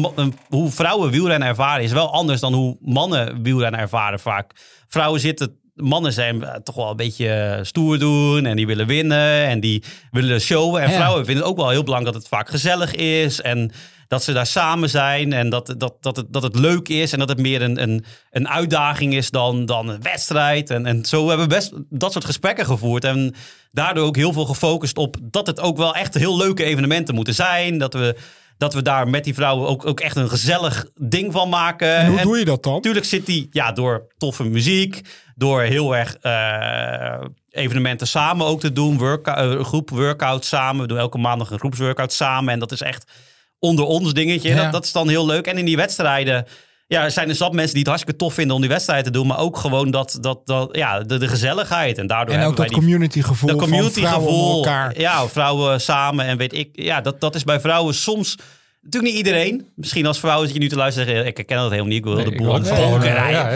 hoe 0.48 0.70
vrouwen 0.70 1.10
wielrennen 1.10 1.48
ervaren 1.48 1.84
is 1.84 1.92
wel 1.92 2.12
anders 2.12 2.40
dan 2.40 2.52
hoe 2.52 2.76
mannen 2.80 3.42
wielrennen 3.42 3.80
ervaren 3.80 4.20
vaak. 4.20 4.52
Vrouwen 4.86 5.20
zitten 5.20 5.60
mannen 5.74 6.12
zijn 6.12 6.42
eh, 6.44 6.54
toch 6.54 6.74
wel 6.74 6.90
een 6.90 6.96
beetje 6.96 7.28
eh, 7.28 7.64
stoer 7.64 7.98
doen 7.98 8.46
en 8.46 8.56
die 8.56 8.66
willen 8.66 8.86
winnen 8.86 9.46
en 9.46 9.60
die 9.60 9.82
willen 10.10 10.40
showen. 10.40 10.82
En 10.82 10.90
Ja. 10.90 10.94
vrouwen 10.96 11.24
vinden 11.24 11.42
het 11.44 11.52
ook 11.52 11.58
wel 11.58 11.68
heel 11.70 11.82
belangrijk 11.84 12.14
dat 12.14 12.22
het 12.22 12.32
vaak 12.32 12.48
gezellig 12.48 12.94
is 12.94 13.40
en 13.40 13.72
dat 14.08 14.22
ze 14.22 14.32
daar 14.32 14.46
samen 14.46 14.90
zijn 14.90 15.32
en 15.32 15.48
dat, 15.50 15.74
dat, 15.78 15.94
dat, 16.00 16.16
het, 16.16 16.26
dat 16.28 16.42
het 16.42 16.56
leuk 16.58 16.88
is 16.88 17.12
en 17.12 17.18
dat 17.18 17.28
het 17.28 17.38
meer 17.40 17.62
een, 17.62 17.82
een, 17.82 18.04
een 18.30 18.48
uitdaging 18.48 19.14
is 19.14 19.30
dan, 19.30 19.66
dan 19.66 19.88
een 19.88 20.02
wedstrijd. 20.02 20.70
En, 20.70 20.86
en 20.86 21.04
zo 21.04 21.28
hebben 21.28 21.48
we 21.48 21.54
best 21.54 21.72
dat 21.90 22.12
soort 22.12 22.24
gesprekken 22.24 22.66
gevoerd 22.66 23.04
en 23.04 23.34
daardoor 23.70 24.04
ook 24.06 24.16
heel 24.16 24.32
veel 24.32 24.44
gefocust 24.44 24.96
op 24.96 25.16
dat 25.22 25.46
het 25.46 25.60
ook 25.60 25.76
wel 25.76 25.94
echt 25.94 26.14
heel 26.14 26.36
leuke 26.36 26.64
evenementen 26.64 27.14
moeten 27.14 27.34
zijn. 27.34 27.78
Dat 27.78 27.94
we, 27.94 28.16
dat 28.58 28.74
we 28.74 28.82
daar 28.82 29.08
met 29.08 29.24
die 29.24 29.34
vrouwen 29.34 29.68
ook, 29.68 29.86
ook 29.86 30.00
echt 30.00 30.16
een 30.16 30.28
gezellig 30.28 30.86
ding 30.94 31.32
van 31.32 31.48
maken. 31.48 31.96
En 31.96 32.06
hoe 32.08 32.18
En- 32.18 32.24
doe 32.24 32.38
je 32.38 32.44
dat 32.44 32.62
dan? 32.62 32.72
Natuurlijk 32.74 33.04
zit 33.06 33.26
die 33.26 33.46
ja, 33.50 33.72
door 33.72 34.06
toffe 34.18 34.44
muziek, 34.44 35.00
door 35.42 35.62
heel 35.62 35.96
erg 35.96 36.16
eh, 36.16 37.26
evenementen 37.50 38.06
samen 38.06 38.46
ook 38.46 38.60
te 38.60 38.72
doen, 38.72 39.00
eh, 39.22 39.64
groep 39.64 39.90
workout 39.90 40.44
samen. 40.44 40.82
We 40.82 40.88
doen 40.88 40.98
elke 40.98 41.18
maandag 41.18 41.50
een 41.50 41.58
groepsworkout 41.58 42.12
samen 42.12 42.52
en 42.52 42.58
dat 42.58 42.72
is 42.72 42.80
echt 42.80 43.10
onder 43.58 43.84
ons 43.84 44.12
dingetje. 44.12 44.48
Ja. 44.48 44.62
Dat, 44.62 44.72
dat 44.72 44.84
is 44.84 44.92
dan 44.92 45.08
heel 45.08 45.26
leuk. 45.26 45.46
En 45.46 45.58
in 45.58 45.64
die 45.64 45.76
wedstrijden 45.76 46.46
ja, 46.86 47.04
er 47.04 47.10
zijn 47.10 47.28
er 47.28 47.34
zat 47.34 47.52
mensen 47.52 47.70
die 47.70 47.80
het 47.80 47.88
hartstikke 47.88 48.18
tof 48.18 48.34
vinden 48.34 48.54
om 48.54 48.60
die 48.60 48.70
wedstrijd 48.70 49.04
te 49.04 49.10
doen, 49.10 49.26
maar 49.26 49.38
ook 49.38 49.56
gewoon 49.56 49.90
dat, 49.90 50.18
dat, 50.20 50.46
dat 50.46 50.76
ja, 50.76 51.00
de, 51.00 51.18
de 51.18 51.28
gezelligheid. 51.28 51.98
En 51.98 52.06
daardoor 52.06 52.34
En 52.34 52.44
ook 52.44 52.56
dat 52.56 52.70
community 52.70 53.22
gevoel 53.22 53.48
dat 53.48 53.58
community 53.58 54.04
gevoel, 54.04 54.56
elkaar. 54.56 55.00
ja, 55.00 55.28
vrouwen 55.28 55.80
samen 55.80 56.26
en 56.26 56.36
weet 56.36 56.52
ik. 56.52 56.68
Ja, 56.72 57.00
dat, 57.00 57.20
dat 57.20 57.34
is 57.34 57.44
bij 57.44 57.60
vrouwen 57.60 57.94
soms 57.94 58.36
natuurlijk 58.82 59.14
niet 59.14 59.26
iedereen. 59.26 59.66
Misschien 59.74 60.06
als 60.06 60.18
vrouw 60.20 60.44
zit 60.44 60.52
je 60.52 60.58
nu 60.58 60.68
te 60.68 60.76
luisteren, 60.76 61.26
ik 61.26 61.36
herken 61.36 61.56
dat 61.56 61.70
helemaal 61.70 61.88
niet. 61.88 61.98
Ik 61.98 62.04
wil 62.04 62.14
Nee, 62.14 62.24
de 62.24 62.36
boel 62.36 62.54
aan 62.54 62.60
het 62.62 62.70
rijden. 63.02 63.32
ja, 63.32 63.50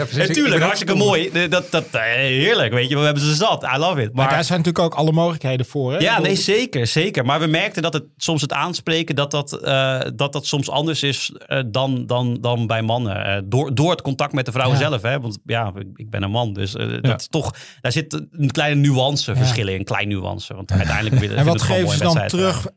ja, 0.55 0.59
hartstikke 0.59 0.95
mooi. 0.95 1.31
Dat, 1.49 1.71
dat, 1.71 1.85
eh, 1.91 2.01
heerlijk, 2.01 2.73
weet 2.73 2.89
je. 2.89 2.97
We 2.97 3.03
hebben 3.03 3.23
ze 3.23 3.35
zat. 3.35 3.63
I 3.75 3.77
love 3.77 4.01
it. 4.01 4.13
Maar 4.13 4.25
Maar, 4.25 4.33
daar 4.35 4.43
zijn 4.43 4.57
natuurlijk 4.57 4.85
ook 4.85 4.93
alle 4.99 5.11
mogelijkheden 5.11 5.65
voor. 5.65 5.91
Hè? 5.91 5.97
ja, 5.97 6.19
nee, 6.19 6.35
zeker, 6.35 6.87
zeker. 6.87 7.25
Maar 7.25 7.39
we 7.39 7.47
merkten 7.47 7.81
dat 7.81 7.93
het 7.93 8.03
soms 8.17 8.41
het 8.41 8.53
aanspreken, 8.53 9.15
dat 9.15 9.31
dat, 9.31 9.53
eh, 9.53 9.99
dat, 10.15 10.33
dat 10.33 10.45
soms 10.45 10.69
anders 10.69 11.03
is 11.03 11.31
eh, 11.47 11.61
dan, 11.67 12.05
dan, 12.05 12.37
dan 12.41 12.67
bij 12.67 12.81
mannen. 12.81 13.45
Door, 13.49 13.75
door 13.75 13.89
het 13.91 14.01
contact 14.01 14.33
met 14.33 14.45
de 14.45 14.51
vrouwen 14.51 14.79
Ja. 14.79 14.87
zelf. 14.89 15.01
Hè? 15.01 15.19
Want 15.19 15.37
ja, 15.45 15.71
ik, 15.75 15.87
ik 15.95 16.09
ben 16.09 16.23
een 16.23 16.31
man, 16.31 16.53
dus 16.53 16.71
dat 17.01 17.19
is 17.19 17.27
toch, 17.27 17.53
daar 17.81 17.91
zit 17.91 18.13
een 18.31 18.51
kleine 18.51 18.81
nuance 18.81 19.35
verschillen 19.35 19.73
in. 19.73 19.79
Een 19.79 19.85
klein 19.85 20.07
nuance. 20.07 20.53
Want 20.53 20.71
uiteindelijk 20.71 21.31
En 21.31 21.45
wat 21.45 21.61
geven 21.61 21.89
ze 21.89 22.03
dan 22.03 22.27
terug? 22.27 22.67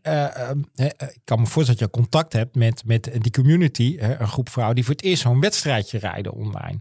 Ik 0.97 1.19
kan 1.25 1.41
me 1.41 1.47
voorstellen 1.47 1.81
dat 1.81 1.91
je 1.95 2.01
contact 2.01 2.33
hebt 2.33 2.40
met, 2.53 2.83
met 2.87 3.11
die 3.19 3.33
community, 3.33 3.97
hè, 3.99 4.21
een 4.21 4.29
groep 4.29 4.49
vrouwen 4.49 4.75
die 4.77 4.85
voor 4.85 4.95
het 4.95 5.05
eerst 5.05 5.23
zo'n 5.23 5.41
wedstrijdje 5.41 5.99
rijden 5.99 6.33
online. 6.33 6.81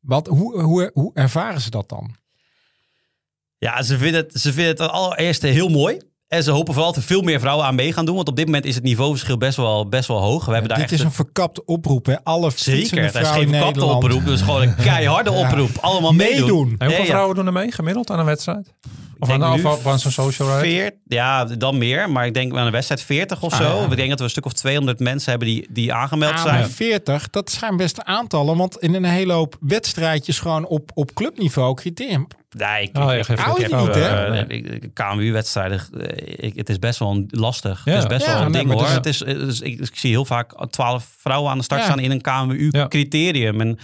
Wat, 0.00 0.26
hoe, 0.26 0.62
hoe, 0.62 0.90
hoe 0.94 1.10
ervaren 1.14 1.60
ze 1.60 1.70
dat 1.70 1.88
dan? 1.88 2.14
Ja, 3.58 3.82
ze 3.82 3.98
vinden 3.98 4.20
het, 4.22 4.40
ze 4.40 4.52
vinden 4.52 4.76
het 4.76 4.92
allereerste 4.92 5.46
heel 5.46 5.68
mooi. 5.68 5.98
En 6.28 6.42
ze 6.42 6.50
hopen 6.50 6.74
vooral 6.74 6.92
dat 6.92 7.02
er 7.02 7.08
veel 7.08 7.22
meer 7.22 7.40
vrouwen 7.40 7.66
aan 7.66 7.74
mee 7.74 7.92
gaan 7.92 8.04
doen. 8.04 8.14
Want 8.14 8.28
op 8.28 8.36
dit 8.36 8.46
moment 8.46 8.64
is 8.64 8.74
het 8.74 8.84
niveauverschil 8.84 9.36
best 9.36 9.56
wel, 9.56 9.88
best 9.88 10.08
wel 10.08 10.20
hoog. 10.20 10.44
We 10.44 10.52
hebben 10.52 10.68
daar 10.68 10.78
Dit 10.78 10.90
echt 10.90 10.98
is 11.00 11.04
een 11.06 11.12
verkapte 11.12 11.64
oproep. 11.64 12.06
Hè? 12.06 12.24
Alle 12.24 12.50
Zeker, 12.54 13.02
het 13.02 13.14
is 13.14 13.28
geen 13.28 13.48
verkapte 13.48 13.84
oproep. 13.84 14.24
Dus 14.24 14.40
gewoon 14.40 14.62
een 14.62 14.74
keiharde 14.90 15.30
oproep. 15.30 15.70
Allemaal 15.80 16.12
meedoen. 16.12 16.40
Meedoen. 16.40 16.74
En 16.78 16.86
hoeveel 16.86 16.90
Ja, 16.90 16.98
ja. 16.98 17.04
vrouwen 17.04 17.36
doen 17.36 17.46
er 17.46 17.52
mee 17.52 17.72
gemiddeld 17.72 18.10
aan 18.10 18.18
een 18.18 18.24
wedstrijd? 18.24 18.74
Of 19.20 19.28
denk 19.28 19.42
aan, 19.86 19.98
zo'n 19.98 20.12
social 20.12 20.48
ride? 20.48 20.60
Veert, 20.68 20.94
ja, 21.06 21.44
dan 21.44 21.78
meer. 21.78 22.10
Maar 22.10 22.26
ik 22.26 22.34
denk 22.34 22.56
aan 22.56 22.66
een 22.66 22.72
wedstrijd 22.72 23.02
40 23.02 23.42
of 23.42 23.52
Ah, 23.52 23.58
zo. 23.58 23.80
ja. 23.80 23.84
Ik 23.90 23.96
denk 23.96 24.08
dat 24.08 24.18
we 24.18 24.24
een 24.24 24.30
stuk 24.30 24.44
of 24.46 24.52
200 24.52 24.98
mensen 25.00 25.30
hebben 25.30 25.48
die, 25.48 25.66
die 25.70 25.92
aangemeld 25.92 26.32
Ah, 26.34 26.42
zijn. 26.42 26.60
maar 26.60 26.68
40, 26.68 27.30
dat 27.30 27.50
zijn 27.50 27.76
best 27.76 28.04
aantallen. 28.04 28.56
Want 28.56 28.76
in 28.78 28.94
een 28.94 29.04
hele 29.04 29.32
hoop 29.32 29.56
wedstrijdjes 29.60 30.38
gewoon 30.38 30.66
op, 30.66 30.90
op 30.94 31.14
clubniveau 31.14 31.74
criterium. 31.74 32.26
Nee, 32.56 32.82
ik, 32.82 32.96
Oh, 32.98 33.02
ja, 33.04 33.12
ik- 33.12 33.24
geef 33.24 33.38
ik- 33.38 33.44
het 33.46 33.58
ik 33.58 33.76
niet, 33.76 33.86
heb, 33.86 33.94
hè? 33.94 34.26
eh, 34.36 34.56
ik- 34.56 34.66
ik- 34.66 34.90
KMU-wedstrijden, 34.94 35.80
eh, 36.00 36.46
ik- 36.46 36.56
het 36.56 36.68
is 36.68 36.78
best 36.78 36.98
wel 36.98 37.24
lastig. 37.28 37.82
Ja. 37.84 37.92
Het 37.92 38.02
is 38.02 38.08
best 38.08 38.26
Ja, 38.26 38.32
wel 38.34 38.42
een 38.42 38.50
nee, 38.50 38.60
ding 38.64 38.72
hoor. 38.74 38.82
dus- 38.82 38.92
Het 38.94 39.06
is, 39.06 39.18
het 39.18 39.48
is- 39.48 39.60
ik, 39.60 39.80
ik 39.80 39.96
zie 39.96 40.10
heel 40.10 40.24
vaak 40.24 40.66
12 40.70 41.06
vrouwen 41.18 41.50
aan 41.50 41.58
de 41.58 41.64
start 41.64 41.80
Ja. 41.80 41.86
staan 41.86 41.98
in 42.00 42.10
een. 42.10 42.20
KMU-criterium. 42.20 43.60
En, 43.60 43.78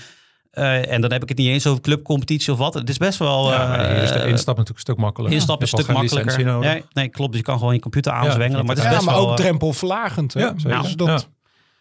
eh, 0.57 0.93
en 0.93 1.01
dan 1.01 1.13
heb 1.13 1.23
ik 1.23 1.29
het 1.29 1.39
niet 1.39 1.49
eens 1.49 1.67
over 1.67 1.83
clubcompetitie 1.83 2.53
of 2.53 2.59
wat. 2.59 2.75
Het 2.75 2.89
is 2.89 2.97
best 2.97 3.19
wel... 3.19 3.51
Ja, 3.53 3.77
de 3.77 3.83
eh, 3.83 4.29
instap 4.29 4.57
natuurlijk 4.57 4.69
een 4.69 4.79
stuk 4.79 4.97
makkelijker. 4.97 5.39
Instap 5.39 5.61
een 5.61 5.69
stuk 5.69 5.87
makkelijker. 5.93 6.45
nodig. 6.45 6.71
Nee, 6.73 6.85
nee, 6.93 7.09
klopt. 7.09 7.31
Dus 7.31 7.41
je 7.41 7.47
kan 7.47 7.59
gewoon 7.59 7.75
je 7.75 7.81
computer 7.81 8.13
aanzwengelen. 8.13 8.67
maar 8.67 8.75
het 8.77 8.85
is 8.85 8.91
Ja, 8.91 8.97
best 8.97 9.07
maar 9.07 9.15
wel... 9.15 9.25
ook 9.25 9.31
eh, 9.31 9.37
drempelverlagend. 9.45 10.35
Hè? 10.35 10.41
Ja, 10.41 10.53
zeker. 10.57 10.83
Dus 10.83 10.95
dat, 10.97 11.29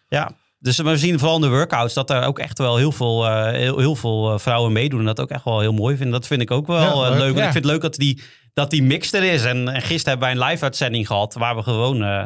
Ja, 0.08 0.30
dus 0.58 0.76
we 0.78 0.96
zien 0.96 1.18
vooral 1.18 1.36
in 1.36 1.42
de 1.42 1.48
workouts 1.48 1.94
dat 1.94 2.10
er 2.10 2.24
ook 2.24 2.38
echt 2.38 2.58
wel 2.58 2.76
heel 2.76 2.92
veel, 2.92 3.26
eh, 3.26 3.50
heel, 3.52 3.78
heel 3.78 3.94
veel 3.96 4.38
vrouwen 4.38 4.72
meedoen. 4.72 4.98
En 5.00 5.06
dat 5.06 5.20
ook 5.20 5.30
echt 5.30 5.44
wel 5.44 5.60
heel 5.60 5.72
mooi 5.72 5.96
vinden. 5.96 6.12
Dat 6.20 6.26
vind 6.26 6.42
ik 6.42 6.50
ook 6.50 6.66
wel 6.66 7.04
Ja, 7.04 7.08
leuk. 7.10 7.18
leuk. 7.18 7.34
En 7.34 7.40
Ja. 7.40 7.46
ik 7.46 7.52
vind 7.52 7.64
het 7.64 7.72
leuk 7.72 7.80
dat 7.82 7.94
die, 7.94 8.22
dat 8.54 8.70
die 8.70 8.82
mix 8.82 9.12
er 9.12 9.22
is. 9.24 9.44
En, 9.44 9.68
en 9.68 9.82
gisteren 9.82 10.18
hebben 10.18 10.28
wij 10.28 10.30
een 10.46 10.50
live-uitzending 10.50 11.06
gehad 11.06 11.34
waar 11.34 11.56
we 11.56 11.62
gewoon... 11.62 12.02
eh, 12.02 12.22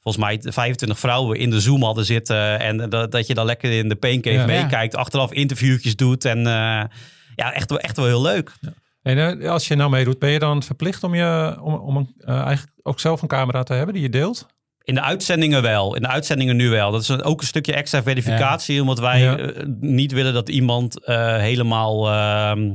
Volgens 0.00 0.24
mij 0.24 0.52
25 0.52 0.98
vrouwen 0.98 1.38
in 1.38 1.50
de 1.50 1.60
Zoom 1.60 1.82
hadden 1.82 2.04
zitten. 2.04 2.60
En 2.60 2.90
dat, 2.90 3.12
dat 3.12 3.26
je 3.26 3.34
dan 3.34 3.46
lekker 3.46 3.70
in 3.72 3.88
de 3.88 3.96
Paincave 3.96 4.36
Ja. 4.36 4.46
meekijkt. 4.46 4.96
Achteraf 4.96 5.32
interviewtjes 5.32 5.96
doet. 5.96 6.24
En 6.24 6.38
eh, 6.38 6.82
ja, 7.34 7.52
echt, 7.52 7.70
wel- 7.70 7.78
echt 7.80 7.96
wel 7.96 8.06
heel 8.06 8.22
leuk. 8.22 8.52
En 9.02 9.40
eh, 9.40 9.50
als 9.50 9.68
je 9.68 9.74
nou 9.74 9.90
meedoet, 9.90 10.18
ben 10.18 10.30
je 10.30 10.38
dan 10.38 10.62
verplicht 10.62 11.04
om, 11.04 11.14
je, 11.14 11.56
om, 11.60 11.74
om 11.74 11.96
een, 11.96 12.14
eh, 12.18 12.40
eigenlijk 12.40 12.76
ook 12.82 13.00
zelf 13.00 13.22
een 13.22 13.28
camera 13.28 13.62
te 13.62 13.72
hebben 13.72 13.94
die 13.94 14.02
je 14.02 14.08
deelt? 14.08 14.46
In 14.82 14.94
de 14.94 15.02
uitzendingen 15.02 15.62
wel. 15.62 15.94
In 15.96 16.02
de 16.02 16.08
uitzendingen 16.08 16.56
nu 16.56 16.68
wel. 16.68 16.90
Dat 16.90 17.00
is 17.02 17.10
ook 17.22 17.40
een 17.40 17.46
stukje 17.46 17.72
extra 17.74 18.02
verificatie. 18.02 18.80
Omdat 18.80 18.98
wij 18.98 19.20
Ja. 19.20 19.38
eh, 19.38 19.64
niet 19.80 20.12
willen 20.12 20.32
dat 20.34 20.48
iemand 20.48 21.04
eh, 21.04 21.36
helemaal 21.36 22.08
ehm, 22.10 22.70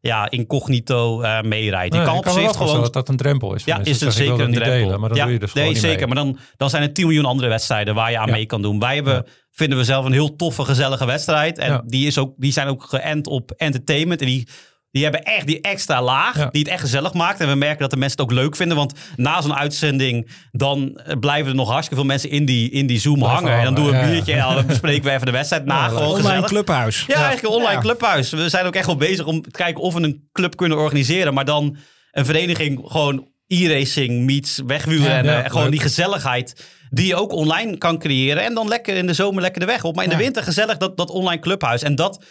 ja, 0.00 0.30
incognito 0.30 1.20
eh 1.20 1.40
meerijdt. 1.42 1.92
Je 1.92 1.98
Nee, 1.98 2.08
kan 2.08 2.16
op 2.16 2.22
kan 2.22 2.32
Zwift 2.32 2.46
voorstellen 2.46 2.70
gewoon... 2.70 2.92
dat 2.92 2.92
dat 2.92 3.08
een 3.08 3.16
drempel 3.16 3.54
is. 3.54 3.64
Ja, 3.64 3.76
mensen. 3.76 3.94
is 3.94 4.00
het 4.00 4.12
zeg 4.12 4.22
ik 4.22 4.28
zeker 4.28 4.44
een 4.44 4.52
drempel. 4.52 4.78
delen, 4.78 5.00
maar 5.00 5.08
dan 5.08 5.18
ja, 5.18 5.24
doe 5.24 5.32
je 5.32 5.38
dus 5.38 5.52
nee, 5.52 5.74
zeker. 5.74 5.96
mee. 5.98 6.06
Maar 6.06 6.24
dan, 6.24 6.38
dan 6.56 6.70
zijn 6.70 6.82
er 6.82 6.92
10 6.92 7.06
miljoen 7.06 7.24
andere 7.24 7.48
wedstrijden 7.48 7.94
waar 7.94 8.10
je 8.10 8.18
aan 8.18 8.26
Ja. 8.26 8.32
mee 8.32 8.46
kan 8.46 8.62
doen. 8.62 8.78
Wij 8.78 8.94
hebben, 8.94 9.26
vinden 9.50 9.78
we 9.78 9.84
zelf 9.84 10.04
een 10.04 10.12
heel 10.12 10.36
toffe, 10.36 10.64
gezellige 10.64 11.06
wedstrijd. 11.06 11.58
En 11.58 11.82
die, 11.86 12.06
is 12.06 12.18
ook, 12.18 12.34
die 12.36 12.52
zijn 12.52 12.68
ook 12.68 12.82
geënt 12.82 13.26
op 13.26 13.50
entertainment. 13.50 14.20
En 14.20 14.26
die, 14.26 14.48
die 14.90 15.02
hebben 15.02 15.22
echt 15.22 15.46
die 15.46 15.60
extra 15.60 16.02
laag 16.02 16.36
Ja. 16.36 16.48
die 16.50 16.62
het 16.62 16.70
echt 16.70 16.80
gezellig 16.80 17.12
maakt. 17.14 17.40
En 17.40 17.48
we 17.48 17.54
merken 17.54 17.78
dat 17.78 17.90
de 17.90 17.96
mensen 17.96 18.18
het 18.20 18.30
ook 18.30 18.36
leuk 18.36 18.56
vinden. 18.56 18.76
Want 18.76 18.92
na 19.16 19.40
zo'n 19.40 19.54
uitzending, 19.54 20.30
dan 20.50 20.96
eh, 20.96 21.18
blijven 21.18 21.50
er 21.50 21.56
nog 21.56 21.68
hartstikke 21.68 21.94
veel 22.00 22.10
mensen 22.10 22.30
in 22.30 22.44
die, 22.44 22.70
in 22.70 22.86
die 22.86 23.00
Zoom 23.00 23.22
hangen. 23.22 23.52
En 23.58 23.64
dan 23.64 23.74
doen 23.74 23.86
we 23.86 23.92
een 23.92 24.06
ja, 24.06 24.10
biertje 24.10 24.32
en 24.32 24.54
dan 24.54 24.66
bespreken 24.66 25.04
we 25.04 25.10
even 25.10 25.26
de 25.26 25.32
wedstrijd 25.32 25.64
na. 25.64 25.74
Ja, 25.84 25.88
gewoon. 25.88 26.08
Online 26.08 26.46
clubhuis. 26.46 27.04
Ja, 27.06 27.14
eigenlijk 27.14 27.42
een 27.54 27.62
online 27.62 27.80
clubhuis. 27.80 28.30
We 28.30 28.48
zijn 28.48 28.66
ook 28.66 28.74
echt 28.74 28.86
wel 28.86 28.96
bezig 28.96 29.26
om 29.26 29.42
te 29.42 29.50
kijken 29.50 29.82
of 29.82 29.94
we 29.94 30.02
een 30.02 30.28
club 30.32 30.56
kunnen 30.56 30.78
organiseren. 30.78 31.34
Maar 31.34 31.44
dan 31.44 31.76
een 32.12 32.24
vereniging 32.24 32.80
gewoon 32.84 33.28
e-racing 33.46 34.24
meets 34.24 34.60
wegwielrennen. 34.66 35.44
En 35.44 35.50
gewoon 35.50 35.70
die 35.70 35.80
gezelligheid 35.80 36.64
die 36.90 37.06
je 37.06 37.16
ook 37.16 37.32
online 37.32 37.78
kan 37.78 37.98
creëren. 37.98 38.44
En 38.44 38.54
dan 38.54 38.68
lekker 38.68 38.96
in 38.96 39.06
de 39.06 39.12
zomer 39.12 39.42
lekker 39.42 39.60
de 39.60 39.66
weg 39.66 39.84
op. 39.84 39.94
Maar 39.94 40.04
in 40.04 40.10
de 40.10 40.16
winter 40.16 40.42
gezellig 40.42 40.76
dat, 40.76 40.96
dat 40.96 41.10
online 41.10 41.40
clubhuis. 41.40 41.82
En 41.82 41.94
dat, 41.94 42.24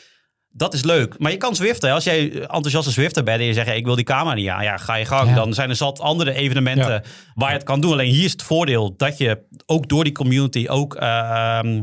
dat 0.49 0.73
is 0.73 0.83
leuk. 0.83 1.19
Maar 1.19 1.31
je 1.31 1.37
kan 1.37 1.55
zwiften. 1.55 1.91
Als 1.91 2.03
jij 2.03 2.31
enthousiaste 2.41 2.91
zwifter 2.91 3.23
bent 3.23 3.39
en 3.39 3.45
je 3.45 3.53
zegt... 3.53 3.67
hey, 3.67 3.77
ik 3.77 3.85
wil 3.85 3.95
die 3.95 4.03
camera 4.03 4.35
niet 4.35 4.47
aan. 4.49 4.63
Ja, 4.63 4.77
ga 4.77 4.95
je 4.95 5.05
gang. 5.05 5.29
Ja. 5.29 5.35
Dan 5.35 5.53
zijn 5.53 5.69
er 5.69 5.75
zat 5.75 5.99
andere 5.99 6.33
evenementen 6.33 6.91
Ja. 6.91 7.01
waar 7.35 7.49
je 7.49 7.55
het 7.55 7.63
kan 7.65 7.81
doen. 7.81 7.91
Alleen 7.91 8.11
hier 8.11 8.25
is 8.25 8.31
het 8.31 8.43
voordeel 8.43 8.95
dat 8.97 9.17
je 9.17 9.45
ook 9.65 9.89
door 9.89 10.03
die 10.03 10.13
community 10.13 10.65
ook... 10.69 10.95
ehm, 10.95 11.81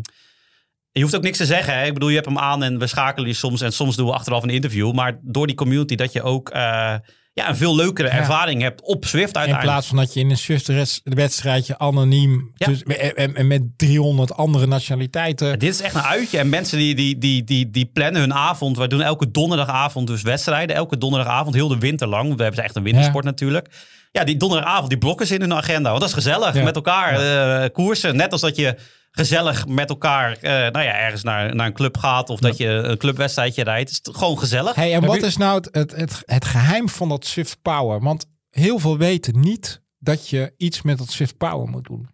je 0.91 1.03
hoeft 1.03 1.17
ook 1.17 1.23
niks 1.23 1.39
te 1.39 1.47
zeggen. 1.47 1.79
Hè? 1.79 1.87
Ik 1.87 1.93
bedoel, 1.95 2.09
je 2.09 2.15
hebt 2.15 2.27
hem 2.27 2.39
aan 2.39 2.63
en 2.63 2.79
we 2.79 2.87
schakelen 2.87 3.29
je 3.29 3.35
soms. 3.35 3.61
En 3.61 3.73
soms 3.73 3.97
doen 3.97 4.07
we 4.07 4.13
achteraf 4.13 4.43
een 4.43 4.51
interview. 4.51 4.93
Maar 4.93 5.19
door 5.23 5.47
die 5.47 5.57
community 5.57 5.95
dat 5.95 6.13
je 6.13 6.23
ook 6.23 6.51
eh, 6.51 6.95
ja, 7.35 7.49
een 7.49 7.57
veel 7.57 7.77
leukere 7.77 8.09
Ja. 8.09 8.15
ervaring 8.15 8.63
hebt 8.63 8.83
op 8.83 9.05
Swift 9.05 9.29
In 9.31 9.37
uiteindelijk. 9.37 9.63
plaats 9.73 9.87
van 9.87 9.97
dat 9.97 10.15
je 10.15 10.21
in 10.21 10.31
een 10.31 10.37
Swift-wedstrijdje 10.37 11.79
anoniem 11.79 12.51
Ja. 12.55 12.67
dus- 12.67 12.83
en, 12.83 13.47
met 13.47 13.63
300 13.77 14.37
andere 14.37 14.67
nationaliteiten. 14.67 15.59
Dit 15.59 15.73
is 15.75 15.81
echt 15.81 15.95
een 15.95 16.01
uitje. 16.03 16.39
En 16.39 16.49
mensen 16.49 16.79
die, 16.79 16.95
die, 16.95 17.19
die, 17.19 17.45
die, 17.45 17.71
die 17.71 17.87
plannen 17.87 18.21
hun 18.21 18.35
avond. 18.35 18.77
We 18.79 18.87
doen 18.89 19.03
elke 19.03 19.31
donderdagavond 19.31 20.07
dus 20.07 20.23
wedstrijden. 20.23 20.77
Elke 20.77 20.99
donderdagavond, 20.99 21.55
heel 21.55 21.69
de 21.69 21.79
winter 21.79 22.07
lang. 22.09 22.37
We 22.37 22.43
hebben 22.43 22.65
echt 22.65 22.77
een 22.77 22.83
wintersport 22.83 23.25
natuurlijk. 23.25 23.69
Ja, 24.17 24.25
die 24.25 24.37
donderdagavond, 24.37 24.89
die 24.89 24.99
blokken 24.99 25.27
ze 25.27 25.35
in 25.35 25.41
hun 25.41 25.55
agenda. 25.55 25.89
Want 25.89 26.01
dat 26.01 26.09
is 26.09 26.15
gezellig. 26.15 26.55
Ja. 26.55 26.63
Met 26.63 26.75
elkaar 26.75 27.21
eh, 27.63 27.71
koersen. 27.73 28.17
Net 28.17 28.33
als 28.33 28.41
dat 28.41 28.57
je 28.57 28.77
gezellig 29.11 29.67
met 29.67 29.89
elkaar 29.89 30.33
eh, 30.33 30.51
nou 30.51 30.85
ja, 30.85 30.99
ergens 30.99 31.23
naar, 31.23 31.55
naar 31.55 31.67
een 31.67 31.73
club 31.73 31.97
gaat. 31.97 32.31
Of 32.31 32.41
dat 32.41 32.57
je 32.57 32.67
een 32.69 32.99
clubwedstrijdje 32.99 33.65
rijdt. 33.65 33.97
Het 33.97 34.07
is 34.07 34.15
gewoon 34.17 34.39
gezellig. 34.39 34.75
Hey, 34.75 34.95
en 34.95 35.01
Heb 35.01 35.11
wat 35.11 35.23
is 35.23 35.37
nou 35.37 35.57
het, 35.57 35.69
het, 35.73 35.97
het, 35.97 36.23
het 36.25 36.45
geheim 36.45 36.89
van 36.89 37.09
dat 37.09 37.27
Swift 37.27 37.63
Power? 37.63 38.01
Want 38.01 38.27
heel 38.51 38.79
veel 38.79 38.99
weten 38.99 39.41
niet 39.41 39.83
dat 39.99 40.29
je 40.29 40.55
iets 40.57 40.83
met 40.83 40.99
dat 40.99 41.11
Swift 41.11 41.37
Power 41.37 41.69
moet 41.69 41.85
doen. 41.85 42.09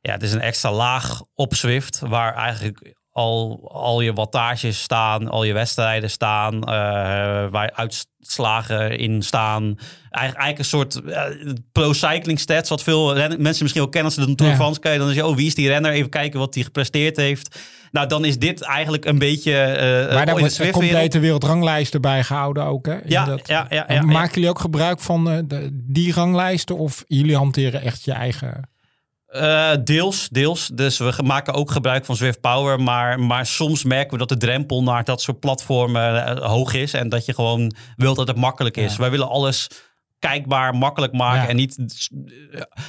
Ja, 0.00 0.12
het 0.12 0.22
is 0.22 0.32
een 0.32 0.40
extra 0.40 0.72
laag 0.72 1.22
op 1.34 1.54
Swift, 1.54 1.98
waar 1.98 2.34
eigenlijk 2.34 2.94
al, 3.20 3.68
al 3.72 4.00
je 4.00 4.12
wattages 4.12 4.80
staan, 4.82 5.28
al 5.28 5.44
je 5.44 5.52
wedstrijden 5.52 6.10
staan, 6.10 6.54
eh, 6.64 6.70
waar 7.50 7.72
uitslagen 7.74 8.98
in 8.98 9.22
staan. 9.22 9.62
Eigenlijk, 10.10 10.42
eigenlijk 10.44 10.58
een 10.58 10.64
soort 10.64 11.00
eh, 11.04 11.52
pro-cycling 11.72 12.40
stats, 12.40 12.68
wat 12.68 12.82
veel 12.82 13.14
mensen 13.14 13.62
misschien 13.62 13.82
ook 13.82 13.92
kennen 13.92 14.12
als 14.12 14.14
ze 14.20 14.26
de 14.26 14.34
Tour 14.34 14.52
de. 14.52 14.56
France 14.58 14.80
kijken. 14.80 15.00
Dan 15.00 15.08
is 15.10 15.14
je, 15.14 15.26
oh, 15.26 15.36
wie 15.36 15.46
is 15.46 15.54
die 15.54 15.68
renner? 15.68 15.92
Even 15.92 16.10
kijken 16.10 16.38
wat 16.38 16.54
hij 16.54 16.62
gepresteerd 16.62 17.16
heeft. 17.16 17.58
Nou, 17.92 18.06
dan 18.08 18.24
is 18.24 18.38
dit 18.38 18.62
eigenlijk 18.62 19.04
een 19.04 19.18
beetje 19.18 19.52
eh 19.52 19.80
Maar 19.80 20.06
daar 20.14 20.24
de 20.26 20.30
wordt 20.30 20.44
een 20.46 20.50
Swift-wereld. 20.50 20.90
complete 20.92 21.18
wereldranglijst 21.18 21.94
erbij 21.94 22.22
gehouden 22.22 22.64
ook. 22.64 22.86
Hè? 22.86 22.96
Ja, 23.04 23.24
dat- 23.24 23.46
ja, 23.48 23.66
ja, 23.70 23.86
En 23.88 23.94
ja. 23.94 24.02
Maken 24.02 24.34
jullie 24.34 24.48
ook 24.48 24.58
gebruik 24.60 25.00
van 25.00 25.24
de, 25.24 25.68
die 25.72 26.12
ranglijsten? 26.12 26.76
Of 26.78 27.04
jullie 27.06 27.36
hanteren 27.36 27.82
echt 27.82 28.04
je 28.04 28.12
eigen... 28.12 28.68
Eh, 29.30 29.72
deels, 29.84 30.28
deels. 30.28 30.70
Dus 30.74 30.98
we 30.98 31.14
maken 31.24 31.54
ook 31.54 31.70
gebruik 31.70 32.04
van 32.04 32.16
Swift 32.16 32.40
Power. 32.40 32.80
Maar, 32.80 33.20
maar 33.20 33.46
soms 33.46 33.84
merken 33.84 34.12
we 34.12 34.18
dat 34.18 34.28
de 34.28 34.36
drempel 34.36 34.82
naar 34.82 35.04
dat 35.04 35.22
soort 35.22 35.40
platformen 35.40 36.26
eh, 36.26 36.48
hoog 36.48 36.74
is. 36.74 36.92
En 36.92 37.08
dat 37.08 37.24
je 37.24 37.34
gewoon 37.34 37.74
wilt 37.96 38.16
dat 38.16 38.28
het 38.28 38.36
makkelijk 38.36 38.76
is. 38.76 38.92
Ja. 38.92 38.98
Wij 38.98 39.10
willen 39.10 39.28
alles 39.28 39.70
kijkbaar, 40.18 40.74
makkelijk 40.74 41.12
maken. 41.12 41.42
Ja. 41.42 41.48
En 41.48 41.56
niet... 41.56 41.76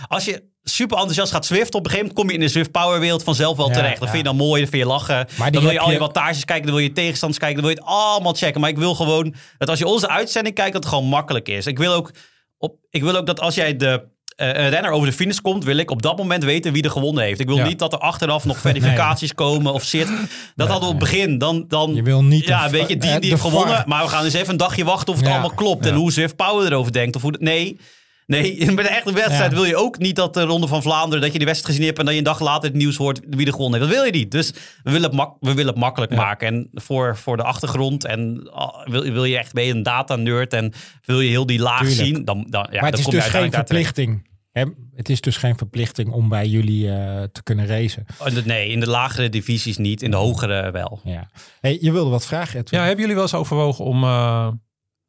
Als 0.08 0.26
je 0.26 0.44
super 0.64 0.98
enthousiast 0.98 1.32
gaat 1.32 1.46
Swift, 1.46 1.76
op 1.76 1.86
een 1.86 1.92
gegeven 1.92 1.98
moment 1.98 2.20
kom 2.20 2.28
je 2.28 2.34
in 2.34 2.39
de 2.39 2.52
Swift 2.52 2.72
Power 2.72 3.00
wereld 3.00 3.24
vanzelf 3.24 3.58
wel 3.58 3.68
Ja, 3.68 3.74
terecht. 3.74 4.00
Dat 4.00 4.10
vind 4.10 4.18
je 4.18 4.24
dan 4.24 4.36
mooi, 4.36 4.62
dat 4.62 4.70
vind 4.70 4.82
je 4.82 4.88
lachen. 4.88 5.28
Maar 5.38 5.52
dan 5.52 5.64
wil 5.64 5.72
je 5.72 5.80
al 5.80 5.92
je 5.92 6.00
wattages 6.00 6.46
kijken, 6.46 6.66
dan 6.66 6.76
wil 6.76 6.84
je 6.84 6.92
tegenstanders 6.92 7.39
kijken, 7.39 7.62
dan 7.62 7.66
wil 7.66 7.76
je 7.76 7.84
het 7.84 7.94
allemaal 7.96 8.34
checken. 8.34 8.62
Maar 8.62 8.70
ik 8.70 8.78
wil 8.78 8.96
gewoon 8.96 9.36
dat 9.58 9.70
als 9.70 9.80
je 9.80 9.88
onze 9.88 10.10
uitzending 10.10 10.56
kijkt, 10.56 10.74
dat 10.74 10.84
het 10.84 10.94
gewoon 10.94 11.10
makkelijk 11.10 11.48
is. 11.48 11.66
Ik 11.66 11.78
wil 11.78 11.94
ook, 11.94 12.12
op, 12.58 12.76
ik 12.89 13.04
wil 13.04 13.16
ook 13.16 13.26
dat 13.26 13.39
als 13.39 13.56
jij 13.56 13.76
de 13.76 14.10
een 14.42 14.70
renner 14.70 14.92
over 14.92 15.08
de 15.08 15.14
finish 15.14 15.38
komt, 15.38 15.64
wil 15.64 15.78
ik 15.78 15.92
op 15.92 16.02
dat 16.02 16.18
moment 16.18 16.44
weten 16.44 16.74
wie 16.74 16.84
er 16.84 16.92
gewonnen 16.92 17.24
heeft. 17.24 17.39
Ik 17.39 17.48
wil 17.48 17.58
Ja. 17.58 17.68
niet 17.68 17.80
dat 17.80 17.94
er 17.94 18.00
achteraf 18.00 18.46
nog 18.46 18.58
verificaties 18.68 19.34
komen 19.34 19.74
of 19.74 19.84
shit. 19.86 20.08
Dat 20.56 20.68
hadden 20.68 20.89
we 20.89 20.96
op 20.96 21.02
het 21.02 21.10
begin. 21.12 21.38
Dan, 21.38 21.66
dan, 21.68 21.94
Je 21.96 22.04
wil 22.04 22.24
niet 22.24 22.46
ja, 22.46 22.70
weet 22.70 22.88
je, 22.88 22.98
die, 22.98 23.08
eh, 23.10 23.12
die 23.12 23.22
de 23.22 23.28
heeft 23.28 23.42
gewonnen. 23.42 23.76
VAR. 23.76 23.88
Maar 23.88 24.04
we 24.04 24.10
gaan 24.10 24.24
eens 24.24 24.34
even 24.34 24.50
een 24.50 24.58
dagje 24.58 24.84
wachten 24.86 25.14
of 25.14 25.20
het 25.20 25.30
allemaal 25.30 25.54
klopt. 25.54 25.86
En 25.86 25.94
hoe 25.96 26.12
Zwift 26.12 26.36
Power 26.36 26.66
erover 26.72 26.92
denkt. 26.92 27.16
Of 27.16 27.22
hoe, 27.22 27.36
nee, 27.39 27.80
nee, 28.26 28.52
in 28.58 28.68
een 28.70 28.80
echte 28.80 29.14
wedstrijd 29.14 29.52
Ja. 29.52 29.58
wil 29.58 29.66
je 29.66 29.76
ook 29.76 29.98
niet 29.98 30.16
dat 30.16 30.34
de 30.34 30.42
Ronde 30.44 30.68
van 30.68 30.82
Vlaanderen... 30.82 31.22
dat 31.22 31.32
je 31.32 31.38
die 31.38 31.48
wedstrijd 31.48 31.74
gezien 31.76 31.88
hebt 31.89 32.00
en 32.00 32.06
dat 32.06 32.14
je 32.14 32.20
een 32.20 32.26
dag 32.26 32.39
later 32.39 32.64
het 32.70 32.78
nieuws 32.78 32.96
hoort 32.96 33.20
wie 33.30 33.46
er 33.46 33.52
gewonnen 33.54 33.80
heeft. 33.80 33.92
Dat 33.92 34.02
wil 34.02 34.12
je 34.12 34.18
niet. 34.20 34.32
Dus 34.32 34.52
we 34.84 34.92
willen 34.92 35.08
het, 35.08 35.14
mak- 35.18 35.36
we 35.39 35.54
willen 35.54 35.72
het 35.72 35.82
makkelijk 35.82 36.16
maken. 36.16 36.48
En 36.48 36.70
voor, 36.74 37.18
voor 37.18 37.38
de 37.38 37.44
achtergrond. 37.44 38.06
En 38.06 38.50
ah, 38.54 38.88
wil, 38.88 39.02
wil 39.04 39.24
je 39.26 39.38
echt, 39.38 39.54
ben 39.54 39.64
je 39.66 39.74
een 39.74 39.84
data-nerd 39.84 40.54
en 40.54 40.74
wil 41.06 41.22
je 41.22 41.30
heel 41.30 41.46
die 41.46 41.60
laag 41.60 41.80
Tuurlijk. 41.80 42.00
zien... 42.08 42.26
Dan, 42.26 42.46
dan, 42.50 42.68
ja, 42.72 42.82
maar 42.82 42.92
het 42.92 42.92
dan 42.92 43.00
is 43.00 43.06
kom 43.06 43.14
je 43.14 43.20
dus 43.22 43.30
geen 43.30 43.50
daar 43.52 43.66
terecht. 43.66 43.68
verplichting. 43.68 44.30
Hè? 44.52 44.66
Het 44.95 45.10
is 45.10 45.22
dus 45.22 45.38
geen 45.38 45.58
verplichting 45.58 46.12
om 46.12 46.30
bij 46.30 46.47
jullie 46.47 46.89
eh, 46.89 47.24
te 47.24 47.43
kunnen 47.43 47.66
racen. 47.66 48.06
Oh, 48.20 48.28
Nee, 48.28 48.70
in 48.70 48.80
de 48.80 48.89
lagere 48.89 49.30
divisies 49.30 49.78
niet, 49.78 50.02
in 50.02 50.12
de 50.12 50.18
hogere 50.18 50.72
wel. 50.72 50.99
Ja. 51.04 51.30
Hey, 51.60 51.78
je 51.82 51.91
wilde 51.91 52.10
wat 52.10 52.26
vragen, 52.26 52.60
Edwin. 52.60 52.80
Ja, 52.80 52.86
hebben 52.86 53.02
jullie 53.02 53.16
wel 53.16 53.24
eens 53.26 53.34
overwogen 53.34 53.86
om... 53.86 54.04
eh, 54.04 54.47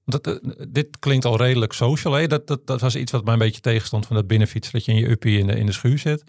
dat, 0.05 0.27
eh, 0.27 0.35
dit 0.69 0.99
klinkt 0.99 1.25
al 1.25 1.37
redelijk 1.37 1.73
social. 1.73 2.13
Hè? 2.13 2.27
Dat, 2.27 2.47
dat, 2.47 2.67
dat 2.67 2.81
was 2.81 2.97
iets 2.97 3.13
wat 3.13 3.25
mij 3.25 3.33
een 3.33 3.39
beetje 3.39 3.61
tegenstond 3.61 4.07
van 4.07 4.17
dat 4.17 4.27
binnenfietsen. 4.27 4.73
Dat 4.73 4.85
je 4.85 4.93
in 4.93 4.99
je 4.99 5.11
uppie 5.11 5.39
in 5.39 5.47
de, 5.47 5.55
in 5.59 5.67
de 5.67 5.73
schuur 5.73 5.99
zit. 5.99 6.25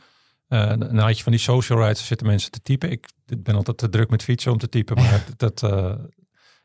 Eh, 0.47 0.73
dan 0.77 0.97
had 0.97 1.17
je 1.17 1.23
van 1.23 1.31
die 1.31 1.41
social 1.41 1.81
rides, 1.87 2.05
zitten 2.05 2.27
mensen 2.27 2.51
te 2.51 2.59
typen. 2.59 2.91
Ik 2.91 3.07
ben 3.37 3.55
altijd 3.55 3.77
te 3.77 3.89
druk 3.89 4.09
met 4.09 4.23
fietsen 4.23 4.51
om 4.51 4.57
te 4.57 4.69
typen. 4.69 4.95
Maar, 4.95 5.25
dat, 5.37 5.63
eh, 5.63 5.93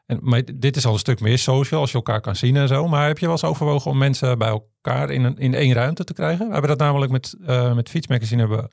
en, 0.08 0.18
maar 0.22 0.42
dit 0.54 0.76
is 0.76 0.86
al 0.86 0.92
een 0.92 0.98
stuk 0.98 1.20
meer 1.20 1.38
social, 1.38 1.80
als 1.80 1.90
je 1.90 1.96
elkaar 1.96 2.20
kan 2.20 2.36
zien 2.36 2.56
en 2.56 2.68
zo. 2.68 2.88
Maar 2.88 3.06
heb 3.06 3.18
je 3.18 3.24
wel 3.24 3.34
eens 3.34 3.44
overwogen 3.44 3.90
om 3.90 3.98
mensen 3.98 4.38
bij 4.38 4.48
elkaar 4.48 5.10
in, 5.10 5.24
een, 5.24 5.38
in 5.38 5.54
één 5.54 5.72
ruimte 5.72 6.04
te 6.04 6.12
krijgen? 6.12 6.46
We 6.46 6.52
hebben 6.52 6.70
dat 6.70 6.78
namelijk 6.78 7.12
met, 7.12 7.34
eh 7.46 7.74
met 7.74 7.88
Fietsmagazine 7.88 8.40
hebben 8.40 8.70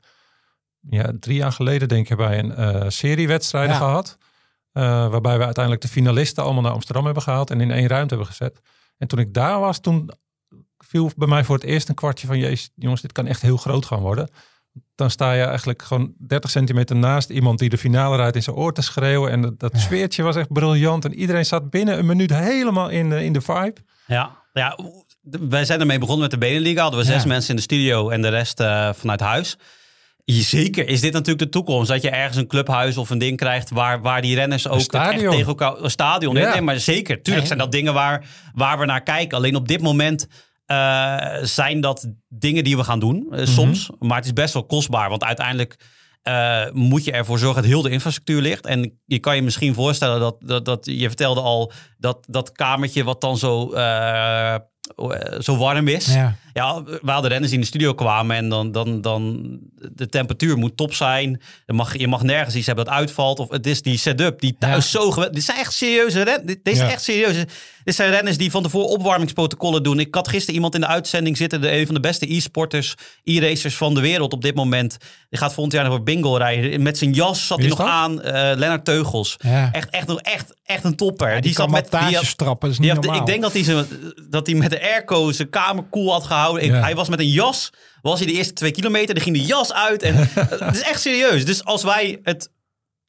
ja, 0.80 1.12
drie 1.20 1.36
jaar 1.36 1.52
geleden 1.52 1.88
denk 1.88 2.08
ik 2.08 2.16
bij 2.16 2.38
een 2.38 2.54
eh 2.54 2.84
serie 2.88 3.28
wedstrijden 3.28 3.72
Ja. 3.72 3.78
gehad. 3.78 4.18
Eh, 4.72 4.82
waarbij 5.08 5.38
we 5.38 5.44
uiteindelijk 5.44 5.84
de 5.84 5.90
finalisten 5.90 6.42
allemaal 6.44 6.62
naar 6.62 6.72
Amsterdam 6.72 7.04
hebben 7.04 7.22
gehaald 7.22 7.50
en 7.50 7.60
in 7.60 7.70
één 7.70 7.86
ruimte 7.86 8.14
hebben 8.14 8.32
gezet. 8.34 8.60
En 8.98 9.08
toen 9.08 9.18
ik 9.18 9.34
daar 9.34 9.60
was, 9.60 9.80
toen 9.80 10.10
viel 10.78 11.10
bij 11.16 11.28
mij 11.28 11.44
voor 11.44 11.54
het 11.54 11.64
eerst 11.64 11.88
een 11.88 11.94
kwartje 11.94 12.26
van, 12.26 12.38
jezus, 12.38 12.70
jongens, 12.74 13.00
dit 13.02 13.12
kan 13.12 13.26
echt 13.26 13.42
heel 13.42 13.56
groot 13.56 13.86
gaan 13.86 14.00
worden. 14.00 14.28
Dan 14.94 15.10
sta 15.10 15.32
je 15.32 15.42
eigenlijk 15.42 15.82
gewoon 15.82 16.12
30 16.18 16.50
centimeter 16.50 16.96
naast 16.96 17.30
iemand 17.30 17.58
die 17.58 17.68
de 17.68 17.78
finale 17.78 18.16
rijdt 18.16 18.36
in 18.36 18.42
zijn 18.42 18.56
oor 18.56 18.72
te 18.72 18.82
schreeuwen. 18.82 19.30
En 19.30 19.40
dat, 19.40 19.58
dat 19.60 19.72
sfeertje 19.76 20.22
was 20.22 20.36
echt 20.36 20.52
briljant. 20.52 21.04
En 21.04 21.14
iedereen 21.14 21.46
zat 21.46 21.70
binnen 21.70 21.98
een 21.98 22.06
minuut 22.06 22.34
helemaal 22.34 22.88
in 22.88 23.10
de, 23.10 23.24
in 23.24 23.32
de 23.32 23.40
vibe. 23.40 23.74
Ja, 24.06 24.30
ja 24.52 24.78
wij 25.48 25.64
zijn 25.64 25.80
ermee 25.80 25.98
begonnen 25.98 26.22
met 26.22 26.30
de 26.30 26.46
Beneliga. 26.46 26.82
Hadden 26.82 27.00
we 27.00 27.06
zes 27.06 27.22
Ja. 27.22 27.28
mensen 27.28 27.50
in 27.50 27.56
de 27.56 27.62
studio 27.62 28.08
en 28.10 28.22
de 28.22 28.28
rest 28.28 28.60
eh, 28.60 28.92
vanuit 28.92 29.20
huis. 29.20 29.56
Zeker 30.24 30.88
is 30.88 31.00
dit 31.00 31.12
natuurlijk 31.12 31.38
de 31.38 31.48
toekomst. 31.48 31.88
Dat 31.88 32.02
je 32.02 32.10
ergens 32.10 32.36
een 32.36 32.46
clubhuis 32.46 32.96
of 32.96 33.10
een 33.10 33.18
ding 33.18 33.36
krijgt 33.36 33.70
waar, 33.70 34.00
waar 34.00 34.22
die 34.22 34.34
renners 34.34 34.68
ook 34.68 34.92
echt 34.92 35.18
tegen 35.18 35.46
elkaar... 35.46 35.76
Een 35.82 35.90
stadion, 35.90 36.34
Ja. 36.36 36.52
nee, 36.52 36.60
maar 36.60 36.78
zeker. 36.78 37.22
Tuurlijk 37.22 37.46
zijn 37.46 37.58
dat 37.58 37.72
dingen 37.72 37.94
waar, 37.94 38.26
waar 38.54 38.78
we 38.78 38.84
naar 38.84 39.02
kijken. 39.02 39.36
Alleen 39.36 39.56
op 39.56 39.68
dit 39.68 39.80
moment 39.82 40.26
eh, 40.66 41.16
zijn 41.42 41.80
dat 41.80 42.06
dingen 42.28 42.64
die 42.64 42.76
we 42.76 42.84
gaan 42.84 43.00
doen. 43.00 43.26
eh, 43.30 43.46
Soms. 43.46 43.90
Maar 43.98 44.16
het 44.16 44.26
is 44.26 44.32
best 44.32 44.54
wel 44.54 44.64
kostbaar. 44.66 45.08
Want 45.08 45.24
uiteindelijk 45.24 45.76
eh, 46.22 46.62
moet 46.72 47.04
je 47.04 47.12
ervoor 47.12 47.38
zorgen 47.38 47.62
dat 47.62 47.70
heel 47.70 47.82
de 47.82 47.90
infrastructuur 47.90 48.40
ligt. 48.40 48.66
En 48.66 49.00
je 49.04 49.18
kan 49.18 49.36
je 49.36 49.42
misschien 49.42 49.74
voorstellen 49.74 50.20
dat, 50.20 50.36
dat, 50.40 50.64
dat 50.64 50.86
je 50.86 51.06
vertelde 51.06 51.40
al 51.40 51.72
dat 51.98 52.26
dat 52.28 52.52
kamertje 52.52 53.04
wat 53.04 53.20
dan 53.20 53.38
zo, 53.38 53.70
zo 55.38 55.56
warm 55.56 55.88
is. 55.88 56.14
Ja. 56.14 56.36
Ja, 56.56 56.82
we 56.82 57.10
hadden 57.10 57.30
renners 57.30 57.50
die 57.50 57.54
in 57.54 57.60
de 57.60 57.66
studio 57.66 57.94
kwamen 57.94 58.36
en 58.36 58.48
dan, 58.48 58.72
dan, 58.72 59.00
dan 59.00 59.48
de 59.92 60.08
temperatuur 60.08 60.56
moet 60.56 60.76
top 60.76 60.94
zijn. 60.94 61.40
Je 61.66 61.72
mag, 61.72 61.98
je 61.98 62.08
mag 62.08 62.22
nergens 62.22 62.54
iets 62.54 62.66
hebben 62.66 62.84
dat 62.84 62.94
uitvalt. 62.94 63.38
Of 63.38 63.50
het 63.50 63.66
is 63.66 63.82
die 63.82 63.98
setup 63.98 64.40
die 64.40 64.56
thuis 64.58 64.90
zo 64.90 65.10
geweldig... 65.10 65.34
Dit 65.34 65.44
zijn 65.44 65.58
echt 65.58 65.72
serieuze 65.72 66.22
renners. 66.22 66.56
Dit, 66.62 66.76
Ja. 66.76 66.84
is 66.86 66.92
echt 66.92 67.02
serieus. 67.02 67.44
Dit 67.84 67.94
zijn 67.94 68.10
renners 68.10 68.36
die 68.36 68.50
van 68.50 68.62
tevoren 68.62 68.88
opwarmingsprotocollen 68.88 69.82
doen. 69.82 70.00
Ik 70.00 70.14
had 70.14 70.28
gisteren 70.28 70.54
iemand 70.54 70.74
in 70.74 70.80
de 70.80 70.86
uitzending 70.86 71.36
zitten. 71.36 71.60
De, 71.60 71.72
een 71.78 71.86
van 71.86 71.94
de 71.94 72.00
beste 72.00 72.34
e-sporters, 72.34 72.94
e-racers 73.24 73.76
van 73.76 73.94
de 73.94 74.00
wereld 74.00 74.32
op 74.32 74.42
dit 74.42 74.54
moment. 74.54 74.96
Die 75.28 75.38
gaat 75.38 75.52
volgend 75.54 75.74
jaar 75.74 75.84
nog 75.84 75.92
voor 75.94 76.02
bingo 76.02 76.34
rijden. 76.36 76.82
Met 76.82 76.98
zijn 76.98 77.12
jas 77.12 77.46
zat 77.46 77.58
hij 77.58 77.68
nog 77.68 77.78
dat? 77.78 77.86
aan. 77.86 78.22
eh 78.22 78.32
Lennart 78.32 78.84
Teugels. 78.84 79.36
Ja. 79.38 79.72
Echt, 79.72 79.90
echt, 79.90 80.20
echt, 80.22 80.54
echt 80.64 80.84
een 80.84 80.96
topper. 80.96 81.32
die, 81.32 81.40
die 81.40 81.54
kan 81.54 81.70
zat 81.70 81.90
met... 81.90 82.02
Die 82.08 82.16
had, 82.16 82.24
strappen, 82.24 82.70
is 82.70 82.76
die 82.78 82.92
niet 82.92 83.02
normaal. 83.02 83.20
ik 83.20 83.26
denk 83.26 83.42
dat 83.42 83.52
hij, 83.52 83.84
dat 84.30 84.46
hij 84.46 84.56
met 84.56 84.70
de 84.70 84.82
airco 84.82 85.32
zijn 85.32 85.50
kamer 85.50 85.84
koel 85.90 86.12
had 86.12 86.24
gehouden. 86.24 86.44
Ik- 86.54 86.70
Ja. 86.70 86.80
Hij 86.80 86.94
was 86.94 87.08
met 87.08 87.18
een 87.18 87.28
jas. 87.28 87.70
Was 88.02 88.18
hij 88.18 88.28
de 88.28 88.34
eerste 88.34 88.52
twee 88.52 88.70
kilometer. 88.70 89.14
Dan 89.14 89.24
ging 89.24 89.36
de 89.36 89.44
jas 89.44 89.72
uit. 89.72 90.02
En, 90.02 90.16
het 90.64 90.74
is 90.74 90.82
echt 90.82 91.00
serieus. 91.00 91.44
Dus 91.44 91.64
als 91.64 91.82
wij 91.82 92.18
het 92.22 92.50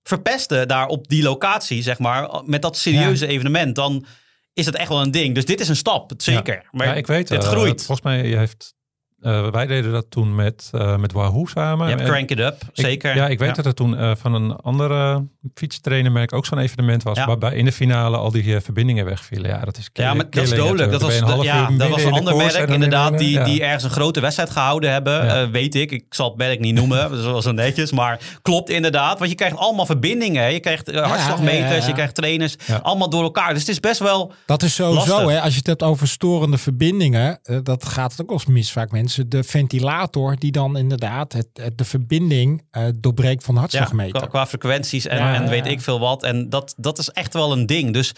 verpesten 0.04 0.68
daar 0.68 0.88
op 0.88 1.08
die 1.08 1.24
locatie, 1.24 1.82
zeg 1.82 2.00
maar, 2.00 2.42
met 2.46 2.62
dat 2.62 2.78
serieuze 2.78 3.28
evenement, 3.28 3.76
dan 3.76 4.06
is 4.54 4.66
het 4.66 4.76
echt 4.76 4.90
wel 4.90 5.02
een 5.02 5.12
ding. 5.12 5.36
Dus 5.36 5.46
dit 5.46 5.60
is 5.60 5.70
een 5.70 5.76
stap, 5.76 6.12
zeker. 6.18 6.66
Maar 6.72 6.88
ja, 6.88 6.94
ik 6.94 7.08
weet 7.08 7.30
het 7.30 7.44
eh, 7.44 7.50
groeit. 7.50 7.86
Volgens 7.86 8.02
mij 8.08 8.22
heeft... 8.22 8.76
eh, 9.22 9.50
wij 9.50 9.66
deden 9.68 9.92
dat 9.92 10.06
toen 10.10 10.36
met, 10.36 10.70
eh 10.74 10.98
met 10.98 11.12
Wahoo 11.12 11.46
samen. 11.46 11.84
Je 11.86 11.92
hebt 11.96 12.02
En 12.04 12.08
Crank 12.14 12.30
It 12.30 12.40
Up, 12.40 12.54
ik- 12.62 12.70
zeker. 12.74 13.16
ja, 13.16 13.28
ik 13.28 13.40
weet 13.40 13.56
dat 13.56 13.66
er 13.66 13.74
toen 13.74 13.98
eh, 13.98 14.12
van 14.18 14.34
een 14.34 14.56
andere 14.56 15.26
fietstrainermerk 15.54 16.34
ook 16.34 16.46
zo'n 16.46 16.58
evenement 16.60 17.04
was. 17.04 17.18
Ja. 17.18 17.26
Waarbij 17.26 17.54
in 17.56 17.66
de 17.66 17.72
finale 17.72 18.18
al 18.18 18.32
die 18.32 18.60
verbindingen 18.60 19.06
wegvielen. 19.06 19.50
Ja, 19.50 19.60
dat 19.60 19.78
is 19.78 19.90
Ja, 19.94 20.14
maar 20.14 20.30
dat 20.30 20.44
is 20.44 20.50
dodelijk. 20.50 20.92
Dat 20.92 21.02
was, 21.02 21.18
ja, 21.44 21.70
dat 21.78 21.90
was 21.90 22.04
een 22.04 22.14
ander 22.14 22.36
merk, 22.36 22.70
inderdaad, 22.70 23.18
die, 23.18 23.32
ja. 23.32 23.44
die 23.44 23.64
ergens 23.64 23.84
een 23.84 23.90
grote 23.90 24.20
wedstrijd 24.20 24.50
gehouden 24.50 24.92
hebben. 24.92 25.26
Ja. 25.26 25.42
Eh, 25.42 25.50
weet 25.50 25.76
ik. 25.76 25.92
Ik 25.92 26.06
zal 26.10 26.28
het 26.30 26.38
merk 26.38 26.60
niet 26.60 26.76
noemen, 26.76 27.10
dat 27.12 27.24
was 27.24 27.44
zo 27.44 27.52
netjes. 27.52 27.92
Maar 27.92 28.20
klopt 28.42 28.70
inderdaad, 28.70 29.18
want 29.20 29.30
je 29.30 29.36
krijgt 29.38 29.58
allemaal 29.58 29.86
verbindingen. 29.86 30.42
hè. 30.42 30.48
Je 30.48 30.60
krijgt 30.60 30.92
hartslagmeters, 30.96 31.62
ja, 31.62 31.68
ja, 31.76 31.82
ja. 31.82 31.88
je 31.88 31.94
krijgt 31.94 32.16
trainers, 32.16 32.56
Ja. 32.66 32.76
allemaal 32.76 33.10
door 33.10 33.24
elkaar. 33.24 33.50
Dus 33.54 33.60
het 33.60 33.70
is 33.70 33.80
best 33.80 34.00
wel... 34.00 34.34
Dat 34.46 34.64
is 34.64 34.76
sowieso, 34.76 35.30
hè, 35.30 35.42
als 35.42 35.52
je 35.52 35.58
het 35.58 35.68
hebt 35.68 35.84
over 35.84 36.08
storende 36.08 36.58
verbindingen, 36.58 37.40
dat 37.64 37.86
gaat 37.86 38.12
het 38.12 38.22
ook 38.22 38.30
wel 38.30 38.38
eens 38.38 38.48
mis 38.48 38.72
vaak 38.72 38.92
mensen. 38.92 39.06
De 39.28 39.44
ventilator 39.44 40.36
die 40.40 40.52
dan 40.52 40.78
inderdaad 40.78 41.34
het, 41.34 41.48
het- 41.54 41.78
de 41.78 41.84
verbinding 41.86 42.64
eh, 42.72 42.88
doorbreekt 43.00 43.44
van 43.44 43.54
de 43.56 43.60
Ja, 43.62 43.66
hartslagmeter. 43.68 44.20
qua, 44.20 44.28
qua 44.28 44.48
frequenties 44.48 45.06
en, 45.08 45.18
Ja, 45.18 45.34
en 45.36 45.44
ja, 45.44 45.50
weet 45.50 45.66
ja. 45.66 45.72
ik 45.72 45.82
veel 45.82 46.00
wat. 46.00 46.24
En 46.24 46.50
dat, 46.50 46.74
dat 46.78 46.98
is 46.98 47.10
echt 47.10 47.34
wel 47.34 47.52
een 47.52 47.66
ding. 47.66 47.94
Dus 47.94 48.12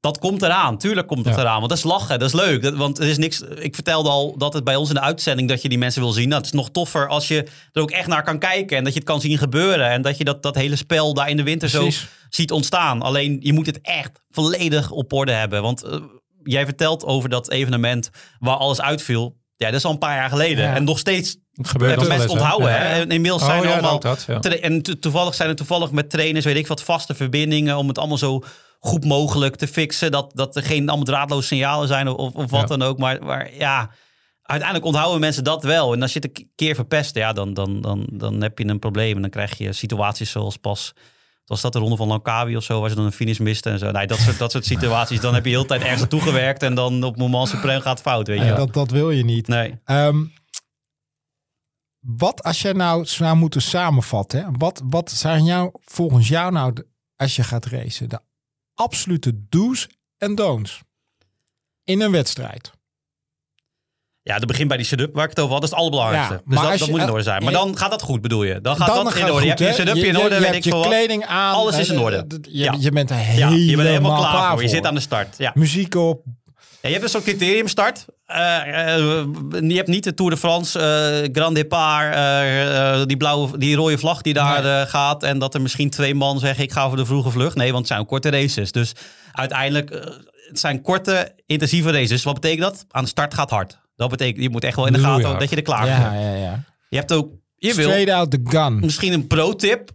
dat 0.00 0.18
komt 0.18 0.42
eraan. 0.42 0.78
Tuurlijk 0.78 1.06
komt 1.06 1.24
het 1.24 1.34
Ja. 1.34 1.40
eraan. 1.40 1.56
Want 1.56 1.68
dat 1.68 1.78
is 1.78 1.84
lachen. 1.84 2.18
Dat 2.18 2.28
is 2.28 2.40
leuk. 2.40 2.62
Dat, 2.62 2.74
want 2.76 2.98
er 2.98 3.06
is 3.08 3.18
niks. 3.18 3.40
Ik 3.40 3.74
vertelde 3.74 4.08
al 4.08 4.38
dat 4.38 4.52
het 4.52 4.64
bij 4.64 4.76
ons 4.76 4.88
in 4.88 4.94
de 4.94 5.00
uitzending 5.00 5.48
dat 5.48 5.62
je 5.62 5.68
die 5.68 5.78
mensen 5.78 6.02
wil 6.02 6.12
zien. 6.12 6.28
Nou, 6.28 6.36
het 6.42 6.46
is 6.52 6.58
nog 6.58 6.70
toffer 6.70 7.08
als 7.08 7.28
je 7.28 7.46
er 7.72 7.82
ook 7.82 7.90
echt 7.90 8.06
naar 8.06 8.22
kan 8.22 8.38
kijken. 8.38 8.76
En 8.76 8.84
dat 8.84 8.92
je 8.92 8.98
het 8.98 9.08
kan 9.08 9.20
zien 9.20 9.38
gebeuren. 9.38 9.90
En 9.90 10.02
dat 10.02 10.18
je 10.18 10.24
dat, 10.24 10.42
dat 10.42 10.54
hele 10.54 10.76
spel 10.76 11.14
daar 11.14 11.28
in 11.30 11.36
de 11.36 11.42
winter 11.42 11.70
Precies. 11.70 12.00
zo 12.00 12.06
ziet 12.30 12.50
ontstaan. 12.52 13.02
Alleen 13.02 13.36
je 13.40 13.52
moet 13.52 13.66
het 13.66 13.78
echt 13.82 14.10
volledig 14.30 14.90
op 14.90 15.12
orde 15.12 15.32
hebben. 15.32 15.62
Want 15.62 15.82
eh, 15.82 16.00
jij 16.42 16.64
vertelt 16.64 17.04
over 17.04 17.28
dat 17.28 17.50
evenement 17.50 18.10
waar 18.38 18.56
alles 18.56 18.80
uitviel. 18.80 19.40
Ja, 19.62 19.70
dat 19.70 19.78
is 19.78 19.84
al 19.86 19.92
een 19.92 19.98
paar 19.98 20.16
jaar 20.16 20.28
geleden. 20.28 20.64
Ja. 20.64 20.74
En 20.74 20.84
nog 20.84 20.98
steeds 20.98 21.36
gebeurt 21.52 21.90
hebben 21.90 22.08
mensen 22.08 22.30
onthouden. 22.30 22.72
hè? 22.72 22.76
Hè? 22.78 23.00
En 23.00 23.10
inmiddels 23.10 23.42
Oh, 23.42 23.48
zijn 23.48 23.62
er 23.62 23.72
allemaal 23.72 24.00
dat, 24.00 24.26
En 24.46 24.82
to- 24.82 24.98
toevallig 24.98 25.34
zijn 25.34 25.48
er 25.48 25.56
toevallig 25.56 25.90
met 25.90 26.10
trainers, 26.10 26.44
weet 26.44 26.56
ik 26.56 26.66
wat, 26.66 26.82
vaste 26.82 27.14
verbindingen 27.14 27.76
om 27.76 27.88
het 27.88 27.98
allemaal 27.98 28.18
zo 28.18 28.42
goed 28.78 29.04
mogelijk 29.04 29.56
te 29.56 29.68
fixen. 29.68 30.10
Dat, 30.10 30.32
dat 30.34 30.56
er 30.56 30.62
geen 30.62 30.88
allemaal 30.88 31.04
draadloze 31.06 31.46
signalen 31.46 31.88
zijn 31.88 32.08
of, 32.08 32.32
of 32.34 32.50
wat 32.50 32.68
dan 32.68 32.82
ook. 32.82 32.98
Maar, 32.98 33.22
maar 33.24 33.54
ja, 33.54 33.90
uiteindelijk 34.42 34.88
onthouden 34.88 35.20
mensen 35.20 35.44
dat 35.44 35.62
wel. 35.62 35.92
En 35.92 36.02
als 36.02 36.12
je 36.12 36.18
het 36.22 36.38
een 36.38 36.50
keer 36.54 36.74
verpest, 36.74 37.14
ja, 37.14 37.32
dan, 37.32 37.54
dan, 37.54 37.80
dan, 37.80 38.06
dan 38.12 38.42
heb 38.42 38.58
je 38.58 38.66
een 38.66 38.78
probleem. 38.78 39.14
En 39.16 39.20
dan 39.20 39.30
krijg 39.30 39.58
je 39.58 39.72
situaties 39.72 40.30
zoals 40.30 40.56
pas... 40.56 40.92
Was 41.52 41.60
dat 41.60 41.72
de 41.72 41.78
ronde 41.78 41.96
van 41.96 42.08
Langkawi 42.08 42.56
of 42.56 42.64
zo, 42.64 42.80
waar 42.80 42.90
ze 42.90 42.96
dan 42.96 43.04
een 43.04 43.12
finish 43.12 43.38
misten 43.38 43.72
en 43.72 43.78
zo? 43.78 43.90
Nee, 43.90 44.06
dat 44.06 44.18
soort, 44.18 44.38
dat 44.38 44.50
soort 44.52 44.64
situaties. 44.64 45.20
Dan 45.20 45.34
heb 45.34 45.44
je 45.44 45.50
de 45.50 45.56
hele 45.56 45.68
tijd 45.68 45.80
ergens 45.80 46.00
naartoe 46.00 46.20
gewerkt 46.20 46.62
en 46.62 46.74
dan 46.74 47.04
op 47.04 47.12
het 47.12 47.20
moment 47.20 47.48
supreme 47.48 47.80
gaat 47.80 48.00
fout, 48.00 48.26
weet 48.26 48.38
je. 48.38 48.44
Ja, 48.44 48.54
dat, 48.54 48.74
dat 48.74 48.90
wil 48.90 49.10
je 49.10 49.24
niet. 49.24 49.48
Nee. 49.48 49.80
Ehm, 49.84 50.24
wat 52.00 52.42
als 52.42 52.62
jij 52.62 52.72
nou 52.72 53.04
zou 53.04 53.36
moeten 53.36 53.62
samenvatten, 53.62 54.44
hè? 54.44 54.50
Wat, 54.50 54.82
wat 54.84 55.10
zijn 55.10 55.44
jou, 55.44 55.70
volgens 55.80 56.28
jou 56.28 56.52
nou, 56.52 56.72
als 57.16 57.36
je 57.36 57.42
gaat 57.42 57.66
racen, 57.66 58.08
de 58.08 58.20
absolute 58.74 59.46
do's 59.48 59.88
en 60.18 60.34
don'ts 60.34 60.80
in 61.84 62.00
een 62.00 62.10
wedstrijd? 62.10 62.72
Ja, 64.24 64.38
dat 64.38 64.46
begint 64.46 64.68
bij 64.68 64.76
die 64.76 64.86
setup 64.86 65.14
waar 65.14 65.24
ik 65.24 65.30
het 65.30 65.38
over 65.38 65.52
had. 65.52 65.60
Dat 65.60 65.70
is 65.70 65.76
het 65.76 65.78
allerbelangrijkste. 65.84 66.32
Ja, 66.34 66.38
dus 66.44 66.54
maar 66.54 66.62
dat, 66.62 66.70
als 66.70 66.78
dat 66.80 66.88
je- 66.88 66.94
moet 66.94 67.02
in 67.04 67.10
orde 67.10 67.22
zijn. 67.22 67.42
Maar 67.42 67.52
je- 67.52 67.58
dan 67.58 67.76
gaat 67.78 67.90
dat 67.90 68.02
goed, 68.02 68.20
bedoel 68.20 68.42
je? 68.42 68.60
Dan 68.60 68.76
gaat 68.76 68.86
Dan 68.86 69.04
dat 69.04 69.12
gaat 69.12 69.22
in 69.28 69.32
orde. 69.32 69.42
je 69.42 69.48
hebt 69.48 69.58
je 69.60 69.66
hè? 69.66 69.72
setupje 69.72 70.06
in 70.06 70.18
orde, 70.18 70.34
je 70.34 70.40
weet 70.40 70.54
ik 70.54 70.62
veel 70.62 70.80
kleding 70.82 71.24
aan. 71.26 71.54
Alles 71.54 71.78
is 71.78 71.88
in 71.88 71.94
eh, 71.96 72.02
orde. 72.02 72.26
d- 72.26 72.46
Je, 72.50 72.58
Ja. 72.62 72.74
je 72.78 72.90
bent 72.90 73.10
er 73.10 73.16
Ja, 73.16 73.22
helemaal, 73.22 73.52
je 73.58 73.76
bent 73.76 73.88
helemaal 73.88 74.16
klaar, 74.20 74.52
voor. 74.52 74.62
Je 74.62 74.68
zit 74.68 74.86
aan 74.86 74.94
de 74.94 75.00
start. 75.00 75.34
Ja. 75.38 75.50
Muziek 75.54 75.94
op. 75.94 76.22
Je 76.82 76.88
hebt 76.88 77.02
een 77.02 77.08
soort 77.08 77.24
criteriumstart. 77.24 78.04
Eh, 78.26 78.94
eh, 78.96 79.24
je 79.60 79.74
hebt 79.74 79.88
niet 79.88 80.04
de 80.04 80.14
Tour 80.14 80.30
de 80.30 80.36
France, 80.36 80.78
eh, 80.78 81.28
Grand 81.32 81.54
Départ, 81.54 82.14
eh, 82.14 83.00
eh, 83.00 83.06
die, 83.06 83.16
blauwe, 83.16 83.58
die 83.58 83.76
rode 83.76 83.98
vlag 83.98 84.22
die 84.22 84.34
daar 84.34 84.62
Nee. 84.62 84.72
eh, 84.72 84.86
gaat. 84.88 85.22
En 85.22 85.38
dat 85.38 85.54
er 85.54 85.60
misschien 85.60 85.90
twee 85.90 86.14
man 86.14 86.38
zeggen, 86.38 86.64
ik 86.64 86.72
ga 86.72 86.88
voor 86.88 86.96
de 86.96 87.06
vroege 87.06 87.30
vlucht. 87.30 87.56
Nee, 87.56 87.72
want 87.72 87.78
het 87.88 87.94
zijn 87.94 88.06
korte 88.06 88.30
races. 88.30 88.72
Dus 88.72 88.92
uiteindelijk, 89.32 89.90
eh, 89.90 90.00
het 90.48 90.60
zijn 90.60 90.82
korte, 90.82 91.34
intensieve 91.46 91.90
races. 91.90 92.22
Wat 92.22 92.34
betekent 92.34 92.60
dat? 92.62 92.84
Aan 92.90 93.02
de 93.02 93.08
start 93.08 93.34
gaat 93.34 93.50
hard. 93.50 93.78
Dat 93.96 94.10
betekent, 94.10 94.42
je 94.42 94.50
moet 94.50 94.64
echt 94.64 94.76
wel 94.76 94.86
in 94.86 94.92
de 94.92 94.98
gaten 94.98 95.12
Loeihard. 95.14 95.40
dat 95.40 95.50
je 95.50 95.56
er 95.56 95.62
klaar 95.62 95.86
Ja, 95.86 96.10
bent. 96.10 96.22
ja, 96.22 96.34
ja. 96.34 96.64
Je 96.88 96.96
hebt 96.96 97.12
ook, 97.12 97.32
je 97.56 97.74
wil 97.74 97.88
Straight 97.88 98.10
out 98.12 98.30
the 98.30 98.40
gun. 98.44 98.78
misschien 98.80 99.12
een 99.12 99.26
pro-tip. 99.26 99.90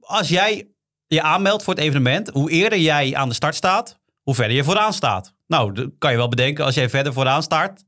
Als 0.00 0.28
jij 0.28 0.68
je 1.06 1.22
aanmeldt 1.22 1.62
voor 1.62 1.74
het 1.74 1.82
evenement, 1.82 2.28
hoe 2.28 2.50
eerder 2.50 2.78
jij 2.78 3.14
aan 3.16 3.28
de 3.28 3.34
start 3.34 3.54
staat, 3.54 4.00
hoe 4.22 4.34
verder 4.34 4.56
je 4.56 4.64
vooraan 4.64 4.92
staat. 4.92 5.34
Nou, 5.46 5.72
dat 5.72 5.90
kan 5.98 6.10
je 6.10 6.16
wel 6.16 6.28
bedenken, 6.28 6.64
als 6.64 6.74
jij 6.74 6.88
verder 6.88 7.12
vooraan 7.12 7.42
start, 7.42 7.84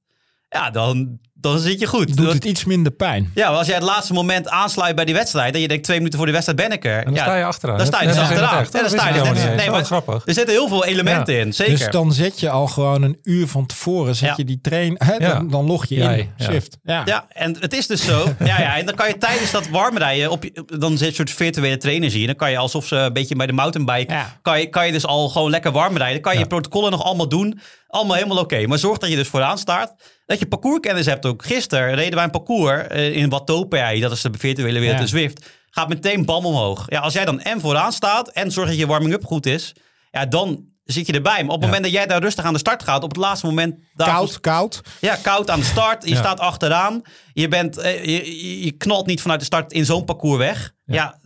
ja, 0.49 0.70
dan, 0.70 1.18
dan 1.35 1.59
zit 1.59 1.80
je 1.80 1.87
goed. 1.87 2.16
Doet 2.16 2.32
het 2.32 2.45
iets 2.45 2.64
minder 2.64 2.93
pijn. 2.93 3.30
Ja, 3.35 3.49
maar 3.49 3.59
als 3.59 3.66
jij 3.66 3.74
het 3.74 3.85
laatste 3.85 4.12
moment 4.12 4.49
aansluit 4.49 4.95
bij 4.95 5.05
die 5.05 5.14
wedstrijd 5.14 5.55
en 5.55 5.61
je 5.61 5.68
denkt 5.68 5.85
twee 5.85 5.97
minuten 5.97 6.18
voor 6.18 6.26
die 6.26 6.37
wedstrijd 6.41 6.68
ben 6.68 6.76
ik 6.78 6.85
er. 6.85 6.99
En 6.99 7.05
dan 7.05 7.14
ja, 7.14 7.22
sta 7.22 7.37
je 7.37 7.45
achteraan. 7.45 7.76
Dan 7.76 7.87
sta 7.87 8.01
je 8.01 8.07
Dat- 8.07 8.14
dus 8.16 8.22
dat 8.24 8.32
is 8.32 8.39
achteraan. 8.41 8.61
echt. 8.62 8.72
Ja, 8.72 8.80
dan 8.80 8.91
Dat 8.91 9.01
sta 9.01 9.09
je 9.09 9.32
dus 9.32 9.57
nee, 9.62 9.70
maar- 9.70 9.85
grappig. 9.85 10.22
Er 10.26 10.35
zitten 10.35 10.55
heel 10.55 10.68
veel 10.68 10.85
elementen 10.85 11.39
in, 11.39 11.53
zeker. 11.55 11.78
Dus 11.78 11.89
dan 11.91 12.12
zet 12.12 12.41
je 12.41 12.51
al 12.51 12.66
gewoon 12.66 13.03
een 13.03 13.18
uur 13.22 13.47
van 13.49 13.66
tevoren, 13.66 14.16
zet 14.16 14.28
Ja. 14.28 14.35
je 14.37 14.45
die 14.45 14.59
train, 14.62 14.95
hè, 14.99 15.12
Ja. 15.14 15.32
dan, 15.35 15.51
dan 15.51 15.66
log 15.66 15.87
je 15.87 15.95
in. 15.95 16.03
Jij, 16.03 16.30
ja. 16.37 16.45
Swift. 16.45 16.78
Ja. 16.82 17.03
Ja, 17.05 17.26
en 17.28 17.57
het 17.61 17.74
is 17.74 17.87
dus 17.87 18.05
zo. 18.05 18.24
ja, 18.45 18.61
ja, 18.61 18.76
en 18.76 18.87
dan 18.87 18.95
kan 18.95 19.09
je 19.09 19.18
tijdens 19.18 19.51
dat 19.51 19.68
warmrijden, 19.68 20.30
op, 20.30 20.45
dan 20.78 20.99
zit 20.99 21.09
een 21.09 21.14
soort 21.14 21.30
virtuele 21.30 21.76
trainer 21.76 22.11
zien. 22.11 22.26
Dan 22.26 22.37
kan 22.37 22.51
je 22.51 22.57
alsof 22.59 22.87
ze 22.87 22.97
een 22.97 23.12
beetje 23.12 23.37
bij 23.37 23.47
de 23.47 23.53
mountainbike, 23.53 24.12
Ja. 24.12 24.39
kan, 24.43 24.61
je, 24.61 24.66
kan 24.66 24.87
je 24.87 24.93
dus 24.93 25.07
al 25.07 25.28
gewoon 25.28 25.51
lekker 25.51 25.72
warm 25.72 25.97
rijden. 25.97 26.20
Kan 26.20 26.32
je 26.32 26.39
Ja. 26.39 26.45
je 26.45 26.51
protocollen 26.51 26.91
nog 26.91 27.03
allemaal 27.05 27.28
doen. 27.28 27.61
Allemaal 27.89 28.16
helemaal 28.16 28.39
oké. 28.39 28.66
Maar 28.66 28.78
zorg 28.78 28.99
dat 28.99 29.11
je 29.11 29.16
dus 29.16 29.28
vooraan 29.28 29.59
staat. 29.59 29.95
Dat 30.27 30.39
je 30.39 30.47
parcourskennis 30.47 31.07
hebt 31.07 31.27
ook. 31.27 31.45
Gisteren 31.45 31.95
reden 31.95 32.14
wij 32.14 32.25
een 32.25 32.31
parcours 32.31 32.87
eh, 32.87 33.16
in 33.16 33.29
Watopia. 33.29 34.01
Dat 34.01 34.12
is 34.12 34.20
de 34.20 34.31
virtuele 34.39 34.79
wereld, 34.81 35.01
de 35.01 35.07
Zwift. 35.07 35.47
Gaat 35.70 35.89
meteen 35.89 36.25
bam 36.25 36.47
omhoog. 36.47 36.85
Ja, 36.89 37.01
als 37.01 37.12
jij 37.12 37.25
dan 37.25 37.41
en 37.41 37.61
vooraan 37.61 37.93
staat 37.93 38.29
en 38.29 38.51
zorg 38.53 38.68
dat 38.68 38.79
je 38.79 38.87
warming-up 38.87 39.25
goed 39.25 39.47
is. 39.47 39.72
Ja, 40.11 40.27
dan 40.27 40.64
zit 40.85 41.07
je 41.07 41.12
erbij. 41.12 41.45
Maar 41.45 41.55
op 41.55 41.61
het 41.61 41.61
Ja. 41.61 41.66
moment 41.66 41.83
dat 41.85 41.93
jij 41.93 42.07
daar 42.07 42.20
rustig 42.22 42.45
aan 42.45 42.53
de 42.53 42.59
start 42.59 42.83
gaat, 42.83 43.03
op 43.03 43.09
het 43.09 43.18
laatste 43.18 43.47
moment... 43.47 43.79
Daar 43.95 44.09
Koud, 44.09 44.41
koud. 44.41 44.81
ja, 45.01 45.16
koud 45.16 45.51
aan 45.51 45.59
de 45.61 45.64
start. 45.66 46.05
Je 46.05 46.11
Ja. 46.11 46.16
staat 46.16 46.41
achteraan. 46.41 47.03
Je, 47.33 47.49
bent, 47.49 47.77
eh, 47.79 48.05
je, 48.05 48.47
je- 48.47 48.64
je 48.64 48.70
knalt 48.72 49.07
niet 49.07 49.20
vanuit 49.20 49.41
de 49.41 49.47
start 49.47 49.72
in 49.72 49.85
zo'n 49.85 50.05
parcours 50.05 50.39
weg. 50.39 50.72
Ja. 50.85 50.95
Ja. 50.95 51.18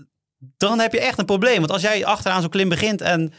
dan 0.56 0.78
heb 0.78 0.92
je 0.92 1.00
echt 1.00 1.18
een 1.18 1.24
probleem. 1.24 1.58
Want 1.58 1.70
als 1.70 1.82
jij 1.82 2.04
achteraan 2.04 2.40
zo'n 2.40 2.50
klim 2.50 2.68
begint 2.68 3.00
en 3.00 3.32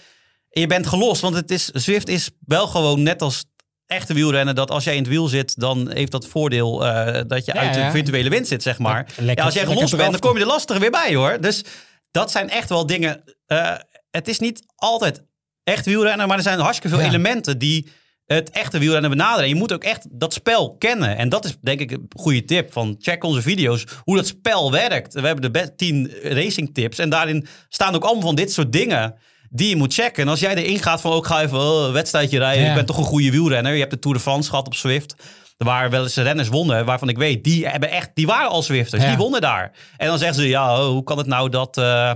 je 0.49 0.67
bent 0.67 0.87
gelost. 0.87 1.21
Want 1.21 1.35
het 1.35 1.51
is, 1.51 1.65
Zwift 1.65 2.07
is 2.07 2.29
wel 2.45 2.67
gewoon 2.67 3.03
net 3.03 3.21
als 3.21 3.45
echte 3.89 4.13
wielrennen. 4.13 4.55
Dat 4.55 4.71
als 4.71 4.83
jij 4.83 4.93
in 4.95 5.01
het 5.01 5.09
wiel 5.11 5.27
zit, 5.27 5.59
dan 5.59 5.91
heeft 5.91 6.11
dat 6.11 6.27
voordeel 6.27 6.85
eh, 6.85 7.21
dat 7.27 7.45
je 7.45 7.51
Ja, 7.53 7.59
uit 7.59 7.73
de 7.73 7.79
ja. 7.79 7.91
virtuele 7.91 8.29
wind 8.29 8.47
zit, 8.47 8.63
zeg 8.63 8.77
maar. 8.77 9.05
Lekker- 9.17 9.37
ja, 9.37 9.43
als 9.43 9.53
jij 9.53 9.65
gelost 9.65 9.97
bent, 9.97 10.11
dan 10.11 10.19
kom 10.19 10.35
je 10.35 10.41
er 10.41 10.47
lastiger 10.47 10.81
weer 10.81 10.91
bij, 10.91 11.15
hoor. 11.15 11.37
Dus 11.41 11.63
dat 12.11 12.31
zijn 12.31 12.49
echt 12.49 12.69
wel 12.69 12.85
dingen. 12.85 13.23
eh, 13.45 13.75
het 14.11 14.27
is 14.27 14.39
niet 14.39 14.63
altijd 14.75 15.23
echt 15.63 15.85
wielrennen, 15.85 16.27
maar 16.27 16.37
er 16.37 16.43
zijn 16.43 16.59
hartstikke 16.59 16.97
veel 16.97 17.05
elementen 17.07 17.57
die 17.57 17.87
het 18.25 18.49
echte 18.49 18.79
wielrennen 18.79 19.09
benaderen. 19.09 19.43
En 19.43 19.49
je 19.49 19.55
moet 19.55 19.73
ook 19.73 19.83
echt 19.83 20.07
dat 20.19 20.33
spel 20.33 20.75
kennen. 20.77 21.17
En 21.17 21.29
dat 21.29 21.45
is 21.45 21.57
denk 21.61 21.79
ik 21.79 21.91
een 21.91 22.07
goede 22.15 22.45
tip. 22.45 22.71
Van 22.71 22.95
check 22.99 23.23
onze 23.23 23.41
video's, 23.41 23.83
hoe 24.03 24.15
dat 24.15 24.27
spel 24.27 24.71
werkt. 24.71 25.13
We 25.13 25.21
hebben 25.21 25.41
de 25.41 25.51
best 25.51 25.77
10 25.77 26.11
racing 26.23 26.73
tips. 26.73 26.97
En 26.99 27.09
daarin 27.09 27.47
staan 27.69 27.95
ook 27.95 28.03
allemaal 28.03 28.21
van 28.23 28.35
dit 28.35 28.51
soort 28.51 28.71
dingen 28.71 29.15
die 29.49 29.69
je 29.69 29.75
moet 29.75 29.93
checken. 29.93 30.23
En 30.23 30.29
als 30.29 30.39
jij 30.39 30.55
erin 30.55 30.79
gaat 30.79 31.01
van, 31.01 31.11
ook 31.11 31.25
ga 31.25 31.41
even 31.41 31.59
oh, 31.59 31.85
een 31.85 31.91
wedstrijdje 31.93 32.37
rijden. 32.37 32.63
Ja. 32.63 32.69
Ik 32.69 32.75
ben 32.75 32.85
toch 32.85 32.97
een 32.97 33.03
goede 33.03 33.31
wielrenner. 33.31 33.73
Je 33.73 33.79
hebt 33.79 33.91
de 33.91 33.99
Tour 33.99 34.17
de 34.17 34.23
France 34.23 34.49
gehad 34.49 34.65
op 34.65 34.75
Zwift. 34.75 35.15
Waar 35.57 35.89
wel 35.89 36.03
eens 36.03 36.15
renners 36.15 36.47
wonnen, 36.47 36.85
waarvan 36.85 37.09
ik 37.09 37.17
weet, 37.17 37.43
die, 37.43 37.67
hebben 37.67 37.89
echt, 37.89 38.09
die 38.13 38.25
waren 38.27 38.49
al 38.49 38.63
Zwifters. 38.63 39.01
Ja. 39.03 39.07
Die 39.09 39.17
wonnen 39.17 39.41
daar. 39.41 39.71
En 39.97 40.07
dan 40.07 40.17
zeggen 40.17 40.37
ze, 40.41 40.47
ja, 40.47 40.79
oh, 40.81 40.87
hoe 40.87 41.03
kan 41.03 41.17
het 41.17 41.27
nou 41.27 41.49
dat... 41.49 41.77
eh, 41.77 42.11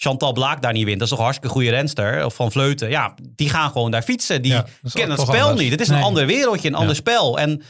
Chantal 0.00 0.32
Blaak 0.32 0.62
daar 0.62 0.72
niet 0.72 0.84
wint. 0.84 0.94
Dat 0.98 1.02
is 1.02 1.08
toch 1.08 1.18
een 1.18 1.24
hartstikke 1.24 1.54
goede 1.54 1.70
renster. 1.70 2.24
Of 2.24 2.34
Van 2.34 2.52
Vleuten. 2.52 2.90
Ja, 2.90 3.14
die 3.36 3.48
gaan 3.50 3.70
gewoon 3.70 3.90
daar 3.90 4.02
fietsen. 4.02 4.42
Die 4.42 4.52
Ja, 4.52 4.66
kennen 4.92 5.16
het 5.18 5.26
spel 5.26 5.40
anders. 5.46 5.60
niet. 5.62 5.70
Het 5.70 5.80
is 5.80 5.88
Nee. 5.88 5.98
een 5.98 6.04
ander 6.04 6.26
wereldje, 6.26 6.68
een 6.68 6.74
ander 6.74 6.94
spel. 6.96 7.38
En 7.38 7.62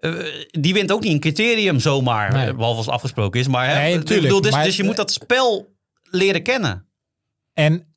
eh, 0.00 0.12
die 0.50 0.72
wint 0.74 0.92
ook 0.92 1.02
niet 1.02 1.12
een 1.12 1.20
criterium 1.20 1.80
zomaar, 1.80 2.32
Nee. 2.32 2.48
eh, 2.48 2.54
behalve 2.56 2.76
als 2.76 2.88
afgesproken 2.88 3.40
is. 3.40 3.46
Maar, 3.48 3.68
hè, 3.68 3.74
Nee, 3.74 3.98
bedoel, 4.20 4.40
dus, 4.40 4.52
maar- 4.52 4.64
dus 4.64 4.76
je 4.76 4.84
moet 4.84 4.96
dat 4.96 5.12
spel 5.12 5.74
leren 6.10 6.42
kennen. 6.42 6.88
En 7.52 7.95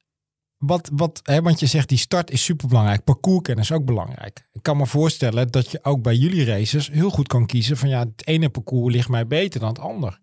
wat, 0.59 0.89
wat 0.93 1.19
hè, 1.23 1.41
want 1.41 1.59
je 1.59 1.65
zegt 1.65 1.89
die 1.89 1.97
start 1.97 2.31
is 2.31 2.43
superbelangrijk. 2.43 3.03
Parcourskennis 3.03 3.69
is 3.69 3.75
ook 3.75 3.85
belangrijk. 3.85 4.45
Ik 4.51 4.63
kan 4.63 4.77
me 4.77 4.85
voorstellen 4.85 5.47
dat 5.47 5.71
je 5.71 5.79
ook 5.83 6.01
bij 6.01 6.15
jullie 6.15 6.45
races 6.45 6.89
heel 6.89 7.09
goed 7.09 7.27
kan 7.27 7.45
kiezen 7.45 7.77
van 7.77 7.89
ja, 7.89 7.99
het 7.99 8.27
ene 8.27 8.49
parcours 8.49 8.93
ligt 8.93 9.09
mij 9.09 9.27
beter 9.27 9.59
dan 9.59 9.69
het 9.69 9.79
ander. 9.79 10.19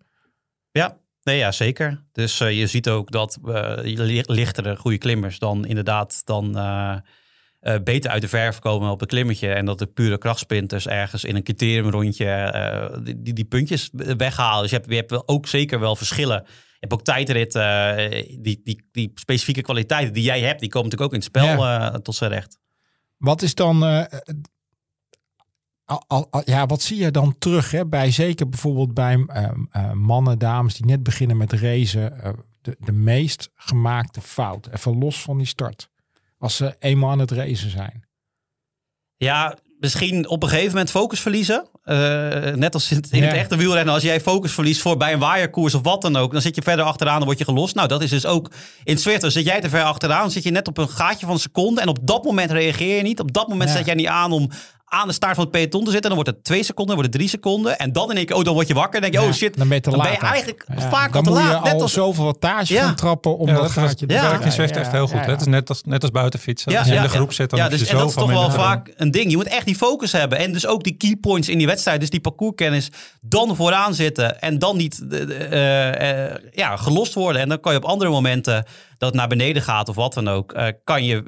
Ja, 0.71 0.97
nee, 1.23 1.37
ja 1.37 1.51
zeker. 1.51 2.03
Dus 2.11 2.39
eh, 2.39 2.59
je 2.59 2.67
ziet 2.67 2.89
ook 2.89 3.11
dat 3.11 3.37
eh, 3.45 3.73
li- 3.81 4.23
lichtere, 4.25 4.75
goede 4.75 4.97
klimmers 4.97 5.39
dan 5.39 5.65
inderdaad 5.65 6.21
dan 6.25 6.57
eh, 6.57 6.97
beter 7.83 8.11
uit 8.11 8.21
de 8.21 8.27
verf 8.27 8.59
komen 8.59 8.89
op 8.89 9.01
een 9.01 9.07
klimmetje. 9.07 9.53
En 9.53 9.65
dat 9.65 9.79
de 9.79 9.87
pure 9.87 10.17
krachtsprinters 10.17 10.87
ergens 10.87 11.23
in 11.23 11.35
een 11.35 11.43
criteriumrondje 11.43 13.01
die, 13.17 13.33
die, 13.33 13.45
puntjes 13.45 13.89
weghalen. 13.93 14.61
Dus 14.61 14.71
je 14.71 14.77
hebt, 14.77 14.89
je 14.89 14.95
hebt 14.95 15.27
ook 15.27 15.47
zeker 15.47 15.79
wel 15.79 15.95
verschillen. 15.95 16.45
Hebt 16.79 16.93
ook 16.93 17.03
tijdritten, 17.03 17.97
eh, 17.97 18.37
die, 18.39 18.61
die, 18.63 18.87
die 18.91 19.11
specifieke 19.15 19.61
kwaliteiten 19.61 20.13
die 20.13 20.23
jij 20.23 20.41
hebt, 20.41 20.59
die 20.59 20.69
komen 20.69 20.89
natuurlijk 20.89 21.13
ook 21.13 21.19
in 21.19 21.25
het 21.25 21.37
spel 21.37 21.65
eh, 21.65 21.93
tot 21.99 22.15
zijn 22.15 22.31
recht. 22.31 22.57
Wat 23.17 23.41
is 23.41 23.55
dan, 23.55 23.85
eh, 23.85 24.03
al- 25.85 26.03
al- 26.07 26.27
al- 26.31 26.41
ja, 26.45 26.65
wat 26.65 26.81
zie 26.81 26.97
je 26.97 27.11
dan 27.11 27.37
terug 27.37 27.71
hè, 27.71 27.85
bij 27.85 28.11
zeker 28.11 28.49
bijvoorbeeld 28.49 28.93
bij 28.93 29.23
eh, 29.27 29.49
eh, 29.71 29.91
mannen, 29.91 30.39
dames 30.39 30.73
die 30.73 30.85
net 30.85 31.03
beginnen 31.03 31.37
met 31.37 31.51
racen, 31.53 32.35
de, 32.61 32.75
de 32.79 32.91
meest 32.91 33.49
gemaakte 33.55 34.21
fout, 34.21 34.67
even 34.67 34.97
los 34.97 35.21
van 35.21 35.37
die 35.37 35.47
start, 35.47 35.89
als 36.37 36.55
ze 36.55 36.75
eenmaal 36.79 37.11
aan 37.11 37.19
het 37.19 37.31
racen 37.31 37.69
zijn. 37.69 38.05
Ja, 39.15 39.57
misschien 39.79 40.27
op 40.29 40.43
een 40.43 40.49
gegeven 40.49 40.71
moment 40.71 40.89
focus 40.89 41.19
verliezen. 41.19 41.67
Eh, 41.83 41.95
net 42.55 42.73
als 42.73 42.91
in, 42.91 42.97
het- 42.97 43.11
echte 43.33 43.55
wielrennen. 43.55 43.93
Als 43.93 44.03
jij 44.03 44.21
focus 44.21 44.51
verliest 44.51 44.81
voor 44.81 44.97
bij 44.97 45.13
een 45.13 45.19
waaierkoers 45.19 45.73
of 45.73 45.81
wat 45.83 46.01
dan 46.01 46.15
ook. 46.15 46.31
Dan 46.31 46.41
zit 46.41 46.55
je 46.55 46.61
verder 46.61 46.85
achteraan, 46.85 47.15
dan 47.17 47.25
word 47.25 47.37
je 47.37 47.43
gelost. 47.43 47.75
Nou, 47.75 47.87
dat 47.87 48.01
is 48.01 48.09
dus 48.09 48.25
ook 48.25 48.51
in 48.83 48.97
Zwift. 48.97 49.21
Dan 49.21 49.31
zit 49.31 49.45
jij 49.45 49.61
te 49.61 49.69
ver 49.69 49.83
achteraan. 49.83 50.21
Dan 50.21 50.31
zit 50.31 50.43
je 50.43 50.51
net 50.51 50.67
op 50.67 50.77
een 50.77 50.89
gaatje 50.89 51.25
van 51.25 51.35
een 51.35 51.41
seconde. 51.41 51.81
En 51.81 51.87
op 51.87 51.97
dat 52.01 52.23
moment 52.23 52.51
reageer 52.51 52.95
je 52.97 53.01
niet. 53.03 53.19
Op 53.19 53.33
dat 53.33 53.47
moment 53.47 53.69
Ja. 53.69 53.75
zet 53.75 53.85
jij 53.85 53.95
niet 53.95 54.07
aan 54.07 54.31
om 54.31 54.49
aan 54.89 55.07
de 55.07 55.13
staart 55.13 55.35
van 55.35 55.43
het 55.43 55.51
peloton 55.53 55.83
te 55.83 55.91
zitten. 55.91 56.09
Dan 56.09 56.19
wordt 56.19 56.29
het 56.35 56.43
twee 56.43 56.63
seconden, 56.63 56.95
dan 56.95 56.95
wordt 56.95 57.11
het 57.13 57.21
drie 57.21 57.29
seconden. 57.29 57.77
En 57.79 57.91
dan 57.91 58.09
in 58.11 58.17
één 58.17 58.25
keer, 58.25 58.35
oh, 58.35 58.43
dan 58.43 58.53
word 58.53 58.67
je 58.67 58.73
wakker. 58.73 59.01
Dan 59.01 59.01
denk 59.01 59.13
je, 59.13 59.19
Ja, 59.19 59.27
oh 59.27 59.33
shit. 59.33 59.57
dan 59.57 59.67
ben 59.67 59.77
je 59.77 59.83
te 59.83 59.89
dan 59.89 59.99
ben 59.99 60.09
laat. 60.11 60.19
je 60.21 60.27
eigenlijk 60.27 60.65
Ja, 60.67 60.89
vaak 60.89 61.05
al 61.07 61.11
dan 61.11 61.23
te 61.23 61.29
moet 61.29 61.39
laat. 61.39 61.57
je 61.57 61.63
Net 61.63 61.73
al 61.73 61.81
als, 61.81 61.93
zoveel 61.93 62.23
wattage 62.23 62.73
Ja. 62.73 62.83
gaan 62.85 62.95
trappen 62.95 63.37
om 63.37 63.47
Ja, 63.47 63.53
dat 63.53 63.71
gaatje 63.71 64.05
Ja. 64.09 64.37
Dat 64.37 64.53
Zwift 64.53 64.75
Ja, 64.75 64.81
echt 64.81 64.91
heel 64.91 65.07
goed. 65.07 65.25
Het 65.25 65.41
is 65.41 65.47
net 65.47 65.69
als, 65.69 65.83
net 65.83 66.01
als 66.01 66.11
buiten 66.11 66.39
fietsen. 66.39 66.71
Ja, 66.71 66.77
als 66.77 66.87
je 66.87 66.93
ja, 66.93 67.01
in 67.03 67.07
de 67.09 67.13
groep 67.15 67.29
ja. 67.29 67.35
zit, 67.35 67.49
dan 67.49 67.59
ja, 67.59 67.69
dus, 67.69 67.85
en 67.85 67.97
dat 67.97 68.07
is 68.09 68.13
toch 68.13 68.31
wel 68.31 68.49
te 68.49 68.55
vaak 68.55 68.93
een 68.95 69.11
ding. 69.11 69.29
Je 69.29 69.35
moet 69.37 69.47
echt 69.47 69.65
die 69.65 69.75
focus 69.75 70.11
hebben. 70.11 70.37
En 70.37 70.53
dus 70.53 70.67
ook 70.67 70.83
die 70.83 70.97
key 70.97 71.15
points 71.21 71.49
in 71.49 71.57
die 71.57 71.67
wedstrijd. 71.67 71.99
Dus 71.99 72.09
die 72.09 72.19
parcourskennis 72.19 72.89
dan 73.21 73.55
vooraan 73.55 73.93
zitten. 73.93 74.41
En 74.41 74.59
dan 74.59 74.77
niet 74.77 75.05
eh, 75.09 76.25
eh, 76.29 76.35
ja, 76.51 76.75
gelost 76.77 77.13
worden. 77.13 77.41
En 77.41 77.49
dan 77.49 77.59
kan 77.59 77.71
je 77.71 77.77
op 77.77 77.85
andere 77.85 78.09
momenten 78.09 78.65
dat 78.97 79.09
het 79.09 79.17
naar 79.17 79.27
beneden 79.27 79.61
gaat 79.61 79.89
of 79.89 79.95
wat 79.95 80.13
dan 80.13 80.27
ook. 80.27 80.53
eh, 80.53 80.67
kan 80.83 81.03
je 81.05 81.23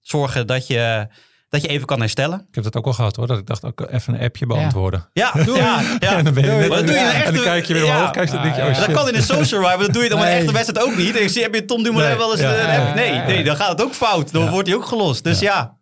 zorgen 0.00 0.46
dat 0.46 0.66
je, 0.66 1.06
dat 1.54 1.62
je 1.62 1.68
even 1.68 1.86
kan 1.86 2.00
herstellen. 2.00 2.38
Ik 2.48 2.54
heb 2.54 2.64
dat 2.64 2.76
ook 2.76 2.86
al 2.86 2.92
gehad 2.92 3.16
hoor. 3.16 3.26
Dat 3.26 3.38
ik 3.38 3.46
dacht, 3.46 3.64
ook 3.64 3.86
even 3.90 4.14
een 4.14 4.20
appje 4.20 4.46
beantwoorden. 4.46 5.08
Ja, 5.12 5.32
ja, 5.46 5.80
ja. 5.98 6.16
En 6.18 6.24
dan 6.24 6.34
ben 6.34 6.44
je 6.44 6.50
net, 6.50 6.68
doe 6.68 6.78
je 6.86 6.92
ja, 6.92 7.12
echt- 7.12 7.24
en 7.26 7.34
dan 7.34 7.42
kijk 7.42 7.64
je 7.64 7.72
weer 7.74 7.84
ja. 7.84 7.96
omhoog. 7.96 8.10
Kijk, 8.10 8.30
dan 8.30 8.42
denk 8.42 8.54
je, 8.54 8.62
oh 8.62 8.76
Dat 8.76 8.92
kan 8.92 9.08
in 9.08 9.14
een 9.14 9.22
social 9.22 9.60
ride, 9.60 9.76
maar 9.76 9.84
dat 9.86 9.92
doe 9.94 10.02
je 10.02 10.08
dan 10.08 10.18
Nee. 10.18 10.30
een 10.32 10.38
echte 10.38 10.52
wedstrijd 10.52 10.86
ook 10.88 10.96
niet. 10.96 11.20
Ik 11.20 11.28
zie, 11.28 11.42
heb 11.42 11.54
je 11.54 11.64
Tom 11.64 11.82
Dumoulin 11.82 12.08
Nee. 12.08 12.18
wel 12.18 12.30
eens 12.32 12.40
Ja. 12.40 12.74
een 12.74 12.80
app? 12.86 12.94
Nee, 12.94 13.18
nee, 13.18 13.44
dan 13.44 13.56
gaat 13.56 13.68
het 13.68 13.82
ook 13.82 13.94
fout. 13.94 14.32
Dan 14.32 14.44
Ja. 14.44 14.50
wordt 14.50 14.68
hij 14.68 14.76
ook 14.76 14.84
gelost. 14.84 15.24
Dus 15.24 15.38
ja, 15.40 15.76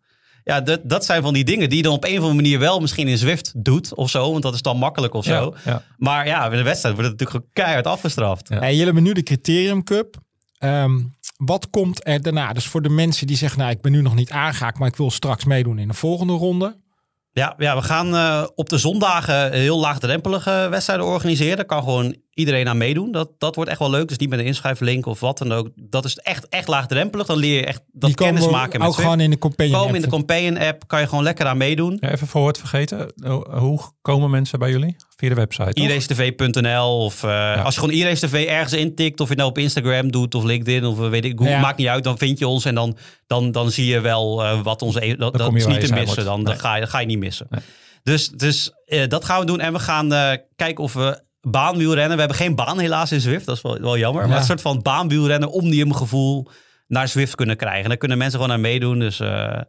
ja 0.44 0.60
dat, 0.60 0.80
dat 0.84 1.04
zijn 1.04 1.22
van 1.22 1.32
die 1.34 1.44
dingen 1.44 1.68
die 1.68 1.76
je 1.76 1.82
dan 1.84 1.92
op 1.92 2.04
een 2.04 2.10
of 2.10 2.16
andere 2.16 2.34
manier 2.34 2.58
wel 2.58 2.80
misschien 2.80 3.08
in 3.08 3.18
Zwift 3.18 3.52
doet 3.64 3.94
of 3.94 4.10
zo. 4.10 4.30
Want 4.30 4.42
dat 4.42 4.54
is 4.54 4.62
dan 4.62 4.76
makkelijk 4.76 5.14
of 5.14 5.24
zo. 5.24 5.54
Ja, 5.64 5.72
ja. 5.72 5.82
Maar 5.96 6.26
ja, 6.26 6.44
in 6.50 6.56
de 6.56 6.62
wedstrijd 6.62 6.94
wordt 6.94 7.10
het 7.10 7.20
natuurlijk 7.20 7.46
keihard 7.52 7.86
afgestraft. 7.86 8.48
Ja. 8.48 8.58
Hey, 8.58 8.68
jullie 8.70 8.84
hebben 8.84 9.02
nu 9.02 9.12
de 9.12 9.22
Criterium 9.22 9.84
Cup. 9.84 10.16
Ehm, 10.58 10.98
wat 11.44 11.70
komt 11.70 12.06
er 12.06 12.22
daarna? 12.22 12.52
Dus 12.52 12.66
voor 12.66 12.82
de 12.82 12.88
mensen 12.88 13.26
die 13.26 13.36
zeggen, 13.36 13.58
nou 13.58 13.70
ik 13.70 13.80
ben 13.80 13.92
nu 13.92 14.02
nog 14.02 14.14
niet 14.14 14.30
aangehaakt, 14.30 14.78
maar 14.78 14.88
ik 14.88 14.96
wil 14.96 15.10
straks 15.10 15.44
meedoen 15.44 15.78
in 15.78 15.88
de 15.88 15.94
volgende 15.94 16.32
ronde. 16.32 16.80
Ja, 17.34 17.54
ja 17.58 17.76
we 17.76 17.82
gaan 17.82 18.14
eh, 18.14 18.46
op 18.54 18.68
de 18.68 18.78
zondagen 18.78 19.52
heel 19.52 19.78
laagdrempelige 19.78 20.66
wedstrijden 20.70 21.06
organiseren. 21.06 21.56
Daar 21.56 21.64
kan 21.64 21.82
gewoon 21.82 22.16
iedereen 22.34 22.68
aan 22.68 22.76
meedoen. 22.76 23.12
Dat, 23.12 23.30
dat 23.38 23.54
wordt 23.54 23.70
echt 23.70 23.78
wel 23.78 23.90
leuk. 23.90 24.08
Dus 24.08 24.16
niet 24.16 24.28
met 24.28 24.38
een 24.38 24.44
inschrijflink 24.44 25.06
of 25.06 25.20
wat 25.20 25.38
dan 25.38 25.52
ook. 25.52 25.68
Dat 25.74 26.04
is 26.04 26.16
echt, 26.16 26.48
echt 26.48 26.68
laagdrempelig. 26.68 27.26
Dan 27.26 27.36
leer 27.36 27.56
je 27.56 27.66
echt 27.66 27.82
dat 27.92 28.08
die 28.08 28.14
komen 28.14 28.34
kennis 28.34 28.50
maken 28.52 28.78
met 28.78 28.88
ook 28.88 28.94
Zwift. 28.94 29.08
gewoon 29.08 29.24
in 29.24 29.30
de 29.30 29.38
companion 29.38 29.74
Komen 29.80 29.94
in 29.94 30.00
de 30.00 30.06
app. 30.06 30.16
Companion 30.16 30.58
app. 30.58 30.88
Kan 30.88 31.00
je 31.00 31.06
gewoon 31.08 31.24
lekker 31.24 31.46
aan 31.46 31.56
meedoen. 31.56 31.96
Ja, 32.00 32.10
even 32.10 32.26
voor 32.26 32.46
het 32.46 32.58
vergeten. 32.58 33.12
Hoe- 33.26 33.48
Hoe 33.58 33.80
komen 34.02 34.30
mensen 34.30 34.58
bij 34.58 34.70
jullie? 34.70 34.96
Via 35.22 35.34
de 35.34 35.40
website, 35.40 35.80
iRacetv.nl 35.80 37.04
of 37.04 37.24
eh, 37.24 37.64
als 37.64 37.74
je 37.74 37.80
gewoon 37.80 37.94
iRacetv 37.94 38.32
ergens 38.48 38.72
intikt 38.72 39.20
of 39.20 39.28
je 39.28 39.34
nou 39.34 39.48
op 39.48 39.58
Instagram 39.58 40.10
doet 40.10 40.34
of 40.34 40.44
LinkedIn 40.44 40.84
of 40.84 41.00
eh, 41.00 41.08
weet 41.08 41.24
ik, 41.24 41.32
Google, 41.38 41.52
Ja. 41.54 41.60
maakt 41.60 41.78
niet 41.78 41.86
uit, 41.88 42.04
dan 42.04 42.18
vind 42.18 42.38
je 42.38 42.46
ons 42.46 42.64
en 42.64 42.74
dan, 42.74 42.96
dan, 43.26 43.52
dan 43.52 43.70
zie 43.70 43.86
je 43.86 44.00
wel 44.00 44.44
eh, 44.44 44.60
wat 44.62 44.82
onze 44.82 45.06
e- 45.06 45.16
dat, 45.16 45.36
dat 45.36 45.54
is 45.54 45.66
niet 45.66 45.86
te 45.86 45.92
missen. 45.92 46.24
Dan, 46.24 46.42
dan 46.44 46.52
Nee. 46.52 46.62
ga 46.62 46.74
je, 46.74 46.80
dan 46.80 46.90
ga 46.90 46.98
je 46.98 47.06
niet 47.06 47.18
missen. 47.18 47.46
Nee. 47.50 47.60
Dus, 48.02 48.28
dus 48.28 48.70
eh, 48.86 49.08
dat 49.08 49.24
gaan 49.24 49.40
we 49.40 49.46
doen 49.46 49.60
en 49.60 49.72
we 49.72 49.78
gaan 49.78 50.12
eh, 50.12 50.32
kijken 50.56 50.84
of 50.84 50.92
we 50.92 51.22
baanwielrennen. 51.40 52.12
We 52.12 52.18
hebben 52.18 52.36
geen 52.36 52.54
baan 52.54 52.78
helaas 52.78 53.12
in 53.12 53.20
Zwift, 53.20 53.46
dat 53.46 53.56
is 53.56 53.62
wel, 53.62 53.80
wel 53.80 53.98
jammer. 53.98 54.22
Ja. 54.22 54.28
Maar 54.28 54.38
een 54.38 54.44
soort 54.44 54.60
van 54.60 54.82
baanwielrennen 54.82 55.50
om 55.50 55.70
die 55.70 55.94
gevoel 55.94 56.48
naar 56.86 57.08
Zwift 57.08 57.34
kunnen 57.34 57.56
krijgen. 57.56 57.82
En 57.82 57.88
daar 57.88 57.98
kunnen 57.98 58.18
mensen 58.18 58.38
gewoon 58.38 58.54
aan 58.54 58.60
meedoen. 58.60 58.98
Dus 58.98 59.20
eh, 59.20 59.60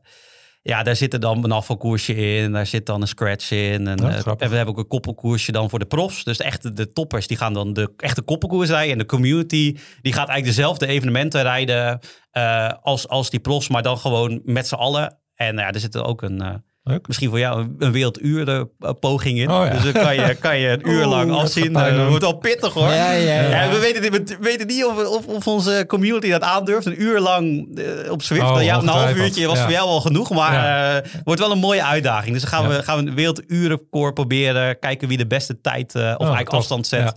ja, 0.64 0.84
daar 0.84 0.96
zit 0.96 1.14
er 1.14 1.20
dan 1.20 1.44
een 1.44 1.52
afvalkoersje 1.52 2.16
in. 2.16 2.52
Daar 2.52 2.66
zit 2.66 2.86
dan 2.86 3.02
een 3.02 3.08
scratch 3.08 3.52
in. 3.52 3.88
En, 3.88 3.98
Ja, 3.98 4.10
eh, 4.10 4.34
en 4.38 4.50
we 4.50 4.56
hebben 4.56 4.68
ook 4.68 4.78
een 4.78 4.88
koppelkoersje 4.88 5.52
dan 5.52 5.70
voor 5.70 5.80
de 5.80 5.86
profs. 5.86 6.24
Dus 6.24 6.38
de 6.38 6.44
echte 6.44 6.74
de 6.74 6.90
toppers 6.90 7.28
die 7.28 7.38
gaan 7.38 7.54
dan 7.54 7.74
de 7.74 7.94
echte 7.98 8.22
koppelkoers 8.22 8.70
rijden. 8.70 8.92
En 8.92 8.98
de 8.98 9.06
community 9.06 9.78
die 10.02 10.14
gaat 10.14 10.28
eigenlijk 10.28 10.46
dezelfde 10.46 10.88
evenementen 10.88 11.42
rijden 11.42 12.00
eh, 12.32 12.72
als, 12.82 13.08
als 13.08 13.30
die 13.30 13.40
profs. 13.40 13.70
Maar 13.70 13.84
dan 13.84 13.98
gewoon 13.98 14.42
met 14.44 14.68
z'n 14.68 14.76
allen. 14.76 15.18
En 15.36 15.56
nou 15.56 15.68
ja, 15.68 15.74
er 15.74 15.80
zit 15.80 15.98
ook 15.98 16.22
een... 16.22 16.64
Leuk. 16.86 17.08
Misschien 17.08 17.30
voor 17.30 17.40
jou 17.40 17.62
een, 17.62 17.76
een 17.80 17.92
werelduur 17.92 18.50
eh, 18.50 18.90
poging 19.00 19.40
in. 19.40 19.52
Oh 19.52 19.66
ja. 19.66 19.72
Dus 19.74 19.84
dan 19.94 20.04
kan 20.04 20.16
je, 20.16 20.36
kan 20.36 20.58
je 20.58 20.70
een 20.70 20.90
uur 20.94 21.06
lang 21.06 21.32
afzien. 21.32 21.74
Dat 21.74 21.90
doen. 21.90 22.08
wordt 22.08 22.24
wel 22.24 22.38
pittig 22.38 22.74
hoor. 22.74 22.88
Ja, 22.90 23.12
ja, 23.12 23.42
ja. 23.42 23.70
We, 23.70 23.80
weten, 23.80 24.12
niet- 24.12 24.30
we 24.30 24.38
weten 24.40 24.68
niet 24.68 24.86
of, 24.86 25.06
of, 25.08 25.28
of 25.28 25.48
onze 25.48 25.84
community 25.88 26.30
dat 26.30 26.42
aandurft. 26.42 26.86
Een 26.86 27.02
uur 27.02 27.20
lang 27.20 27.78
eh, 27.80 28.12
op 28.12 28.22
Swift. 28.22 28.42
Oh, 28.44 28.50
Nou 28.50 28.64
ja, 28.64 28.78
een 28.78 28.88
half 28.88 29.16
uurtje 29.16 29.48
was 29.48 29.60
voor 29.60 29.72
jou 29.72 29.88
al 29.88 30.02
genoeg. 30.02 30.30
Maar 30.30 30.96
eh, 30.96 31.12
wordt 31.24 31.40
wel 31.42 31.52
een 31.52 31.58
mooie 31.58 31.84
uitdaging. 31.84 32.34
Dus 32.34 32.42
dan 32.42 32.52
gaan, 32.52 32.68
we, 32.68 32.84
gaan 32.84 33.04
we 33.04 33.10
een 33.10 33.16
wereldurenrecord 33.16 34.14
proberen. 34.14 34.80
Kijken 34.80 35.08
wie 35.08 35.18
de 35.18 35.28
beste 35.28 35.62
tijd 35.62 35.96
of 35.96 36.02
eigenlijk 36.02 36.50
tof. 36.50 36.60
afstand 36.60 36.88
zet. 36.88 37.14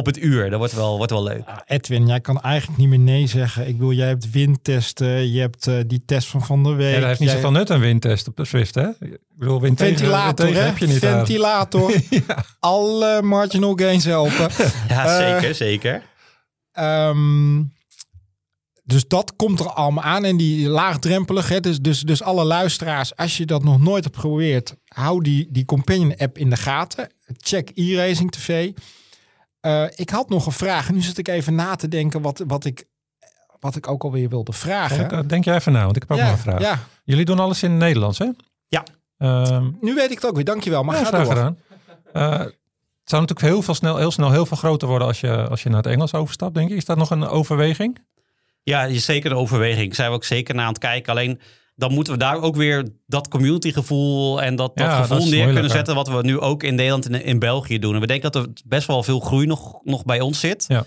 Op 0.00 0.06
het 0.06 0.18
uur. 0.22 0.50
Dat 0.50 0.58
wordt 0.58 0.74
wel, 0.74 0.96
wordt 0.96 1.12
wel 1.12 1.22
leuk. 1.22 1.42
Ah, 1.46 1.56
Edwin, 1.66 2.06
jij 2.06 2.20
kan 2.20 2.40
eigenlijk 2.40 2.78
niet 2.78 2.88
meer 2.88 2.98
nee 2.98 3.26
zeggen. 3.26 3.66
Ik 3.68 3.72
bedoel, 3.78 3.92
jij 3.92 4.06
hebt 4.08 4.30
windtesten, 4.30 5.32
je 5.32 5.40
hebt 5.40 5.66
eh, 5.66 5.74
die 5.86 6.02
test 6.06 6.28
van 6.28 6.44
Van 6.44 6.62
der 6.64 6.76
Week. 6.76 6.94
Ja, 6.94 6.98
dat 6.98 7.08
heeft 7.08 7.20
niet 7.20 7.28
jij- 7.28 7.38
zoveel 7.38 7.52
nut 7.58 7.68
een 7.68 7.80
windtest 7.80 8.28
op 8.28 8.36
de 8.36 8.44
Swift, 8.44 8.74
hè? 8.74 8.88
Ik 8.88 9.18
bedoel, 9.36 9.60
wind 9.60 9.76
tegen- 9.78 9.96
Ventilator, 9.96 10.44
wind 10.46 10.56
tegen 10.56 10.60
hè? 10.62 10.66
heb 10.68 10.78
je 10.78 10.86
niet. 10.86 10.98
Ventilator. 10.98 11.92
Alle 12.60 13.22
marginal 13.22 13.72
gains 13.76 14.04
helpen. 14.04 14.48
Ja, 14.88 15.04
Eh, 15.18 15.32
zeker, 15.38 15.54
zeker. 15.54 16.02
Ehm, 16.72 17.62
dus 18.84 19.08
dat 19.08 19.36
komt 19.36 19.60
er 19.60 19.70
allemaal 19.70 20.04
aan. 20.04 20.24
En 20.24 20.36
die 20.36 20.68
laagdrempelig. 20.68 21.48
Hè? 21.48 21.60
Dus, 21.60 21.80
dus, 21.80 22.00
dus 22.00 22.22
alle 22.22 22.44
luisteraars, 22.44 23.16
als 23.16 23.36
je 23.36 23.46
dat 23.46 23.64
nog 23.64 23.80
nooit 23.80 24.04
hebt 24.04 24.16
geprobeerd, 24.16 24.74
hou 24.84 25.22
die, 25.22 25.48
die 25.50 25.64
Companion 25.64 26.14
app 26.16 26.38
in 26.38 26.50
de 26.50 26.56
gaten. 26.56 27.08
Check 27.36 27.70
e-racing 27.74 28.30
tv. 28.30 28.70
Eh, 29.60 29.84
ik 29.94 30.10
had 30.10 30.28
nog 30.28 30.46
een 30.46 30.52
vraag. 30.52 30.88
En 30.88 30.94
nu 30.94 31.00
zit 31.00 31.18
ik 31.18 31.28
even 31.28 31.54
na 31.54 31.74
te 31.76 31.88
denken 31.88 32.22
wat, 32.22 32.42
wat, 32.46 32.64
ik, 32.64 32.84
wat 33.60 33.76
ik 33.76 33.88
ook 33.88 34.02
alweer 34.04 34.28
wilde 34.28 34.52
vragen. 34.52 35.06
Kijk, 35.08 35.28
Denk 35.28 35.44
jij 35.44 35.54
even 35.54 35.72
na, 35.72 35.84
want 35.84 35.96
ik 35.96 36.02
heb 36.08 36.10
ook 36.18 36.22
nog 36.24 36.32
een 36.32 36.38
vraag. 36.38 36.60
ja, 36.60 36.78
Jullie 37.04 37.24
doen 37.24 37.38
alles 37.38 37.62
in 37.62 37.70
het 37.70 37.80
Nederlands, 37.80 38.18
hè? 38.18 38.28
Ja. 38.66 38.84
Ehm, 39.18 39.70
nu 39.80 39.94
weet 39.94 40.10
ik 40.10 40.16
het 40.16 40.26
ook 40.26 40.34
weer. 40.34 40.44
Dankjewel. 40.44 40.82
Maar 40.82 40.96
ja, 40.96 41.02
ga 41.02 41.08
graag 41.08 41.22
door. 41.26 41.36
gedaan. 41.36 41.58
Eh, 42.12 42.38
het 42.38 43.18
zou 43.18 43.22
natuurlijk 43.22 43.40
heel, 43.54 43.62
veel 43.62 43.74
snel, 43.74 43.96
heel 43.96 44.10
snel 44.10 44.30
heel 44.30 44.46
veel 44.46 44.56
groter 44.56 44.88
worden 44.88 45.06
als 45.08 45.20
je, 45.20 45.48
als 45.48 45.62
je 45.62 45.68
naar 45.68 45.82
het 45.82 45.92
Engels 45.92 46.14
overstapt, 46.14 46.54
denk 46.54 46.70
ik. 46.70 46.76
Is 46.76 46.84
dat 46.84 46.96
nog 46.96 47.10
een 47.10 47.26
overweging? 47.26 47.98
Ja, 48.62 48.84
is 48.84 49.04
zeker 49.04 49.30
een 49.30 49.36
overweging. 49.36 49.94
Zijn 49.94 50.08
we 50.08 50.14
ook 50.14 50.24
zeker 50.24 50.54
naar 50.54 50.64
aan 50.64 50.72
het 50.72 50.80
kijken. 50.80 51.12
Alleen 51.12 51.40
dan 51.80 51.92
moeten 51.92 52.12
we 52.12 52.18
daar 52.18 52.42
ook 52.42 52.56
weer 52.56 52.88
dat 53.06 53.28
communitygevoel 53.28 54.42
en 54.42 54.56
dat, 54.56 54.76
dat 54.76 54.86
Ja, 54.86 55.02
gevoel 55.02 55.28
neer 55.28 55.52
kunnen 55.52 55.70
zetten. 55.70 55.94
Wat 55.94 56.08
we 56.08 56.22
nu 56.22 56.38
ook 56.38 56.62
in 56.62 56.74
Nederland 56.74 57.06
en 57.06 57.24
in 57.24 57.38
België 57.38 57.78
doen. 57.78 57.94
En 57.94 58.00
we 58.00 58.06
denken 58.06 58.32
dat 58.32 58.42
er 58.42 58.50
best 58.66 58.86
wel 58.86 59.02
veel 59.02 59.20
groei 59.20 59.46
nog, 59.46 59.84
nog 59.84 60.04
bij 60.04 60.20
ons 60.20 60.40
zit. 60.40 60.64
Ja. 60.68 60.84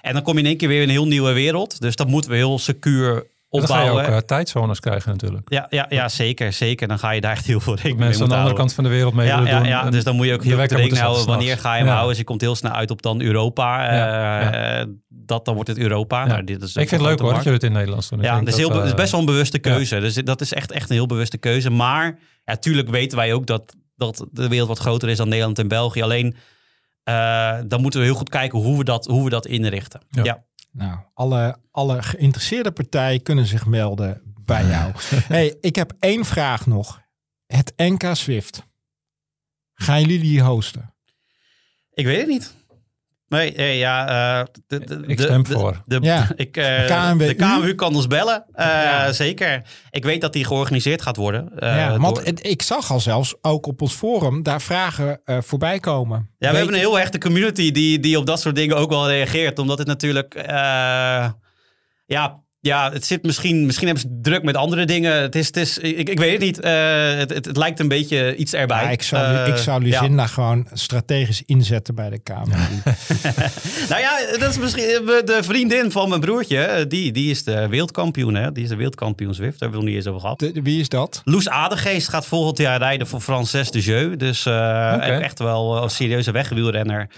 En 0.00 0.12
dan 0.12 0.22
kom 0.22 0.34
je 0.34 0.40
in 0.40 0.46
één 0.46 0.56
keer 0.56 0.68
weer 0.68 0.82
in 0.82 0.88
een 0.88 0.94
heel 0.94 1.06
nieuwe 1.06 1.32
wereld. 1.32 1.80
Dus 1.80 1.96
dat 1.96 2.08
moeten 2.08 2.30
we 2.30 2.36
heel 2.36 2.58
secuur 2.58 3.26
Dan 3.60 3.66
ga 3.68 3.74
je 3.74 3.80
opbouwen. 3.80 4.14
ook 4.14 4.20
eh, 4.20 4.26
tijdzones 4.26 4.80
krijgen 4.80 5.10
natuurlijk. 5.10 5.50
ja, 5.50 5.66
ja, 5.70 5.86
ja, 5.88 6.08
zeker, 6.08 6.52
zeker. 6.52 6.88
Dan 6.88 6.98
ga 6.98 7.10
je 7.10 7.20
daar 7.20 7.32
echt 7.32 7.46
heel 7.46 7.60
veel 7.60 7.72
rekening 7.74 7.98
mee 7.98 8.06
Mensen 8.08 8.24
aan 8.24 8.30
de 8.30 8.36
andere 8.36 8.56
kant 8.56 8.72
van 8.72 8.84
de 8.84 8.90
wereld 8.90 9.14
mee 9.14 9.26
Ja, 9.26 9.36
willen 9.36 9.50
ja, 9.52 9.58
doen. 9.58 9.68
ja, 9.68 9.90
dus 9.90 10.04
dan 10.04 10.16
moet 10.16 10.26
je 10.26 10.32
ook 10.32 10.44
heel 10.44 10.56
wekker 10.56 10.76
rekening 10.76 11.02
houden. 11.02 11.26
Wanneer 11.26 11.58
ga 11.58 11.72
je 11.74 11.78
hem 11.78 11.88
houden? 11.88 12.08
Dus 12.08 12.18
je 12.18 12.24
komt 12.24 12.40
heel 12.40 12.54
snel 12.56 12.72
uit 12.72 12.90
op 12.90 13.02
dan 13.02 13.20
Europa. 13.22 13.88
eh, 13.88 13.94
Ja, 13.96 14.86
dat, 15.08 15.44
dan 15.44 15.54
wordt 15.54 15.68
het 15.68 15.78
Europa. 15.78 16.26
Nou, 16.26 16.44
dit 16.44 16.62
is 16.62 16.76
ik 16.76 16.88
vind 16.88 17.00
het 17.00 17.10
leuk 17.10 17.18
hoor 17.18 17.32
dat 17.32 17.42
jullie 17.42 17.52
het 17.52 17.62
in 17.62 17.68
het 17.68 17.78
Nederlands 17.78 18.08
doen. 18.08 18.18
Ik 18.18 18.24
Ja, 18.24 18.38
dat 18.38 18.48
is, 18.48 18.56
heel, 18.56 18.68
dat, 18.68 18.80
eh, 18.82 18.86
is 18.86 18.94
best 18.94 19.10
wel 19.10 19.20
een 19.20 19.26
bewuste 19.26 19.58
keuze. 19.58 20.00
Dus 20.00 20.14
dat 20.14 20.40
is 20.40 20.52
echt, 20.52 20.72
echt 20.72 20.88
een 20.90 20.96
heel 20.96 21.06
bewuste 21.06 21.38
keuze. 21.38 21.70
Maar 21.70 22.18
ja, 22.44 22.56
tuurlijk 22.56 22.88
weten 22.88 23.18
wij 23.18 23.32
ook 23.32 23.46
dat 23.46 23.74
dat 23.96 24.26
de 24.32 24.48
wereld 24.48 24.68
wat 24.68 24.78
groter 24.78 25.08
is 25.08 25.16
dan 25.16 25.28
Nederland 25.28 25.58
en 25.58 25.68
België. 25.68 26.02
Alleen 26.02 26.36
dan 27.68 27.80
moeten 27.80 28.00
we 28.00 28.06
heel 28.06 28.14
goed 28.14 28.28
kijken 28.28 28.58
hoe 28.58 28.78
we 28.78 28.84
dat, 28.84 29.06
hoe 29.06 29.24
we 29.24 29.30
dat 29.30 29.46
inrichten. 29.46 30.00
Ja. 30.10 30.22
Ja. 30.24 30.44
Nou, 30.74 30.98
alle, 31.14 31.58
alle 31.70 32.02
geïnteresseerde 32.02 32.72
partijen 32.72 33.22
kunnen 33.22 33.46
zich 33.46 33.66
melden 33.66 34.34
bij 34.44 34.66
jou. 34.74 34.92
hey, 35.10 35.56
ik 35.60 35.76
heb 35.76 35.92
één 36.00 36.24
vraag 36.24 36.66
nog. 36.66 37.02
Het 37.46 37.72
NK 37.76 38.02
Swift. 38.12 38.62
Gaan 39.74 40.00
jullie 40.00 40.20
die 40.20 40.42
hosten? 40.42 40.94
Ik 41.92 42.04
weet 42.04 42.18
het 42.18 42.28
niet. 42.28 42.54
Nee, 43.28 43.52
nee 43.52 43.78
ja. 43.78 44.08
eh, 44.40 44.46
de, 44.66 44.78
de, 44.84 45.02
Ik 45.06 45.16
de- 45.16 45.22
stem 45.22 45.42
de- 45.44 45.52
voor. 45.52 45.82
De, 45.86 45.98
Ja. 46.00 46.28
ik, 46.36 46.56
eh, 46.56 46.84
KNWU? 46.86 47.26
de 47.26 47.34
KMU 47.34 47.74
kan 47.74 47.94
ons 47.94 48.06
bellen. 48.06 48.44
Eh, 48.52 48.66
Ja. 48.66 49.12
Zeker. 49.12 49.62
Ik 49.90 50.04
weet 50.04 50.20
dat 50.20 50.32
die 50.32 50.44
georganiseerd 50.44 51.02
gaat 51.02 51.16
worden. 51.16 51.58
eh, 51.58 51.76
ja, 51.76 51.98
want 51.98 52.14
door- 52.16 52.24
ik 52.40 52.62
zag 52.62 52.90
al 52.90 53.00
zelfs 53.00 53.34
ook 53.40 53.66
op 53.66 53.82
ons 53.82 53.94
forum 53.94 54.42
daar 54.42 54.60
vragen 54.62 55.20
eh, 55.24 55.38
voorbij 55.40 55.78
komen. 55.78 56.18
Ja, 56.18 56.24
we 56.38 56.46
Weet- 56.46 56.56
hebben 56.56 56.74
een 56.74 56.80
heel 56.80 56.98
hechte 56.98 57.18
community 57.18 57.70
die, 57.72 57.98
die 57.98 58.18
op 58.18 58.26
dat 58.26 58.40
soort 58.40 58.54
dingen 58.56 58.76
ook 58.76 58.90
wel 58.90 59.08
reageert. 59.08 59.58
Omdat 59.58 59.78
het 59.78 59.86
natuurlijk... 59.86 60.34
eh, 60.34 61.28
ja, 62.06 62.42
ja, 62.64 62.92
het 62.92 63.04
zit 63.06 63.22
misschien... 63.22 63.66
Misschien 63.66 63.86
hebben 63.86 64.04
ze 64.10 64.18
druk 64.22 64.42
met 64.42 64.56
andere 64.56 64.84
dingen. 64.84 65.20
Het 65.20 65.34
is... 65.34 65.46
Het 65.46 65.56
is 65.56 65.78
ik, 65.78 66.08
ik 66.08 66.18
weet 66.18 66.32
het 66.32 66.40
niet. 66.40 66.60
Eh, 66.60 66.72
het, 67.14 67.34
het, 67.34 67.44
het 67.44 67.56
lijkt 67.56 67.80
een 67.80 67.88
beetje 67.88 68.36
iets 68.36 68.52
erbij. 68.52 68.82
Ja, 68.82 68.90
ik 68.90 69.02
zou, 69.02 69.24
Eh, 69.36 69.46
ik 69.46 69.56
zou 69.56 69.84
ja. 69.86 70.00
Lucinda 70.00 70.26
gewoon 70.26 70.66
strategisch 70.72 71.42
inzetten 71.46 71.94
bij 71.94 72.10
de 72.10 72.18
Kamer. 72.18 72.58
Nou 73.88 74.00
ja, 74.00 74.18
dat 74.38 74.50
is 74.50 74.58
misschien 74.58 74.84
de 75.24 75.38
vriendin 75.42 75.90
van 75.90 76.08
mijn 76.08 76.20
broertje. 76.20 76.58
eh, 76.58 76.84
Die, 76.88 77.12
die 77.12 77.30
is 77.30 77.44
de 77.44 77.68
wereldkampioen. 77.68 78.34
Hè? 78.34 78.52
Die 78.52 78.62
is 78.62 78.68
de 78.68 78.76
wereldkampioen 78.76 79.34
Zwift. 79.34 79.58
Daar 79.58 79.68
hebben 79.68 79.78
we 79.78 79.84
nog 79.84 79.94
niet 79.94 79.96
eens 79.96 80.06
over 80.06 80.20
gehad. 80.20 80.38
De- 80.38 80.60
wie 80.62 80.80
is 80.80 80.88
dat? 80.88 81.20
Loes 81.24 81.48
Adegeest 81.48 82.08
gaat 82.08 82.26
volgend 82.26 82.58
jaar 82.58 82.78
rijden 82.78 83.06
voor 83.06 83.20
Frances 83.20 83.70
de 83.70 83.80
Jeu. 83.80 84.16
Dus 84.16 84.46
eh, 84.46 85.20
echt 85.20 85.38
wel 85.38 85.82
een 85.82 85.90
serieuze 85.90 86.30
wegwielrenner. 86.30 87.08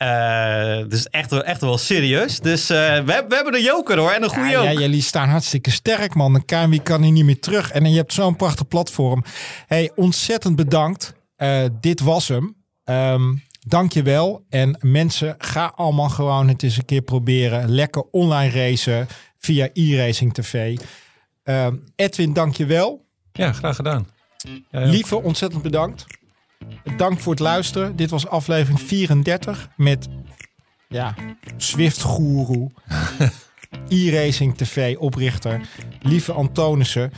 Eh 0.00 0.88
dus 0.88 1.08
echt, 1.08 1.30
wel- 1.30 1.42
echt 1.44 1.60
wel 1.60 1.78
serieus. 1.78 2.40
Dus 2.40 2.70
eh, 2.70 2.76
we, 2.76 2.82
hebben- 2.84 3.28
we 3.28 3.34
hebben 3.34 3.54
een 3.54 3.62
joker 3.62 3.98
hoor. 3.98 4.10
En 4.10 4.22
een 4.22 4.28
goede 4.28 4.48
Ja, 4.48 4.62
ja, 4.62 4.80
jullie 4.80 5.02
staan 5.02 5.28
hartstikke 5.28 5.70
sterk, 5.70 6.14
man. 6.14 6.32
De 6.32 6.44
KNW 6.44 6.78
kan 6.82 7.02
hier 7.02 7.12
niet 7.12 7.24
meer 7.24 7.40
terug. 7.40 7.70
En 7.70 7.90
je 7.90 7.96
hebt 7.96 8.12
zo'n 8.12 8.36
prachtig 8.36 8.68
platform. 8.68 9.24
Hey, 9.66 9.90
ontzettend 9.94 10.56
bedankt. 10.56 11.14
Eh, 11.36 11.64
dit 11.80 12.00
was 12.00 12.28
hem. 12.28 12.56
Ehm 12.84 13.34
Dank 13.66 13.92
je 13.92 14.02
wel. 14.02 14.44
En 14.48 14.76
mensen, 14.80 15.34
ga 15.38 15.72
allemaal 15.76 16.08
gewoon 16.08 16.48
het 16.48 16.62
eens 16.62 16.76
een 16.76 16.84
keer 16.84 17.02
proberen. 17.02 17.70
Lekker 17.70 18.02
online 18.10 18.50
racen 18.52 19.06
via 19.36 19.68
e-racing 19.72 20.34
tv. 20.34 20.78
Ehm, 21.42 21.74
Edwin, 21.96 22.32
dank 22.32 22.56
je 22.56 22.66
wel. 22.66 23.06
Ja, 23.32 23.52
graag 23.52 23.76
gedaan. 23.76 24.08
Ja, 24.70 24.80
ja. 24.80 24.86
Lieve, 24.86 25.22
ontzettend 25.22 25.62
bedankt. 25.62 26.04
Dank 26.96 27.20
voor 27.20 27.32
het 27.32 27.40
luisteren. 27.40 27.96
Dit 27.96 28.10
was 28.10 28.26
aflevering 28.26 28.80
34 28.80 29.68
met 29.76 30.08
ja, 30.88 31.14
Swift 31.56 32.02
Guru, 32.02 32.66
e-racing 33.88 34.56
TV 34.56 34.96
oprichter, 34.96 35.60
lieve 36.02 36.32
Antonissen. 36.32 37.12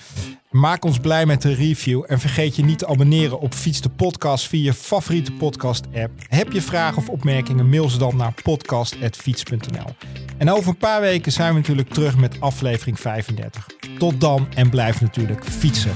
Maak 0.51 0.85
ons 0.85 0.99
blij 0.99 1.27
met 1.27 1.43
de 1.43 1.55
review 1.55 2.05
en 2.07 2.21
vergeet 2.21 2.57
je 2.57 2.65
niet 2.65 2.79
te 2.79 2.87
abonneren 2.87 3.41
op 3.41 3.55
Fiets 3.55 3.81
de 3.81 3.89
Podcast 3.89 4.47
via 4.47 4.65
je 4.65 4.75
favoriete 4.75 5.33
podcast 5.33 5.87
app. 5.95 6.13
Heb 6.29 6.53
je 6.53 6.63
vragen 6.63 6.99
of 6.99 7.09
opmerkingen, 7.09 7.69
mail 7.69 7.91
ze 7.91 7.99
dan 7.99 8.17
naar 8.17 8.35
podcast.fiets.nl. 8.43 9.95
En 10.39 10.51
over 10.51 10.69
een 10.69 10.77
paar 10.77 11.01
weken 11.01 11.33
zijn 11.33 11.53
we 11.53 11.59
natuurlijk 11.59 11.89
terug 11.89 12.17
met 12.17 12.41
aflevering 12.41 13.01
35. 13.01 13.67
Tot 13.99 14.21
dan 14.21 14.47
en 14.55 14.71
blijf 14.71 15.01
natuurlijk 15.01 15.45
fietsen. 15.45 15.93